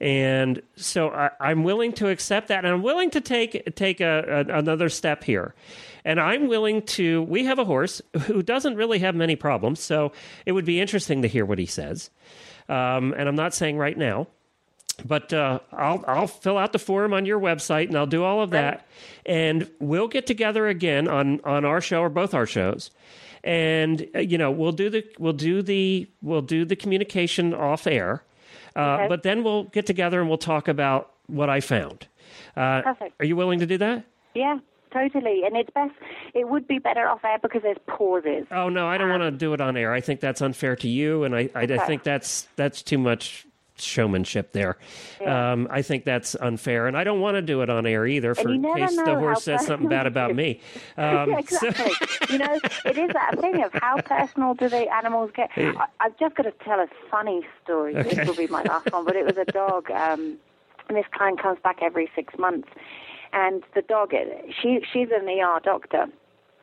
And 0.01 0.63
so 0.77 1.09
I, 1.09 1.51
am 1.51 1.65
willing 1.65 1.93
to 1.95 2.09
accept 2.09 2.49
that, 2.49 2.65
and 2.65 2.73
I'm 2.73 2.83
willing 2.83 3.11
to 3.11 3.21
take 3.21 3.75
take 3.75 4.01
a, 4.01 4.47
a, 4.49 4.59
another 4.59 4.89
step 4.89 5.25
here. 5.25 5.55
And 6.05 6.21
I'm 6.21 6.47
willing 6.47 6.83
to. 6.83 7.23
We 7.23 7.45
have 7.45 7.59
a 7.59 7.65
horse 7.65 8.01
who 8.23 8.43
doesn't 8.43 8.77
really 8.77 9.01
have 9.01 9.15
many 9.15 9.37
problems, 9.37 9.81
so 9.81 10.13
it 10.47 10.53
would 10.53 10.65
be 10.65 10.81
interesting 10.81 11.23
to 11.23 11.29
hear 11.29 11.45
what 11.45 11.59
he 11.59 11.67
says. 11.67 12.11
Um, 12.69 13.15
and 13.17 13.29
I'm 13.29 13.35
not 13.35 13.55
saying 13.55 13.79
right 13.79 13.97
now, 13.97 14.27
but 15.05 15.33
uh, 15.33 15.61
I'll 15.73 16.05
I'll 16.07 16.27
fill 16.27 16.59
out 16.59 16.73
the 16.73 16.79
form 16.79 17.13
on 17.15 17.25
your 17.25 17.41
website 17.41 17.89
and 17.89 17.97
I'll 17.97 18.07
do 18.07 18.25
all 18.25 18.43
of 18.43 18.51
that, 18.51 18.87
and 19.25 19.71
we'll 19.79 20.09
get 20.09 20.27
together 20.27 20.69
again 20.69 21.09
on 21.09 21.41
on 21.45 21.65
our 21.65 21.81
show 21.81 22.01
or 22.01 22.09
both 22.09 22.35
our 22.35 22.47
shows, 22.47 22.91
and 23.45 24.07
uh, 24.15 24.19
you 24.19 24.39
know 24.39 24.51
we'll 24.51 24.73
do 24.73 24.91
the 24.91 25.05
we'll 25.19 25.33
do 25.33 25.63
the 25.63 26.09
we'll 26.21 26.43
do 26.43 26.65
the 26.65 26.77
communication 26.77 27.55
off 27.55 27.87
air, 27.87 28.23
uh, 28.77 28.81
okay. 28.81 29.09
but 29.09 29.23
then 29.23 29.45
we'll 29.45 29.65
get 29.65 29.87
together 29.87 30.21
and 30.21 30.29
we'll 30.29 30.39
talk 30.39 30.69
about 30.69 31.13
what 31.27 31.49
I 31.49 31.61
found. 31.61 32.07
Uh, 32.57 32.83
Perfect. 32.83 33.15
Are 33.21 33.25
you 33.25 33.37
willing 33.37 33.61
to 33.61 33.67
do 33.67 33.79
that? 33.79 34.05
Yeah 34.35 34.59
totally. 34.93 35.43
And 35.45 35.57
it's 35.57 35.71
best, 35.71 35.95
it 36.35 36.49
would 36.49 36.67
be 36.67 36.79
better 36.79 37.09
off 37.09 37.25
air 37.25 37.39
because 37.41 37.63
there's 37.63 37.79
pauses. 37.87 38.47
Oh, 38.51 38.69
no, 38.69 38.87
I 38.87 38.99
don't 38.99 39.11
um, 39.11 39.21
want 39.21 39.33
to 39.33 39.39
do 39.39 39.53
it 39.53 39.61
on 39.61 39.77
air. 39.77 39.93
I 39.93 40.01
think 40.01 40.21
that's 40.21 40.43
unfair 40.43 40.77
to 40.77 40.89
you. 40.89 41.25
And 41.25 41.35
I, 41.35 41.51
I, 41.55 41.65
okay. 41.65 41.79
I 41.79 41.87
think 41.87 42.03
that's, 42.03 42.49
that's 42.57 42.83
too 42.83 42.99
much 42.99 43.47
showmanship 43.81 44.53
there. 44.53 44.77
Yeah. 45.21 45.53
Um, 45.53 45.69
I 45.71 45.83
think 45.83 46.05
that's 46.05 46.35
unfair, 46.35 46.87
and 46.87 46.97
I 46.97 47.05
don't 47.05 47.21
want 47.21 47.37
to 47.37 47.43
do 47.43 47.63
it 47.63 47.71
on 47.71 47.87
air 47.87 48.07
either, 48.07 48.35
for 48.35 48.53
in 48.53 48.63
case 48.63 48.97
the 48.97 49.15
horse 49.15 49.45
says 49.45 49.67
something 49.67 49.89
bad 49.89 50.07
about 50.07 50.35
me. 50.35 50.61
Um, 50.97 51.31
yeah, 51.31 51.39
exactly. 51.39 51.93
So 51.93 52.33
you 52.33 52.39
know, 52.39 52.59
it 52.85 52.99
is 52.99 53.11
that 53.13 53.41
thing 53.41 53.63
of 53.63 53.73
how 53.75 54.01
personal 54.01 54.55
do 54.55 54.69
the 54.69 54.93
animals 54.93 55.31
get. 55.35 55.51
I, 55.57 55.87
have 56.01 56.19
just 56.19 56.35
got 56.35 56.43
to 56.45 56.53
tell 56.65 56.81
a 56.81 56.89
funny 57.11 57.47
story. 57.63 57.97
Okay. 57.97 58.17
This 58.17 58.27
will 58.27 58.35
be 58.35 58.47
my 58.49 58.63
last 58.63 58.93
one, 58.93 59.05
but 59.05 59.15
it 59.15 59.25
was 59.25 59.37
a 59.37 59.45
dog. 59.45 59.91
Um, 59.91 60.39
and 60.89 60.97
this 60.97 61.05
client 61.13 61.41
comes 61.41 61.59
back 61.63 61.79
every 61.83 62.11
six 62.17 62.37
months, 62.39 62.69
and 63.33 63.63
the 63.75 63.83
dog, 63.83 64.13
she 64.61 64.81
she's 64.93 65.09
an 65.11 65.29
ER 65.29 65.61
doctor, 65.63 66.07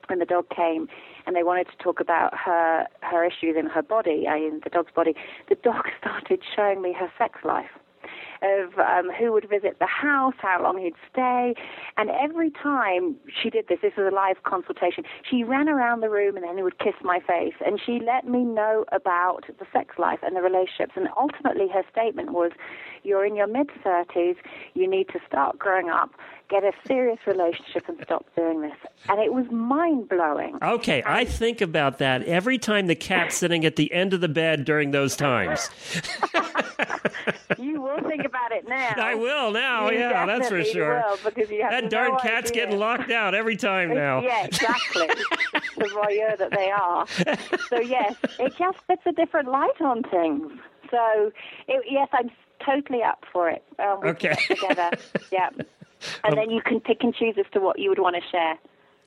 and 0.09 0.21
the 0.21 0.25
dog 0.25 0.49
came, 0.49 0.87
and 1.25 1.35
they 1.35 1.43
wanted 1.43 1.67
to 1.67 1.77
talk 1.83 1.99
about 1.99 2.33
her 2.37 2.87
her 3.01 3.23
issues 3.25 3.55
in 3.57 3.67
her 3.67 3.81
body, 3.81 4.25
in 4.27 4.61
the 4.63 4.69
dog's 4.69 4.91
body. 4.93 5.15
The 5.49 5.55
dog 5.55 5.85
started 5.99 6.41
showing 6.55 6.81
me 6.81 6.93
her 6.93 7.11
sex 7.17 7.39
life 7.43 7.71
of 8.41 8.77
um, 8.79 9.11
who 9.17 9.31
would 9.31 9.49
visit 9.49 9.77
the 9.79 9.87
house, 9.87 10.33
how 10.39 10.61
long 10.61 10.77
he'd 10.77 10.95
stay. 11.11 11.53
And 11.97 12.09
every 12.09 12.51
time 12.51 13.15
she 13.41 13.49
did 13.49 13.67
this, 13.67 13.79
this 13.81 13.93
was 13.97 14.11
a 14.11 14.15
live 14.15 14.43
consultation, 14.43 15.03
she 15.29 15.43
ran 15.43 15.69
around 15.69 16.01
the 16.01 16.09
room 16.09 16.35
and 16.35 16.45
then 16.45 16.57
he 16.57 16.63
would 16.63 16.79
kiss 16.79 16.95
my 17.01 17.19
face. 17.19 17.55
And 17.65 17.79
she 17.83 17.99
let 17.99 18.27
me 18.27 18.43
know 18.43 18.85
about 18.91 19.45
the 19.47 19.65
sex 19.71 19.97
life 19.97 20.19
and 20.23 20.35
the 20.35 20.41
relationships. 20.41 20.93
And 20.95 21.07
ultimately, 21.17 21.67
her 21.73 21.83
statement 21.91 22.31
was, 22.31 22.51
You're 23.03 23.25
in 23.25 23.35
your 23.35 23.47
mid 23.47 23.69
30s, 23.83 24.35
you 24.73 24.89
need 24.89 25.09
to 25.09 25.19
start 25.27 25.59
growing 25.59 25.89
up 25.89 26.11
get 26.49 26.63
a 26.63 26.71
serious 26.87 27.19
relationship 27.25 27.87
and 27.87 27.97
stop 28.03 28.25
doing 28.35 28.61
this. 28.61 28.75
And 29.09 29.19
it 29.19 29.33
was 29.33 29.45
mind 29.51 30.09
blowing. 30.09 30.57
Okay, 30.61 31.01
I 31.05 31.25
think 31.25 31.61
about 31.61 31.97
that 31.99 32.23
every 32.23 32.57
time 32.57 32.87
the 32.87 32.95
cat's 32.95 33.37
sitting 33.37 33.65
at 33.65 33.75
the 33.75 33.91
end 33.91 34.13
of 34.13 34.21
the 34.21 34.27
bed 34.27 34.65
during 34.65 34.91
those 34.91 35.15
times. 35.15 35.69
you 37.57 37.81
will 37.81 37.99
think 38.07 38.24
about 38.25 38.51
it 38.51 38.67
now. 38.67 38.93
I 38.97 39.15
will 39.15 39.51
now, 39.51 39.89
you 39.89 39.99
yeah, 39.99 40.25
that's 40.25 40.49
for 40.49 40.63
sure. 40.63 41.03
Will, 41.07 41.17
because 41.23 41.49
you 41.49 41.61
have 41.61 41.71
that 41.71 41.83
no 41.83 41.89
darn 41.89 42.19
cat's 42.19 42.51
idea. 42.51 42.65
getting 42.65 42.79
locked 42.79 43.11
out 43.11 43.33
every 43.33 43.55
time 43.55 43.93
now. 43.93 44.21
yeah, 44.21 44.45
exactly. 44.45 45.07
the 45.77 45.85
voyeur 45.85 46.37
that 46.37 46.51
they 46.51 46.71
are. 46.71 47.07
So, 47.69 47.79
yes, 47.79 48.15
it 48.39 48.55
just 48.57 48.77
puts 48.87 49.01
a 49.05 49.11
different 49.11 49.49
light 49.49 49.79
on 49.81 50.03
things. 50.03 50.51
So, 50.91 51.31
it, 51.67 51.83
yes, 51.89 52.09
I'm 52.13 52.29
totally 52.65 53.03
up 53.03 53.23
for 53.31 53.49
it. 53.49 53.63
Um, 53.79 53.99
okay. 54.03 54.35
Together. 54.47 54.91
yeah 55.31 55.49
and 56.23 56.33
um, 56.33 56.35
then 56.35 56.49
you 56.49 56.61
can 56.61 56.79
pick 56.79 57.03
and 57.03 57.13
choose 57.15 57.35
as 57.37 57.45
to 57.53 57.59
what 57.59 57.79
you 57.79 57.89
would 57.89 57.99
want 57.99 58.15
to 58.15 58.21
share. 58.29 58.57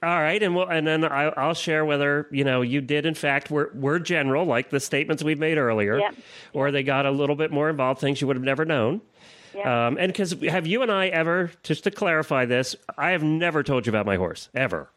All 0.00 0.20
right, 0.20 0.40
and 0.40 0.54
we'll, 0.54 0.68
and 0.68 0.86
then 0.86 1.04
I, 1.04 1.48
will 1.48 1.54
share 1.54 1.84
whether 1.84 2.28
you 2.30 2.44
know 2.44 2.62
you 2.62 2.80
did 2.80 3.04
in 3.04 3.14
fact 3.14 3.50
were 3.50 3.72
were 3.74 3.98
general 3.98 4.44
like 4.44 4.70
the 4.70 4.78
statements 4.78 5.24
we've 5.24 5.40
made 5.40 5.58
earlier, 5.58 5.98
yep. 5.98 6.14
or 6.52 6.70
they 6.70 6.84
got 6.84 7.04
a 7.04 7.10
little 7.10 7.34
bit 7.34 7.50
more 7.50 7.68
involved, 7.68 8.00
things 8.00 8.20
you 8.20 8.28
would 8.28 8.36
have 8.36 8.44
never 8.44 8.64
known. 8.64 9.00
Yep. 9.54 9.66
Um, 9.66 9.96
and 9.98 10.12
because 10.12 10.32
have 10.48 10.66
you 10.66 10.82
and 10.82 10.90
I 10.90 11.08
ever, 11.08 11.50
just 11.62 11.84
to 11.84 11.90
clarify 11.90 12.44
this, 12.44 12.76
I 12.96 13.10
have 13.10 13.22
never 13.22 13.62
told 13.62 13.86
you 13.86 13.90
about 13.90 14.06
my 14.06 14.16
horse 14.16 14.48
ever. 14.54 14.90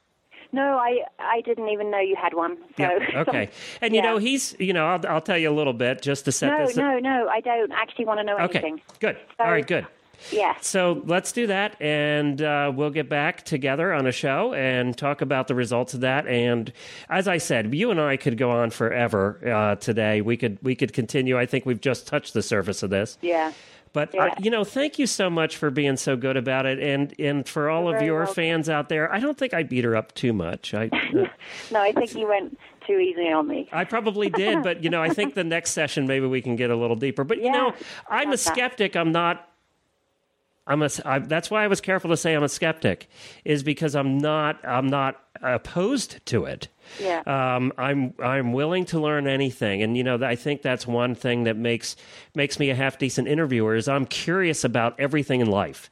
No, 0.53 0.77
I 0.77 1.01
I 1.17 1.41
didn't 1.41 1.69
even 1.69 1.89
know 1.91 1.99
you 1.99 2.15
had 2.15 2.33
one. 2.33 2.57
So. 2.77 2.83
Yeah. 2.83 2.97
Okay. 3.21 3.49
And 3.81 3.93
you 3.93 4.01
yeah. 4.01 4.09
know 4.09 4.17
he's 4.17 4.55
you 4.59 4.73
know 4.73 4.87
I'll 4.87 5.07
I'll 5.07 5.21
tell 5.21 5.37
you 5.37 5.49
a 5.49 5.53
little 5.53 5.73
bit 5.73 6.01
just 6.01 6.25
to 6.25 6.31
set 6.31 6.49
no, 6.51 6.65
this. 6.65 6.75
No, 6.75 6.93
no, 6.93 6.99
no, 6.99 7.27
I 7.29 7.39
don't 7.39 7.71
actually 7.71 8.05
want 8.05 8.19
to 8.19 8.23
know 8.23 8.37
okay. 8.39 8.59
anything. 8.59 8.81
Good. 8.99 9.17
So, 9.37 9.43
All 9.43 9.51
right. 9.51 9.65
Good. 9.65 9.87
Yeah. 10.31 10.55
So 10.61 11.01
let's 11.05 11.31
do 11.31 11.47
that, 11.47 11.81
and 11.81 12.41
uh, 12.41 12.71
we'll 12.75 12.91
get 12.91 13.09
back 13.09 13.43
together 13.43 13.93
on 13.93 14.05
a 14.05 14.11
show 14.11 14.53
and 14.53 14.95
talk 14.95 15.21
about 15.21 15.47
the 15.47 15.55
results 15.55 15.93
of 15.93 16.01
that. 16.01 16.27
And 16.27 16.71
as 17.09 17.27
I 17.27 17.37
said, 17.37 17.73
you 17.73 17.89
and 17.91 17.99
I 17.99 18.17
could 18.17 18.37
go 18.37 18.51
on 18.51 18.69
forever 18.69 19.39
uh, 19.47 19.75
today. 19.75 20.21
We 20.21 20.37
could 20.37 20.59
we 20.61 20.75
could 20.75 20.93
continue. 20.93 21.39
I 21.39 21.45
think 21.45 21.65
we've 21.65 21.81
just 21.81 22.07
touched 22.07 22.33
the 22.33 22.43
surface 22.43 22.83
of 22.83 22.89
this. 22.89 23.17
Yeah. 23.21 23.53
But 23.93 24.13
yeah. 24.13 24.33
you 24.41 24.49
know, 24.49 24.63
thank 24.63 24.99
you 24.99 25.05
so 25.05 25.29
much 25.29 25.57
for 25.57 25.69
being 25.69 25.97
so 25.97 26.15
good 26.15 26.37
about 26.37 26.65
it, 26.65 26.79
and 26.79 27.13
and 27.19 27.47
for 27.47 27.69
all 27.69 27.85
You're 27.85 27.95
of 27.95 28.01
your 28.01 28.17
welcome. 28.19 28.35
fans 28.35 28.69
out 28.69 28.89
there. 28.89 29.11
I 29.11 29.19
don't 29.19 29.37
think 29.37 29.53
I 29.53 29.63
beat 29.63 29.83
her 29.83 29.95
up 29.95 30.13
too 30.15 30.33
much. 30.33 30.73
I 30.73 30.85
uh, 30.91 31.27
no, 31.71 31.81
I 31.81 31.91
think 31.91 32.15
you 32.15 32.27
went 32.27 32.57
too 32.87 32.97
easy 32.97 33.29
on 33.31 33.47
me. 33.47 33.69
I 33.71 33.83
probably 33.83 34.29
did, 34.29 34.63
but 34.63 34.83
you 34.83 34.89
know, 34.89 35.01
I 35.01 35.09
think 35.09 35.33
the 35.33 35.43
next 35.43 35.71
session 35.71 36.07
maybe 36.07 36.25
we 36.25 36.41
can 36.41 36.55
get 36.55 36.69
a 36.69 36.75
little 36.75 36.95
deeper. 36.95 37.23
But 37.23 37.39
yeah, 37.39 37.45
you 37.45 37.51
know, 37.51 37.73
I'm 38.09 38.31
a 38.31 38.37
skeptic. 38.37 38.95
I'm 38.95 39.11
not 39.11 39.50
I'm 40.67 40.83
a, 40.83 40.89
I, 41.05 41.19
that's 41.19 41.49
why 41.49 41.63
I 41.63 41.67
was 41.67 41.81
careful 41.81 42.09
to 42.11 42.17
say 42.17 42.33
I'm 42.33 42.43
a 42.43 42.49
skeptic, 42.49 43.09
is 43.43 43.63
because 43.63 43.95
I'm 43.95 44.17
not 44.19 44.63
I'm 44.65 44.87
not 44.87 45.21
opposed 45.41 46.23
to 46.27 46.45
it. 46.45 46.67
Yeah. 46.99 47.21
Um, 47.25 47.73
I'm 47.77 48.13
I'm 48.19 48.53
willing 48.53 48.85
to 48.85 48.99
learn 48.99 49.27
anything, 49.27 49.81
and 49.81 49.97
you 49.97 50.03
know 50.03 50.19
I 50.23 50.35
think 50.35 50.61
that's 50.61 50.85
one 50.85 51.15
thing 51.15 51.45
that 51.45 51.57
makes 51.57 51.95
makes 52.35 52.59
me 52.59 52.69
a 52.69 52.75
half 52.75 52.99
decent 52.99 53.27
interviewer 53.27 53.75
is 53.75 53.87
I'm 53.87 54.05
curious 54.05 54.63
about 54.63 54.99
everything 54.99 55.41
in 55.41 55.49
life. 55.49 55.89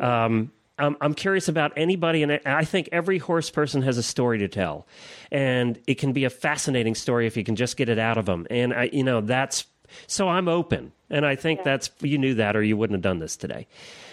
Um, 0.00 0.52
I'm, 0.78 0.96
I'm 1.00 1.14
curious 1.14 1.48
about 1.48 1.72
anybody, 1.76 2.22
and 2.22 2.40
I 2.44 2.64
think 2.64 2.88
every 2.90 3.18
horse 3.18 3.48
person 3.48 3.82
has 3.82 3.96
a 3.96 4.02
story 4.02 4.38
to 4.38 4.48
tell, 4.48 4.86
and 5.30 5.78
it 5.86 5.94
can 5.94 6.12
be 6.12 6.24
a 6.24 6.30
fascinating 6.30 6.94
story 6.96 7.26
if 7.26 7.36
you 7.36 7.44
can 7.44 7.54
just 7.56 7.76
get 7.76 7.88
it 7.88 7.98
out 7.98 8.18
of 8.18 8.26
them. 8.26 8.46
And 8.50 8.74
I, 8.74 8.90
you 8.92 9.04
know, 9.04 9.20
that's 9.20 9.66
so 10.08 10.28
I'm 10.28 10.48
open, 10.48 10.92
and 11.14 11.24
I 11.24 11.36
think 11.36 11.60
Yeah. 11.60 11.64
that's 11.64 11.90
you 12.00 12.18
knew 12.18 12.34
that, 12.34 12.56
or 12.56 12.62
you 12.62 12.76
wouldn't 12.76 12.96
have 12.96 13.02
done 13.02 13.20
this 13.20 13.36
today. 13.36 13.66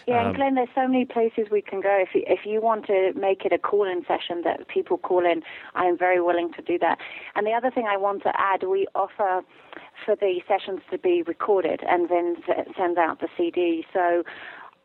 Yeah, 0.08 0.22
Um, 0.22 0.28
and 0.28 0.36
Glenn, 0.36 0.56
there's 0.56 0.70
so 0.74 0.88
many 0.88 1.06
places 1.06 1.50
we 1.50 1.62
can 1.62 1.82
go. 1.82 1.96
If 1.96 2.14
you, 2.16 2.24
if 2.28 2.46
you 2.46 2.62
want 2.62 2.86
to 2.88 3.14
make 3.14 3.46
it 3.46 3.52
a 3.52 3.58
call-in 3.58 4.06
session 4.06 4.42
that 4.44 4.68
people 4.68 4.98
call 4.98 5.26
in, 5.26 5.44
I 5.76 5.86
am 5.86 5.98
very 5.98 6.22
willing 6.22 6.54
to 6.54 6.62
do 6.62 6.78
that. 6.80 7.00
And 7.36 7.46
the 7.46 7.54
other 7.54 7.72
thing 7.72 7.88
I 7.88 7.98
want 7.98 8.24
to 8.24 8.32
add, 8.40 8.64
we 8.64 8.88
offer 8.96 9.42
for 10.06 10.16
the 10.16 10.42
sessions 10.48 10.82
to 10.92 10.98
be 10.98 11.24
recorded 11.24 11.82
and 11.88 12.10
then 12.10 12.38
send 12.78 12.98
out 12.98 13.20
the 13.20 13.30
CD. 13.38 13.86
So 13.94 14.24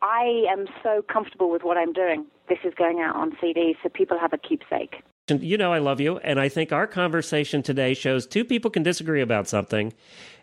I 0.01 0.45
am 0.49 0.67
so 0.83 1.01
comfortable 1.01 1.49
with 1.49 1.63
what 1.63 1.77
I'm 1.77 1.93
doing. 1.93 2.25
This 2.49 2.59
is 2.63 2.73
going 2.75 2.99
out 2.99 3.15
on 3.15 3.35
CD, 3.41 3.75
so 3.81 3.89
people 3.89 4.17
have 4.19 4.33
a 4.33 4.37
keepsake. 4.37 5.03
You 5.29 5.57
know, 5.57 5.73
I 5.73 5.79
love 5.79 5.99
you. 5.99 6.17
And 6.19 6.39
I 6.39 6.47
think 6.47 6.71
our 6.71 6.87
conversation 6.87 7.61
today 7.61 7.93
shows 7.93 8.25
two 8.25 8.45
people 8.45 8.71
can 8.71 8.83
disagree 8.83 9.21
about 9.21 9.47
something 9.47 9.93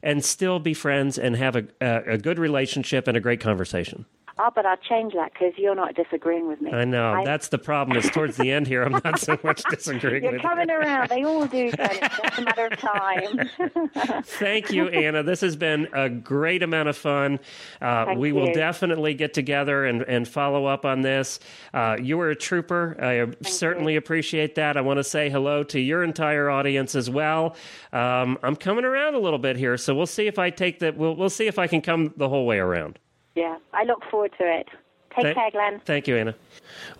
and 0.02 0.23
still 0.23 0.59
be 0.59 0.74
friends 0.74 1.19
and 1.19 1.36
have 1.36 1.56
a, 1.56 1.65
a, 1.81 2.12
a 2.12 2.19
good 2.19 2.39
relationship 2.39 3.09
and 3.09 3.16
a 3.16 3.20
great 3.20 3.40
conversation. 3.40 4.05
Oh, 4.36 4.51
but 4.55 4.66
I'll 4.66 4.77
change 4.77 5.12
that 5.15 5.32
because 5.32 5.52
you're 5.56 5.77
not 5.77 5.94
disagreeing 5.94 6.48
with 6.48 6.61
me. 6.61 6.73
I 6.73 6.85
know. 6.85 7.12
I- 7.15 7.24
That's 7.24 7.48
the 7.48 7.59
problem, 7.59 7.97
is 7.97 8.11
towards 8.11 8.36
the 8.36 8.51
end 8.51 8.66
here, 8.66 8.82
I'm 8.82 9.01
not 9.05 9.20
so 9.20 9.39
much 9.44 9.62
disagreeing 9.70 10.24
You're 10.24 10.32
with 10.32 10.43
coming 10.43 10.69
you. 10.69 10.74
around. 10.77 11.09
They 11.09 11.23
all 11.23 11.47
do. 11.47 11.70
It's 11.73 11.98
just 12.23 12.39
a 12.39 12.43
matter 12.43 12.66
of 12.66 12.78
time. 12.78 13.48
Thank 14.24 14.73
you, 14.73 14.89
Anna. 14.89 15.23
This 15.23 15.40
has 15.43 15.55
been 15.55 15.86
a 15.93 16.09
great 16.09 16.62
amount 16.65 16.89
of 16.89 16.97
fun. 16.97 17.39
Uh, 17.81 18.06
Thank 18.06 18.19
we 18.19 18.32
will 18.32 18.52
definitely 18.52 19.15
get 19.15 19.35
together 19.35 19.85
and, 19.85 20.02
and 20.02 20.27
follow 20.27 20.66
up 20.66 20.85
on 20.85 21.02
this. 21.02 21.39
Uh, 21.73 21.97
you 22.02 22.19
were 22.19 22.31
a 22.31 22.36
trooper. 22.36 22.97
I 23.01 23.32
certainly 23.48 23.94
appreciate 23.97 24.56
that. 24.56 24.77
I 24.77 24.81
want 24.81 24.98
to 24.98 25.05
say 25.05 25.31
hello 25.31 25.62
to 25.65 25.78
your 25.78 26.02
entire 26.02 26.51
audience 26.51 26.94
as 26.97 27.09
well. 27.09 27.55
Um, 27.93 28.36
I'm 28.43 28.56
coming 28.56 28.85
around 28.85 29.15
a 29.15 29.20
little 29.20 29.39
bit 29.39 29.56
here, 29.56 29.77
so 29.77 29.94
we'll 29.94 30.06
see 30.06 30.27
if 30.27 30.39
I 30.40 30.51
take 30.51 30.81
that. 30.81 30.97
We'll, 30.97 31.15
we'll 31.15 31.31
see 31.31 31.47
if 31.47 31.59
I 31.59 31.69
can 31.69 31.81
come 31.82 32.12
the 32.16 32.28
whole 32.28 32.47
way 32.47 32.59
around. 32.59 32.98
Yeah, 33.35 33.56
I 33.73 33.85
look 33.85 34.02
forward 34.11 34.32
to 34.39 34.44
it. 34.44 34.69
Take 35.15 35.24
Thank- 35.24 35.36
care, 35.36 35.51
Glenn. 35.51 35.81
Thank 35.85 36.09
you, 36.09 36.16
Anna. 36.16 36.35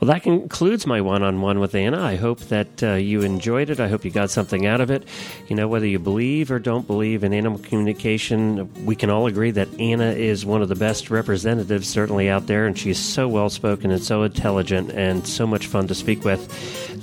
Well, 0.01 0.09
that 0.09 0.23
concludes 0.23 0.87
my 0.87 1.01
one 1.01 1.23
on 1.23 1.41
one 1.41 1.59
with 1.59 1.75
Anna. 1.75 2.01
I 2.01 2.17
hope 2.17 2.41
that 2.43 2.83
uh, 2.83 2.95
you 2.95 3.23
enjoyed 3.23 3.71
it. 3.71 3.81
I 3.81 3.89
hope 3.89 4.05
you 4.05 4.11
got 4.11 4.31
something 4.31 4.67
out 4.67 4.81
of 4.81 4.91
it. 4.91 5.05
You 5.49 5.57
know, 5.57 5.69
whether 5.69 5.87
you 5.87 5.99
believe 5.99 6.51
or 6.51 6.59
don't 6.59 6.87
believe 6.87 7.25
in 7.25 7.33
animal 7.33 7.59
communication, 7.59 8.71
we 8.85 8.95
can 8.95 9.11
all 9.11 9.27
agree 9.27 9.51
that 9.53 9.69
Anna 9.81 10.13
is 10.13 10.45
one 10.47 10.63
of 10.63 10.69
the 10.69 10.75
best 10.75 11.11
representatives, 11.11 11.89
certainly 11.89 12.29
out 12.29 12.47
there, 12.47 12.67
and 12.67 12.79
she's 12.79 12.99
so 12.99 13.27
well 13.29 13.51
spoken 13.51 13.91
and 13.91 14.03
so 14.03 14.23
intelligent 14.23 14.91
and 14.93 15.27
so 15.27 15.47
much 15.47 15.67
fun 15.67 15.87
to 15.89 15.95
speak 15.95 16.25
with. 16.25 16.51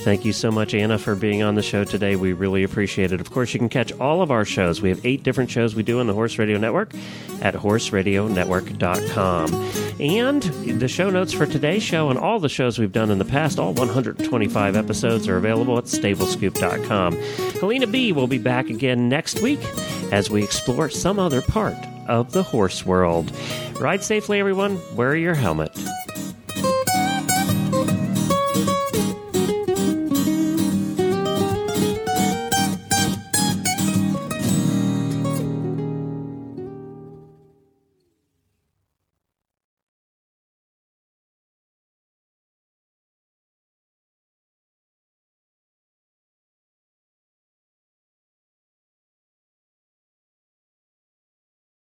Thank 0.02 0.26
you 0.26 0.34
so 0.34 0.52
much, 0.52 0.74
Anna, 0.74 0.98
for 0.98 1.16
being 1.16 1.44
on 1.44 1.56
the 1.56 1.62
show 1.62 1.84
today. 1.84 2.16
We 2.16 2.34
really 2.34 2.64
appreciate 2.64 3.12
it. 3.12 3.22
Of 3.22 3.32
course, 3.32 3.54
you 3.54 3.60
can 3.60 3.70
catch 3.70 3.92
all 3.94 4.22
of 4.22 4.32
our 4.32 4.46
shows. 4.46 4.82
We 4.82 4.90
have 4.90 5.06
eight 5.06 5.24
different 5.24 5.50
shows 5.52 5.76
we 5.76 5.84
do 5.84 6.00
on 6.00 6.08
the 6.08 6.14
Horse 6.14 6.38
Radio 6.40 6.58
Network 6.58 6.94
at 7.42 7.54
horseradionetwork.com. 7.56 9.72
And 10.00 10.42
the 10.80 10.88
show 11.02 11.10
notes 11.10 11.34
for 11.34 11.48
today's 11.48 11.82
show 11.82 12.12
and 12.12 12.20
all 12.20 12.40
the 12.40 12.48
shows 12.48 12.78
we've 12.78 12.92
done 12.92 13.10
in 13.10 13.18
the 13.18 13.26
past, 13.26 13.58
all 13.58 13.74
125 13.74 14.76
episodes, 14.76 15.28
are 15.28 15.36
available 15.36 15.76
at 15.80 15.86
stablescoop.com. 15.86 17.18
Helena 17.60 17.88
B 17.88 18.12
will 18.12 18.28
be 18.28 18.38
back 18.38 18.70
again 18.70 19.10
next 19.10 19.42
week 19.42 19.60
as 20.12 20.30
we 20.30 20.44
explore 20.44 20.90
some 20.90 21.18
other 21.18 21.42
part 21.42 21.74
of 22.08 22.34
the 22.34 22.44
horse 22.44 22.86
world. 22.86 23.32
Ride 23.80 24.04
safely, 24.04 24.40
everyone. 24.40 24.80
Wear 24.96 25.16
your 25.16 25.34
helmet. 25.34 25.76